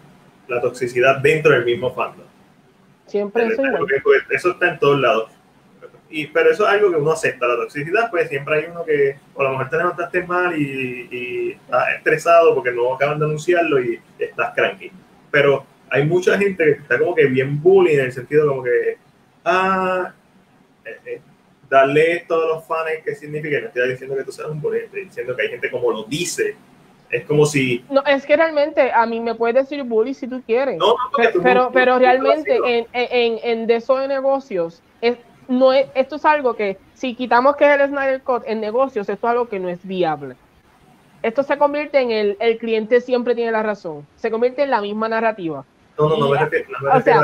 la 0.48 0.62
toxicidad 0.62 1.18
dentro 1.18 1.52
del 1.52 1.66
mismo 1.66 1.94
fandom. 1.94 2.28
Siempre 3.08 3.48
eso, 3.48 3.64
pues, 4.04 4.24
eso 4.30 4.52
está 4.52 4.70
en 4.70 4.80
todos 4.80 5.00
lados. 5.00 5.32
Y, 6.12 6.28
pero 6.28 6.52
eso 6.52 6.64
es 6.68 6.70
algo 6.70 6.92
que 6.92 6.98
uno 6.98 7.12
acepta. 7.12 7.48
La 7.48 7.56
toxicidad, 7.56 8.10
pues 8.10 8.30
siempre 8.30 8.56
hay 8.56 8.66
uno 8.72 8.84
que 8.84 9.18
o 9.34 9.42
a 9.42 9.44
lo 9.46 9.52
mejor 9.52 9.70
te 9.70 9.78
levantaste 9.78 10.24
mal 10.24 10.60
y, 10.60 11.08
y 11.12 11.52
estás 11.52 11.96
estresado 11.96 12.54
porque 12.54 12.72
no 12.72 12.94
acaban 12.94 13.20
de 13.20 13.26
anunciarlo 13.26 13.82
y 13.82 14.00
estás 14.20 14.54
cranky. 14.54 14.92
Pero 15.32 15.66
hay 15.90 16.06
mucha 16.06 16.38
gente 16.38 16.64
que 16.64 16.72
está 16.72 17.00
como 17.00 17.16
que 17.16 17.26
bien 17.26 17.62
bullying 17.62 17.96
en 17.96 18.06
el 18.06 18.12
sentido 18.12 18.48
como 18.48 18.64
que, 18.64 18.98
ah, 19.46 20.14
eh, 20.86 20.98
eh, 21.06 21.22
darle 21.70 22.26
todos 22.28 22.48
los 22.48 22.66
fans 22.66 22.90
que 23.06 23.16
significa, 23.16 23.60
no 23.60 23.68
estoy 23.68 23.90
diciendo 23.90 24.16
que 24.16 24.24
tú 24.24 24.32
seas 24.32 24.50
un 24.50 24.60
bullying, 24.62 24.86
estoy 24.86 25.06
diciendo 25.06 25.36
que 25.36 25.44
hay 25.44 25.50
gente 25.50 25.70
como 25.70 25.92
lo 25.92 26.04
dice. 26.04 26.56
Es 27.10 27.26
como 27.26 27.46
si... 27.46 27.84
No, 27.90 28.04
es 28.06 28.24
que 28.26 28.38
realmente 28.38 28.92
a 28.92 29.06
mí 29.08 29.20
me 29.20 29.34
puedes 29.34 29.56
decir 29.56 29.84
bully 29.84 30.14
si 30.14 30.28
tú 30.28 30.44
quieres. 30.46 30.78
No, 30.78 30.96
pero, 31.18 31.42
pero, 31.42 31.72
pero, 31.74 31.98
realmente 31.98 32.56
en, 32.64 32.86
en, 32.94 33.40
en 33.42 33.68
de 33.68 33.76
eso 33.78 33.98
de 33.98 34.08
negocios, 34.08 34.84
es, 35.02 35.18
no 35.48 35.74
es, 35.74 35.88
esto 35.96 36.18
es 36.18 36.26
algo 36.26 36.56
que 36.56 36.78
si 36.94 37.16
quitamos 37.16 37.56
que 37.56 37.66
es 37.66 37.80
el 37.80 37.88
Snyder 37.88 38.22
Cut 38.22 38.44
en 38.46 38.62
negocios, 38.62 39.10
esto 39.10 39.28
es 39.28 39.32
algo 39.32 39.50
que 39.50 39.60
no 39.60 39.70
es 39.70 39.80
viable. 39.86 40.36
Esto 41.24 41.42
se 41.42 41.58
convierte 41.58 42.00
en 42.00 42.12
el, 42.12 42.38
el 42.40 42.58
cliente 42.60 43.02
siempre 43.02 43.34
tiene 43.34 43.52
la 43.52 43.64
razón. 43.64 44.06
Se 44.16 44.30
convierte 44.30 44.62
en 44.62 44.70
la 44.70 44.80
misma 44.80 45.10
narrativa. 45.10 45.66
No, 45.98 46.10
no, 46.10 46.18
no, 46.18 46.30
me 46.30 46.38
refiero, 46.38 46.68
no 46.82 46.92
o 46.94 47.02
sea, 47.02 47.22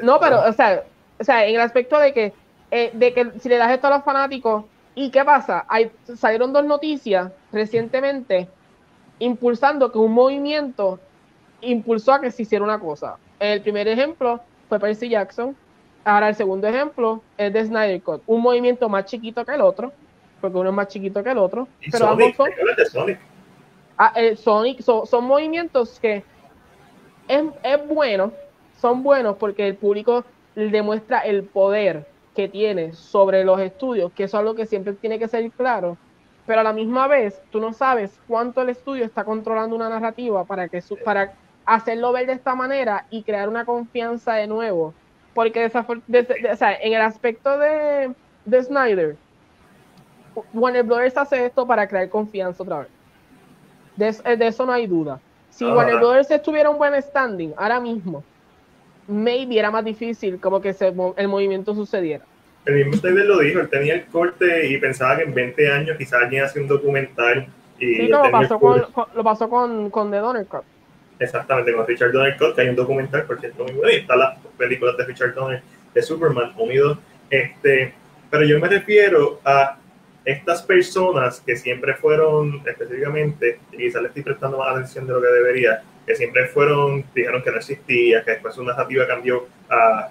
No, 0.00 0.20
pero, 0.20 0.42
o 0.46 0.52
sea, 0.52 0.84
o 1.18 1.24
sea, 1.24 1.46
en 1.46 1.54
el 1.54 1.60
aspecto 1.60 1.98
de 1.98 2.12
que 2.12 2.32
eh, 2.76 2.90
de 2.92 3.14
que 3.14 3.30
si 3.38 3.48
le 3.48 3.56
das 3.56 3.70
esto 3.70 3.86
a 3.86 3.90
los 3.90 4.02
fanáticos, 4.02 4.64
¿y 4.96 5.08
qué 5.10 5.24
pasa? 5.24 5.64
Hay, 5.68 5.92
salieron 6.16 6.52
dos 6.52 6.64
noticias 6.64 7.30
recientemente 7.52 8.48
impulsando 9.20 9.92
que 9.92 9.98
un 9.98 10.10
movimiento 10.10 10.98
impulsó 11.60 12.14
a 12.14 12.20
que 12.20 12.32
se 12.32 12.42
hiciera 12.42 12.64
una 12.64 12.80
cosa. 12.80 13.16
El 13.38 13.62
primer 13.62 13.86
ejemplo 13.86 14.40
fue 14.68 14.80
Percy 14.80 15.08
Jackson. 15.08 15.54
Ahora 16.04 16.30
el 16.30 16.34
segundo 16.34 16.66
ejemplo 16.66 17.22
es 17.38 17.52
de 17.52 17.64
Snyder 17.64 18.02
Cut, 18.02 18.24
un 18.26 18.42
movimiento 18.42 18.88
más 18.88 19.04
chiquito 19.04 19.44
que 19.44 19.54
el 19.54 19.60
otro, 19.60 19.92
porque 20.40 20.58
uno 20.58 20.70
es 20.70 20.74
más 20.74 20.88
chiquito 20.88 21.22
que 21.22 21.30
el 21.30 21.38
otro, 21.38 21.68
pero 21.92 22.08
ambos 22.08 22.34
son 22.34 22.50
Sonic. 22.90 23.20
Ah, 23.96 24.12
eh, 24.16 24.34
Sonic 24.34 24.82
son, 24.82 25.24
movimientos 25.24 26.00
que 26.00 26.24
es, 27.28 27.44
es 27.62 27.86
bueno, 27.86 28.32
son 28.80 29.04
buenos 29.04 29.36
porque 29.36 29.64
el 29.68 29.76
público 29.76 30.24
demuestra 30.56 31.20
el 31.20 31.44
poder 31.44 32.12
que 32.34 32.48
tiene 32.48 32.92
sobre 32.92 33.44
los 33.44 33.60
estudios, 33.60 34.12
que 34.12 34.24
eso 34.24 34.36
es 34.36 34.40
algo 34.40 34.54
que 34.54 34.66
siempre 34.66 34.92
tiene 34.94 35.18
que 35.18 35.28
ser 35.28 35.50
claro, 35.52 35.96
pero 36.46 36.60
a 36.60 36.64
la 36.64 36.72
misma 36.72 37.06
vez 37.06 37.40
tú 37.50 37.60
no 37.60 37.72
sabes 37.72 38.20
cuánto 38.28 38.62
el 38.62 38.70
estudio 38.70 39.04
está 39.04 39.24
controlando 39.24 39.74
una 39.74 39.88
narrativa 39.88 40.44
para, 40.44 40.68
que 40.68 40.82
para 41.04 41.32
hacerlo 41.64 42.12
ver 42.12 42.26
de 42.26 42.34
esta 42.34 42.54
manera 42.54 43.06
y 43.10 43.22
crear 43.22 43.48
una 43.48 43.64
confianza 43.64 44.34
de 44.34 44.46
nuevo. 44.46 44.92
Porque 45.32 45.64
en 45.64 46.92
el 46.92 47.00
aspecto 47.00 47.58
de, 47.58 48.14
de 48.44 48.62
Snyder, 48.62 49.16
Warner 50.52 50.84
Brothers 50.84 51.16
hace 51.16 51.46
esto 51.46 51.66
para 51.66 51.88
crear 51.88 52.08
confianza 52.08 52.62
otra 52.62 52.80
vez. 52.80 52.88
De, 53.96 54.36
de 54.36 54.46
eso 54.46 54.66
no 54.66 54.72
hay 54.72 54.86
duda. 54.86 55.20
Si 55.50 55.64
Warner 55.64 55.98
Brothers 55.98 56.30
estuviera 56.30 56.68
un 56.68 56.78
buen 56.78 57.00
standing 57.00 57.52
ahora 57.56 57.80
mismo, 57.80 58.22
maybe 59.06 59.58
era 59.58 59.70
más 59.70 59.84
difícil 59.84 60.40
como 60.40 60.60
que 60.60 60.72
se, 60.72 60.92
el 61.16 61.28
movimiento 61.28 61.74
sucediera. 61.74 62.24
El 62.64 62.76
mismo 62.76 62.94
Snyder 62.94 63.26
lo 63.26 63.38
dijo, 63.40 63.60
él 63.60 63.68
tenía 63.68 63.94
el 63.94 64.06
corte 64.06 64.66
y 64.68 64.78
pensaba 64.78 65.18
que 65.18 65.24
en 65.24 65.34
20 65.34 65.70
años 65.70 65.98
quizás 65.98 66.22
alguien 66.22 66.44
hacía 66.44 66.62
un 66.62 66.68
documental. 66.68 67.46
Y 67.78 67.94
sí, 67.96 68.08
lo 68.08 68.30
pasó, 68.30 68.58
con, 68.58 68.82
lo 69.14 69.24
pasó 69.24 69.48
con, 69.50 69.90
con 69.90 70.10
The 70.10 70.16
Donner 70.18 70.46
Cut. 70.46 70.62
Exactamente, 71.18 71.74
con 71.74 71.86
Richard 71.86 72.12
Donner 72.12 72.36
Cut, 72.38 72.54
que 72.54 72.62
hay 72.62 72.68
un 72.70 72.76
documental, 72.76 73.24
por 73.24 73.38
cierto, 73.38 73.64
muy 73.64 73.74
bueno, 73.74 73.92
y 73.92 73.96
están 73.96 74.18
las 74.18 74.38
películas 74.56 74.96
de 74.96 75.04
Richard 75.04 75.34
Donner 75.34 75.62
de 75.92 76.02
Superman 76.02 76.52
unidos. 76.56 76.98
Este, 77.28 77.92
pero 78.30 78.44
yo 78.44 78.58
me 78.58 78.68
refiero 78.68 79.40
a 79.44 79.76
estas 80.24 80.62
personas 80.62 81.40
que 81.40 81.56
siempre 81.56 81.94
fueron, 81.94 82.62
específicamente, 82.66 83.60
y 83.72 83.76
quizás 83.76 84.02
le 84.02 84.08
estoy 84.08 84.22
prestando 84.22 84.58
más 84.58 84.74
atención 84.74 85.06
de 85.06 85.12
lo 85.12 85.20
que 85.20 85.28
debería, 85.28 85.82
que 86.06 86.14
siempre 86.14 86.46
fueron, 86.46 87.04
dijeron 87.14 87.42
que 87.42 87.50
no 87.50 87.58
existía, 87.58 88.24
que 88.24 88.32
después 88.32 88.54
su 88.54 88.64
narrativa 88.64 89.06
cambió 89.06 89.48
a, 89.68 90.10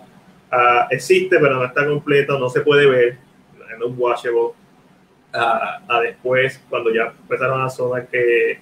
a 0.52 0.88
existe, 0.90 1.38
pero 1.40 1.56
no 1.56 1.66
está 1.66 1.86
completo, 1.86 2.40
no 2.40 2.50
se 2.50 2.62
puede 2.62 2.88
ver, 2.88 3.18
no 3.80 3.88
es 3.88 3.94
watchable, 3.98 4.52
a, 5.34 5.82
a, 5.88 6.02
después, 6.02 6.62
cuando 6.70 6.94
ya 6.94 7.14
empezaron 7.22 7.62
a 7.62 7.70
sonar 7.70 8.08
que, 8.08 8.60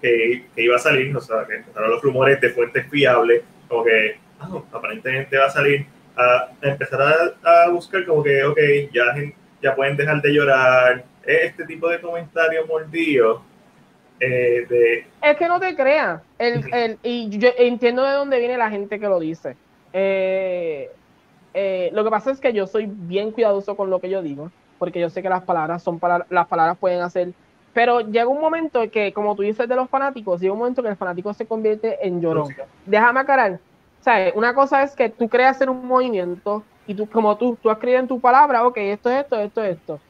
que, 0.00 0.44
iba 0.56 0.76
a 0.76 0.78
salir, 0.78 1.16
o 1.16 1.20
sea, 1.20 1.46
que 1.46 1.56
empezaron 1.56 1.90
los 1.90 2.02
rumores 2.02 2.40
de 2.40 2.50
fuentes 2.50 2.86
fiables, 2.88 3.42
como 3.68 3.84
que 3.84 4.18
ah, 4.40 4.62
aparentemente 4.72 5.38
va 5.38 5.46
a 5.46 5.50
salir, 5.50 5.86
a, 6.16 6.48
empezar 6.60 7.00
a, 7.00 7.64
a, 7.64 7.68
buscar 7.70 8.04
como 8.04 8.22
que, 8.22 8.44
ok, 8.44 8.58
ya, 8.92 9.14
ya 9.62 9.74
pueden 9.74 9.96
dejar 9.96 10.20
de 10.20 10.32
llorar, 10.32 11.04
este 11.26 11.64
tipo 11.64 11.88
de 11.88 12.00
comentarios 12.00 12.66
mordidos 12.68 13.40
eh, 14.20 14.66
de... 14.68 15.06
Es 15.22 15.36
que 15.36 15.48
no 15.48 15.58
te 15.58 15.74
creas. 15.74 16.22
El, 16.44 16.74
el, 16.74 16.98
y 17.02 17.28
yo 17.30 17.50
entiendo 17.56 18.04
de 18.04 18.12
dónde 18.12 18.38
viene 18.38 18.56
la 18.56 18.70
gente 18.70 18.98
que 18.98 19.08
lo 19.08 19.18
dice. 19.18 19.56
Eh, 19.92 20.90
eh, 21.54 21.90
lo 21.92 22.02
que 22.02 22.10
pasa 22.10 22.32
es 22.32 22.40
que 22.40 22.52
yo 22.52 22.66
soy 22.66 22.86
bien 22.86 23.30
cuidadoso 23.30 23.76
con 23.76 23.88
lo 23.88 24.00
que 24.00 24.10
yo 24.10 24.22
digo, 24.22 24.50
porque 24.78 25.00
yo 25.00 25.08
sé 25.08 25.22
que 25.22 25.28
las 25.28 25.44
palabras 25.44 25.82
son 25.82 26.00
para, 26.00 26.26
las 26.28 26.48
palabras 26.48 26.76
pueden 26.78 27.00
hacer, 27.00 27.32
pero 27.72 28.00
llega 28.00 28.26
un 28.26 28.40
momento 28.40 28.90
que, 28.90 29.12
como 29.12 29.36
tú 29.36 29.42
dices 29.42 29.68
de 29.68 29.76
los 29.76 29.88
fanáticos, 29.88 30.40
llega 30.40 30.52
un 30.52 30.58
momento 30.58 30.82
que 30.82 30.88
el 30.88 30.96
fanático 30.96 31.32
se 31.32 31.46
convierte 31.46 32.04
en 32.06 32.20
llorón. 32.20 32.54
Déjame 32.84 33.20
aclarar. 33.20 33.60
¿Sabes? 34.00 34.34
Una 34.36 34.54
cosa 34.54 34.82
es 34.82 34.94
que 34.94 35.08
tú 35.08 35.28
creas 35.28 35.60
en 35.62 35.70
un 35.70 35.86
movimiento 35.86 36.62
y 36.86 36.94
tú, 36.94 37.08
como 37.08 37.36
tú, 37.36 37.56
tú 37.62 37.70
escribes 37.70 38.00
en 38.00 38.08
tu 38.08 38.20
palabra, 38.20 38.66
ok, 38.66 38.76
esto 38.76 39.08
es 39.08 39.22
esto, 39.22 39.36
esto 39.40 39.62
es 39.62 39.76
esto. 39.76 40.00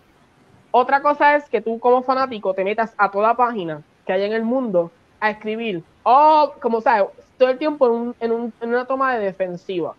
Otra 0.73 1.01
cosa 1.01 1.37
es 1.37 1.49
que 1.49 1.61
tú 1.61 1.79
como 1.79 2.03
fanático 2.03 2.53
te 2.55 2.65
metas 2.65 2.93
a 2.99 3.11
toda 3.11 3.37
página 3.37 3.83
que 4.05 4.13
hay 4.13 4.25
en 4.25 4.33
el 4.33 4.43
mundo 4.43 4.91
a 5.25 5.31
escribir, 5.31 5.83
oh, 6.03 6.53
como 6.61 6.83
sabes, 6.83 7.07
todo 7.39 7.49
el 7.49 7.57
tiempo 7.57 8.15
en, 8.21 8.31
en, 8.31 8.53
en 8.61 8.69
una 8.69 8.85
toma 8.85 9.15
de 9.15 9.25
defensiva. 9.25 9.95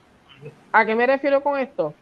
¿A 0.72 0.86
qué 0.86 0.94
me 0.94 1.08
refiero 1.08 1.42
con 1.42 1.58
esto? 1.60 1.96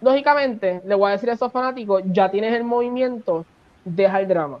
Lógicamente, 0.00 0.80
le 0.84 0.94
voy 0.94 1.08
a 1.08 1.12
decir 1.12 1.30
a 1.30 1.32
esos 1.32 1.50
fanáticos, 1.50 2.02
ya 2.06 2.30
tienes 2.30 2.54
el 2.54 2.62
movimiento, 2.62 3.44
deja 3.84 4.20
el 4.20 4.28
drama. 4.28 4.60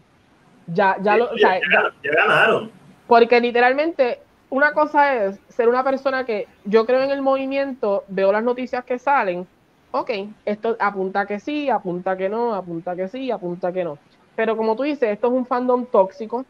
Ya, 0.66 0.96
ya, 1.00 1.16
lo, 1.16 1.36
ya, 1.36 1.60
ganaron. 2.02 2.72
Porque 3.06 3.40
literalmente, 3.40 4.18
una 4.50 4.72
cosa 4.72 5.14
es 5.14 5.38
ser 5.48 5.68
una 5.68 5.84
persona 5.84 6.24
que 6.24 6.48
yo 6.64 6.86
creo 6.86 7.02
en 7.02 7.10
el 7.10 7.22
movimiento, 7.22 8.02
veo 8.08 8.32
las 8.32 8.42
noticias 8.42 8.84
que 8.84 8.98
salen, 8.98 9.46
ok, 9.92 10.10
esto 10.44 10.76
apunta 10.80 11.26
que 11.26 11.38
sí, 11.38 11.70
apunta 11.70 12.16
que 12.16 12.28
no, 12.28 12.54
apunta 12.54 12.96
que 12.96 13.06
sí, 13.06 13.30
apunta 13.30 13.72
que 13.72 13.84
no. 13.84 13.98
Pero 14.34 14.56
como 14.56 14.74
tú 14.74 14.82
dices, 14.82 15.10
esto 15.10 15.28
es 15.28 15.32
un 15.32 15.46
fandom 15.46 15.86
tóxico 15.86 16.44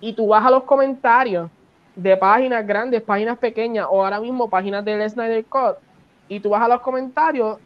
y 0.00 0.12
tú 0.12 0.28
vas 0.28 0.44
a 0.44 0.50
los 0.50 0.64
comentarios 0.64 1.50
de 1.94 2.16
páginas 2.16 2.66
grandes, 2.66 3.02
páginas 3.02 3.38
pequeñas 3.38 3.86
o 3.90 4.04
ahora 4.04 4.20
mismo 4.20 4.50
páginas 4.50 4.84
del 4.84 5.08
Snyder 5.08 5.44
Cut 5.46 5.76
y 6.28 6.40
tú 6.40 6.50
vas 6.50 6.62
a 6.62 6.68
los 6.68 6.80
comentarios 6.80 7.58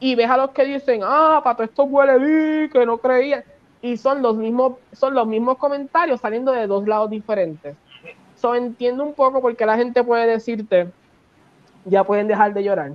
y 0.00 0.14
ves 0.14 0.30
a 0.30 0.36
los 0.36 0.50
que 0.50 0.64
dicen, 0.64 1.02
ah, 1.04 1.40
pato, 1.44 1.62
esto 1.62 1.84
huele 1.84 2.70
que 2.70 2.86
no 2.86 2.98
creía. 2.98 3.44
Y 3.82 3.96
son 3.96 4.22
los 4.22 4.36
mismos, 4.36 4.74
son 4.92 5.14
los 5.14 5.26
mismos 5.26 5.58
comentarios 5.58 6.20
saliendo 6.20 6.52
de 6.52 6.66
dos 6.66 6.86
lados 6.86 7.10
diferentes. 7.10 7.76
So 8.34 8.54
entiendo 8.54 9.04
un 9.04 9.12
poco 9.12 9.42
porque 9.42 9.66
la 9.66 9.76
gente 9.76 10.02
puede 10.02 10.26
decirte, 10.26 10.88
ya 11.84 12.02
pueden 12.04 12.26
dejar 12.26 12.54
de 12.54 12.64
llorar. 12.64 12.92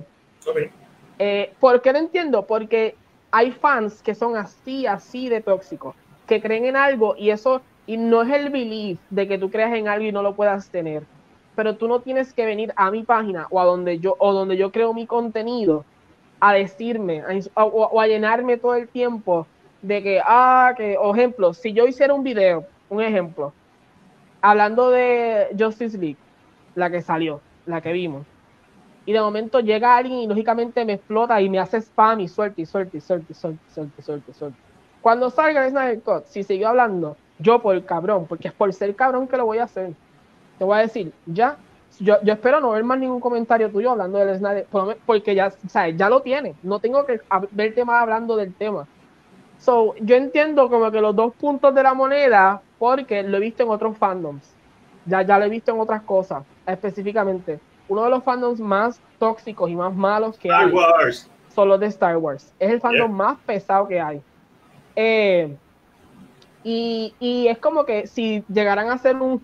Eh, 1.18 1.52
¿Por 1.60 1.80
qué 1.80 1.92
lo 1.92 1.98
entiendo? 1.98 2.46
Porque 2.46 2.96
hay 3.30 3.52
fans 3.52 4.02
que 4.02 4.14
son 4.14 4.36
así, 4.36 4.86
así 4.86 5.28
de 5.28 5.40
tóxicos, 5.40 5.94
que 6.26 6.42
creen 6.42 6.66
en 6.66 6.76
algo 6.76 7.14
y 7.16 7.30
eso, 7.30 7.62
y 7.86 7.96
no 7.96 8.22
es 8.22 8.30
el 8.30 8.50
belief 8.50 8.98
de 9.10 9.28
que 9.28 9.38
tú 9.38 9.50
creas 9.50 9.74
en 9.74 9.88
algo 9.88 10.06
y 10.06 10.12
no 10.12 10.22
lo 10.22 10.34
puedas 10.34 10.68
tener, 10.70 11.04
pero 11.54 11.76
tú 11.76 11.88
no 11.88 12.00
tienes 12.00 12.32
que 12.32 12.44
venir 12.44 12.72
a 12.76 12.90
mi 12.90 13.04
página 13.04 13.46
o 13.50 13.60
a 13.60 13.64
donde 13.64 13.98
yo, 13.98 14.16
o 14.18 14.32
donde 14.32 14.56
yo 14.56 14.72
creo 14.72 14.92
mi 14.92 15.06
contenido 15.06 15.84
a 16.40 16.52
decirme 16.52 17.22
o, 17.54 18.00
a 18.00 18.06
llenarme 18.06 18.56
todo 18.56 18.74
el 18.74 18.88
tiempo 18.88 19.46
de 19.82 20.02
que, 20.02 20.20
ah, 20.24 20.74
que, 20.76 20.96
o 20.98 21.14
ejemplo, 21.14 21.54
si 21.54 21.72
yo 21.72 21.86
hiciera 21.86 22.12
un 22.12 22.22
video, 22.22 22.66
un 22.88 23.02
ejemplo, 23.02 23.52
hablando 24.40 24.90
de 24.90 25.48
Justice 25.58 25.96
League, 25.96 26.18
la 26.74 26.90
que 26.90 27.00
salió, 27.00 27.40
la 27.66 27.80
que 27.80 27.92
vimos, 27.92 28.26
y 29.06 29.12
de 29.12 29.20
momento 29.20 29.60
llega 29.60 29.96
alguien 29.96 30.18
y 30.18 30.26
lógicamente 30.26 30.84
me 30.84 30.94
explota 30.94 31.40
y 31.40 31.48
me 31.48 31.60
hace 31.60 31.80
spam 31.80 32.20
y 32.20 32.28
suelta 32.28 32.60
y 32.60 32.66
suelta 32.66 32.96
y 32.96 33.00
suelta 33.00 33.26
y 33.30 33.34
suelta 33.34 33.62
y 33.68 34.02
suelta 34.02 34.30
y 34.30 34.34
suelta. 34.34 34.58
Cuando 35.00 35.30
salga 35.30 35.64
el 35.64 35.70
Snyder 35.70 36.02
Cut, 36.02 36.24
si 36.26 36.42
siguió 36.42 36.68
hablando, 36.68 37.16
yo 37.38 37.60
por 37.60 37.74
el 37.74 37.84
cabrón, 37.84 38.26
porque 38.26 38.48
es 38.48 38.54
por 38.54 38.72
ser 38.72 38.94
cabrón 38.94 39.28
que 39.28 39.36
lo 39.36 39.46
voy 39.46 39.58
a 39.58 39.64
hacer. 39.64 39.92
Te 40.58 40.64
voy 40.64 40.78
a 40.78 40.82
decir, 40.82 41.12
ya, 41.26 41.56
yo, 42.00 42.16
yo 42.22 42.32
espero 42.32 42.60
no 42.60 42.70
ver 42.70 42.84
más 42.84 42.98
ningún 42.98 43.20
comentario 43.20 43.70
tuyo 43.70 43.90
hablando 43.90 44.18
del 44.18 44.38
Snyder, 44.38 44.66
porque 45.04 45.34
ya, 45.34 45.50
¿sabes? 45.68 45.96
ya 45.96 46.08
lo 46.08 46.22
tiene. 46.22 46.54
No 46.62 46.78
tengo 46.78 47.04
que 47.04 47.20
verte 47.50 47.84
más 47.84 48.02
hablando 48.02 48.36
del 48.36 48.54
tema. 48.54 48.86
So, 49.58 49.94
yo 50.00 50.16
entiendo 50.16 50.68
como 50.68 50.90
que 50.90 51.00
los 51.00 51.16
dos 51.16 51.34
puntos 51.34 51.74
de 51.74 51.82
la 51.82 51.94
moneda, 51.94 52.60
porque 52.78 53.22
lo 53.22 53.38
he 53.38 53.40
visto 53.40 53.62
en 53.62 53.70
otros 53.70 53.96
fandoms. 53.96 54.54
Ya, 55.06 55.22
ya 55.22 55.38
lo 55.38 55.44
he 55.44 55.48
visto 55.48 55.72
en 55.72 55.80
otras 55.80 56.02
cosas, 56.02 56.44
específicamente 56.66 57.60
uno 57.88 58.04
de 58.04 58.10
los 58.10 58.22
fandoms 58.24 58.60
más 58.60 59.00
tóxicos 59.18 59.70
y 59.70 59.76
más 59.76 59.94
malos 59.94 60.38
que 60.38 60.50
hay 60.52 60.72
son 61.54 61.68
los 61.68 61.80
de 61.80 61.86
Star 61.86 62.16
Wars. 62.18 62.52
Es 62.58 62.70
el 62.70 62.80
fandom 62.80 63.10
más 63.10 63.38
pesado 63.46 63.88
que 63.88 63.98
hay. 63.98 64.20
Eh, 64.94 65.56
y, 66.68 67.14
y, 67.20 67.46
es 67.46 67.58
como 67.58 67.86
que 67.86 68.08
si 68.08 68.42
llegaran 68.52 68.90
a 68.90 68.94
hacer 68.94 69.14
un 69.14 69.40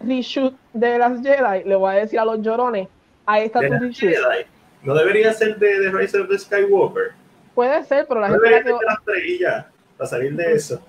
reshoot 0.00 0.54
de 0.74 0.98
las 0.98 1.22
Jedi, 1.22 1.64
le 1.64 1.74
voy 1.76 1.94
a 1.94 2.00
decir 2.00 2.20
a 2.20 2.26
los 2.26 2.42
llorones, 2.42 2.88
ahí 3.24 3.46
está 3.46 3.60
tu 3.60 3.72
reshoot. 3.72 4.12
No 4.82 4.94
debería 4.94 5.32
ser 5.32 5.56
de, 5.56 5.80
de 5.80 5.90
Rise 5.90 6.20
of 6.20 6.28
the 6.28 6.38
Skywalker. 6.38 7.12
Puede 7.54 7.82
ser, 7.84 8.04
pero 8.06 8.20
la 8.20 8.28
gente... 8.28 8.50
La 8.50 8.62
que... 8.62 9.64
para 9.96 10.10
salir 10.10 10.36
de 10.36 10.52
eso. 10.52 10.82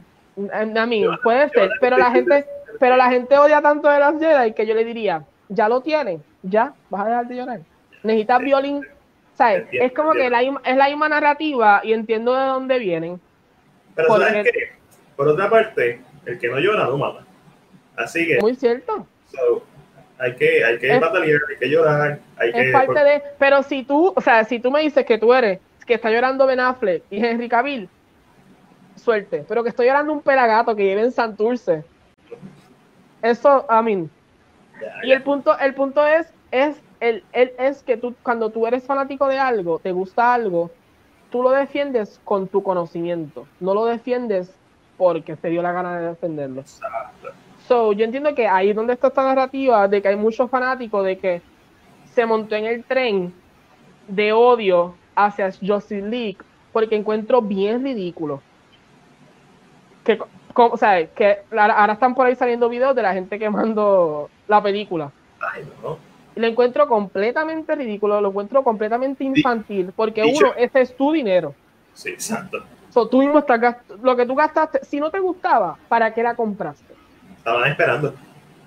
A 0.51 0.85
mí, 0.85 1.05
puede 1.23 1.47
ser, 1.47 1.69
pero 1.79 1.97
la 1.97 2.11
gente, 2.11 2.45
pero 2.77 2.97
la 2.97 3.09
gente 3.09 3.37
odia 3.37 3.61
tanto 3.61 3.87
de 3.87 3.99
las 3.99 4.19
Jedi 4.19 4.51
que 4.51 4.67
yo 4.67 4.75
le 4.75 4.83
diría, 4.83 5.23
ya 5.47 5.69
lo 5.69 5.79
tienen, 5.79 6.21
ya, 6.43 6.73
vas 6.89 7.05
a 7.05 7.09
dejar 7.09 7.27
de 7.29 7.35
llorar. 7.37 7.61
Necesitas 8.03 8.41
violín, 8.41 8.85
¿sabes? 9.33 9.65
es 9.71 9.93
como 9.93 10.11
que 10.11 10.29
la, 10.29 10.41
es 10.41 10.75
la 10.75 10.89
misma 10.89 11.07
narrativa 11.07 11.79
y 11.85 11.93
entiendo 11.93 12.35
de 12.35 12.47
dónde 12.47 12.79
vienen. 12.79 13.21
Pero 13.95 14.17
¿sabes 14.17 14.43
qué? 14.43 14.78
Por 15.19 15.27
otra 15.27 15.49
parte, 15.49 16.01
el 16.25 16.39
que 16.39 16.47
no 16.47 16.59
llora 16.59 16.85
no 16.85 16.97
mata. 16.97 17.25
Así 17.97 18.25
que... 18.25 18.39
Muy 18.39 18.55
cierto. 18.55 19.05
hay 20.17 20.33
que, 20.35 20.63
hay 20.63 20.79
que 20.79 20.97
batallar, 20.97 21.41
hay 21.49 21.57
que 21.59 21.69
llorar, 21.69 22.19
hay 22.37 22.51
es 22.53 22.71
Parte 22.71 23.03
de, 23.03 23.21
pero 23.37 23.61
si 23.61 23.83
tú, 23.83 24.13
o 24.15 24.21
sea, 24.21 24.45
si 24.45 24.61
tú 24.61 24.71
me 24.71 24.79
dices 24.79 25.05
que 25.05 25.17
tú 25.17 25.33
eres, 25.33 25.59
que 25.85 25.95
está 25.95 26.09
llorando 26.09 26.45
Ben 26.45 26.61
Affleck 26.61 27.03
y 27.09 27.17
Henry 27.17 27.49
Cavill, 27.49 27.89
suerte. 28.95 29.43
Pero 29.45 29.61
que 29.61 29.67
estoy 29.67 29.87
llorando 29.87 30.13
un 30.13 30.21
pelagato 30.21 30.73
que 30.73 30.83
vive 30.83 31.01
en 31.01 31.11
Santurce. 31.11 31.83
Eso, 33.21 33.67
I 33.69 33.83
mean, 33.83 34.09
y 35.03 35.11
el 35.11 35.21
punto, 35.21 35.59
el 35.59 35.73
punto 35.73 36.07
es, 36.07 36.27
es, 36.51 36.77
el, 37.01 37.25
el, 37.33 37.51
es 37.59 37.83
que 37.83 37.97
tú, 37.97 38.15
cuando 38.23 38.51
tú 38.51 38.65
eres 38.65 38.85
fanático 38.85 39.27
de 39.27 39.37
algo, 39.37 39.79
te 39.79 39.91
gusta 39.91 40.33
algo, 40.33 40.71
tú 41.29 41.43
lo 41.43 41.49
defiendes 41.49 42.21
con 42.23 42.47
tu 42.47 42.63
conocimiento, 42.63 43.49
no 43.59 43.73
lo 43.73 43.85
defiendes 43.85 44.55
porque 44.99 45.35
te 45.35 45.47
dio 45.47 45.63
la 45.63 45.71
gana 45.71 45.97
de 45.97 46.07
defenderlo. 46.09 46.63
So, 47.67 47.93
yo 47.93 48.05
entiendo 48.05 48.35
que 48.35 48.47
ahí 48.47 48.69
es 48.69 48.75
donde 48.75 48.93
está 48.93 49.07
esta 49.07 49.23
narrativa 49.23 49.87
de 49.87 50.01
que 50.01 50.09
hay 50.09 50.15
muchos 50.15 50.49
fanáticos 50.49 51.05
de 51.05 51.17
que 51.17 51.41
se 52.13 52.25
montó 52.25 52.55
en 52.55 52.65
el 52.65 52.83
tren 52.83 53.33
de 54.07 54.33
odio 54.33 54.95
hacia 55.15 55.51
Justice 55.51 56.01
League 56.01 56.37
porque 56.73 56.95
encuentro 56.95 57.41
bien 57.41 57.83
ridículo 57.83 58.41
que 60.03 60.19
o 60.55 60.77
sea, 60.77 61.07
que 61.07 61.39
ahora 61.51 61.93
están 61.93 62.15
por 62.15 62.25
ahí 62.25 62.35
saliendo 62.35 62.67
videos 62.67 62.95
de 62.95 63.01
la 63.01 63.13
gente 63.13 63.39
quemando 63.39 64.29
la 64.47 64.61
película. 64.61 65.11
Ay, 65.39 65.63
no. 65.81 65.97
Lo 66.35 66.47
encuentro 66.47 66.87
completamente 66.87 67.75
ridículo, 67.75 68.19
lo 68.19 68.29
encuentro 68.29 68.63
completamente 68.63 69.23
infantil, 69.23 69.91
porque 69.95 70.23
uno, 70.23 70.53
ese 70.57 70.81
es 70.81 70.95
tu 70.95 71.11
dinero. 71.11 71.53
Sí, 71.93 72.09
exacto. 72.09 72.63
Tú 73.07 73.19
mismo 73.19 73.39
estás 73.39 73.77
lo 74.01 74.15
que 74.15 74.25
tú 74.25 74.35
gastaste, 74.35 74.83
si 74.83 74.99
no 74.99 75.09
te 75.09 75.19
gustaba, 75.19 75.77
¿para 75.87 76.13
qué 76.13 76.23
la 76.23 76.35
compraste? 76.35 76.93
Estaban 77.37 77.69
esperando. 77.69 78.13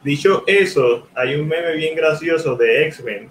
Dicho 0.02 0.44
eso, 0.46 1.08
hay 1.14 1.34
un 1.36 1.46
meme 1.46 1.74
bien 1.76 1.94
gracioso 1.94 2.56
de 2.56 2.86
X-Men 2.86 3.30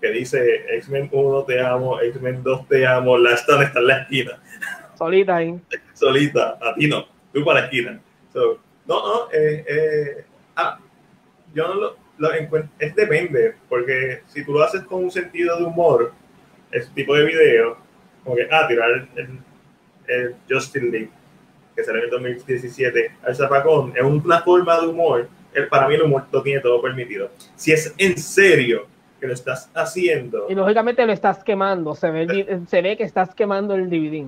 que 0.00 0.10
dice 0.10 0.64
X-Men 0.78 1.08
1 1.12 1.44
te 1.44 1.60
amo, 1.60 2.00
X-Men 2.00 2.42
2 2.42 2.68
te 2.68 2.86
amo, 2.86 3.16
la 3.18 3.34
Stone 3.34 3.64
está 3.64 3.78
en 3.78 3.86
la 3.86 3.98
esquina. 3.98 4.32
Solita 4.98 5.36
ahí. 5.36 5.60
Solita, 5.94 6.58
a 6.60 6.74
ti 6.74 6.88
no 6.88 7.12
tú 7.32 7.44
para 7.44 7.60
la 7.60 7.66
esquina. 7.66 8.00
no, 8.34 8.58
no, 8.86 9.30
eh, 9.32 9.64
eh, 9.66 10.24
ah, 10.56 10.78
yo 11.54 11.68
no 11.68 11.74
lo, 11.74 11.96
lo, 12.18 12.34
encuentro, 12.34 12.70
es 12.78 12.94
depende, 12.94 13.54
porque 13.68 14.22
si 14.26 14.44
tú 14.44 14.52
lo 14.52 14.62
haces 14.62 14.82
con 14.82 15.04
un 15.04 15.10
sentido 15.10 15.58
de 15.58 15.64
humor, 15.64 16.12
ese 16.70 16.90
tipo 16.90 17.14
de 17.14 17.24
video, 17.24 17.76
como 18.24 18.36
que, 18.36 18.48
ah, 18.50 18.66
tirar 18.68 19.08
el, 19.16 19.38
el, 20.06 20.34
Justin 20.48 20.90
League, 20.90 21.10
que 21.74 21.84
salió 21.84 22.00
en 22.00 22.04
el 22.04 22.10
2017, 22.10 23.16
al 23.22 23.36
zapacón, 23.36 23.92
es 23.96 24.02
una 24.02 24.42
forma 24.42 24.80
de 24.80 24.86
humor, 24.88 25.28
el, 25.54 25.68
para 25.68 25.88
mí 25.88 25.94
el 25.94 26.02
humor 26.02 26.24
lo 26.30 26.42
tiene 26.42 26.60
todo 26.60 26.80
permitido. 26.80 27.30
Si 27.56 27.72
es 27.72 27.94
en 27.98 28.18
serio 28.18 28.86
que 29.20 29.26
lo 29.26 29.34
estás 29.34 29.70
haciendo... 29.74 30.46
Y 30.48 30.54
lógicamente 30.54 31.06
lo 31.06 31.12
estás 31.12 31.44
quemando, 31.44 31.94
se 31.94 32.10
ve, 32.10 32.60
se 32.66 32.82
ve 32.82 32.96
que 32.96 33.04
estás 33.04 33.34
quemando 33.34 33.74
el 33.74 33.88
DVD. 33.88 34.26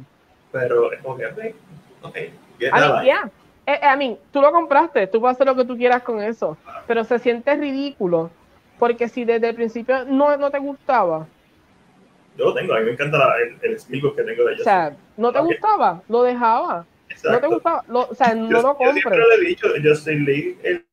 Pero 0.52 0.92
es 0.92 1.02
como 1.02 1.16
que, 1.16 1.54
ok, 2.02 2.16
ya. 2.60 3.30
Eh, 3.66 3.72
eh, 3.82 4.04
I 4.04 4.16
tú 4.30 4.40
lo 4.40 4.52
compraste, 4.52 5.06
tú 5.06 5.20
puedes 5.20 5.36
hacer 5.36 5.46
lo 5.46 5.56
que 5.56 5.64
tú 5.64 5.76
quieras 5.76 6.02
con 6.02 6.22
eso, 6.22 6.56
pero 6.86 7.02
se 7.04 7.18
siente 7.18 7.54
ridículo 7.56 8.30
porque 8.78 9.08
si 9.08 9.24
desde 9.24 9.50
el 9.50 9.54
principio 9.54 10.04
no, 10.04 10.36
no 10.36 10.50
te 10.50 10.58
gustaba. 10.58 11.26
Yo 12.36 12.46
lo 12.46 12.54
tengo, 12.54 12.74
a 12.74 12.80
mí 12.80 12.86
me 12.86 12.92
encanta 12.92 13.18
el, 13.38 13.56
el 13.62 13.76
que 13.78 14.22
tengo 14.22 14.44
de 14.44 14.52
ellos. 14.52 14.60
O 14.60 14.64
sea, 14.64 14.96
no 15.16 15.32
te 15.32 15.40
gustaba, 15.40 16.02
lo 16.08 16.22
dejaba. 16.22 16.86
No 17.22 17.40
te 17.40 17.46
gusta, 17.46 17.84
o 17.88 18.14
sea, 18.14 18.34
no 18.34 18.60
lo 18.60 18.76
compres. 18.76 19.04
Yo 19.04 19.10
siempre 19.10 19.18
le 19.18 19.34
he 19.34 19.48
dicho, 19.48 19.68
Justin 19.82 20.24
League, 20.24 20.58
el, 20.62 20.84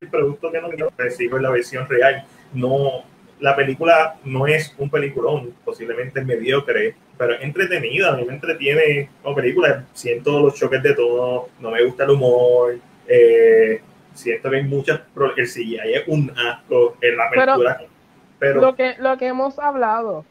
el 0.00 0.08
producto 0.08 0.52
que 0.52 0.60
no 0.60 0.68
recibo 0.96 1.36
en 1.36 1.42
la 1.42 1.50
versión 1.50 1.88
real. 1.88 2.24
No, 2.52 3.04
la 3.40 3.56
película 3.56 4.18
no 4.24 4.46
es 4.46 4.74
un 4.78 4.88
peliculón, 4.88 5.54
posiblemente 5.64 6.24
mediocre, 6.24 6.94
pero 7.18 7.34
es 7.34 7.42
entretenida, 7.42 8.12
a 8.12 8.16
mí 8.16 8.24
me 8.24 8.34
entretiene 8.34 9.10
como 9.22 9.36
película, 9.36 9.84
siento 9.92 10.40
los 10.40 10.54
choques 10.54 10.82
de 10.82 10.94
todo, 10.94 11.48
no 11.60 11.70
me 11.70 11.84
gusta 11.84 12.04
el 12.04 12.10
humor, 12.10 12.78
eh, 13.06 13.80
siento 14.14 14.50
que 14.50 14.56
hay 14.56 14.64
muchas, 14.64 15.00
el 15.36 15.46
CGI 15.46 15.94
es 15.94 16.04
un 16.08 16.32
asco 16.36 16.96
en 17.00 17.16
la 17.16 17.30
película. 17.30 17.76
Pero, 17.78 17.95
lo, 18.40 18.74
que, 18.74 18.94
lo 18.98 19.16
que 19.16 19.26
hemos 19.26 19.58
hablado, 19.58 20.24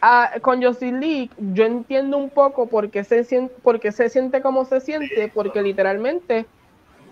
ah, 0.00 0.32
con 0.40 0.62
Josie 0.62 0.92
League, 0.92 1.30
yo 1.38 1.64
entiendo 1.64 2.18
un 2.18 2.30
poco 2.30 2.66
por 2.66 2.90
qué 2.90 3.04
se 3.04 3.24
siente, 3.24 3.54
porque 3.62 3.92
se 3.92 4.08
siente 4.08 4.42
como 4.42 4.64
se 4.64 4.80
siente, 4.80 5.30
porque 5.32 5.62
literalmente 5.62 6.46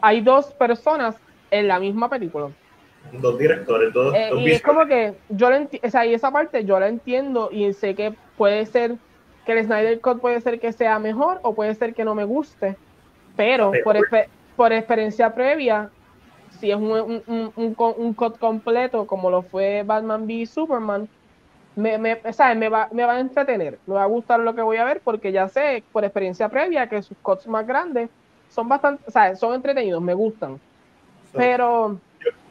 hay 0.00 0.20
dos 0.20 0.52
personas 0.52 1.16
en 1.50 1.68
la 1.68 1.78
misma 1.78 2.08
película. 2.08 2.48
Dos 3.12 3.38
directores, 3.38 3.92
dos, 3.92 4.14
eh, 4.14 4.30
y 4.36 4.50
es 4.50 4.62
como 4.62 4.86
que 4.86 5.14
yo 5.30 5.50
la 5.50 5.66
o 5.82 5.90
sea, 5.90 6.04
y 6.04 6.12
esa 6.12 6.30
parte 6.30 6.64
yo 6.64 6.78
la 6.78 6.88
entiendo 6.88 7.48
y 7.50 7.72
sé 7.72 7.94
que 7.94 8.14
puede 8.36 8.66
ser 8.66 8.96
que 9.46 9.52
el 9.52 9.64
Snyder 9.64 10.00
Cut 10.00 10.20
puede 10.20 10.40
ser 10.42 10.60
que 10.60 10.72
sea 10.72 10.98
mejor 10.98 11.40
o 11.42 11.54
puede 11.54 11.74
ser 11.74 11.94
que 11.94 12.04
no 12.04 12.14
me 12.14 12.24
guste, 12.24 12.76
pero 13.36 13.72
por, 13.82 13.96
por 14.54 14.72
experiencia 14.72 15.34
previa, 15.34 15.90
si 16.60 16.70
es 16.70 16.76
un, 16.76 16.92
un, 16.92 17.52
un, 17.56 17.76
un, 17.76 18.14
cut 18.14 18.38
completo 18.38 19.06
como 19.06 19.30
lo 19.30 19.42
fue 19.42 19.82
Batman 19.82 20.24
v 20.26 20.46
Superman, 20.46 21.08
me, 21.76 21.98
me, 21.98 22.20
me, 22.56 22.68
va, 22.68 22.88
me 22.92 23.04
va 23.04 23.12
a 23.14 23.20
entretener, 23.20 23.78
me 23.86 23.94
va 23.94 24.02
a 24.02 24.06
gustar 24.06 24.40
lo 24.40 24.54
que 24.54 24.62
voy 24.62 24.76
a 24.76 24.84
ver 24.84 25.00
porque 25.02 25.32
ya 25.32 25.48
sé 25.48 25.82
por 25.92 26.04
experiencia 26.04 26.48
previa 26.48 26.88
que 26.88 27.02
sus 27.02 27.16
cuts 27.18 27.46
más 27.46 27.66
grandes 27.66 28.10
son 28.50 28.68
bastante, 28.68 29.10
sea, 29.10 29.34
son 29.36 29.54
entretenidos, 29.54 30.02
me 30.02 30.14
gustan. 30.14 30.60
Pero 31.32 31.98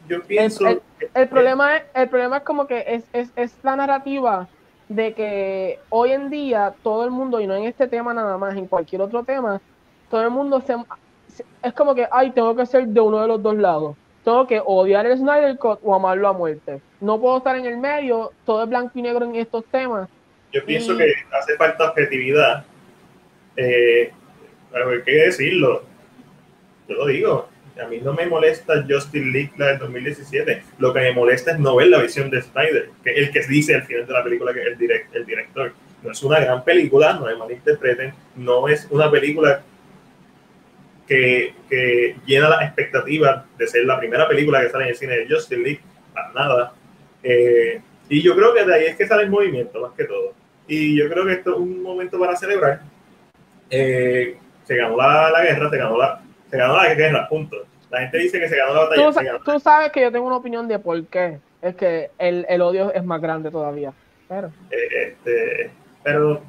yo 0.07 0.23
pienso. 0.23 0.65
El, 1.13 1.27
problema, 1.27 1.77
es, 1.77 1.83
el 1.93 2.09
problema 2.09 2.37
es 2.37 2.43
como 2.43 2.65
que 2.65 2.83
es, 2.87 3.03
es, 3.13 3.31
es, 3.35 3.55
la 3.63 3.75
narrativa 3.75 4.47
de 4.87 5.13
que 5.13 5.79
hoy 5.89 6.13
en 6.13 6.29
día 6.29 6.73
todo 6.81 7.03
el 7.03 7.11
mundo, 7.11 7.39
y 7.39 7.47
no 7.47 7.55
en 7.55 7.65
este 7.65 7.87
tema 7.87 8.13
nada 8.13 8.37
más, 8.37 8.55
en 8.55 8.65
cualquier 8.65 9.01
otro 9.01 9.23
tema, 9.23 9.61
todo 10.09 10.23
el 10.23 10.31
mundo 10.31 10.61
se, 10.61 10.75
es 11.63 11.73
como 11.73 11.95
que, 11.95 12.07
ay, 12.11 12.31
tengo 12.31 12.55
que 12.55 12.65
ser 12.65 12.87
de 12.87 12.99
uno 12.99 13.21
de 13.21 13.27
los 13.27 13.41
dos 13.41 13.55
lados. 13.55 13.95
Tengo 14.23 14.45
que 14.47 14.61
odiar 14.63 15.05
el 15.05 15.17
Snyder 15.17 15.57
Cut 15.57 15.79
o 15.83 15.95
amarlo 15.95 16.27
a 16.27 16.33
muerte. 16.33 16.81
No 16.99 17.19
puedo 17.19 17.37
estar 17.37 17.55
en 17.55 17.65
el 17.65 17.77
medio, 17.77 18.31
todo 18.45 18.63
es 18.63 18.69
blanco 18.69 18.91
y 18.95 19.01
negro 19.01 19.25
en 19.25 19.35
estos 19.35 19.65
temas. 19.65 20.09
Yo 20.51 20.65
pienso 20.65 20.97
que 20.97 21.13
hace 21.31 21.55
falta 21.55 21.89
objetividad. 21.89 22.65
Eh, 23.55 24.11
hay 24.73 25.01
que 25.03 25.11
decirlo. 25.11 25.83
Yo 26.87 26.95
lo 26.95 27.05
digo 27.07 27.47
a 27.81 27.87
mí 27.87 27.99
no 28.01 28.13
me 28.13 28.25
molesta 28.25 28.85
Justin 28.87 29.31
League 29.31 29.51
la 29.57 29.67
del 29.67 29.79
2017. 29.79 30.63
Lo 30.79 30.93
que 30.93 30.99
me 30.99 31.13
molesta 31.13 31.51
es 31.51 31.59
no 31.59 31.75
ver 31.75 31.87
la 31.87 32.01
visión 32.01 32.29
de 32.29 32.41
Snyder, 32.41 32.89
que 33.03 33.11
es 33.11 33.17
el 33.17 33.31
que 33.31 33.41
dice 33.47 33.75
al 33.75 33.83
final 33.83 34.05
de 34.05 34.13
la 34.13 34.23
película 34.23 34.53
que 34.53 34.61
es 34.61 34.67
el, 34.67 34.91
el 35.13 35.25
director. 35.25 35.73
No 36.03 36.11
es 36.11 36.23
una 36.23 36.39
gran 36.39 36.63
película, 36.63 37.13
no 37.13 37.25
me 37.25 37.35
malinterpreten, 37.35 38.13
no 38.35 38.67
es 38.67 38.87
una 38.89 39.09
película 39.11 39.61
que, 41.09 41.55
que 41.67 42.15
llena 42.27 42.49
las 42.49 42.61
expectativas 42.61 43.43
de 43.57 43.67
ser 43.67 43.83
la 43.85 43.97
primera 43.97 44.27
película 44.27 44.61
que 44.61 44.69
sale 44.69 44.83
en 44.83 44.89
el 44.91 44.95
cine 44.95 45.17
de 45.17 45.27
Justin 45.27 45.63
League, 45.63 45.81
para 46.13 46.31
nada. 46.33 46.73
Eh, 47.23 47.81
y 48.07 48.21
yo 48.21 48.35
creo 48.35 48.53
que 48.53 48.63
de 48.63 48.75
ahí 48.75 48.85
es 48.85 48.95
que 48.95 49.07
sale 49.07 49.23
el 49.23 49.31
movimiento, 49.31 49.81
más 49.81 49.93
que 49.93 50.05
todo. 50.05 50.33
Y 50.67 50.95
yo 50.95 51.09
creo 51.09 51.25
que 51.25 51.33
esto 51.33 51.53
es 51.53 51.57
un 51.57 51.81
momento 51.81 52.19
para 52.19 52.35
celebrar. 52.35 52.81
Eh, 53.71 54.37
se 54.63 54.75
ganó 54.75 54.95
la, 54.95 55.31
la 55.31 55.43
guerra, 55.43 55.69
se 55.71 55.77
ganó 55.77 55.97
la, 55.97 56.21
se 56.47 56.57
ganó 56.57 56.77
la 56.77 56.93
guerra, 56.93 57.27
punto. 57.27 57.57
La 57.89 58.01
gente 58.01 58.19
dice 58.19 58.39
que 58.39 58.47
se 58.47 58.57
ganó 58.57 58.75
la 58.75 58.81
batalla. 58.85 59.39
Tú, 59.43 59.59
sabes 59.59 59.91
que 59.91 60.01
yo 60.01 60.11
tengo 60.11 60.27
una 60.27 60.37
opinión 60.37 60.67
de 60.67 60.77
por 60.77 61.03
qué. 61.07 61.39
Es 61.59 61.75
que 61.75 62.11
el, 62.19 62.45
el 62.47 62.61
odio 62.61 62.93
es 62.93 63.03
más 63.03 63.19
grande 63.19 63.49
todavía. 63.49 63.93
Pero, 64.27 64.51
eh, 64.69 65.07
este, 65.07 65.71
pero 66.03 66.43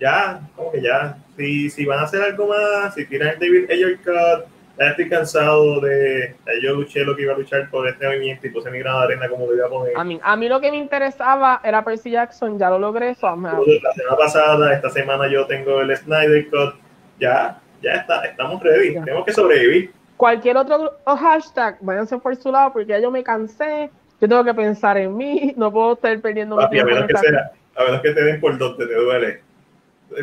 ya, 0.00 0.40
como 0.56 0.72
que 0.72 0.82
ya, 0.82 1.16
si, 1.36 1.70
si 1.70 1.84
van 1.84 2.00
a 2.00 2.02
hacer 2.02 2.22
algo 2.22 2.48
más, 2.48 2.94
si 2.94 3.06
tiran 3.06 3.28
el 3.28 3.38
David 3.38 3.70
Ayer 3.70 3.98
Cut, 3.98 4.46
ya 4.78 4.86
estoy 4.86 5.08
cansado 5.10 5.80
de. 5.80 6.34
Yo 6.62 6.74
luché 6.74 7.04
lo 7.04 7.14
que 7.14 7.22
iba 7.22 7.34
a 7.34 7.38
luchar 7.38 7.68
por 7.68 7.86
este 7.86 8.06
movimiento 8.06 8.46
y 8.46 8.50
puse 8.50 8.70
mi 8.70 8.78
gran 8.78 8.96
arena 8.96 9.28
como 9.28 9.46
lo 9.46 9.54
iba 9.54 9.66
a 9.66 9.68
poner. 9.68 9.92
A 9.96 10.02
mí, 10.02 10.18
a 10.22 10.36
mí 10.36 10.48
lo 10.48 10.58
que 10.60 10.70
me 10.70 10.78
interesaba 10.78 11.60
era 11.62 11.84
Percy 11.84 12.12
Jackson, 12.12 12.58
ya 12.58 12.70
lo 12.70 12.78
logré. 12.78 13.10
Eso, 13.10 13.26
la 13.26 13.92
semana 13.92 14.16
pasada, 14.16 14.72
esta 14.72 14.88
semana 14.88 15.28
yo 15.28 15.46
tengo 15.46 15.82
el 15.82 15.94
Snyder 15.94 16.48
Cut, 16.48 16.74
ya, 17.20 17.60
ya 17.82 17.92
está, 17.92 18.24
estamos 18.24 18.62
ready, 18.62 18.94
tenemos 18.94 19.26
que 19.26 19.32
sobrevivir 19.32 19.92
cualquier 20.20 20.58
otro 20.58 20.98
hashtag, 21.06 21.78
váyanse 21.80 22.18
por 22.18 22.36
su 22.36 22.52
lado 22.52 22.74
porque 22.74 22.88
ya 22.88 22.98
yo 22.98 23.10
me 23.10 23.24
cansé, 23.24 23.90
yo 24.20 24.28
tengo 24.28 24.44
que 24.44 24.52
pensar 24.52 24.98
en 24.98 25.16
mí, 25.16 25.54
no 25.56 25.72
puedo 25.72 25.94
estar 25.94 26.20
perdiendo 26.20 26.56
mi 26.56 26.68
tiempo. 26.68 26.90
A 26.90 26.94
menos, 26.94 27.08
que 27.08 27.16
sea, 27.16 27.52
a 27.74 27.84
menos 27.84 28.02
que 28.02 28.10
te 28.12 28.22
den 28.22 28.38
por 28.38 28.58
donde 28.58 28.86
te 28.86 28.94
duele. 28.94 29.40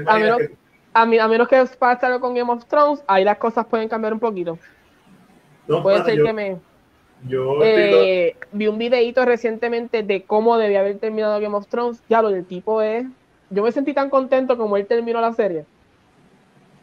A 0.06 0.18
menos 0.18 0.38
que, 0.38 0.58
a, 0.94 1.06
menos 1.06 1.48
que 1.48 1.66
pase 1.78 2.20
con 2.20 2.34
Game 2.34 2.52
of 2.52 2.66
Thrones, 2.66 3.04
ahí 3.08 3.24
las 3.24 3.38
cosas 3.38 3.66
pueden 3.66 3.88
cambiar 3.90 4.14
un 4.14 4.20
poquito. 4.20 4.58
Puede 5.84 6.04
ser 6.04 6.24
que 6.24 6.34
me... 6.34 6.58
Yo 7.28 7.64
eh, 7.64 8.36
vi 8.52 8.68
un 8.68 8.78
videito 8.78 9.26
recientemente 9.26 10.04
de 10.04 10.24
cómo 10.24 10.58
debía 10.58 10.82
haber 10.82 11.00
terminado 11.00 11.40
Game 11.40 11.56
of 11.56 11.68
Thrones. 11.68 12.02
Ya 12.08 12.22
lo 12.22 12.30
del 12.30 12.46
tipo 12.46 12.82
es... 12.82 13.06
Yo 13.50 13.64
me 13.64 13.72
sentí 13.72 13.94
tan 13.94 14.10
contento 14.10 14.58
como 14.58 14.78
él 14.78 14.86
terminó 14.86 15.20
la 15.22 15.34
serie. 15.34 15.66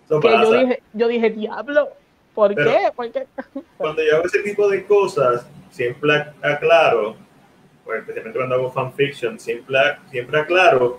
que 0.09 0.28
yo 0.28 0.52
dije, 0.52 0.82
yo 0.93 1.09
dije, 1.09 1.31
diablo, 1.31 1.90
¿Por 2.35 2.55
qué? 2.55 2.90
Cuando 3.76 4.02
yo 4.02 4.16
hago 4.16 4.26
ese 4.26 4.40
tipo 4.40 4.68
de 4.68 4.85
cosas, 4.85 5.47
siempre 5.70 6.26
aclaro, 6.43 7.16
pues, 7.85 8.01
especialmente 8.01 8.39
cuando 8.39 8.56
hago 8.56 8.72
fanfiction, 8.72 9.39
siempre, 9.39 9.76
siempre 10.10 10.40
aclaro 10.40 10.98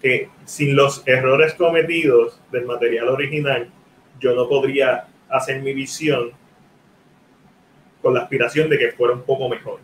que 0.00 0.28
sin 0.44 0.76
los 0.76 1.02
errores 1.06 1.54
cometidos 1.54 2.40
del 2.52 2.66
material 2.66 3.08
original, 3.08 3.68
yo 4.20 4.34
no 4.34 4.48
podría 4.48 5.06
hacer 5.28 5.62
mi 5.62 5.72
visión 5.72 6.32
con 8.00 8.14
la 8.14 8.20
aspiración 8.20 8.70
de 8.70 8.78
que 8.78 8.92
fuera 8.92 9.14
un 9.14 9.22
poco 9.22 9.48
mejor. 9.48 9.80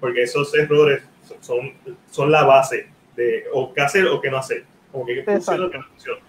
Porque 0.00 0.22
esos 0.22 0.54
errores 0.54 1.02
son, 1.40 1.72
son 2.10 2.30
la 2.30 2.44
base 2.44 2.88
de 3.16 3.44
o 3.52 3.72
qué 3.72 3.80
hacer 3.80 4.06
o 4.06 4.20
qué 4.20 4.30
no 4.30 4.38
hacer. 4.38 4.64
Como 4.90 5.06
que 5.06 5.22
funciona 5.22 5.66
o 5.66 5.70
qué 5.70 5.78
no 5.78 5.84
funciona. 5.84 6.20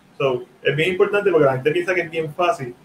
es 0.63 0.75
bien 0.75 0.91
importante 0.91 1.31
porque 1.31 1.45
la 1.45 1.53
gente 1.53 1.71
piensa 1.71 1.93
que 1.93 2.01
es 2.01 2.11
bien 2.11 2.33
fácil 2.33 2.75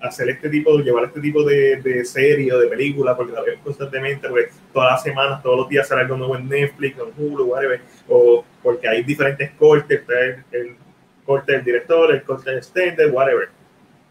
hacer 0.00 0.28
este 0.28 0.48
tipo, 0.48 0.78
llevar 0.78 1.04
este 1.04 1.20
tipo 1.20 1.42
de, 1.42 1.76
de 1.76 2.04
serie 2.04 2.52
o 2.52 2.58
de 2.58 2.68
película, 2.68 3.16
porque 3.16 3.32
la 3.32 3.42
veo 3.42 3.58
constantemente, 3.62 4.28
porque 4.28 4.48
todas 4.72 4.92
las 4.92 5.02
semanas, 5.02 5.42
todos 5.42 5.58
los 5.58 5.68
días 5.68 5.88
sale 5.88 6.02
algo 6.02 6.16
nuevo 6.16 6.36
en 6.36 6.48
Netflix, 6.48 6.96
en 6.98 7.12
Hulu, 7.16 7.44
whatever, 7.44 7.80
o 8.08 8.44
porque 8.62 8.88
hay 8.88 9.02
diferentes 9.02 9.50
cortes, 9.52 10.02
el, 10.52 10.76
corte 11.24 11.52
del 11.52 11.64
director, 11.64 12.14
el 12.14 12.22
corte 12.22 12.50
del 12.50 12.58
extender, 12.58 13.10
whatever. 13.10 13.48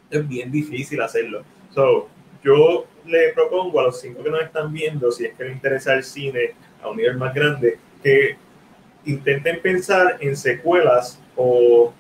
Es 0.10 0.28
bien 0.28 0.52
difícil 0.52 1.02
hacerlo. 1.02 1.44
So, 1.74 2.10
yo 2.44 2.86
le 3.06 3.32
propongo 3.34 3.80
a 3.80 3.84
los 3.84 4.02
cinco 4.02 4.22
que 4.22 4.30
nos 4.30 4.42
están 4.42 4.74
viendo, 4.74 5.12
si 5.12 5.26
es 5.26 5.34
que 5.34 5.46
les 5.46 5.54
interesa 5.54 5.94
el 5.94 6.04
cine 6.04 6.52
a 6.82 6.90
un 6.90 6.98
nivel 6.98 7.18
más 7.18 7.34
grande, 7.34 7.78
que 8.04 8.36
intenten 9.06 9.62
pensar 9.62 10.18
en 10.20 10.36
secuelas 10.36 11.22
o, 11.36 11.94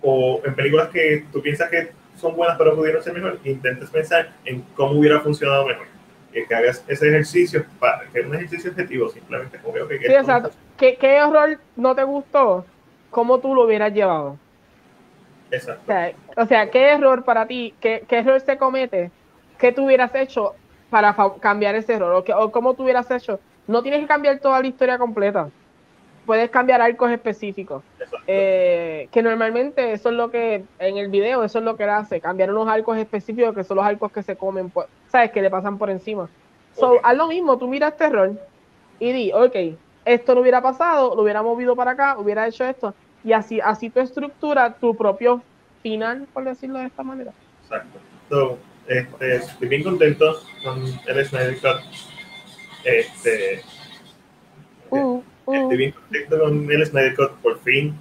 o 0.00 0.42
en 0.44 0.54
películas 0.54 0.88
que 0.88 1.26
tú 1.30 1.42
piensas 1.42 1.68
que 1.68 1.90
son 2.16 2.36
buenas 2.36 2.56
pero 2.58 2.74
pudieron 2.74 3.02
ser 3.02 3.14
mejor, 3.14 3.38
intentes 3.44 3.90
pensar 3.90 4.30
en 4.44 4.62
cómo 4.74 4.98
hubiera 4.98 5.20
funcionado 5.20 5.66
mejor. 5.66 5.86
Que, 6.32 6.54
hagas 6.54 6.84
ese 6.86 7.08
ejercicio, 7.08 7.64
para, 7.78 8.02
que 8.12 8.20
es 8.20 8.26
un 8.26 8.34
ejercicio 8.34 8.70
objetivo, 8.70 9.08
simplemente 9.08 9.58
como 9.58 9.72
que... 9.88 9.98
Sí, 9.98 10.12
exacto. 10.12 10.50
¿Qué, 10.76 10.96
¿Qué 10.96 11.16
error 11.16 11.58
no 11.76 11.94
te 11.94 12.02
gustó? 12.02 12.66
¿Cómo 13.08 13.38
tú 13.38 13.54
lo 13.54 13.64
hubieras 13.64 13.94
llevado? 13.94 14.36
Exacto. 15.50 15.90
O 16.36 16.44
sea, 16.44 16.70
¿qué 16.70 16.90
error 16.90 17.24
para 17.24 17.46
ti, 17.46 17.72
qué, 17.80 18.04
qué 18.06 18.18
error 18.18 18.38
se 18.40 18.58
comete? 18.58 19.10
¿Qué 19.58 19.72
tú 19.72 19.86
hubieras 19.86 20.14
hecho 20.14 20.54
para 20.90 21.16
cambiar 21.40 21.74
ese 21.74 21.94
error? 21.94 22.12
¿O, 22.12 22.38
o 22.38 22.52
cómo 22.52 22.74
tú 22.74 22.82
hubieras 22.82 23.10
hecho? 23.10 23.40
No 23.66 23.82
tienes 23.82 24.00
que 24.00 24.06
cambiar 24.06 24.38
toda 24.38 24.60
la 24.60 24.66
historia 24.66 24.98
completa 24.98 25.48
puedes 26.26 26.50
cambiar 26.50 26.82
arcos 26.82 27.10
específicos. 27.10 27.82
Eh, 28.26 29.08
que 29.12 29.22
normalmente 29.22 29.92
eso 29.92 30.10
es 30.10 30.14
lo 30.16 30.30
que, 30.30 30.64
en 30.78 30.96
el 30.98 31.08
video, 31.08 31.44
eso 31.44 31.60
es 31.60 31.64
lo 31.64 31.76
que 31.76 31.84
él 31.84 31.90
hace, 31.90 32.20
cambiar 32.20 32.50
unos 32.50 32.68
arcos 32.68 32.98
específicos 32.98 33.54
que 33.54 33.64
son 33.64 33.76
los 33.76 33.86
arcos 33.86 34.12
que 34.12 34.22
se 34.22 34.36
comen, 34.36 34.68
pues, 34.68 34.88
¿sabes? 35.08 35.30
Que 35.30 35.40
le 35.40 35.48
pasan 35.48 35.78
por 35.78 35.88
encima. 35.88 36.28
So, 36.74 37.00
haz 37.02 37.16
lo 37.16 37.28
mismo, 37.28 37.56
tú 37.56 37.68
miras 37.68 37.92
este 37.92 38.04
error 38.04 38.32
y 38.98 39.12
di, 39.12 39.32
ok, 39.32 39.56
esto 40.04 40.34
no 40.34 40.40
hubiera 40.42 40.60
pasado, 40.60 41.14
lo 41.14 41.22
hubiera 41.22 41.42
movido 41.42 41.74
para 41.74 41.92
acá, 41.92 42.18
hubiera 42.18 42.46
hecho 42.46 42.64
esto, 42.64 42.94
y 43.24 43.32
así, 43.32 43.60
así 43.60 43.88
tu 43.88 44.00
estructura 44.00 44.74
tu 44.74 44.94
propio 44.94 45.42
final, 45.82 46.26
por 46.32 46.44
decirlo 46.44 46.78
de 46.78 46.86
esta 46.86 47.02
manera. 47.02 47.32
Exacto. 47.62 47.98
So, 48.28 48.58
este, 48.86 49.36
estoy 49.36 49.68
bien 49.68 49.82
contento 49.82 50.40
con 50.62 50.82
el 51.06 51.26
Snyder 51.26 51.58
Cut. 51.58 51.80
Este, 52.84 53.62
uh. 54.90 55.22
Estoy 55.46 55.76
bien 55.76 55.92
contento 55.92 56.38
con 56.40 56.70
el 56.70 56.86
Snyder 56.86 57.14
Cut, 57.14 57.30
por 57.42 57.58
fin 57.60 57.94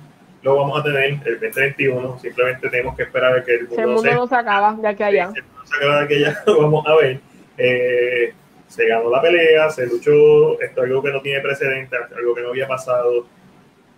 lo 0.45 0.57
vamos 0.57 0.79
a 0.79 0.83
tener 0.83 1.19
el 1.25 1.39
2021. 1.39 2.19
Simplemente 2.19 2.69
tenemos 2.69 2.95
que 2.95 3.03
esperar 3.03 3.35
a 3.35 3.43
que 3.43 3.55
el 3.55 3.67
mundo, 3.67 3.97
se, 3.97 4.13
no 4.13 4.27
se 4.27 4.35
acaba 4.35 4.73
de 4.73 4.87
aquí 4.87 5.01
allá. 5.01 5.31
Se, 5.33 5.41
se 5.41 5.75
acaba 5.75 5.97
de 5.97 6.05
aquí 6.05 6.13
allá, 6.23 6.43
lo 6.45 6.61
vamos 6.61 6.85
a 6.87 6.95
ver. 6.95 7.19
Eh, 7.57 8.33
se 8.67 8.87
ganó 8.87 9.09
la 9.09 9.21
pelea, 9.21 9.69
se 9.71 9.87
luchó, 9.87 10.59
esto 10.61 10.83
es 10.83 10.89
algo 10.89 11.01
que 11.01 11.11
no 11.11 11.21
tiene 11.21 11.41
precedente, 11.41 11.95
algo 12.15 12.35
que 12.35 12.41
no 12.41 12.49
había 12.49 12.67
pasado 12.67 13.25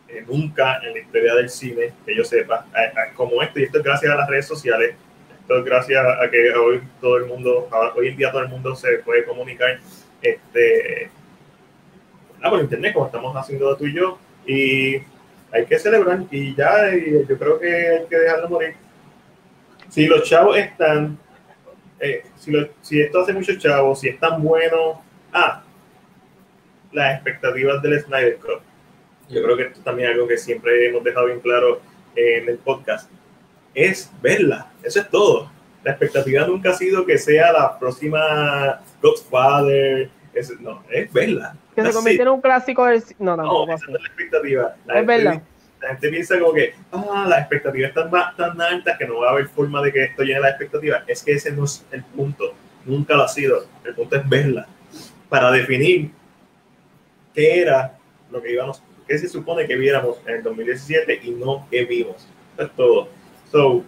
eh, 0.08 0.24
nunca 0.26 0.80
en 0.84 0.94
la 0.94 1.00
historia 1.00 1.36
del 1.36 1.50
cine, 1.50 1.94
que 2.06 2.16
yo 2.16 2.24
sepa, 2.24 2.66
como 3.16 3.42
esto, 3.42 3.60
y 3.60 3.64
esto 3.64 3.80
es 3.80 3.84
gracias 3.84 4.12
a 4.12 4.16
las 4.16 4.30
redes 4.30 4.46
sociales, 4.46 4.96
esto 5.42 5.58
es 5.58 5.66
gracias 5.66 6.06
a 6.06 6.30
que 6.30 6.54
hoy 6.54 6.82
todo 7.02 7.18
el 7.18 7.26
mundo, 7.26 7.68
hoy 7.96 8.10
en 8.10 8.18
día 8.18 8.32
todo 8.32 8.42
el 8.42 8.50
mundo 8.50 8.76
se 8.76 9.00
puede 9.00 9.26
comunicar 9.26 9.80
este, 10.22 11.10
por 12.42 12.60
internet, 12.60 12.94
como 12.94 13.06
estamos 13.08 13.36
haciendo 13.36 13.76
tú 13.76 13.86
y 13.86 13.94
yo, 13.94 14.18
y 14.46 14.96
hay 15.52 15.66
que 15.68 15.80
celebrar, 15.80 16.24
y 16.32 16.56
ya, 16.56 16.94
yo 17.28 17.38
creo 17.38 17.60
que 17.60 17.88
hay 17.88 18.06
que 18.06 18.18
dejarlo 18.18 18.50
morir. 18.50 18.76
Si 19.90 20.06
los 20.06 20.24
chavos 20.24 20.58
están 20.58 21.18
eh, 22.00 22.24
si, 22.36 22.52
si, 22.82 23.02
esto 23.02 23.22
hace 23.22 23.34
mucho 23.34 23.58
chavo, 23.58 23.96
si 23.96 24.10
es 24.10 24.20
tan 24.20 24.42
bueno, 24.44 25.02
ah, 25.34 25.64
las 26.92 27.16
expectativas 27.16 27.82
del 27.82 28.02
Snyder 28.02 28.38
Cut. 28.38 28.62
Yo 29.30 29.44
creo 29.44 29.58
que 29.58 29.64
esto 29.64 29.82
también 29.82 30.10
es 30.10 30.16
algo 30.16 30.28
que 30.28 30.38
siempre 30.38 30.88
hemos 30.88 31.04
dejado 31.04 31.26
bien 31.26 31.40
claro 31.40 31.82
en 32.16 32.48
el 32.48 32.58
podcast. 32.58 33.10
Es 33.74 34.12
verla, 34.22 34.72
eso 34.84 35.02
es 35.02 35.10
todo. 35.10 35.52
La 35.84 35.92
expectativa 35.92 36.46
nunca 36.46 36.72
ha 36.72 36.74
sido 36.74 37.06
que 37.06 37.18
sea 37.18 37.52
la 37.52 37.78
próxima 37.78 38.82
Godfather, 39.02 40.10
es, 40.40 40.60
no, 40.60 40.84
es 40.90 41.12
verla. 41.12 41.56
Que 41.76 41.84
se 41.84 41.94
convirtiera 41.94 42.30
en 42.30 42.36
un 42.36 42.42
clásico 42.42 42.86
del... 42.86 43.04
No, 43.20 43.36
no, 43.38 43.44
no, 43.44 43.74
esa 43.74 43.86
es 43.86 43.92
la 43.92 44.00
expectativa. 44.00 44.76
es 44.94 45.06
verla 45.06 45.42
la 45.82 45.90
gente 45.90 46.10
piensa 46.10 46.40
como 46.40 46.54
que, 46.54 46.74
ah, 46.92 47.26
las 47.30 47.40
expectativas 47.42 47.90
están 47.90 48.10
tan 48.36 48.62
altas 48.62 48.98
que 48.98 49.06
no 49.06 49.20
va 49.20 49.30
a 49.30 49.32
haber 49.32 49.48
forma 49.48 49.82
de 49.82 49.92
que 49.92 50.04
esto 50.06 50.24
llene 50.24 50.40
la 50.40 50.50
expectativa. 50.50 51.04
Es 51.08 51.24
que 51.24 51.34
ese 51.34 51.52
no 51.52 51.66
es 51.66 51.86
el 51.92 52.04
punto. 52.04 52.54
Nunca 52.86 53.16
lo 53.16 53.24
ha 53.24 53.28
sido. 53.28 53.66
El 53.84 53.94
punto 53.94 54.16
es 54.16 54.28
verla. 54.28 54.68
Para 55.30 55.52
definir 55.52 56.12
qué 57.34 57.62
era 57.62 57.98
lo 58.32 58.42
que 58.42 58.54
íbamos, 58.54 58.82
qué 59.08 59.18
se 59.18 59.28
supone 59.28 59.68
que 59.68 59.76
viéramos 59.76 60.18
en 60.26 60.36
el 60.36 60.44
2017 60.44 61.22
y 61.24 61.32
no 61.32 61.68
qué 61.70 61.86
vimos. 61.86 62.28
Eso 62.56 62.68
es 62.68 62.76
todo. 62.76 63.10
So, 63.52 63.84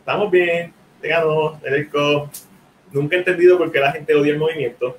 estamos 0.00 0.30
bien, 0.30 0.72
tengamos 1.00 1.62
el 1.62 1.88
Nunca 2.92 3.16
he 3.16 3.18
entendido 3.18 3.58
por 3.58 3.72
qué 3.72 3.80
la 3.80 3.92
gente 3.92 4.14
odia 4.14 4.32
el 4.32 4.38
movimiento. 4.38 4.96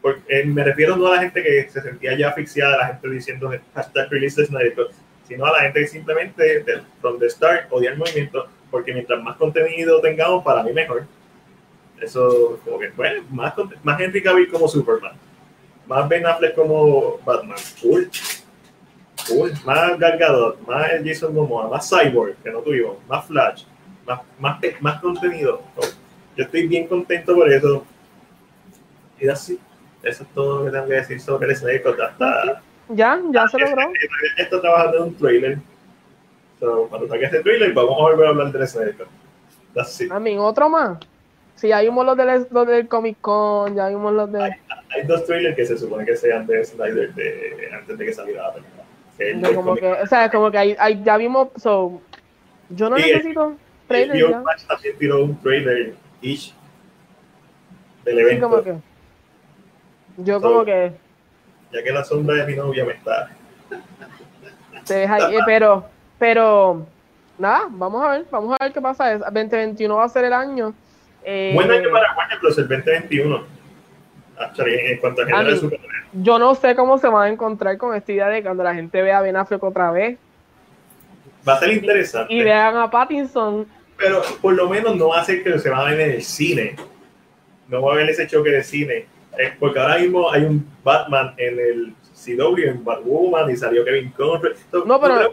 Porque, 0.00 0.22
eh, 0.28 0.44
me 0.44 0.64
refiero 0.64 0.96
no 0.96 1.06
a 1.08 1.16
la 1.16 1.22
gente 1.22 1.42
que 1.42 1.68
se 1.68 1.80
sentía 1.80 2.16
ya 2.16 2.28
asfixiada, 2.28 2.78
la 2.78 2.86
gente 2.86 3.10
diciendo 3.10 3.50
hashtag 3.74 4.10
release 4.10 4.44
Snyder 4.44 4.74
sino 5.26 5.44
a 5.44 5.52
la 5.52 5.60
gente 5.60 5.80
que 5.80 5.88
simplemente, 5.88 6.64
donde 7.02 7.26
the 7.26 7.30
start, 7.30 7.66
odia 7.70 7.90
el 7.90 7.98
movimiento, 7.98 8.48
porque 8.70 8.94
mientras 8.94 9.22
más 9.22 9.36
contenido 9.36 10.00
tengamos, 10.00 10.42
para 10.42 10.62
mí 10.62 10.72
mejor. 10.72 11.06
Eso, 12.00 12.58
como 12.64 12.78
que, 12.78 12.88
bueno, 12.90 13.22
más, 13.30 13.52
más 13.82 14.00
Henry 14.00 14.22
Cavill 14.22 14.48
como 14.48 14.66
Superman, 14.66 15.12
más 15.86 16.08
Ben 16.08 16.24
Affleck 16.24 16.54
como 16.54 17.18
Batman, 17.24 17.58
cool. 17.82 18.10
Cool. 19.28 19.52
Más 19.66 19.98
Gal 19.98 20.18
más 20.66 20.86
Jason 21.04 21.34
Momoa, 21.34 21.68
más 21.68 21.90
Cyborg, 21.90 22.36
que 22.42 22.50
no 22.50 22.60
tuvimos, 22.60 22.96
más 23.06 23.26
Flash, 23.26 23.64
más, 24.06 24.20
más, 24.38 24.58
más 24.80 25.00
contenido. 25.00 25.62
Yo 26.36 26.44
estoy 26.44 26.66
bien 26.66 26.86
contento 26.86 27.34
por 27.34 27.52
eso. 27.52 27.84
Y 29.20 29.28
así, 29.28 29.58
eso 30.02 30.22
es 30.22 30.28
todo 30.34 30.58
lo 30.58 30.64
que 30.66 30.70
tengo 30.70 30.86
que 30.86 30.94
decir 30.94 31.20
sobre 31.20 31.50
el 31.50 31.56
Snake. 31.56 31.82
Hasta, 31.86 32.62
ya, 32.88 33.20
ya 33.30 33.48
se 33.48 33.58
logró. 33.58 33.92
Está 34.36 34.60
trabajando 34.60 34.96
en 34.98 35.02
un 35.04 35.14
trailer. 35.16 35.58
So, 36.60 36.86
cuando 36.88 37.08
saque 37.08 37.24
este 37.26 37.40
trailer, 37.40 37.72
vamos 37.72 37.98
a 37.98 38.02
volver 38.02 38.26
a 38.26 38.30
hablar 38.30 38.52
de 38.52 38.64
eso. 38.64 38.80
A 40.10 40.20
mí, 40.20 40.36
otro 40.38 40.68
más. 40.68 40.98
Sí, 41.54 41.72
hay 41.72 41.86
vimos 41.86 42.06
los 42.06 42.16
del, 42.16 42.46
los 42.50 42.66
del 42.66 42.88
Comic 42.88 43.20
Con, 43.20 43.74
ya 43.74 43.88
vimos 43.88 44.12
los 44.12 44.30
de. 44.30 44.42
Hay, 44.42 45.06
dos 45.06 45.24
trailers 45.26 45.56
que 45.56 45.66
se 45.66 45.76
supone 45.76 46.04
que 46.04 46.16
sean 46.16 46.46
de 46.46 46.64
Snyder 46.64 47.12
de, 47.14 47.70
antes 47.74 47.98
de 47.98 48.04
que 48.06 48.12
saliera 48.12 48.44
la 48.44 48.54
película. 48.54 49.54
como 49.54 49.74
que, 49.76 49.86
o 49.86 50.06
sea, 50.06 50.30
como 50.30 50.50
que 50.50 50.58
hay, 50.58 50.76
hay, 50.78 51.02
ya 51.02 51.16
vimos. 51.16 51.48
So, 51.56 52.00
yo 52.70 52.88
no 52.88 52.96
necesito 52.96 53.56
trailers. 53.86 54.20
Ya. 54.20 54.42
también 54.66 54.98
tiró 54.98 55.24
un 55.24 55.40
trailer 55.40 55.94
each 56.22 56.54
del 58.04 58.18
evento. 58.20 58.34
Sí, 58.34 58.40
como 58.40 58.62
que. 58.62 58.87
Yo, 60.18 60.40
como 60.40 60.64
que 60.64 60.92
ya 61.72 61.82
que 61.82 61.92
la 61.92 62.04
sombra 62.04 62.36
de 62.36 62.46
mi 62.46 62.56
novia 62.56 62.84
me 62.84 62.92
está. 62.92 63.30
Te 64.86 64.94
deja 64.94 65.14
ahí, 65.16 65.36
pero, 65.44 65.84
pero, 66.18 66.86
nada, 67.36 67.66
vamos 67.68 68.04
a 68.04 68.10
ver, 68.10 68.26
vamos 68.30 68.56
a 68.58 68.64
ver 68.64 68.72
qué 68.72 68.80
pasa. 68.80 69.18
2021 69.18 69.94
va 69.94 70.04
a 70.04 70.08
ser 70.08 70.24
el 70.24 70.32
año. 70.32 70.74
Eh, 71.24 71.52
Buen 71.54 71.70
año 71.70 71.90
para 71.92 72.16
Warner 72.16 72.38
Bros. 72.38 72.56
el 72.58 72.68
2021. 72.68 73.44
en 74.56 74.98
cuanto 74.98 75.22
a, 75.22 75.26
Yo 76.14 76.38
no 76.38 76.54
sé 76.54 76.74
cómo 76.74 76.98
se 76.98 77.08
van 77.08 77.24
a 77.24 77.32
encontrar 77.32 77.76
con 77.76 77.94
esta 77.94 78.12
idea 78.12 78.28
de 78.28 78.42
cuando 78.42 78.62
la 78.62 78.74
gente 78.74 79.02
vea 79.02 79.18
a 79.18 79.22
Ben 79.22 79.36
Affleck 79.36 79.62
otra 79.62 79.90
vez. 79.90 80.18
Va 81.46 81.54
a 81.54 81.58
ser 81.58 81.72
interesante. 81.72 82.32
Y, 82.32 82.42
vean 82.42 82.76
a 82.76 82.90
Pattinson. 82.90 83.66
Pero 83.98 84.22
por 84.40 84.54
lo 84.54 84.68
menos 84.68 84.96
no 84.96 85.08
va 85.08 85.20
a 85.20 85.24
ser 85.24 85.42
que 85.42 85.58
se 85.58 85.68
va 85.68 85.80
a 85.80 85.90
ver 85.90 86.00
en 86.00 86.10
el 86.12 86.22
cine. 86.22 86.76
No 87.68 87.82
va 87.82 87.92
a 87.92 87.94
haber 87.96 88.08
ese 88.08 88.26
choque 88.26 88.50
de 88.50 88.62
cine 88.62 89.17
eh, 89.36 89.54
porque 89.58 89.78
ahora 89.78 89.98
mismo 89.98 90.30
hay 90.30 90.44
un 90.44 90.66
Batman 90.82 91.34
en 91.36 91.58
el 91.58 91.94
CW, 92.14 92.70
en 92.70 92.84
Batwoman, 92.84 93.50
y 93.50 93.56
salió 93.56 93.84
Kevin 93.84 94.10
Conroy. 94.10 94.54
no, 94.86 95.00
pero, 95.00 95.30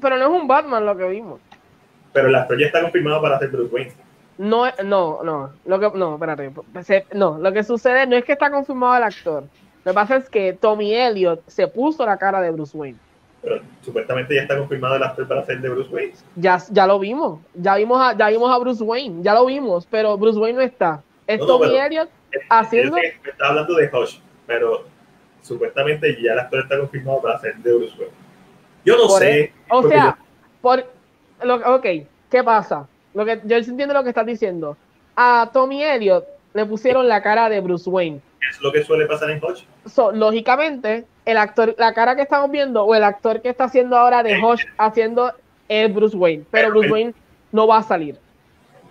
pero 0.00 0.16
no 0.16 0.22
es 0.24 0.42
un 0.42 0.48
Batman 0.48 0.86
lo 0.86 0.96
que 0.96 1.08
vimos. 1.08 1.40
Pero 2.12 2.28
el 2.28 2.34
actor 2.34 2.58
ya 2.58 2.66
está 2.66 2.80
confirmado 2.80 3.20
para 3.20 3.36
hacer 3.36 3.48
Bruce 3.48 3.74
Wayne. 3.74 3.92
No, 4.38 4.64
no, 4.84 5.22
no, 5.22 5.50
lo 5.64 5.78
que, 5.78 5.96
no, 5.96 6.14
espérate, 6.14 6.52
no, 7.12 7.38
lo 7.38 7.52
que 7.52 7.62
sucede 7.62 8.06
no 8.06 8.16
es 8.16 8.24
que 8.24 8.32
está 8.32 8.50
confirmado 8.50 8.96
el 8.96 9.04
actor, 9.04 9.44
lo 9.84 9.92
que 9.92 9.94
pasa 9.94 10.16
es 10.16 10.28
que 10.28 10.54
Tommy 10.54 10.94
Elliot 10.94 11.42
se 11.46 11.68
puso 11.68 12.04
la 12.04 12.16
cara 12.16 12.40
de 12.40 12.50
Bruce 12.50 12.76
Wayne. 12.76 12.98
Pero 13.42 13.60
supuestamente 13.82 14.34
ya 14.34 14.42
está 14.42 14.56
confirmado 14.56 14.96
el 14.96 15.02
actor 15.02 15.28
para 15.28 15.42
hacer 15.42 15.60
de 15.60 15.68
Bruce 15.68 15.94
Wayne. 15.94 16.14
Ya, 16.36 16.58
ya 16.70 16.86
lo 16.86 16.98
vimos, 16.98 17.40
ya 17.54 17.76
vimos 17.76 18.00
a, 18.00 18.16
ya 18.16 18.28
vimos 18.30 18.50
a 18.50 18.58
Bruce 18.58 18.82
Wayne, 18.82 19.22
ya 19.22 19.34
lo 19.34 19.44
vimos, 19.46 19.86
pero 19.88 20.16
Bruce 20.16 20.38
Wayne 20.38 20.56
no 20.56 20.64
está. 20.64 21.02
Es 21.26 21.38
Tommy 21.38 21.76
Elliot 21.76 22.08
haciendo. 22.48 22.96
Está 22.96 23.48
hablando 23.48 23.74
de 23.74 23.90
Hush, 23.92 24.18
pero 24.46 24.84
supuestamente 25.42 26.20
ya 26.20 26.32
el 26.32 26.38
actor 26.38 26.60
está 26.60 26.78
confirmado 26.78 27.22
para 27.22 27.36
hacer 27.36 27.56
de 27.56 27.74
Bruce 27.74 27.94
Wayne. 27.98 28.14
Yo 28.84 28.96
no 28.96 29.08
sé. 29.08 29.52
o 29.70 29.88
sea, 29.88 30.18
por, 30.60 30.84
lo, 31.42 31.56
ok, 31.76 31.86
¿qué 32.30 32.42
pasa? 32.44 32.86
Lo 33.14 33.24
que, 33.24 33.40
yo 33.44 33.56
entiendo 33.56 33.94
lo 33.94 34.02
que 34.02 34.10
estás 34.10 34.26
diciendo. 34.26 34.76
A 35.16 35.50
Tommy 35.52 35.82
Elliot 35.82 36.26
le 36.52 36.66
pusieron 36.66 37.08
la 37.08 37.22
cara 37.22 37.48
de 37.48 37.60
Bruce 37.60 37.88
Wayne. 37.88 38.20
Es 38.50 38.60
lo 38.60 38.72
que 38.72 38.82
suele 38.82 39.06
pasar 39.06 39.30
en 39.30 39.40
Hush. 39.42 39.62
lógicamente, 40.12 41.04
el 41.24 41.36
actor, 41.36 41.74
la 41.78 41.94
cara 41.94 42.16
que 42.16 42.22
estamos 42.22 42.50
viendo, 42.50 42.84
o 42.84 42.94
el 42.94 43.04
actor 43.04 43.40
que 43.40 43.48
está 43.48 43.64
haciendo 43.64 43.96
ahora 43.96 44.22
de 44.22 44.42
Hush 44.42 44.64
haciendo 44.76 45.32
es 45.68 45.94
Bruce 45.94 46.16
Wayne, 46.16 46.44
pero, 46.50 46.70
Bruce 46.70 46.90
Wayne 46.90 47.14
no 47.52 47.66
va 47.66 47.78
a 47.78 47.82
salir 47.82 48.18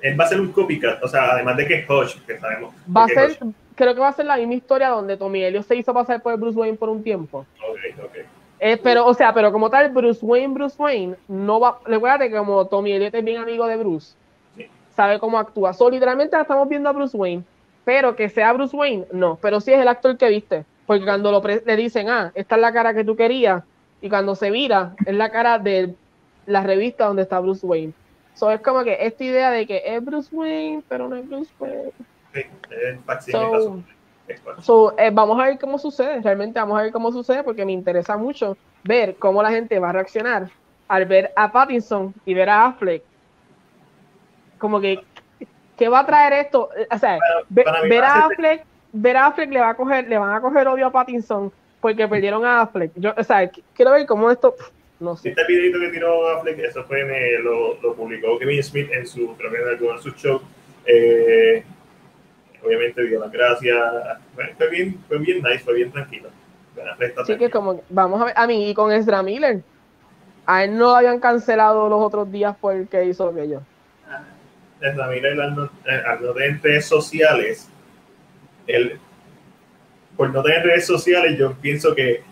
él 0.04 0.20
va 0.20 0.26
a 0.26 0.28
ser 0.28 0.42
un 0.42 0.52
copycat, 0.52 1.02
o 1.02 1.08
sea, 1.08 1.32
además 1.32 1.56
de 1.56 1.66
que 1.66 1.76
es 1.76 1.90
Hodge, 1.90 2.22
que 2.28 2.38
sabemos. 2.38 2.76
Va 2.96 3.06
a 3.06 3.08
ser, 3.08 3.38
creo 3.74 3.96
que 3.96 4.02
va 4.02 4.10
a 4.10 4.14
ser 4.14 4.26
la 4.26 4.36
misma 4.36 4.54
historia 4.56 4.90
donde 4.90 5.16
Tommy 5.16 5.42
Elliot 5.42 5.66
se 5.66 5.78
hizo 5.78 5.94
pasar 5.94 6.22
por 6.22 6.38
Bruce 6.38 6.60
Wayne 6.60 6.78
por 6.78 6.90
un 6.90 7.02
tiempo. 7.02 7.46
Ok, 7.66 8.04
ok. 8.04 8.18
Eh, 8.60 8.78
pero, 8.84 9.08
o 9.08 9.14
sea, 9.14 9.34
pero 9.34 9.52
como 9.54 9.70
tal, 9.70 9.90
Bruce 9.90 10.20
Wayne, 10.22 10.54
Bruce 10.54 10.76
Wayne, 10.78 11.16
no 11.30 11.60
va. 11.62 11.80
Recuerda 11.86 12.28
que 12.28 12.36
como 12.36 12.68
Tommy 12.68 12.92
Elliot 12.92 13.16
es 13.16 13.24
bien 13.24 13.42
amigo 13.42 13.66
de 13.66 13.78
Bruce, 13.78 14.14
sabe 14.94 15.20
cómo 15.20 15.40
actúa. 15.40 15.74
So, 15.74 15.90
literalmente 15.90 16.40
estamos 16.40 16.68
viendo 16.68 16.90
a 16.90 16.92
Bruce 16.92 17.16
Wayne, 17.16 17.44
pero 17.86 18.14
que 18.16 18.28
sea 18.28 18.52
Bruce 18.52 18.76
Wayne, 18.76 19.06
no. 19.14 19.40
Pero 19.42 19.62
sí 19.62 19.72
es 19.72 19.80
el 19.80 19.88
actor 19.88 20.18
que 20.18 20.28
viste. 20.28 20.66
Porque 20.86 21.06
cuando 21.06 21.32
lo 21.32 21.42
le 21.42 21.76
dicen, 21.78 22.10
ah, 22.10 22.34
esta 22.36 22.56
es 22.56 22.62
la 22.62 22.74
cara 22.74 22.94
que 22.94 23.06
tú 23.06 23.16
querías, 23.16 23.64
y 24.02 24.10
cuando 24.10 24.36
se 24.36 24.52
vira, 24.52 24.96
es 25.06 25.16
la 25.16 25.30
cara 25.30 25.60
de 25.60 25.96
la 26.46 26.62
revista 26.62 27.06
donde 27.06 27.22
está 27.22 27.40
Bruce 27.40 27.66
Wayne. 27.66 27.94
So, 28.34 28.52
es 28.52 28.62
como 28.62 28.84
que 28.84 28.98
esta 29.00 29.24
idea 29.24 29.52
de 29.52 29.68
que 29.68 29.82
es 29.86 30.04
Bruce 30.04 30.36
Wayne, 30.36 30.84
pero 30.88 31.08
no 31.08 31.16
es 31.16 31.28
Bruce 31.28 31.52
Wayne. 31.60 31.92
Sí, 32.34 33.32
so, 34.62 34.98
eh, 34.98 35.12
vamos 35.14 35.40
a 35.40 35.46
ver 35.46 35.60
cómo 35.60 35.78
sucede, 35.78 36.22
realmente 36.22 36.60
vamos 36.60 36.80
a 36.80 36.84
ver 36.84 36.92
cómo 36.92 37.12
sucede 37.12 37.44
porque 37.44 37.66
me 37.66 37.74
interesa 37.74 38.18
mucho 38.18 38.58
ver 38.84 39.16
cómo 39.18 39.44
la 39.44 39.52
gente 39.52 39.78
va 39.80 39.90
a 39.90 39.94
reaccionar 39.94 40.50
al 40.88 41.06
ver 41.06 41.32
a 41.36 41.52
Pattinson 41.52 42.14
y 42.26 42.34
ver 42.34 42.50
a 42.50 42.66
Affleck. 42.66 43.04
Como 44.58 44.80
que, 44.80 45.04
¿qué 45.78 45.90
va 45.90 46.00
a 46.00 46.06
traer 46.06 46.34
esto? 46.34 46.70
O 46.92 46.98
sea, 46.98 47.20
ver, 47.50 47.68
a 47.68 48.26
Affleck, 48.26 48.66
ver 48.94 49.18
a 49.18 49.28
Affleck 49.28 49.52
le 49.52 49.60
va 49.60 49.70
a 49.70 49.76
coger, 49.76 50.08
le 50.08 50.18
van 50.18 50.34
a 50.34 50.42
coger 50.42 50.68
odio 50.68 50.88
a 50.88 50.92
Pattinson 50.92 51.52
porque 51.82 52.08
perdieron 52.08 52.46
a 52.46 52.62
Affleck. 52.62 52.92
Yo, 52.96 53.14
o 53.16 53.24
sea, 53.24 53.50
quiero 53.74 53.92
ver 53.92 54.06
cómo 54.06 54.32
esto 54.32 54.56
no 55.04 55.16
sé. 55.16 55.30
Este 55.30 55.46
videito 55.46 55.80
que 55.80 55.90
tiró 55.90 56.30
Affleck, 56.30 56.60
eso 56.60 56.84
fue 56.86 57.02
en, 57.02 57.44
lo, 57.44 57.80
lo, 57.82 57.94
publicó 57.94 58.40
Kevin 58.40 58.64
Smith 58.64 58.90
en 58.92 59.06
su, 59.06 59.36
creo 59.38 59.52
que 59.52 59.88
en 59.88 60.02
sus 60.02 60.16
shows. 60.16 60.42
Eh, 60.86 61.64
obviamente 62.64 63.04
dio 63.04 63.20
las 63.20 63.32
gracias. 63.32 63.78
fue 64.58 64.70
bien, 64.70 64.98
fue 65.08 65.18
bien 65.20 65.42
nice, 65.44 65.60
fue 65.60 65.76
bien 65.76 65.92
tranquilo. 65.92 66.30
Sí, 67.26 67.38
que 67.38 67.50
como, 67.50 67.82
vamos 67.90 68.22
a 68.22 68.26
ver, 68.26 68.34
a 68.36 68.48
mí 68.48 68.70
y 68.70 68.74
con 68.74 68.92
Ezra 68.92 69.22
Miller. 69.22 69.62
A 70.46 70.64
él 70.64 70.76
no 70.78 70.86
lo 70.88 70.96
habían 70.96 71.20
cancelado 71.20 71.88
los 71.88 72.02
otros 72.02 72.32
días 72.32 72.56
porque 72.60 73.06
hizo 73.06 73.30
aquello. 73.30 73.62
Desde 74.80 75.08
mira 75.08 75.30
el 75.30 75.40
al 75.40 75.56
no 75.56 76.34
tener 76.34 76.62
redes 76.62 76.86
sociales, 76.86 77.70
él, 78.68 79.00
por 80.18 80.30
no 80.32 80.44
tener 80.44 80.66
redes 80.66 80.86
sociales, 80.86 81.38
yo 81.38 81.54
pienso 81.54 81.96
que 81.96 82.24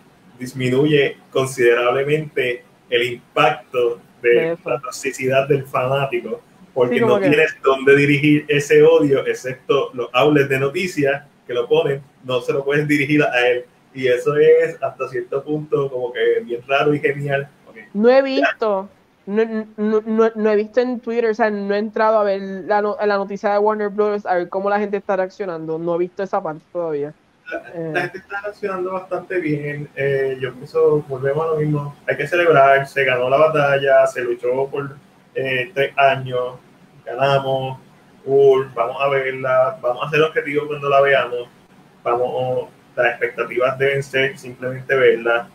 disminuye 0.42 1.18
considerablemente 1.32 2.64
el 2.90 3.04
impacto 3.04 4.02
de, 4.22 4.58
la 4.66 4.80
toxicidad 4.82 5.48
del 5.48 5.66
fanático, 5.66 6.42
porque 6.74 7.00
no 7.00 7.20
tienes 7.20 7.56
dónde 7.64 7.96
dirigir 7.96 8.46
ese 8.48 8.82
odio, 8.82 9.26
excepto 9.26 9.92
los 9.94 10.10
outlets 10.14 10.50
de 10.50 10.60
noticias 10.60 11.24
que 11.46 11.54
lo 11.54 11.68
ponen, 11.68 12.02
no 12.24 12.42
se 12.42 12.54
lo 12.54 12.66
puedes 12.66 12.88
dirigir 12.88 13.24
a 13.24 13.48
él. 13.48 13.66
Y 13.94 14.08
eso 14.08 14.36
es 14.38 14.82
hasta 14.82 15.08
cierto 15.10 15.44
punto 15.44 15.90
como 15.92 16.12
que 16.12 16.40
bien 16.44 16.62
raro 16.68 16.94
y 16.94 17.00
genial. 17.00 17.50
No 17.94 18.10
he 18.10 18.22
visto, 18.22 18.90
no, 19.26 19.46
no, 19.78 20.32
no, 20.34 20.50
he 20.50 20.56
visto 20.56 20.80
en 20.80 21.00
Twitter, 21.02 21.30
o 21.30 21.34
sea, 21.34 21.50
no 21.50 21.76
he 21.76 21.78
entrado 21.78 22.20
a 22.20 22.24
ver 22.24 22.42
la, 22.42 22.82
la 22.82 23.18
noticia 23.18 23.52
de 23.52 23.60
Warner 23.60 23.90
Bros. 23.90 24.26
a 24.26 24.36
ver 24.36 24.50
cómo 24.50 24.70
la 24.70 24.80
gente 24.80 24.98
está 24.98 25.18
reaccionando. 25.18 25.78
No 25.78 25.96
he 25.96 26.00
visto 26.00 26.24
esa 26.24 26.42
parte 26.42 26.64
todavía. 26.72 27.14
La, 27.52 27.58
eh. 27.74 28.02
gente 28.02 28.18
está 28.20 28.42
reaccionando 28.42 28.94
bastante 28.94 29.40
bien. 29.40 29.90
Eh, 29.96 30.38
yo 30.40 30.54
pienso, 30.54 31.04
volvemos 31.08 31.44
a 31.44 31.48
lo 31.50 31.56
mismo. 31.58 31.96
Hay 32.08 32.16
que 32.16 32.28
celebrar, 32.28 32.88
se 32.88 33.04
ganó 33.04 33.30
la 33.30 33.38
batalla, 33.38 34.08
se 34.08 34.22
luchó 34.22 34.68
por 34.68 34.96
eh, 35.36 35.72
tres 35.74 35.98
años, 35.98 36.56
ganamos, 37.06 37.80
vamos 38.74 39.02
a 39.02 39.10
verla, 39.10 39.78
vamos 39.82 40.04
a 40.04 40.08
hacer 40.08 40.22
objetivo 40.22 40.68
cuando 40.68 40.90
la 40.90 41.02
veamos. 41.02 41.50
Vamos, 42.04 42.70
las 42.96 43.08
expectativas 43.08 43.78
deben 43.78 44.02
ser 44.02 44.38
simplemente 44.38 44.96
verla. 44.96 45.50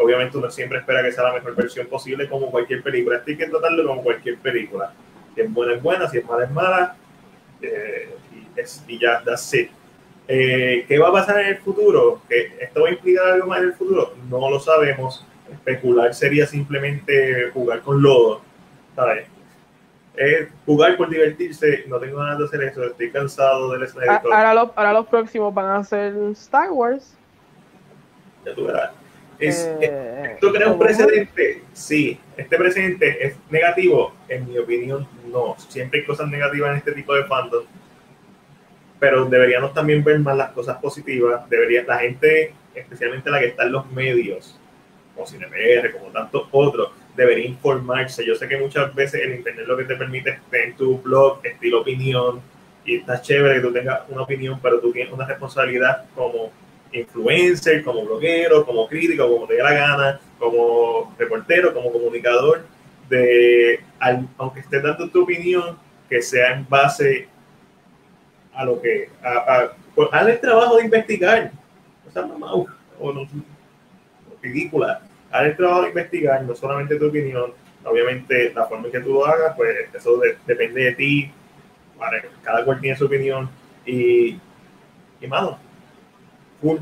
obviamente 0.00 0.38
uno 0.38 0.50
siempre 0.50 0.78
espera 0.78 1.02
que 1.02 1.12
sea 1.12 1.24
la 1.24 1.34
mejor 1.34 1.54
versión 1.54 1.86
posible 1.86 2.28
como 2.28 2.50
cualquier 2.50 2.82
película. 2.82 3.18
Esto 3.18 3.30
hay 3.30 3.36
que 3.36 3.46
tratarlo 3.46 3.86
como 3.86 4.02
cualquier 4.02 4.38
película. 4.38 4.92
Si 5.34 5.42
es 5.42 5.52
buena 5.52 5.74
es 5.74 5.82
buena, 5.82 6.08
si 6.08 6.18
es 6.18 6.24
mala 6.24 6.44
es 6.44 6.50
mala. 6.50 6.96
y 8.88 8.98
ya, 8.98 9.22
that's 9.24 9.54
it 9.54 9.70
eh, 10.28 10.84
¿Qué 10.86 10.98
va 10.98 11.08
a 11.08 11.12
pasar 11.12 11.40
en 11.40 11.46
el 11.48 11.56
futuro? 11.58 12.20
¿Que 12.28 12.52
¿Esto 12.60 12.82
va 12.82 12.88
a 12.88 12.92
implicar 12.92 13.26
algo 13.28 13.46
más 13.46 13.60
en 13.60 13.64
el 13.64 13.72
futuro? 13.72 14.14
No 14.28 14.50
lo 14.50 14.60
sabemos. 14.60 15.26
Especular 15.50 16.14
sería 16.14 16.46
simplemente 16.46 17.50
jugar 17.52 17.80
con 17.80 18.02
lodo. 18.02 18.42
¿sabes? 18.94 19.26
jugar 20.66 20.96
por 20.96 21.08
divertirse, 21.08 21.84
no 21.86 22.00
tengo 22.00 22.18
ganas 22.18 22.38
de 22.38 22.44
hacer 22.46 22.62
eso, 22.64 22.84
estoy 22.84 23.12
cansado 23.12 23.70
del 23.70 23.84
escenario. 23.84 24.20
Ahora, 24.32 24.52
los, 24.52 24.70
ahora 24.74 24.92
los 24.92 25.06
próximos 25.06 25.54
van 25.54 25.76
a 25.76 25.84
ser 25.84 26.12
Star 26.32 26.72
Wars. 26.72 27.16
Ya 28.44 28.52
tú 28.52 28.66
verás. 28.66 28.90
Eh, 29.38 30.32
¿Esto 30.34 30.52
crea 30.52 30.72
un 30.72 30.78
precedente? 30.80 31.62
Sí. 31.72 32.18
¿Este 32.36 32.56
precedente 32.56 33.24
es 33.24 33.36
negativo? 33.48 34.12
En 34.28 34.48
mi 34.48 34.58
opinión, 34.58 35.06
no. 35.30 35.54
Siempre 35.68 36.00
hay 36.00 36.06
cosas 36.06 36.28
negativas 36.28 36.72
en 36.72 36.78
este 36.78 36.92
tipo 36.92 37.14
de 37.14 37.24
fandom 37.24 37.64
pero 38.98 39.26
deberíamos 39.26 39.72
también 39.74 40.02
ver 40.02 40.18
más 40.20 40.36
las 40.36 40.50
cosas 40.52 40.78
positivas. 40.78 41.48
Debería, 41.48 41.84
la 41.84 41.98
gente, 41.98 42.52
especialmente 42.74 43.30
la 43.30 43.40
que 43.40 43.46
está 43.46 43.64
en 43.64 43.72
los 43.72 43.90
medios, 43.90 44.58
como 45.14 45.26
CinePR, 45.26 45.92
como 45.92 46.10
tantos 46.10 46.48
otros, 46.50 46.90
debería 47.16 47.46
informarse. 47.46 48.24
Yo 48.24 48.34
sé 48.34 48.48
que 48.48 48.56
muchas 48.56 48.94
veces 48.94 49.22
el 49.22 49.34
Internet 49.34 49.66
lo 49.66 49.76
que 49.76 49.84
te 49.84 49.96
permite 49.96 50.30
es 50.30 50.40
tener 50.50 50.76
tu 50.76 50.98
blog, 51.00 51.40
estilo 51.44 51.80
opinión, 51.80 52.40
y 52.84 52.96
está 52.96 53.20
chévere 53.20 53.56
que 53.56 53.66
tú 53.66 53.72
tengas 53.72 54.00
una 54.08 54.22
opinión, 54.22 54.58
pero 54.62 54.80
tú 54.80 54.92
tienes 54.92 55.12
una 55.12 55.26
responsabilidad 55.26 56.04
como 56.14 56.50
influencer, 56.92 57.84
como 57.84 58.04
bloguero, 58.04 58.64
como 58.64 58.88
crítico, 58.88 59.28
como 59.28 59.46
te 59.46 59.54
dé 59.54 59.62
la 59.62 59.72
gana, 59.72 60.20
como 60.38 61.14
reportero, 61.18 61.74
como 61.74 61.92
comunicador, 61.92 62.62
de, 63.08 63.80
aunque 64.38 64.60
estés 64.60 64.82
dando 64.82 65.08
tu 65.10 65.24
opinión, 65.24 65.76
que 66.08 66.22
sea 66.22 66.54
en 66.54 66.66
base 66.68 67.28
a 68.58 68.64
lo 68.64 68.82
que, 68.82 69.08
a, 69.22 69.70
a, 70.12 70.28
el 70.28 70.40
trabajo 70.40 70.78
de 70.78 70.84
investigar, 70.84 71.52
o 72.08 72.10
sea, 72.10 72.26
mamá, 72.26 72.52
o 72.52 73.12
no, 73.12 73.24
ridícula, 74.42 75.00
haz 75.30 75.46
el 75.46 75.56
trabajo 75.56 75.82
de 75.82 75.88
investigar, 75.90 76.42
no 76.42 76.56
solamente 76.56 76.98
tu 76.98 77.06
opinión, 77.06 77.52
obviamente 77.84 78.52
la 78.52 78.66
forma 78.66 78.86
en 78.86 78.92
que 78.92 79.00
tú 79.00 79.12
lo 79.12 79.26
hagas, 79.26 79.54
pues 79.56 79.76
eso 79.94 80.20
depende 80.44 80.86
de 80.86 80.92
ti, 80.94 81.30
cada 82.42 82.64
cual 82.64 82.80
tiene 82.80 82.96
su 82.96 83.06
opinión. 83.06 83.48
Y, 83.86 84.40
y 85.20 85.26
mano, 85.28 85.56
cool. 86.60 86.80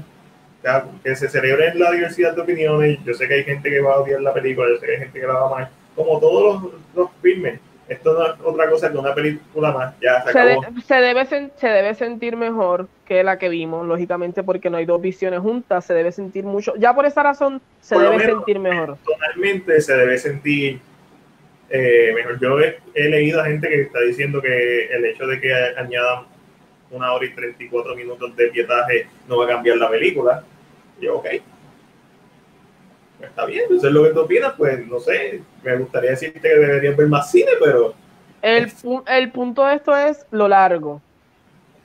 Que 1.05 1.15
se 1.15 1.29
celebre 1.29 1.75
la 1.75 1.93
diversidad 1.93 2.35
de 2.35 2.41
opiniones. 2.41 2.99
Yo 3.05 3.15
sé 3.15 3.29
que 3.29 3.35
hay 3.35 3.45
gente 3.45 3.71
que 3.71 3.81
va 3.81 3.95
a 3.95 4.01
odiar 4.01 4.21
la 4.21 4.35
película, 4.35 4.69
yo 4.69 4.79
sé 4.79 4.87
que 4.87 4.93
hay 4.93 4.99
gente 4.99 5.21
que 5.21 5.27
la 5.27 5.35
va 5.35 5.43
a 5.43 5.47
amar, 5.47 5.71
como 5.95 6.19
todos 6.19 6.63
los, 6.63 6.73
los 6.95 7.11
filmes 7.23 7.61
esto 7.89 8.15
no 8.15 8.27
es 8.27 8.33
otra 8.43 8.69
cosa 8.69 8.91
que 8.91 8.99
una 8.99 9.15
película 9.15 9.73
más, 9.73 9.95
ya 10.01 10.23
se, 10.23 10.31
acabó. 10.31 10.65
Se, 10.87 10.95
debe, 10.97 11.27
se 11.27 11.69
debe 11.69 11.95
sentir 11.95 12.37
mejor 12.37 12.89
que 13.05 13.23
la 13.23 13.39
que 13.39 13.49
vimos, 13.49 13.87
lógicamente 13.87 14.43
porque 14.43 14.71
no 14.71 14.79
hay 14.79 14.87
dos 14.87 15.01
visiones 15.01 15.41
juntas, 15.41 15.85
se 15.85 15.95
debe 15.95 16.11
sentir 16.11 16.45
mucho, 16.45 16.75
ya 16.77 16.95
por 16.95 17.07
esa 17.07 17.23
razón 17.23 17.63
se 17.81 17.97
debe 17.97 18.21
sentir 18.21 18.59
mejor. 18.59 18.99
Totalmente 19.05 19.81
se 19.81 19.97
debe 19.97 20.19
sentir 20.19 20.81
eh, 21.71 22.13
mejor. 22.15 22.41
Yo 22.41 22.59
he, 22.61 23.09
leído 23.09 23.41
a 23.41 23.47
gente 23.47 23.69
que 23.69 23.83
está 23.83 24.01
diciendo 24.01 24.41
que 24.43 24.87
el 24.87 25.05
hecho 25.05 25.27
de 25.27 25.41
que 25.41 25.53
añadan 25.53 26.25
una 26.91 27.13
hora 27.13 27.27
y 27.27 27.35
34 27.35 27.95
minutos 27.95 28.37
de 28.37 28.49
pietaje 28.49 29.07
no 29.29 29.39
va 29.39 29.45
a 29.45 29.49
cambiar 29.49 29.77
la 29.77 29.91
película. 29.91 30.45
Yo, 31.01 31.19
ok, 31.19 31.27
está 33.27 33.47
bien, 33.47 33.65
eso 33.71 33.87
es 33.87 33.93
lo 33.93 34.05
que 34.05 34.11
tú 34.11 34.21
opinas, 34.21 34.55
pues 34.57 34.87
no 34.87 34.99
sé, 35.01 35.43
me 35.63 35.77
gustaría 35.77 36.11
decirte 36.11 36.41
que 36.41 36.49
deberías 36.49 36.97
ver 36.97 37.09
más 37.09 37.31
cine, 37.31 37.53
pero... 37.61 37.95
El, 38.43 38.71
el 39.09 39.31
punto 39.33 39.65
de 39.67 39.75
esto 39.75 39.97
es 39.97 40.27
lo 40.31 40.49
largo. 40.49 41.01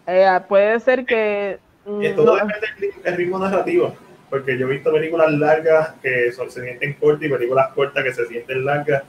Eh, 0.08 0.28
puede 0.48 0.80
ser 0.80 1.06
que... 1.06 1.58
Mm, 1.86 2.04
y 2.04 2.10
todo 2.14 2.36
depende 2.36 2.94
del 3.04 3.16
ritmo 3.16 3.40
narrativo, 3.40 3.96
porque 4.30 4.58
yo 4.58 4.68
he 4.68 4.72
visto 4.72 4.92
películas 4.92 5.32
largas 5.32 5.94
que 6.02 6.32
son, 6.32 6.52
se 6.52 6.62
sienten 6.62 6.94
cortas 6.94 7.24
y 7.24 7.30
películas 7.30 7.70
cortas 7.74 8.04
que 8.04 8.14
se 8.14 8.26
sienten 8.28 8.66
largas. 8.66 9.04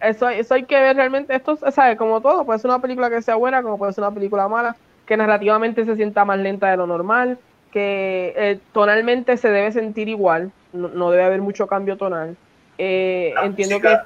eso, 0.00 0.28
eso 0.28 0.54
hay 0.54 0.64
que 0.64 0.80
ver 0.80 0.96
realmente, 0.96 1.34
esto, 1.34 1.58
¿sabes? 1.70 1.98
Como 1.98 2.20
todo, 2.20 2.44
puede 2.44 2.58
ser 2.58 2.70
una 2.70 2.80
película 2.80 3.10
que 3.10 3.22
sea 3.22 3.34
buena, 3.34 3.62
como 3.62 3.78
puede 3.78 3.92
ser 3.92 4.04
una 4.04 4.14
película 4.14 4.48
mala, 4.48 4.76
que 5.06 5.16
narrativamente 5.16 5.84
se 5.84 5.96
sienta 5.96 6.24
más 6.24 6.38
lenta 6.38 6.70
de 6.70 6.76
lo 6.76 6.86
normal, 6.86 7.38
que 7.72 8.32
eh, 8.36 8.58
tonalmente 8.72 9.36
se 9.36 9.48
debe 9.48 9.72
sentir 9.72 10.08
igual, 10.08 10.52
no, 10.72 11.10
debe 11.10 11.24
haber 11.24 11.40
mucho 11.40 11.66
cambio 11.66 11.96
tonal. 11.96 12.36
Eh, 12.78 13.34
entiendo 13.42 13.80
que 13.80 13.98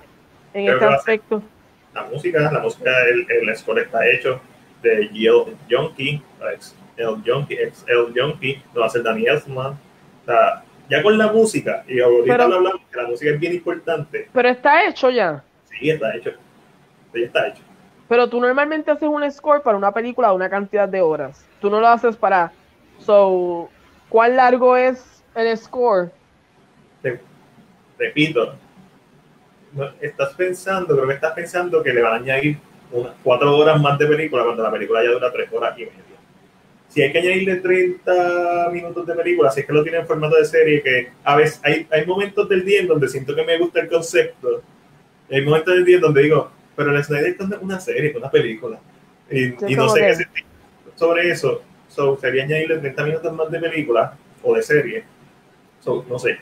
en 0.55 0.69
este 0.73 0.85
aspecto. 0.85 1.43
La 1.95 2.05
música, 2.05 2.51
la 2.53 2.61
música, 2.61 2.91
el, 3.09 3.27
el 3.31 3.57
score 3.57 3.81
está 3.81 4.07
hecho 4.07 4.41
de 4.83 5.09
Yale 5.13 5.57
Junkie, 5.71 6.23
el 6.97 7.23
Junkie, 7.25 7.59
el 7.59 8.13
Junkie, 8.15 8.63
lo 8.75 8.85
hace 8.85 9.03
Daniel 9.03 9.37
Elfman. 9.37 9.73
O 9.73 10.25
sea, 10.27 10.63
ya 10.89 11.03
con 11.03 11.19
la 11.19 11.33
música, 11.33 11.85
y 11.89 12.01
ahorita 12.01 12.45
hablamos 12.45 12.81
que 12.91 13.01
la 13.01 13.09
música 13.09 13.31
es 13.31 13.41
bien 13.41 13.55
importante. 13.55 14.29
Pero 14.33 14.49
está 14.49 14.87
hecho 14.87 15.11
ya. 15.11 15.43
Sí, 15.65 15.91
está 15.91 16.15
hecho. 16.15 16.31
Sí, 17.13 17.23
está 17.23 17.49
hecho. 17.49 17.63
Pero 18.09 18.29
tú 18.29 18.41
normalmente 18.41 18.91
haces 18.91 19.09
un 19.09 19.29
score 19.31 19.63
para 19.63 19.77
una 19.77 19.93
película 19.93 20.29
de 20.29 20.35
una 20.35 20.49
cantidad 20.49 20.89
de 20.89 21.01
horas. 21.01 21.45
Tú 21.61 21.71
no 21.71 21.81
lo 21.81 21.89
haces 21.89 22.17
para. 22.17 22.53
So, 22.99 23.69
¿cuál 24.09 24.37
largo 24.37 24.77
es 24.77 25.23
el 25.35 25.57
score? 25.57 26.11
Repito, 27.99 28.55
estás 30.01 30.35
pensando, 30.35 30.95
creo 30.95 31.09
que 31.09 31.15
estás 31.15 31.33
pensando 31.33 31.83
que 31.83 31.93
le 31.93 32.03
van 32.03 32.13
a 32.15 32.17
añadir 32.17 32.59
unas 32.93 33.13
cuatro 33.23 33.57
horas 33.57 33.81
más 33.81 33.99
de 33.99 34.07
película 34.07 34.45
cuando 34.45 34.63
la 34.63 34.71
película 34.71 35.03
ya 35.03 35.11
dura 35.11 35.33
tres 35.33 35.49
horas 35.53 35.77
y 35.79 35.83
media. 35.83 36.03
Si 36.89 37.03
hay 37.03 37.13
que 37.13 37.19
añadirle 37.19 37.57
30 37.57 38.71
minutos 38.73 39.07
de 39.07 39.15
película, 39.15 39.51
si 39.51 39.61
es 39.61 39.67
que 39.67 39.73
lo 39.73 39.83
tiene 39.83 39.99
en 39.99 40.07
formato 40.07 40.37
de 40.37 40.45
serie, 40.45 40.83
que 40.83 41.09
a 41.25 41.37
veces 41.37 41.61
hay, 41.63 41.87
hay 41.91 42.07
momentos 42.07 42.49
del 42.49 42.65
día 42.65 42.81
en 42.81 42.87
donde 42.87 43.09
siento 43.09 43.35
que 43.35 43.45
me 43.45 43.59
gusta 43.59 43.81
el 43.81 43.89
concepto, 43.89 44.63
hay 45.31 45.43
momentos 45.43 45.75
del 45.75 45.85
día 45.85 45.97
en 45.97 46.03
donde 46.03 46.23
digo, 46.23 46.51
pero 46.75 46.97
el 46.97 47.05
Snyder 47.05 47.37
es 47.39 47.59
una 47.61 47.81
serie, 47.81 48.17
una 48.17 48.31
película. 48.31 48.79
Y, 49.31 49.49
no 49.75 49.89
sé 49.89 50.01
qué 50.33 50.45
sobre 50.97 51.31
eso. 51.31 51.63
So, 51.89 52.17
sería 52.19 52.45
añadirle 52.45 52.79
30 52.79 53.05
minutos 53.05 53.33
más 53.33 53.51
de 53.51 53.61
película 53.61 54.17
o 54.43 54.55
de 54.55 54.63
serie. 54.63 55.05
So, 55.81 56.05
no 56.09 56.19
sé. 56.19 56.39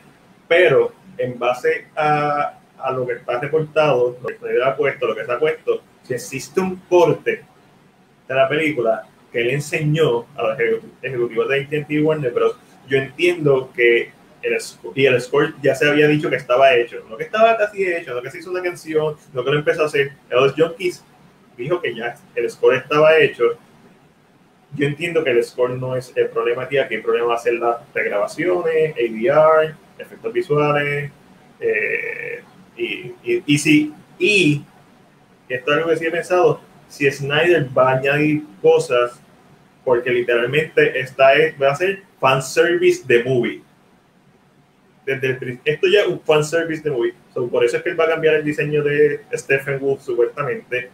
Pero 0.48 0.92
en 1.18 1.38
base 1.38 1.86
a, 1.96 2.58
a 2.78 2.92
lo 2.92 3.06
que 3.06 3.14
está 3.14 3.40
reportado, 3.40 4.16
lo 4.20 4.28
que 4.28 4.62
ha 4.62 4.76
puesto, 4.76 5.06
lo 5.06 5.14
que 5.14 5.22
ha 5.30 5.38
puesto, 5.38 5.82
si 6.02 6.14
existe 6.14 6.60
un 6.60 6.76
corte 6.88 7.42
de 8.28 8.34
la 8.34 8.48
película 8.48 9.06
que 9.32 9.40
él 9.40 9.50
enseñó 9.50 10.26
a 10.36 10.42
los 10.42 10.58
ejecutivos 11.02 11.48
de 11.48 11.62
AT&T 11.62 12.00
Warner 12.02 12.32
Bros., 12.32 12.56
yo 12.86 12.98
entiendo 12.98 13.70
que 13.74 14.12
el, 14.42 14.58
y 14.94 15.06
el 15.06 15.20
score 15.20 15.54
ya 15.62 15.74
se 15.74 15.88
había 15.88 16.06
dicho 16.06 16.28
que 16.28 16.36
estaba 16.36 16.74
hecho, 16.74 17.02
no 17.08 17.16
que 17.16 17.24
estaba 17.24 17.56
casi 17.56 17.84
hecho, 17.86 18.14
no 18.14 18.22
que 18.22 18.30
se 18.30 18.38
hizo 18.38 18.50
una 18.50 18.62
canción, 18.62 19.16
no 19.32 19.44
que 19.44 19.50
lo 19.50 19.58
empezó 19.58 19.82
a 19.82 19.86
hacer. 19.86 20.12
Los 20.28 20.54
Junkies 20.54 21.02
dijo 21.56 21.80
que 21.80 21.94
ya 21.94 22.16
el 22.34 22.50
score 22.50 22.76
estaba 22.76 23.16
hecho. 23.16 23.44
Yo 24.76 24.86
entiendo 24.86 25.24
que 25.24 25.30
el 25.30 25.42
score 25.42 25.70
no 25.78 25.96
es 25.96 26.12
el 26.16 26.28
problema 26.28 26.64
aquí 26.64 26.76
el 26.76 27.02
problema 27.02 27.28
va 27.28 27.34
a 27.36 27.38
ser 27.38 27.54
las 27.54 27.76
regrabaciones, 27.94 28.94
ADR, 28.96 29.74
efectos 29.98 30.32
visuales, 30.32 31.10
Eh, 31.60 32.42
y, 32.76 33.14
y, 33.22 33.42
y 33.46 33.58
si, 33.58 33.94
y 34.18 34.62
esto 35.48 35.70
es 35.70 35.76
algo 35.78 35.90
que 35.90 35.96
sí 35.96 36.06
he 36.06 36.10
pensado, 36.10 36.60
si 36.88 37.10
Snyder 37.10 37.68
va 37.76 37.90
a 37.92 37.96
añadir 37.98 38.42
cosas, 38.60 39.20
porque 39.84 40.10
literalmente 40.10 40.98
esta 40.98 41.34
es, 41.34 41.54
va 41.60 41.70
a 41.70 41.76
ser 41.76 42.02
fanservice 42.20 43.04
de 43.06 43.24
movie. 43.24 43.62
Desde 45.06 45.60
esto 45.64 45.86
ya 45.86 46.00
es 46.00 46.08
un 46.08 46.20
fanservice 46.20 46.82
de 46.82 46.90
movie. 46.90 47.14
por 47.50 47.64
eso 47.64 47.76
es 47.76 47.82
que 47.82 47.90
él 47.90 48.00
va 48.00 48.04
a 48.04 48.08
cambiar 48.08 48.36
el 48.36 48.44
diseño 48.44 48.82
de 48.82 49.20
Stephen 49.34 49.78
Wolf, 49.78 50.02
supuestamente. 50.02 50.90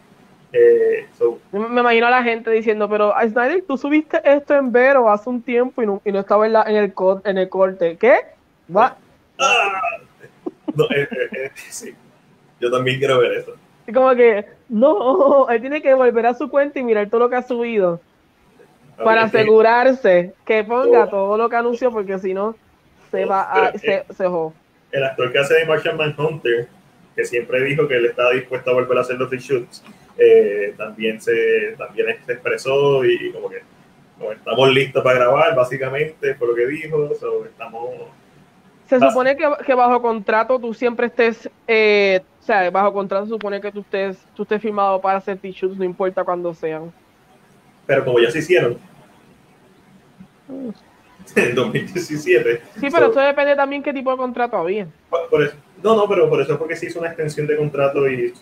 Eh, 0.53 1.07
me 1.53 1.81
imagino 1.81 2.09
a 2.09 2.11
la 2.11 2.23
gente 2.25 2.51
diciendo, 2.51 2.89
pero 2.89 3.15
Snyder, 3.21 3.63
tú 3.67 3.79
subiste 3.79 4.21
esto 4.25 4.55
en 4.57 4.73
Vero 4.73 5.09
hace 5.09 5.31
un 5.31 5.43
tiempo 5.43 5.81
y 5.83 5.87
no, 5.87 6.03
y 6.05 6.11
no 6.11 6.21
estaba 6.21 6.45
en, 6.47 6.53
la, 6.55 6.65
en, 6.65 6.77
el, 6.77 6.93
en 7.25 7.39
el 7.39 7.49
corte. 7.49 7.97
¿Qué? 7.97 8.17
¿Va? 8.75 8.97
Ah, 9.39 9.99
eh, 10.91 11.09
eh, 11.13 11.51
sí. 11.55 11.95
Yo 12.61 12.71
también 12.71 12.99
quiero 12.99 13.19
ver 13.19 13.33
eso. 13.33 13.55
Y 13.87 13.93
como 13.93 14.15
que, 14.15 14.47
no, 14.69 15.49
él 15.51 15.61
tiene 15.61 15.83
que 15.83 15.95
volver 15.95 16.27
a 16.27 16.35
su 16.35 16.49
cuenta 16.49 16.79
y 16.79 16.85
mirar 16.85 17.09
todo 17.09 17.23
lo 17.23 17.31
que 17.31 17.37
ha 17.37 17.43
subido. 17.43 18.01
para 19.03 19.25
asegurarse 19.25 20.35
que 20.45 20.63
ponga 20.65 21.05
oh. 21.05 21.09
todo 21.09 21.37
lo 21.37 21.49
que 21.49 21.57
anunció, 21.57 21.91
porque 21.91 22.19
si 22.19 22.35
no, 22.35 22.55
se 23.11 23.25
va 23.25 23.43
a. 23.43 23.73
Se, 23.79 24.05
se 24.17 24.25
El 24.93 25.05
actor 25.05 25.33
que 25.33 25.39
hace 25.39 25.55
de 25.55 25.67
Martian 25.67 25.97
Manhunter, 25.97 26.69
que 27.17 27.25
siempre 27.25 27.63
dijo 27.65 27.89
que 27.89 27.97
él 27.97 28.07
estaba 28.07 28.31
dispuesto 28.33 28.71
a 28.71 28.75
volver 28.75 28.99
a 28.99 29.01
hacer 29.01 29.17
los 29.17 29.31
reshoots, 29.31 29.83
eh, 30.19 30.75
también, 30.77 31.21
se, 31.21 31.75
también 31.79 32.09
se 32.27 32.33
expresó 32.33 33.05
y 33.05 33.33
como 33.33 33.49
que 33.49 33.63
estamos 34.37 34.71
listos 34.71 35.03
para 35.03 35.19
grabar, 35.19 35.55
básicamente, 35.57 36.35
por 36.35 36.49
lo 36.49 36.55
que 36.55 36.67
dijo. 36.67 37.11
estamos 37.47 37.91
se 38.99 39.09
supone 39.09 39.37
que, 39.37 39.49
que, 39.65 39.75
bajo 39.75 40.03
contrato 40.03 40.59
tú 40.59 40.75
siempre 40.75 41.07
estés, 41.07 41.49
eh, 41.69 42.21
o 42.41 42.43
sea, 42.43 42.69
bajo 42.71 42.93
contrato 42.93 43.27
se 43.27 43.31
supone 43.31 43.61
que 43.61 43.71
tú 43.71 43.81
estés, 43.81 44.19
tú 44.35 44.43
estés 44.43 44.61
firmado 44.61 45.01
para 45.01 45.19
hacer 45.19 45.39
t-shirts, 45.39 45.77
no 45.77 45.85
importa 45.85 46.25
cuándo 46.25 46.53
sean. 46.53 46.93
Pero 47.87 48.05
como 48.05 48.19
ya 48.19 48.31
se 48.31 48.41
hicieron. 48.41 48.79
En 51.37 51.55
2017. 51.55 52.63
Sí, 52.81 52.89
pero 52.91 53.07
esto 53.07 53.21
depende 53.21 53.55
también 53.55 53.83
qué 53.83 53.93
tipo 53.93 54.11
de 54.11 54.17
contrato 54.17 54.57
había. 54.57 54.89
no, 55.83 55.97
no, 55.97 56.09
pero 56.09 56.29
por 56.29 56.41
eso 56.41 56.55
es 56.55 56.59
porque 56.59 56.75
se 56.75 56.87
hizo 56.87 56.99
una 56.99 57.09
extensión 57.09 57.47
de 57.47 57.57
contrato 57.57 58.09
y 58.09 58.35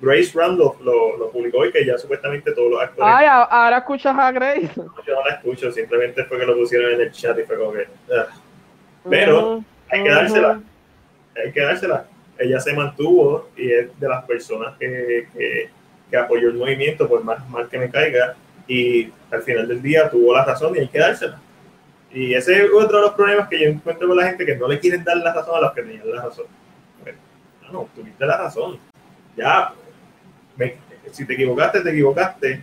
Grace 0.00 0.30
Randolph 0.34 0.80
lo, 0.80 1.18
lo, 1.18 1.30
publicó 1.30 1.66
y 1.66 1.72
que 1.72 1.84
ya 1.84 1.98
supuestamente 1.98 2.52
todos 2.52 2.70
los 2.70 2.80
actores. 2.80 3.14
Ay, 3.14 3.26
ahora 3.28 3.78
escuchas 3.78 4.16
a 4.16 4.32
Grace. 4.32 4.70
yo 4.76 5.14
no 5.14 5.24
la 5.26 5.34
escucho, 5.34 5.70
simplemente 5.70 6.24
fue 6.24 6.38
que 6.38 6.46
lo 6.46 6.56
pusieron 6.56 6.92
en 6.92 7.02
el 7.02 7.12
chat 7.12 7.38
y 7.38 7.42
fue 7.42 7.58
como 7.58 7.72
que. 7.72 7.86
Pero 9.08 9.62
hay 9.90 10.02
que 10.02 10.10
dársela. 10.10 10.60
Hay 11.36 11.52
que 11.52 11.60
dársela. 11.60 12.04
Ella 12.38 12.60
se 12.60 12.72
mantuvo 12.72 13.50
y 13.56 13.70
es 13.70 14.00
de 14.00 14.08
las 14.08 14.24
personas 14.24 14.76
que, 14.78 15.28
que, 16.10 16.16
apoyó 16.16 16.48
el 16.48 16.54
movimiento, 16.54 17.08
por 17.08 17.22
más 17.22 17.48
mal 17.48 17.68
que 17.68 17.78
me 17.78 17.90
caiga, 17.90 18.34
y 18.66 19.12
al 19.30 19.42
final 19.42 19.68
del 19.68 19.80
día 19.80 20.10
tuvo 20.10 20.34
la 20.34 20.44
razón 20.44 20.74
y 20.74 20.80
hay 20.80 20.88
que 20.88 20.98
dársela. 20.98 21.38
Y 22.12 22.34
ese 22.34 22.64
es 22.64 22.70
otro 22.74 22.98
de 22.98 23.02
los 23.04 23.12
problemas 23.12 23.48
que 23.48 23.60
yo 23.60 23.68
encuentro 23.68 24.08
con 24.08 24.16
la 24.16 24.26
gente 24.26 24.44
que 24.44 24.56
no 24.56 24.66
le 24.66 24.80
quieren 24.80 25.04
dar 25.04 25.16
la 25.18 25.32
razón 25.32 25.56
a 25.56 25.60
los 25.60 25.72
que 25.72 25.82
tenían 25.82 26.10
la 26.12 26.22
razón. 26.22 26.46
no, 27.62 27.72
no, 27.72 27.88
tuviste 27.94 28.26
la 28.26 28.36
razón. 28.36 28.78
Ya, 29.36 29.72
si 31.12 31.24
te 31.24 31.34
equivocaste, 31.34 31.80
te 31.80 31.90
equivocaste. 31.90 32.62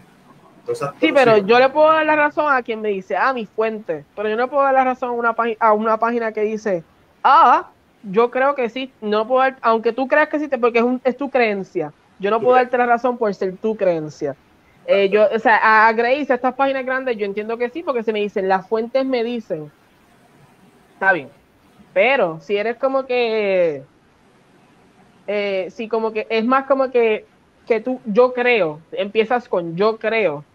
sí, 0.99 1.12
pero 1.14 1.38
yo 1.38 1.60
le 1.60 1.70
puedo 1.70 1.88
dar 1.88 2.06
la 2.06 2.16
razón 2.16 2.54
a 2.54 2.62
quien 2.62 2.82
me 2.82 2.90
dice, 2.90 3.16
ah, 3.16 3.34
mi 3.34 3.45
fuente. 3.45 4.06
Pero 4.16 4.30
yo 4.30 4.36
no 4.36 4.49
puedo 4.49 4.64
dar 4.64 4.74
la 4.74 4.84
razón 4.84 5.10
a 5.10 5.14
una, 5.14 5.36
a 5.60 5.74
una 5.74 5.98
página 5.98 6.32
que 6.32 6.41
dice, 6.41 6.84
ah, 7.23 7.69
yo 8.03 8.31
creo 8.31 8.56
que 8.56 8.69
sí, 8.69 8.91
no 9.02 9.27
puedo 9.27 9.49
aunque 9.61 9.91
tú 9.91 10.07
creas 10.07 10.30
que 10.30 10.39
sí, 10.39 10.48
porque 10.48 10.80
es, 10.80 10.85
es 11.03 11.18
tu 11.18 11.30
creencia. 11.30 11.94
Yo 12.19 12.31
no 12.31 12.39
puedo 12.39 12.56
darte 12.56 12.77
la 12.77 12.85
razón 12.85 13.18
por 13.18 13.34
ser 13.34 13.57
tu 13.57 13.76
creencia. 13.76 14.35
Eh, 14.88 15.10
yo, 15.10 15.27
o 15.34 15.39
sea, 15.39 15.88
a 15.88 15.94
Grace, 15.94 16.31
a 16.31 16.35
estas 16.35 16.53
páginas 16.56 16.85
grandes, 16.85 17.18
yo 17.18 17.26
entiendo 17.26 17.57
que 17.57 17.69
sí, 17.69 17.84
porque 17.84 18.03
se 18.03 18.14
me 18.14 18.22
dicen, 18.22 18.48
las 18.48 18.68
fuentes 18.68 19.06
me 19.06 19.23
dicen. 19.23 19.72
Está 20.94 21.11
bien. 21.14 21.30
Pero 21.94 22.39
si 22.41 22.56
eres 22.56 22.77
como 22.77 23.06
que. 23.06 23.84
Eh, 25.27 25.68
sí, 25.72 25.89
como 25.89 26.14
que 26.14 26.26
es 26.30 26.45
más 26.45 26.65
como 26.65 26.89
que, 26.89 27.26
que 27.68 27.81
tú, 27.81 27.99
yo 28.06 28.34
creo, 28.34 28.80
empiezas 28.94 29.49
con 29.49 29.76
yo 29.76 29.98
creo. 29.98 30.45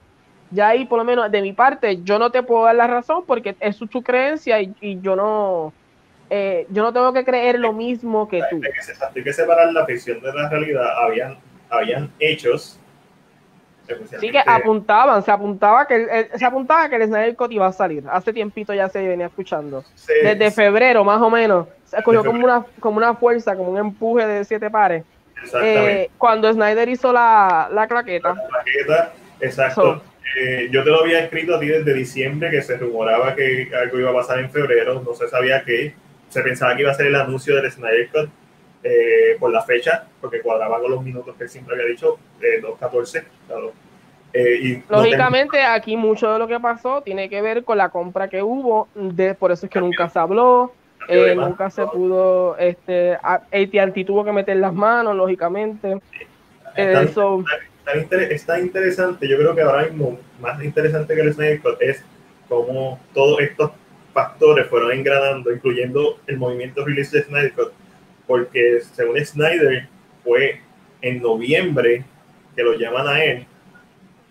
Ya 0.51 0.69
ahí, 0.69 0.87
por 0.87 0.99
lo 0.99 1.05
menos 1.05 1.31
de 1.31 1.43
mi 1.43 1.53
parte, 1.53 2.03
yo 2.03 2.19
no 2.19 2.31
te 2.31 2.43
puedo 2.43 2.65
dar 2.65 2.75
la 2.75 2.87
razón 2.87 3.25
porque 3.27 3.57
es 3.61 3.79
tu 3.79 4.03
creencia 4.03 4.61
y 4.61 5.01
yo 5.01 5.17
no 5.17 5.73
eh, 6.35 6.67
yo 6.71 6.83
no 6.83 6.95
tengo 6.95 7.13
que 7.13 7.27
creer 7.27 7.59
lo 7.59 7.75
mismo 7.75 8.27
que 8.27 8.43
tú. 8.49 8.59
Hay 8.65 9.23
que, 9.23 9.33
separar 9.35 9.71
la 9.71 9.85
ficción 9.85 10.19
de 10.23 10.33
la 10.33 10.49
realidad. 10.49 11.05
Habían, 11.05 11.37
habían 11.69 12.11
hechos. 12.19 12.79
Sí, 14.19 14.31
que 14.31 14.39
apuntaban, 14.39 15.23
se 15.23 15.31
apuntaba 15.31 15.87
que 15.87 16.31
se 16.35 16.45
apuntaba 16.47 16.89
que 16.89 16.97
el 16.97 17.05
Snyder 17.05 17.37
Cut 17.37 17.53
iba 17.53 17.67
a 17.67 17.73
salir. 17.73 18.05
Hace 18.11 18.33
tiempito 18.33 18.73
ya 18.73 18.89
se 18.89 19.07
venía 19.07 19.27
escuchando. 19.27 19.85
Desde 20.23 20.51
febrero, 20.51 21.05
más 21.05 21.21
o 21.21 21.29
menos. 21.29 21.69
Se 21.85 22.03
cogió 22.03 22.25
como 22.25 22.43
una, 22.43 22.65
como 22.81 22.97
una 22.97 23.15
fuerza, 23.15 23.55
como 23.55 23.71
un 23.71 23.77
empuje 23.79 24.27
de 24.27 24.45
siete 24.47 24.71
pares. 24.71 25.05
Eh, 25.63 26.09
cuando 26.17 26.51
Snyder 26.51 26.89
hizo 26.89 27.13
la, 27.13 27.69
la 27.71 27.87
claqueta. 27.87 28.29
La 28.31 28.49
claqueta, 28.49 29.13
exacto. 29.39 30.01
Eh, 30.41 30.69
yo 30.71 30.83
te 30.83 30.89
lo 30.89 31.01
había 31.01 31.19
escrito 31.25 31.57
a 31.57 31.61
ti 31.61 31.67
desde 31.67 31.93
diciembre 31.93 32.51
que 32.51 32.63
se 32.63 32.79
rumoraba 32.79 33.35
que 33.35 33.71
algo 33.75 33.99
iba 33.99 34.11
a 34.13 34.15
pasar 34.15 34.39
en 34.39 34.51
febrero, 34.51 35.03
no 35.05 35.13
se 35.13 35.29
sabía 35.29 35.63
qué 35.63 35.95
se 36.33 36.41
pensaba 36.41 36.75
que 36.75 36.81
iba 36.81 36.91
a 36.91 36.95
ser 36.95 37.09
el 37.09 37.15
anuncio 37.15 37.55
del 37.57 37.71
Snyder 37.71 38.09
Cut 38.09 38.31
eh, 38.83 39.37
por 39.39 39.53
la 39.53 39.63
fecha, 39.63 40.07
porque 40.19 40.41
cuadraba 40.41 40.81
con 40.81 40.91
los 40.91 41.05
minutos 41.05 41.37
que 41.37 41.47
siempre 41.47 41.75
había 41.75 41.89
dicho, 41.89 42.19
de 42.41 42.63
2.14. 42.63 43.25
Eh, 44.33 44.83
Lógicamente, 44.89 45.63
aquí 45.63 45.95
mucho 45.95 46.33
de 46.33 46.39
lo 46.39 46.49
que 46.49 46.59
pasó 46.59 47.03
tiene 47.03 47.29
que 47.29 47.43
ver 47.43 47.65
con 47.65 47.77
la 47.77 47.91
compra 47.91 48.29
que 48.29 48.43
hubo, 48.43 48.89
de, 48.95 49.35
por 49.35 49.53
eso 49.53 49.67
es 49.67 49.73
que 49.73 49.79
nunca 49.79 50.09
se 50.09 50.19
habló, 50.19 50.73
eh, 51.07 51.35
nunca 51.35 51.69
se 51.69 51.87
pudo, 51.87 52.57
este, 52.57 53.19
AT&T 53.23 54.05
tuvo 54.07 54.25
que 54.25 54.33
meter 54.33 54.57
las 54.57 54.73
manos, 54.73 55.15
lógicamente. 55.15 56.01
Está, 56.75 58.59
interesante, 58.59 59.29
yo 59.29 59.37
creo 59.37 59.55
que 59.55 59.61
ahora 59.61 59.83
mismo 59.83 60.19
más 60.41 60.65
interesante 60.65 61.15
que 61.15 61.21
el 61.21 61.35
Snyder 61.35 61.61
Cut 61.61 61.77
es 61.83 62.03
cómo 62.49 62.99
todos 63.13 63.39
estos 63.41 63.73
factores 64.13 64.67
fueron 64.67 64.93
engranando, 64.93 65.53
incluyendo 65.53 66.21
el 66.27 66.37
movimiento 66.37 66.85
release 66.85 67.17
de 67.17 67.25
Snyder 67.25 67.73
porque 68.27 68.81
según 68.95 69.23
Snyder 69.25 69.89
fue 70.25 70.61
en 71.01 71.21
noviembre 71.21 72.05
que 72.55 72.63
lo 72.63 72.75
llaman 72.75 73.07
a 73.09 73.25
él, 73.25 73.47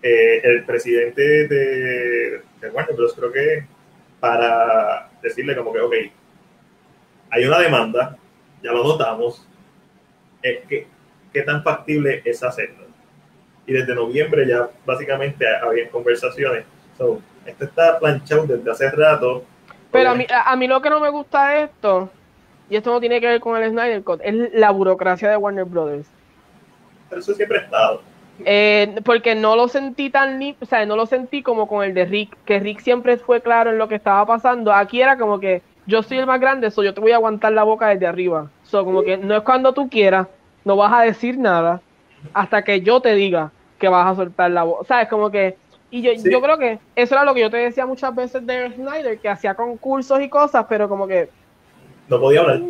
eh, 0.02 0.40
el 0.42 0.64
presidente 0.64 1.22
de, 1.22 2.42
de 2.60 2.70
Warner 2.72 2.96
Bros. 2.96 3.14
creo 3.14 3.32
que 3.32 3.64
para 4.18 5.10
decirle 5.22 5.56
como 5.56 5.72
que, 5.72 5.80
ok, 5.80 5.94
hay 7.30 7.44
una 7.44 7.60
demanda, 7.60 8.16
ya 8.62 8.72
lo 8.72 8.82
notamos, 8.82 9.46
es 10.42 10.66
que 10.66 10.86
qué 11.32 11.42
tan 11.42 11.62
factible 11.62 12.22
es 12.24 12.42
hacerlo. 12.42 12.86
Y 13.66 13.72
desde 13.72 13.94
noviembre 13.94 14.46
ya 14.46 14.68
básicamente 14.84 15.46
había 15.46 15.88
conversaciones. 15.88 16.64
esto 17.46 17.64
está 17.64 17.98
planchado 17.98 18.46
desde 18.46 18.70
hace 18.70 18.90
rato 18.90 19.44
pero 19.92 20.10
a 20.10 20.14
mí, 20.14 20.26
a, 20.28 20.56
mí 20.56 20.66
lo 20.66 20.82
que 20.82 20.90
no 20.90 20.98
me 20.98 21.10
gusta 21.10 21.50
de 21.50 21.64
esto, 21.64 22.10
y 22.68 22.76
esto 22.76 22.90
no 22.90 23.00
tiene 23.00 23.20
que 23.20 23.28
ver 23.28 23.40
con 23.40 23.62
el 23.62 23.70
Snyder 23.70 24.02
Cut, 24.02 24.20
es 24.24 24.52
la 24.54 24.70
burocracia 24.70 25.30
de 25.30 25.36
Warner 25.36 25.64
Brothers. 25.64 26.08
Pero 27.08 27.20
eso 27.20 27.34
siempre 27.34 27.58
ha 27.58 27.62
estado. 27.62 28.02
Eh, 28.44 29.00
porque 29.04 29.34
no 29.34 29.54
lo 29.54 29.68
sentí 29.68 30.10
tan 30.10 30.40
o 30.60 30.66
sea, 30.66 30.84
no 30.86 30.96
lo 30.96 31.06
sentí 31.06 31.42
como 31.42 31.68
con 31.68 31.84
el 31.84 31.94
de 31.94 32.06
Rick, 32.06 32.36
que 32.44 32.58
Rick 32.58 32.80
siempre 32.80 33.16
fue 33.18 33.40
claro 33.40 33.70
en 33.70 33.78
lo 33.78 33.88
que 33.88 33.94
estaba 33.94 34.26
pasando. 34.26 34.72
Aquí 34.72 35.00
era 35.00 35.16
como 35.16 35.38
que 35.38 35.62
yo 35.86 36.02
soy 36.02 36.18
el 36.18 36.26
más 36.26 36.40
grande, 36.40 36.70
so 36.70 36.82
yo 36.82 36.94
te 36.94 37.00
voy 37.00 37.12
a 37.12 37.16
aguantar 37.16 37.52
la 37.52 37.62
boca 37.62 37.88
desde 37.88 38.06
arriba. 38.06 38.50
So, 38.64 38.84
como 38.84 39.02
que 39.02 39.16
no 39.16 39.36
es 39.36 39.42
cuando 39.42 39.72
tú 39.72 39.88
quieras, 39.88 40.26
no 40.64 40.76
vas 40.76 40.92
a 40.92 41.02
decir 41.02 41.38
nada 41.38 41.80
hasta 42.32 42.62
que 42.62 42.80
yo 42.80 43.00
te 43.00 43.14
diga 43.14 43.50
que 43.78 43.88
vas 43.88 44.06
a 44.06 44.14
soltar 44.14 44.50
la 44.50 44.62
voz. 44.62 44.80
O 44.80 44.84
sea, 44.84 45.02
es 45.02 45.08
como 45.08 45.30
que 45.30 45.56
y 45.92 46.00
yo, 46.00 46.12
yo 46.14 46.40
creo 46.40 46.56
que 46.56 46.78
eso 46.96 47.14
era 47.14 47.22
lo 47.22 47.34
que 47.34 47.42
yo 47.42 47.50
te 47.50 47.58
decía 47.58 47.84
muchas 47.84 48.14
veces 48.14 48.44
de 48.46 48.72
Snyder, 48.72 49.18
que 49.18 49.28
hacía 49.28 49.54
concursos 49.54 50.22
y 50.22 50.28
cosas, 50.30 50.64
pero 50.66 50.88
como 50.88 51.06
que... 51.06 51.28
No 52.08 52.18
podía 52.18 52.40
hablar. 52.40 52.60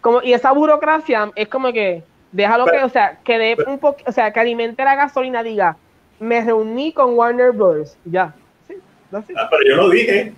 Como, 0.00 0.20
y 0.20 0.32
esa 0.32 0.50
burocracia 0.50 1.30
es 1.36 1.46
como 1.46 1.72
que, 1.72 2.02
déjalo 2.32 2.66
que, 2.66 2.82
o 2.82 2.88
sea, 2.88 3.20
que 3.22 3.38
de 3.38 3.56
un 3.68 3.78
poco, 3.78 3.98
o 4.04 4.10
sea, 4.10 4.32
que 4.32 4.40
alimente 4.40 4.82
la 4.82 4.96
gasolina, 4.96 5.44
diga, 5.44 5.76
me 6.18 6.44
reuní 6.44 6.92
con 6.92 7.16
Warner 7.16 7.52
Bros. 7.52 7.96
Ya. 8.04 8.34
Sí, 8.66 8.74
ah, 9.12 9.48
pero 9.48 9.62
yo 9.68 9.76
lo 9.76 9.88
dije. 9.88 10.32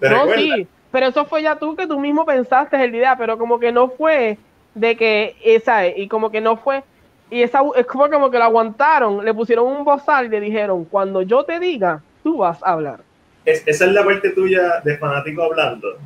no, 0.00 0.32
sí, 0.34 0.68
pero 0.92 1.06
eso 1.08 1.24
fue 1.24 1.42
ya 1.42 1.56
tú 1.56 1.74
que 1.74 1.88
tú 1.88 1.98
mismo 1.98 2.24
pensaste 2.24 2.80
el 2.82 2.94
idea, 2.94 3.16
pero 3.16 3.36
como 3.36 3.58
que 3.58 3.72
no 3.72 3.88
fue 3.88 4.38
de 4.76 4.96
que, 4.96 5.34
esa, 5.42 5.88
y 5.88 6.06
como 6.06 6.30
que 6.30 6.40
no 6.40 6.56
fue, 6.56 6.84
y 7.32 7.42
esa, 7.42 7.62
es 7.76 7.86
como, 7.86 8.10
como 8.10 8.30
que 8.30 8.36
lo 8.36 8.44
aguantaron, 8.44 9.24
le 9.24 9.32
pusieron 9.32 9.66
un 9.66 9.84
bozal 9.84 10.26
y 10.26 10.28
le 10.28 10.38
dijeron, 10.38 10.84
cuando 10.84 11.22
yo 11.22 11.44
te 11.44 11.58
diga, 11.58 12.02
tú 12.22 12.36
vas 12.36 12.62
a 12.62 12.72
hablar. 12.72 13.00
esa 13.46 13.86
es 13.86 13.92
la 13.92 14.04
parte 14.04 14.30
tuya 14.30 14.80
de 14.84 14.98
fanático 14.98 15.42
hablando, 15.42 15.96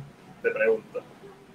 te 0.41 0.49
pregunto. 0.51 1.01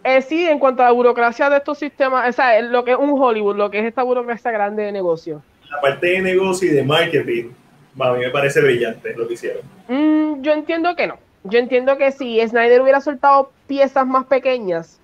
Eh, 0.05 0.20
sí, 0.20 0.47
en 0.47 0.59
cuanto 0.59 0.82
a 0.82 0.86
la 0.86 0.93
burocracia 0.93 1.49
de 1.49 1.57
estos 1.57 1.78
sistemas, 1.78 2.28
o 2.28 2.32
sea, 2.32 2.61
lo 2.61 2.85
que 2.85 2.90
es 2.90 2.99
un 2.99 3.11
Hollywood, 3.11 3.57
lo 3.57 3.70
que 3.70 3.78
es 3.78 3.86
esta 3.86 4.03
burocracia 4.03 4.51
grande 4.51 4.82
de 4.82 4.93
negocio. 4.93 5.43
La 5.70 5.81
parte 5.81 6.07
de 6.09 6.20
negocio 6.20 6.70
y 6.70 6.74
de 6.74 6.82
marketing, 6.82 7.53
a 7.99 8.12
mí 8.12 8.19
me 8.19 8.31
parece 8.31 8.61
brillante 8.61 9.15
lo 9.16 9.27
que 9.27 9.35
hicieron. 9.35 9.62
Mm, 9.89 10.43
yo 10.43 10.53
entiendo 10.53 10.94
que 10.97 11.07
no. 11.07 11.19
Yo 11.44 11.59
entiendo 11.59 11.97
que 11.97 12.12
si 12.12 12.47
Snyder 12.47 12.82
hubiera 12.82 13.01
soltado 13.01 13.53
piezas 13.66 14.07
más 14.07 14.27
pequeñas, 14.27 15.01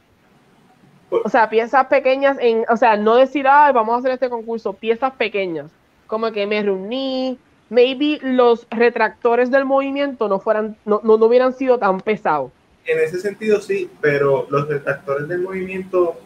o 1.11 1.29
sea, 1.29 1.49
piezas 1.49 1.87
pequeñas, 1.87 2.37
en, 2.41 2.65
o 2.69 2.77
sea, 2.77 2.97
no 2.97 3.17
decir, 3.17 3.47
ay, 3.49 3.73
vamos 3.73 3.95
a 3.95 3.99
hacer 3.99 4.13
este 4.13 4.29
concurso, 4.29 4.73
piezas 4.73 5.13
pequeñas, 5.15 5.71
como 6.07 6.31
que 6.33 6.47
me 6.47 6.63
reuní, 6.63 7.39
maybe 7.71 8.19
los 8.23 8.67
retractores 8.71 9.51
del 9.51 9.65
movimiento 9.65 10.29
no 10.29 10.39
fueran, 10.39 10.77
no, 10.85 11.01
no, 11.03 11.15
hubieran 11.15 11.53
sido 11.53 11.79
tan 11.79 12.01
pesados. 12.01 12.51
En 12.85 12.99
ese 13.01 13.21
sentido 13.21 13.61
sí, 13.61 13.91
pero 14.01 14.47
los 14.51 14.69
retractores 14.69 15.29
del 15.29 15.43
movimiento... 15.43 16.17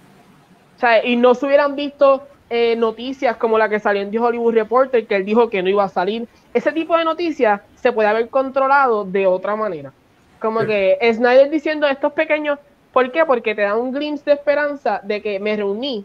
O 0.77 0.79
sea, 0.79 1.05
y 1.05 1.17
no 1.17 1.35
se 1.35 1.47
hubieran 1.47 1.77
visto 1.77 2.27
eh, 2.51 2.77
noticias 2.77 3.37
como 3.37 3.59
la 3.59 3.69
que 3.69 3.81
salió 3.81 4.03
en 4.03 4.11
The 4.11 4.19
Hollywood 4.19 4.55
Reporter, 4.55 5.07
que 5.07 5.17
él 5.17 5.25
dijo 5.25 5.49
que 5.49 5.63
no 5.63 5.69
iba 5.69 5.85
a 5.85 5.89
salir. 5.89 6.29
Ese 6.55 6.73
tipo 6.73 6.97
de 6.97 7.05
noticias 7.05 7.61
se 7.77 7.93
puede 7.93 8.09
haber 8.09 8.29
controlado 8.29 9.05
de 9.05 9.27
otra 9.27 9.57
manera. 9.57 9.93
Como 10.41 10.61
que 10.61 10.99
Snyder 11.15 11.51
diciendo 11.51 11.87
estos 11.87 12.13
pequeños, 12.13 12.59
¿por 12.93 13.11
qué? 13.11 13.25
Porque 13.25 13.55
te 13.55 13.63
da 13.63 13.77
un 13.77 13.93
glimpse 13.93 14.25
de 14.25 14.33
esperanza 14.33 15.01
de 15.03 15.23
que 15.23 15.39
me 15.41 15.57
reuní. 15.57 16.05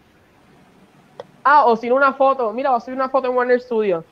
Ah, 1.44 1.66
o 1.66 1.76
sin 1.76 1.94
una 1.94 2.14
foto, 2.14 2.52
mira, 2.52 2.76
a 2.76 2.80
subir 2.80 2.96
una 2.96 3.10
foto 3.10 3.28
en 3.30 3.36
Warner 3.36 3.62
Studio. 3.62 4.04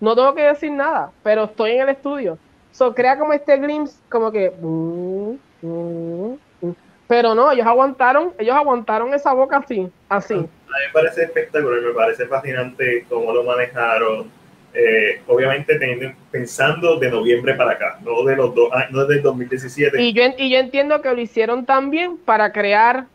No 0.00 0.14
tengo 0.14 0.34
que 0.34 0.42
decir 0.42 0.72
nada, 0.72 1.10
pero 1.22 1.44
estoy 1.44 1.72
en 1.72 1.82
el 1.82 1.88
estudio. 1.90 2.38
So, 2.72 2.94
crea 2.94 3.18
como 3.18 3.32
este 3.32 3.56
glimpse, 3.56 3.96
como 4.10 4.30
que. 4.30 4.50
Mm, 4.50 5.36
mm, 5.62 6.38
mm. 6.60 6.74
Pero 7.08 7.34
no, 7.34 7.50
ellos 7.50 7.66
aguantaron, 7.66 8.34
ellos 8.38 8.54
aguantaron 8.54 9.14
esa 9.14 9.32
boca 9.32 9.58
así, 9.58 9.90
así. 10.08 10.34
A 10.34 10.38
mí 10.38 10.44
me 10.44 10.92
parece 10.92 11.22
espectacular, 11.22 11.80
me 11.80 11.92
parece 11.92 12.26
fascinante 12.26 13.06
cómo 13.08 13.32
lo 13.32 13.44
manejaron. 13.44 14.30
Eh, 14.78 15.22
obviamente 15.26 15.78
teniendo, 15.78 16.12
pensando 16.30 16.98
de 16.98 17.10
noviembre 17.10 17.54
para 17.54 17.72
acá, 17.72 17.98
no 18.02 18.24
de 18.24 18.36
los 18.36 18.54
dos 18.54 18.68
no 18.90 19.06
del 19.06 19.22
2017. 19.22 20.02
Y 20.02 20.12
yo, 20.12 20.22
y 20.36 20.50
yo 20.50 20.58
entiendo 20.58 21.00
que 21.00 21.14
lo 21.14 21.20
hicieron 21.20 21.64
también 21.64 22.18
para 22.18 22.52
crear. 22.52 23.06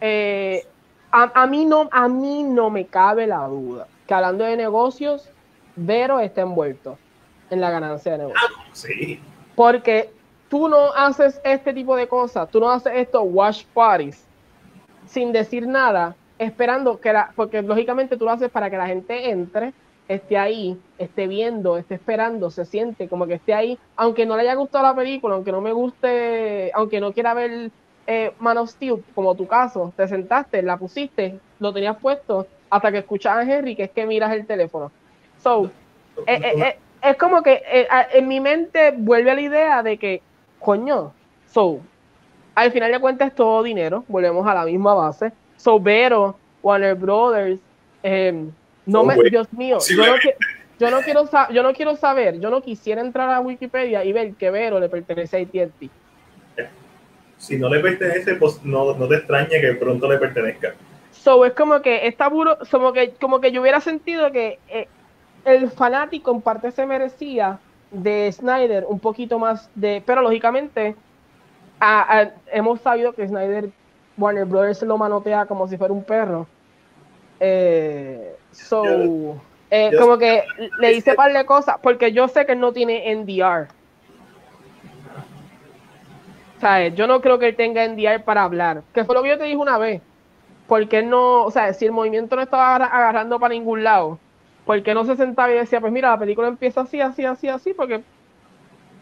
Eh, 0.00 0.64
a, 1.12 1.42
a, 1.42 1.46
mí 1.46 1.66
no, 1.66 1.90
a 1.92 2.08
mí 2.08 2.42
no 2.44 2.70
me 2.70 2.86
cabe 2.86 3.26
la 3.26 3.46
duda 3.46 3.86
que 4.10 4.14
hablando 4.14 4.42
de 4.42 4.56
negocios, 4.56 5.30
Vero 5.76 6.18
está 6.18 6.40
envuelto 6.40 6.98
en 7.48 7.60
la 7.60 7.70
ganancia 7.70 8.18
de. 8.18 8.24
Ah, 8.24 8.64
sí. 8.72 9.20
Porque 9.54 10.10
tú 10.48 10.68
no 10.68 10.92
haces 10.94 11.40
este 11.44 11.72
tipo 11.72 11.94
de 11.94 12.08
cosas, 12.08 12.50
tú 12.50 12.58
no 12.58 12.70
haces 12.70 12.92
estos 12.96 13.22
wash 13.24 13.62
parties 13.72 14.26
sin 15.06 15.30
decir 15.32 15.64
nada, 15.64 16.16
esperando 16.40 16.98
que 16.98 17.12
la, 17.12 17.30
porque 17.36 17.62
lógicamente 17.62 18.16
tú 18.16 18.24
lo 18.24 18.32
haces 18.32 18.50
para 18.50 18.68
que 18.68 18.76
la 18.76 18.88
gente 18.88 19.30
entre, 19.30 19.72
esté 20.10 20.36
ahí, 20.36 20.76
esté 20.98 21.28
viendo, 21.28 21.76
esté 21.76 21.94
esperando, 21.94 22.50
se 22.50 22.64
siente 22.64 23.08
como 23.08 23.28
que 23.28 23.34
esté 23.34 23.54
ahí, 23.54 23.78
aunque 23.94 24.26
no 24.26 24.34
le 24.34 24.42
haya 24.42 24.54
gustado 24.54 24.84
la 24.84 24.94
película, 24.94 25.36
aunque 25.36 25.52
no 25.52 25.60
me 25.60 25.72
guste, 25.72 26.72
aunque 26.74 27.00
no 27.00 27.12
quiera 27.12 27.32
ver 27.32 27.70
eh, 28.08 28.32
Man 28.40 28.58
of 28.58 28.70
Steel, 28.70 29.04
como 29.14 29.36
tu 29.36 29.46
caso, 29.46 29.92
te 29.96 30.08
sentaste, 30.08 30.62
la 30.62 30.76
pusiste, 30.76 31.38
lo 31.60 31.72
tenías 31.72 31.96
puesto, 31.96 32.48
hasta 32.70 32.90
que 32.90 32.98
escuchas 32.98 33.36
a 33.36 33.42
Henry, 33.42 33.76
que 33.76 33.84
es 33.84 33.90
que 33.92 34.04
miras 34.04 34.32
el 34.32 34.46
teléfono. 34.46 34.90
So, 35.40 35.70
eh, 36.26 36.40
eh, 36.42 36.54
eh, 36.56 36.78
es 37.02 37.16
como 37.16 37.40
que 37.40 37.62
en 38.12 38.26
mi 38.26 38.40
mente 38.40 38.92
vuelve 38.96 39.30
a 39.30 39.34
la 39.34 39.40
idea 39.40 39.82
de 39.84 39.96
que, 39.96 40.22
coño, 40.58 41.12
so, 41.46 41.78
al 42.56 42.72
final 42.72 42.90
de 42.90 42.98
cuentas 42.98 43.28
es 43.28 43.34
todo 43.36 43.62
dinero, 43.62 44.04
volvemos 44.08 44.44
a 44.44 44.54
la 44.54 44.64
misma 44.64 44.92
base. 44.94 45.32
So, 45.56 45.78
Vero, 45.78 46.34
Warner 46.62 46.96
Brothers, 46.96 47.60
em, 48.02 48.50
no 48.86 49.04
me, 49.04 49.16
Dios 49.30 49.52
mío, 49.52 49.78
yo 49.88 49.96
no, 49.96 50.16
yo 50.78 50.90
no, 50.90 51.00
quiero 51.02 51.28
yo 51.52 51.62
no 51.62 51.72
quiero 51.72 51.96
saber, 51.96 52.40
yo 52.40 52.50
no 52.50 52.62
quisiera 52.62 53.00
entrar 53.00 53.30
a 53.30 53.40
Wikipedia 53.40 54.04
y 54.04 54.12
ver 54.12 54.34
que 54.34 54.50
Vero 54.50 54.80
le 54.80 54.88
pertenece 54.88 55.36
a 55.36 55.40
AT&T. 55.40 55.90
Si 57.38 57.56
no 57.56 57.68
le 57.68 57.80
pertenece, 57.80 58.34
pues 58.34 58.62
no, 58.64 58.94
no 58.94 59.08
te 59.08 59.16
extraña 59.16 59.60
que 59.60 59.74
pronto 59.74 60.08
le 60.10 60.18
pertenezca. 60.18 60.74
So, 61.10 61.44
es 61.44 61.52
como 61.52 61.80
que 61.80 62.06
está 62.06 62.30
como 62.70 62.92
que, 62.92 63.10
como 63.20 63.40
que 63.40 63.52
yo 63.52 63.60
hubiera 63.60 63.80
sentido 63.80 64.30
que 64.30 64.58
el 65.44 65.70
fanático 65.70 66.30
en 66.30 66.40
parte 66.40 66.70
se 66.70 66.86
merecía 66.86 67.58
de 67.90 68.30
Snyder 68.32 68.84
un 68.86 69.00
poquito 69.00 69.38
más 69.38 69.70
de, 69.74 70.02
pero 70.04 70.22
lógicamente 70.22 70.94
hemos 72.52 72.80
sabido 72.80 73.12
que 73.12 73.26
Snyder 73.26 73.70
Warner 74.16 74.44
Brothers 74.44 74.82
lo 74.82 74.98
manotea 74.98 75.46
como 75.46 75.66
si 75.66 75.76
fuera 75.76 75.92
un 75.92 76.04
perro. 76.04 76.46
Eh, 77.40 78.36
so, 78.52 78.84
eh, 79.70 79.96
como 79.98 80.18
que 80.18 80.44
le 80.78 80.92
hice 80.92 81.14
par 81.14 81.32
de 81.32 81.44
cosas, 81.46 81.76
porque 81.82 82.12
yo 82.12 82.28
sé 82.28 82.44
que 82.44 82.52
él 82.52 82.60
no 82.60 82.72
tiene 82.72 83.10
NDR. 83.10 83.68
¿Sabes? 86.60 86.94
Yo 86.94 87.06
no 87.06 87.22
creo 87.22 87.38
que 87.38 87.48
él 87.48 87.56
tenga 87.56 87.82
NDR 87.84 88.22
para 88.22 88.42
hablar, 88.42 88.82
que 88.92 89.04
fue 89.04 89.14
lo 89.14 89.22
que 89.22 89.30
yo 89.30 89.38
te 89.38 89.44
dije 89.44 89.56
una 89.56 89.78
vez. 89.78 90.02
Porque 90.66 91.02
no, 91.02 91.44
o 91.44 91.50
sea, 91.50 91.72
si 91.72 91.86
el 91.86 91.92
movimiento 91.92 92.36
no 92.36 92.42
estaba 92.42 92.76
agarrando 92.76 93.40
para 93.40 93.54
ningún 93.54 93.82
lado, 93.82 94.18
porque 94.66 94.94
no 94.94 95.04
se 95.04 95.16
sentaba 95.16 95.50
y 95.50 95.54
decía, 95.54 95.80
pues 95.80 95.92
mira, 95.92 96.10
la 96.10 96.18
película 96.18 96.48
empieza 96.48 96.82
así, 96.82 97.00
así, 97.00 97.24
así, 97.24 97.48
así, 97.48 97.74
porque 97.74 98.02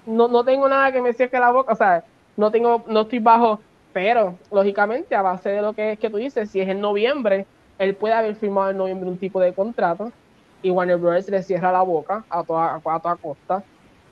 no, 0.06 0.28
no 0.28 0.44
tengo 0.44 0.69
nada 0.69 0.93
que 0.93 1.02
me 1.02 1.12
cierre 1.12 1.40
la 1.40 1.51
boca, 1.51 1.73
o 1.73 1.77
sea, 1.77 2.05
no 2.36 2.51
tengo, 2.51 2.85
no 2.86 3.02
estoy 3.02 3.19
bajo, 3.19 3.60
pero 3.93 4.39
lógicamente 4.51 5.15
a 5.15 5.23
base 5.23 5.51
de 5.51 5.60
lo 5.60 5.73
que 5.73 5.93
es 5.93 5.98
que 5.98 6.09
tú 6.09 6.16
dices, 6.16 6.51
si 6.51 6.60
es 6.60 6.69
en 6.69 6.81
noviembre, 6.81 7.47
él 7.78 7.94
puede 7.94 8.14
haber 8.14 8.34
firmado 8.36 8.70
en 8.70 8.76
noviembre 8.76 9.09
un 9.09 9.18
tipo 9.18 9.40
de 9.40 9.52
contrato 9.52 10.12
y 10.62 10.70
Warner 10.70 10.96
Bros. 10.96 11.28
le 11.28 11.42
cierra 11.42 11.72
la 11.72 11.82
boca 11.82 12.24
a 12.28 12.42
toda, 12.42 12.76
a 12.76 13.00
toda 13.00 13.16
costa 13.16 13.62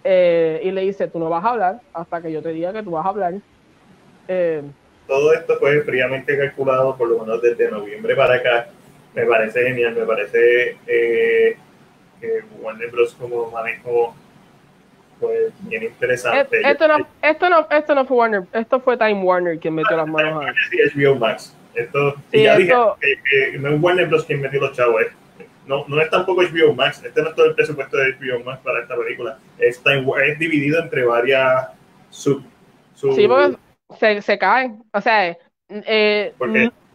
eh, 0.04 0.60
y 0.62 0.70
le 0.70 0.82
dice, 0.82 1.08
tú 1.08 1.18
no 1.18 1.28
vas 1.28 1.44
a 1.44 1.50
hablar 1.50 1.80
hasta 1.92 2.22
que 2.22 2.30
yo 2.30 2.42
te 2.42 2.50
diga 2.50 2.72
que 2.72 2.82
tú 2.82 2.92
vas 2.92 3.04
a 3.04 3.08
hablar. 3.08 3.34
Eh, 4.28 4.62
Todo 5.08 5.32
esto 5.32 5.56
fue 5.58 5.82
fríamente 5.82 6.38
calculado 6.38 6.96
por 6.96 7.08
lo 7.08 7.18
menos 7.18 7.42
desde 7.42 7.70
noviembre 7.70 8.14
para 8.14 8.34
acá 8.36 8.68
me 9.16 9.24
parece 9.24 9.62
genial, 9.62 9.94
me 9.94 10.04
parece 10.04 10.76
eh, 10.86 11.56
que 12.20 12.44
Warner 12.60 12.90
Bros. 12.90 13.14
como 13.18 13.50
manejo 13.50 14.14
pues 15.18 15.50
bien 15.60 15.84
interesante. 15.84 16.60
Esto 16.62 16.86
no, 16.86 16.98
esto, 17.22 17.48
no, 17.48 17.66
esto 17.70 17.94
no 17.94 18.04
fue 18.04 18.16
Warner, 18.18 18.42
esto 18.52 18.78
fue 18.80 18.98
Time 18.98 19.22
Warner 19.22 19.58
quien 19.58 19.74
metió 19.74 19.96
las 19.96 20.06
manos 20.06 20.44
a 20.44 20.52
HBO 20.94 21.16
Max. 21.16 21.56
Esto, 21.76 22.16
sí, 22.32 22.42
ya 22.42 22.56
esto... 22.56 22.96
dije 23.00 23.52
que, 23.52 23.58
no 23.58 23.68
es 23.68 23.80
Warner 23.80 24.06
Bros. 24.06 24.24
quien 24.24 24.40
metió 24.40 24.60
los 24.60 24.72
chavos. 24.72 25.02
no, 25.66 25.84
no 25.86 26.00
es 26.00 26.10
tampoco 26.10 26.42
HBO 26.42 26.74
Max. 26.74 27.02
Este 27.04 27.22
no 27.22 27.28
es 27.28 27.34
todo 27.34 27.46
el 27.46 27.54
presupuesto 27.54 27.96
de 27.96 28.14
HBO 28.14 28.42
Max 28.44 28.60
para 28.64 28.80
esta 28.80 28.96
película. 28.96 29.38
Es, 29.58 29.80
es 29.84 30.38
dividido 30.38 30.80
entre 30.82 31.04
varias 31.04 31.68
sub. 32.10 32.42
sub 32.94 33.14
sí, 33.14 33.28
porque 33.28 33.56
se, 33.98 34.22
se 34.22 34.38
caen. 34.38 34.82
O 34.92 35.00
sea, 35.00 35.36
eh, 35.68 36.34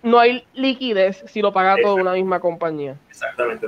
no 0.03 0.19
hay 0.19 0.45
liquidez 0.53 1.23
si 1.27 1.41
lo 1.41 1.53
paga 1.53 1.75
toda 1.81 1.95
una 1.95 2.13
misma 2.13 2.39
compañía. 2.39 2.95
Exactamente. 3.09 3.67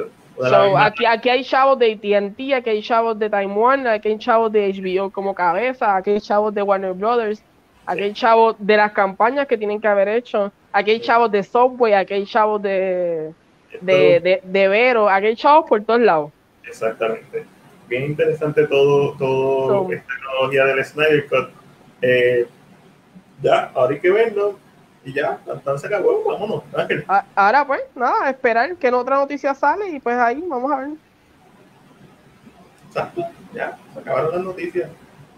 aquí, 0.78 1.06
aquí 1.06 1.30
hay 1.30 1.44
chavos 1.44 1.78
de 1.78 1.94
AT&T, 1.94 2.56
aquí 2.56 2.70
hay 2.70 2.82
chavos 2.82 3.20
de 3.20 3.30
Time 3.30 3.54
Warner, 3.54 3.94
aquí 3.94 4.10
hay 4.10 4.18
chavos 4.18 4.52
de 4.52 4.74
HBO 4.74 5.10
como 5.12 5.36
cabeza, 5.36 5.96
aquí 5.96 6.12
hay 6.12 6.22
chavos 6.22 6.54
de 6.54 6.62
Warner 6.62 6.94
Brothers, 6.94 7.44
aquí 7.86 8.04
hay 8.04 8.14
chavos 8.14 8.56
de 8.58 8.78
las 8.78 8.92
campañas 8.94 9.48
que 9.48 9.58
tienen 9.58 9.80
que 9.80 9.88
haber 9.88 10.08
hecho, 10.08 10.52
aquí 10.74 10.92
hay 10.92 11.00
chavos 11.00 11.32
de 11.32 11.44
Subway, 11.44 11.94
aquí 11.94 12.16
hay 12.16 12.26
chavos 12.26 12.62
de, 12.62 13.34
de, 13.80 14.42
de, 14.44 14.68
Vero, 14.68 15.08
aquí 15.10 15.28
hay 15.28 15.36
chavos 15.36 15.70
por 15.70 15.82
todos 15.84 16.02
lados. 16.02 16.32
Exactamente. 16.68 17.46
Bien 17.88 18.04
interesante 18.04 18.66
todo, 18.68 19.16
todo 19.18 19.92
esta 19.92 20.08
tecnología 20.08 20.66
del 20.66 20.84
Snyder 20.84 21.28
Cut. 21.28 21.50
Eh, 22.02 22.48
ya, 23.42 23.72
ahora 23.74 23.94
hay 23.94 24.00
que 24.00 24.12
verlo 24.12 24.58
y 25.06 25.14
ya, 25.14 25.40
la 25.46 25.78
se 25.78 25.88
acabó, 25.88 26.24
vámonos, 26.24 26.64
Ángel. 26.76 27.06
Ahora 27.36 27.68
pues, 27.68 27.82
nada, 27.96 28.30
esperar 28.30 28.76
que 28.76 28.88
en 28.88 28.94
otra 28.94 29.18
noticia 29.18 29.54
sale 29.54 29.90
y 29.90 30.00
pues 30.00 30.16
ahí 30.16 30.44
vamos 30.48 30.72
a 30.72 30.80
ver. 30.80 30.90
Exacto, 32.88 33.22
ya, 33.54 33.78
se 33.94 34.00
acabaron 34.00 34.32
las 34.32 34.42
noticias. 34.42 34.90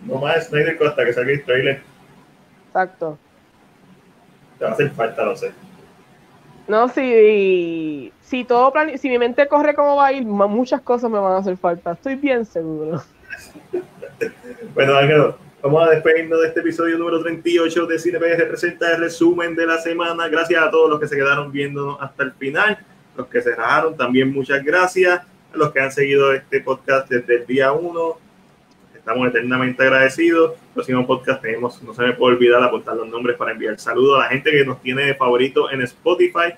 No 0.01 0.19
más 0.19 0.47
Snyder 0.47 0.77
Costa 0.77 1.03
que 1.03 1.13
salga 1.13 1.31
el 1.31 1.43
trailer. 1.43 1.81
Exacto. 2.67 3.17
Te 4.57 4.65
va 4.65 4.71
a 4.71 4.73
hacer 4.73 4.91
falta, 4.91 5.25
lo 5.25 5.35
sé. 5.35 5.51
No, 6.67 6.89
si, 6.89 8.11
si 8.21 8.43
todo 8.43 8.71
plan, 8.73 8.97
si 8.97 9.09
mi 9.09 9.19
mente 9.19 9.47
corre 9.47 9.75
como 9.75 9.95
va 9.97 10.07
a 10.07 10.13
ir, 10.13 10.25
muchas 10.25 10.81
cosas 10.81 11.11
me 11.11 11.19
van 11.19 11.33
a 11.33 11.37
hacer 11.37 11.57
falta. 11.57 11.91
Estoy 11.91 12.15
bien 12.15 12.45
seguro. 12.45 13.03
bueno, 14.73 14.95
Ángel, 14.95 15.35
Vamos 15.65 15.87
a 15.87 15.89
despedirnos 15.89 16.41
de 16.41 16.49
este 16.49 16.59
episodio 16.59 16.95
número 16.95 17.23
38 17.23 17.87
de 17.87 17.97
CinePG 17.97 18.37
representa 18.37 18.91
el 18.91 18.99
resumen 18.99 19.55
de 19.55 19.65
la 19.65 19.79
semana. 19.79 20.27
Gracias 20.27 20.61
a 20.61 20.69
todos 20.69 20.87
los 20.91 20.99
que 20.99 21.07
se 21.07 21.15
quedaron 21.15 21.51
viendo 21.51 21.99
hasta 21.99 22.21
el 22.21 22.33
final, 22.33 22.77
los 23.17 23.25
que 23.25 23.41
se 23.41 23.55
rajaron 23.55 23.97
también 23.97 24.31
muchas 24.31 24.63
gracias, 24.63 25.21
a 25.21 25.57
los 25.57 25.71
que 25.73 25.79
han 25.79 25.91
seguido 25.91 26.33
este 26.33 26.61
podcast 26.61 27.09
desde 27.09 27.37
el 27.37 27.47
día 27.47 27.71
1. 27.71 28.17
Estamos 29.05 29.27
eternamente 29.27 29.83
agradecidos. 29.83 30.53
Próximo 30.73 31.05
podcast 31.05 31.39
tenemos, 31.39 31.79
no 31.83 31.93
se 31.93 32.01
me 32.01 32.13
puede 32.13 32.37
olvidar 32.37 32.63
aportar 32.63 32.95
los 32.95 33.07
nombres 33.07 33.37
para 33.37 33.51
enviar 33.51 33.77
saludos 33.77 34.17
a 34.17 34.23
la 34.23 34.29
gente 34.29 34.49
que 34.49 34.65
nos 34.65 34.81
tiene 34.81 35.03
de 35.03 35.13
favorito 35.13 35.69
en 35.69 35.83
Spotify. 35.83 36.55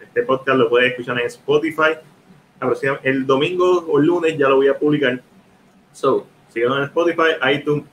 Este 0.00 0.22
podcast 0.22 0.56
lo 0.56 0.70
puede 0.70 0.86
escuchar 0.86 1.20
en 1.20 1.26
Spotify. 1.26 1.98
El 3.02 3.26
domingo 3.26 3.84
o 3.86 3.98
lunes 3.98 4.38
ya 4.38 4.48
lo 4.48 4.56
voy 4.56 4.68
a 4.68 4.78
publicar. 4.78 5.20
So, 5.92 6.26
síganos 6.48 6.78
en 6.78 6.84
Spotify, 6.84 7.32
iTunes, 7.54 7.84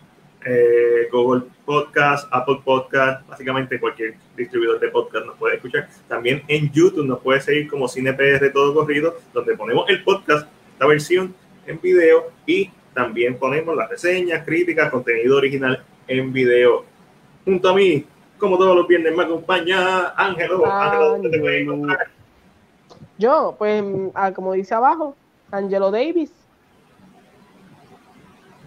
eh, 0.45 1.09
Google 1.11 1.43
Podcast, 1.65 2.29
Apple 2.31 2.61
Podcast, 2.63 3.27
básicamente 3.27 3.77
cualquier 3.77 4.15
distribuidor 4.37 4.79
de 4.79 4.87
podcast 4.87 5.25
nos 5.25 5.35
puede 5.35 5.55
escuchar. 5.55 5.89
También 6.07 6.43
en 6.47 6.71
YouTube 6.71 7.05
nos 7.05 7.19
puede 7.19 7.41
seguir 7.41 7.67
como 7.67 7.89
CinePR 7.89 8.53
Todo 8.53 8.73
Corrido, 8.73 9.17
donde 9.33 9.57
ponemos 9.57 9.89
el 9.89 10.01
podcast, 10.01 10.47
esta 10.71 10.87
versión 10.87 11.35
en 11.65 11.81
video 11.81 12.31
y 12.45 12.71
también 12.97 13.37
ponemos 13.37 13.75
las 13.75 13.87
reseñas, 13.91 14.43
críticas, 14.43 14.89
contenido 14.89 15.37
original 15.37 15.83
en 16.07 16.33
video. 16.33 16.83
Junto 17.45 17.69
a 17.69 17.75
mí, 17.75 18.03
como 18.39 18.57
todos 18.57 18.75
los 18.75 18.87
viernes, 18.87 19.15
me 19.15 19.21
acompaña 19.21 20.15
Ángelo. 20.17 20.63
Yo, 23.19 23.55
pues, 23.55 23.83
ah, 24.15 24.33
como 24.33 24.53
dice 24.53 24.73
abajo, 24.73 25.15
Angelo 25.51 25.91
Davis. 25.91 26.31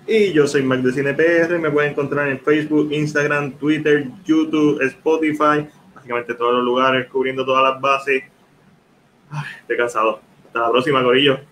Y 0.07 0.33
yo 0.33 0.47
soy 0.47 0.63
Mac 0.63 0.79
de 0.79 0.93
CinePR, 0.93 1.59
me 1.59 1.73
pueden 1.73 1.91
encontrar 1.91 2.29
en 2.29 2.39
Facebook, 2.39 2.93
Instagram, 2.93 3.55
Twitter, 3.55 4.07
YouTube, 4.25 4.81
Spotify, 4.83 5.69
básicamente 5.93 6.35
todos 6.35 6.55
los 6.55 6.63
lugares, 6.63 7.09
cubriendo 7.09 7.45
todas 7.45 7.65
las 7.65 7.81
bases. 7.81 8.23
estoy 9.63 9.77
cansado. 9.77 10.21
Hasta 10.47 10.61
la 10.61 10.71
próxima, 10.71 11.03
Corillo. 11.03 11.50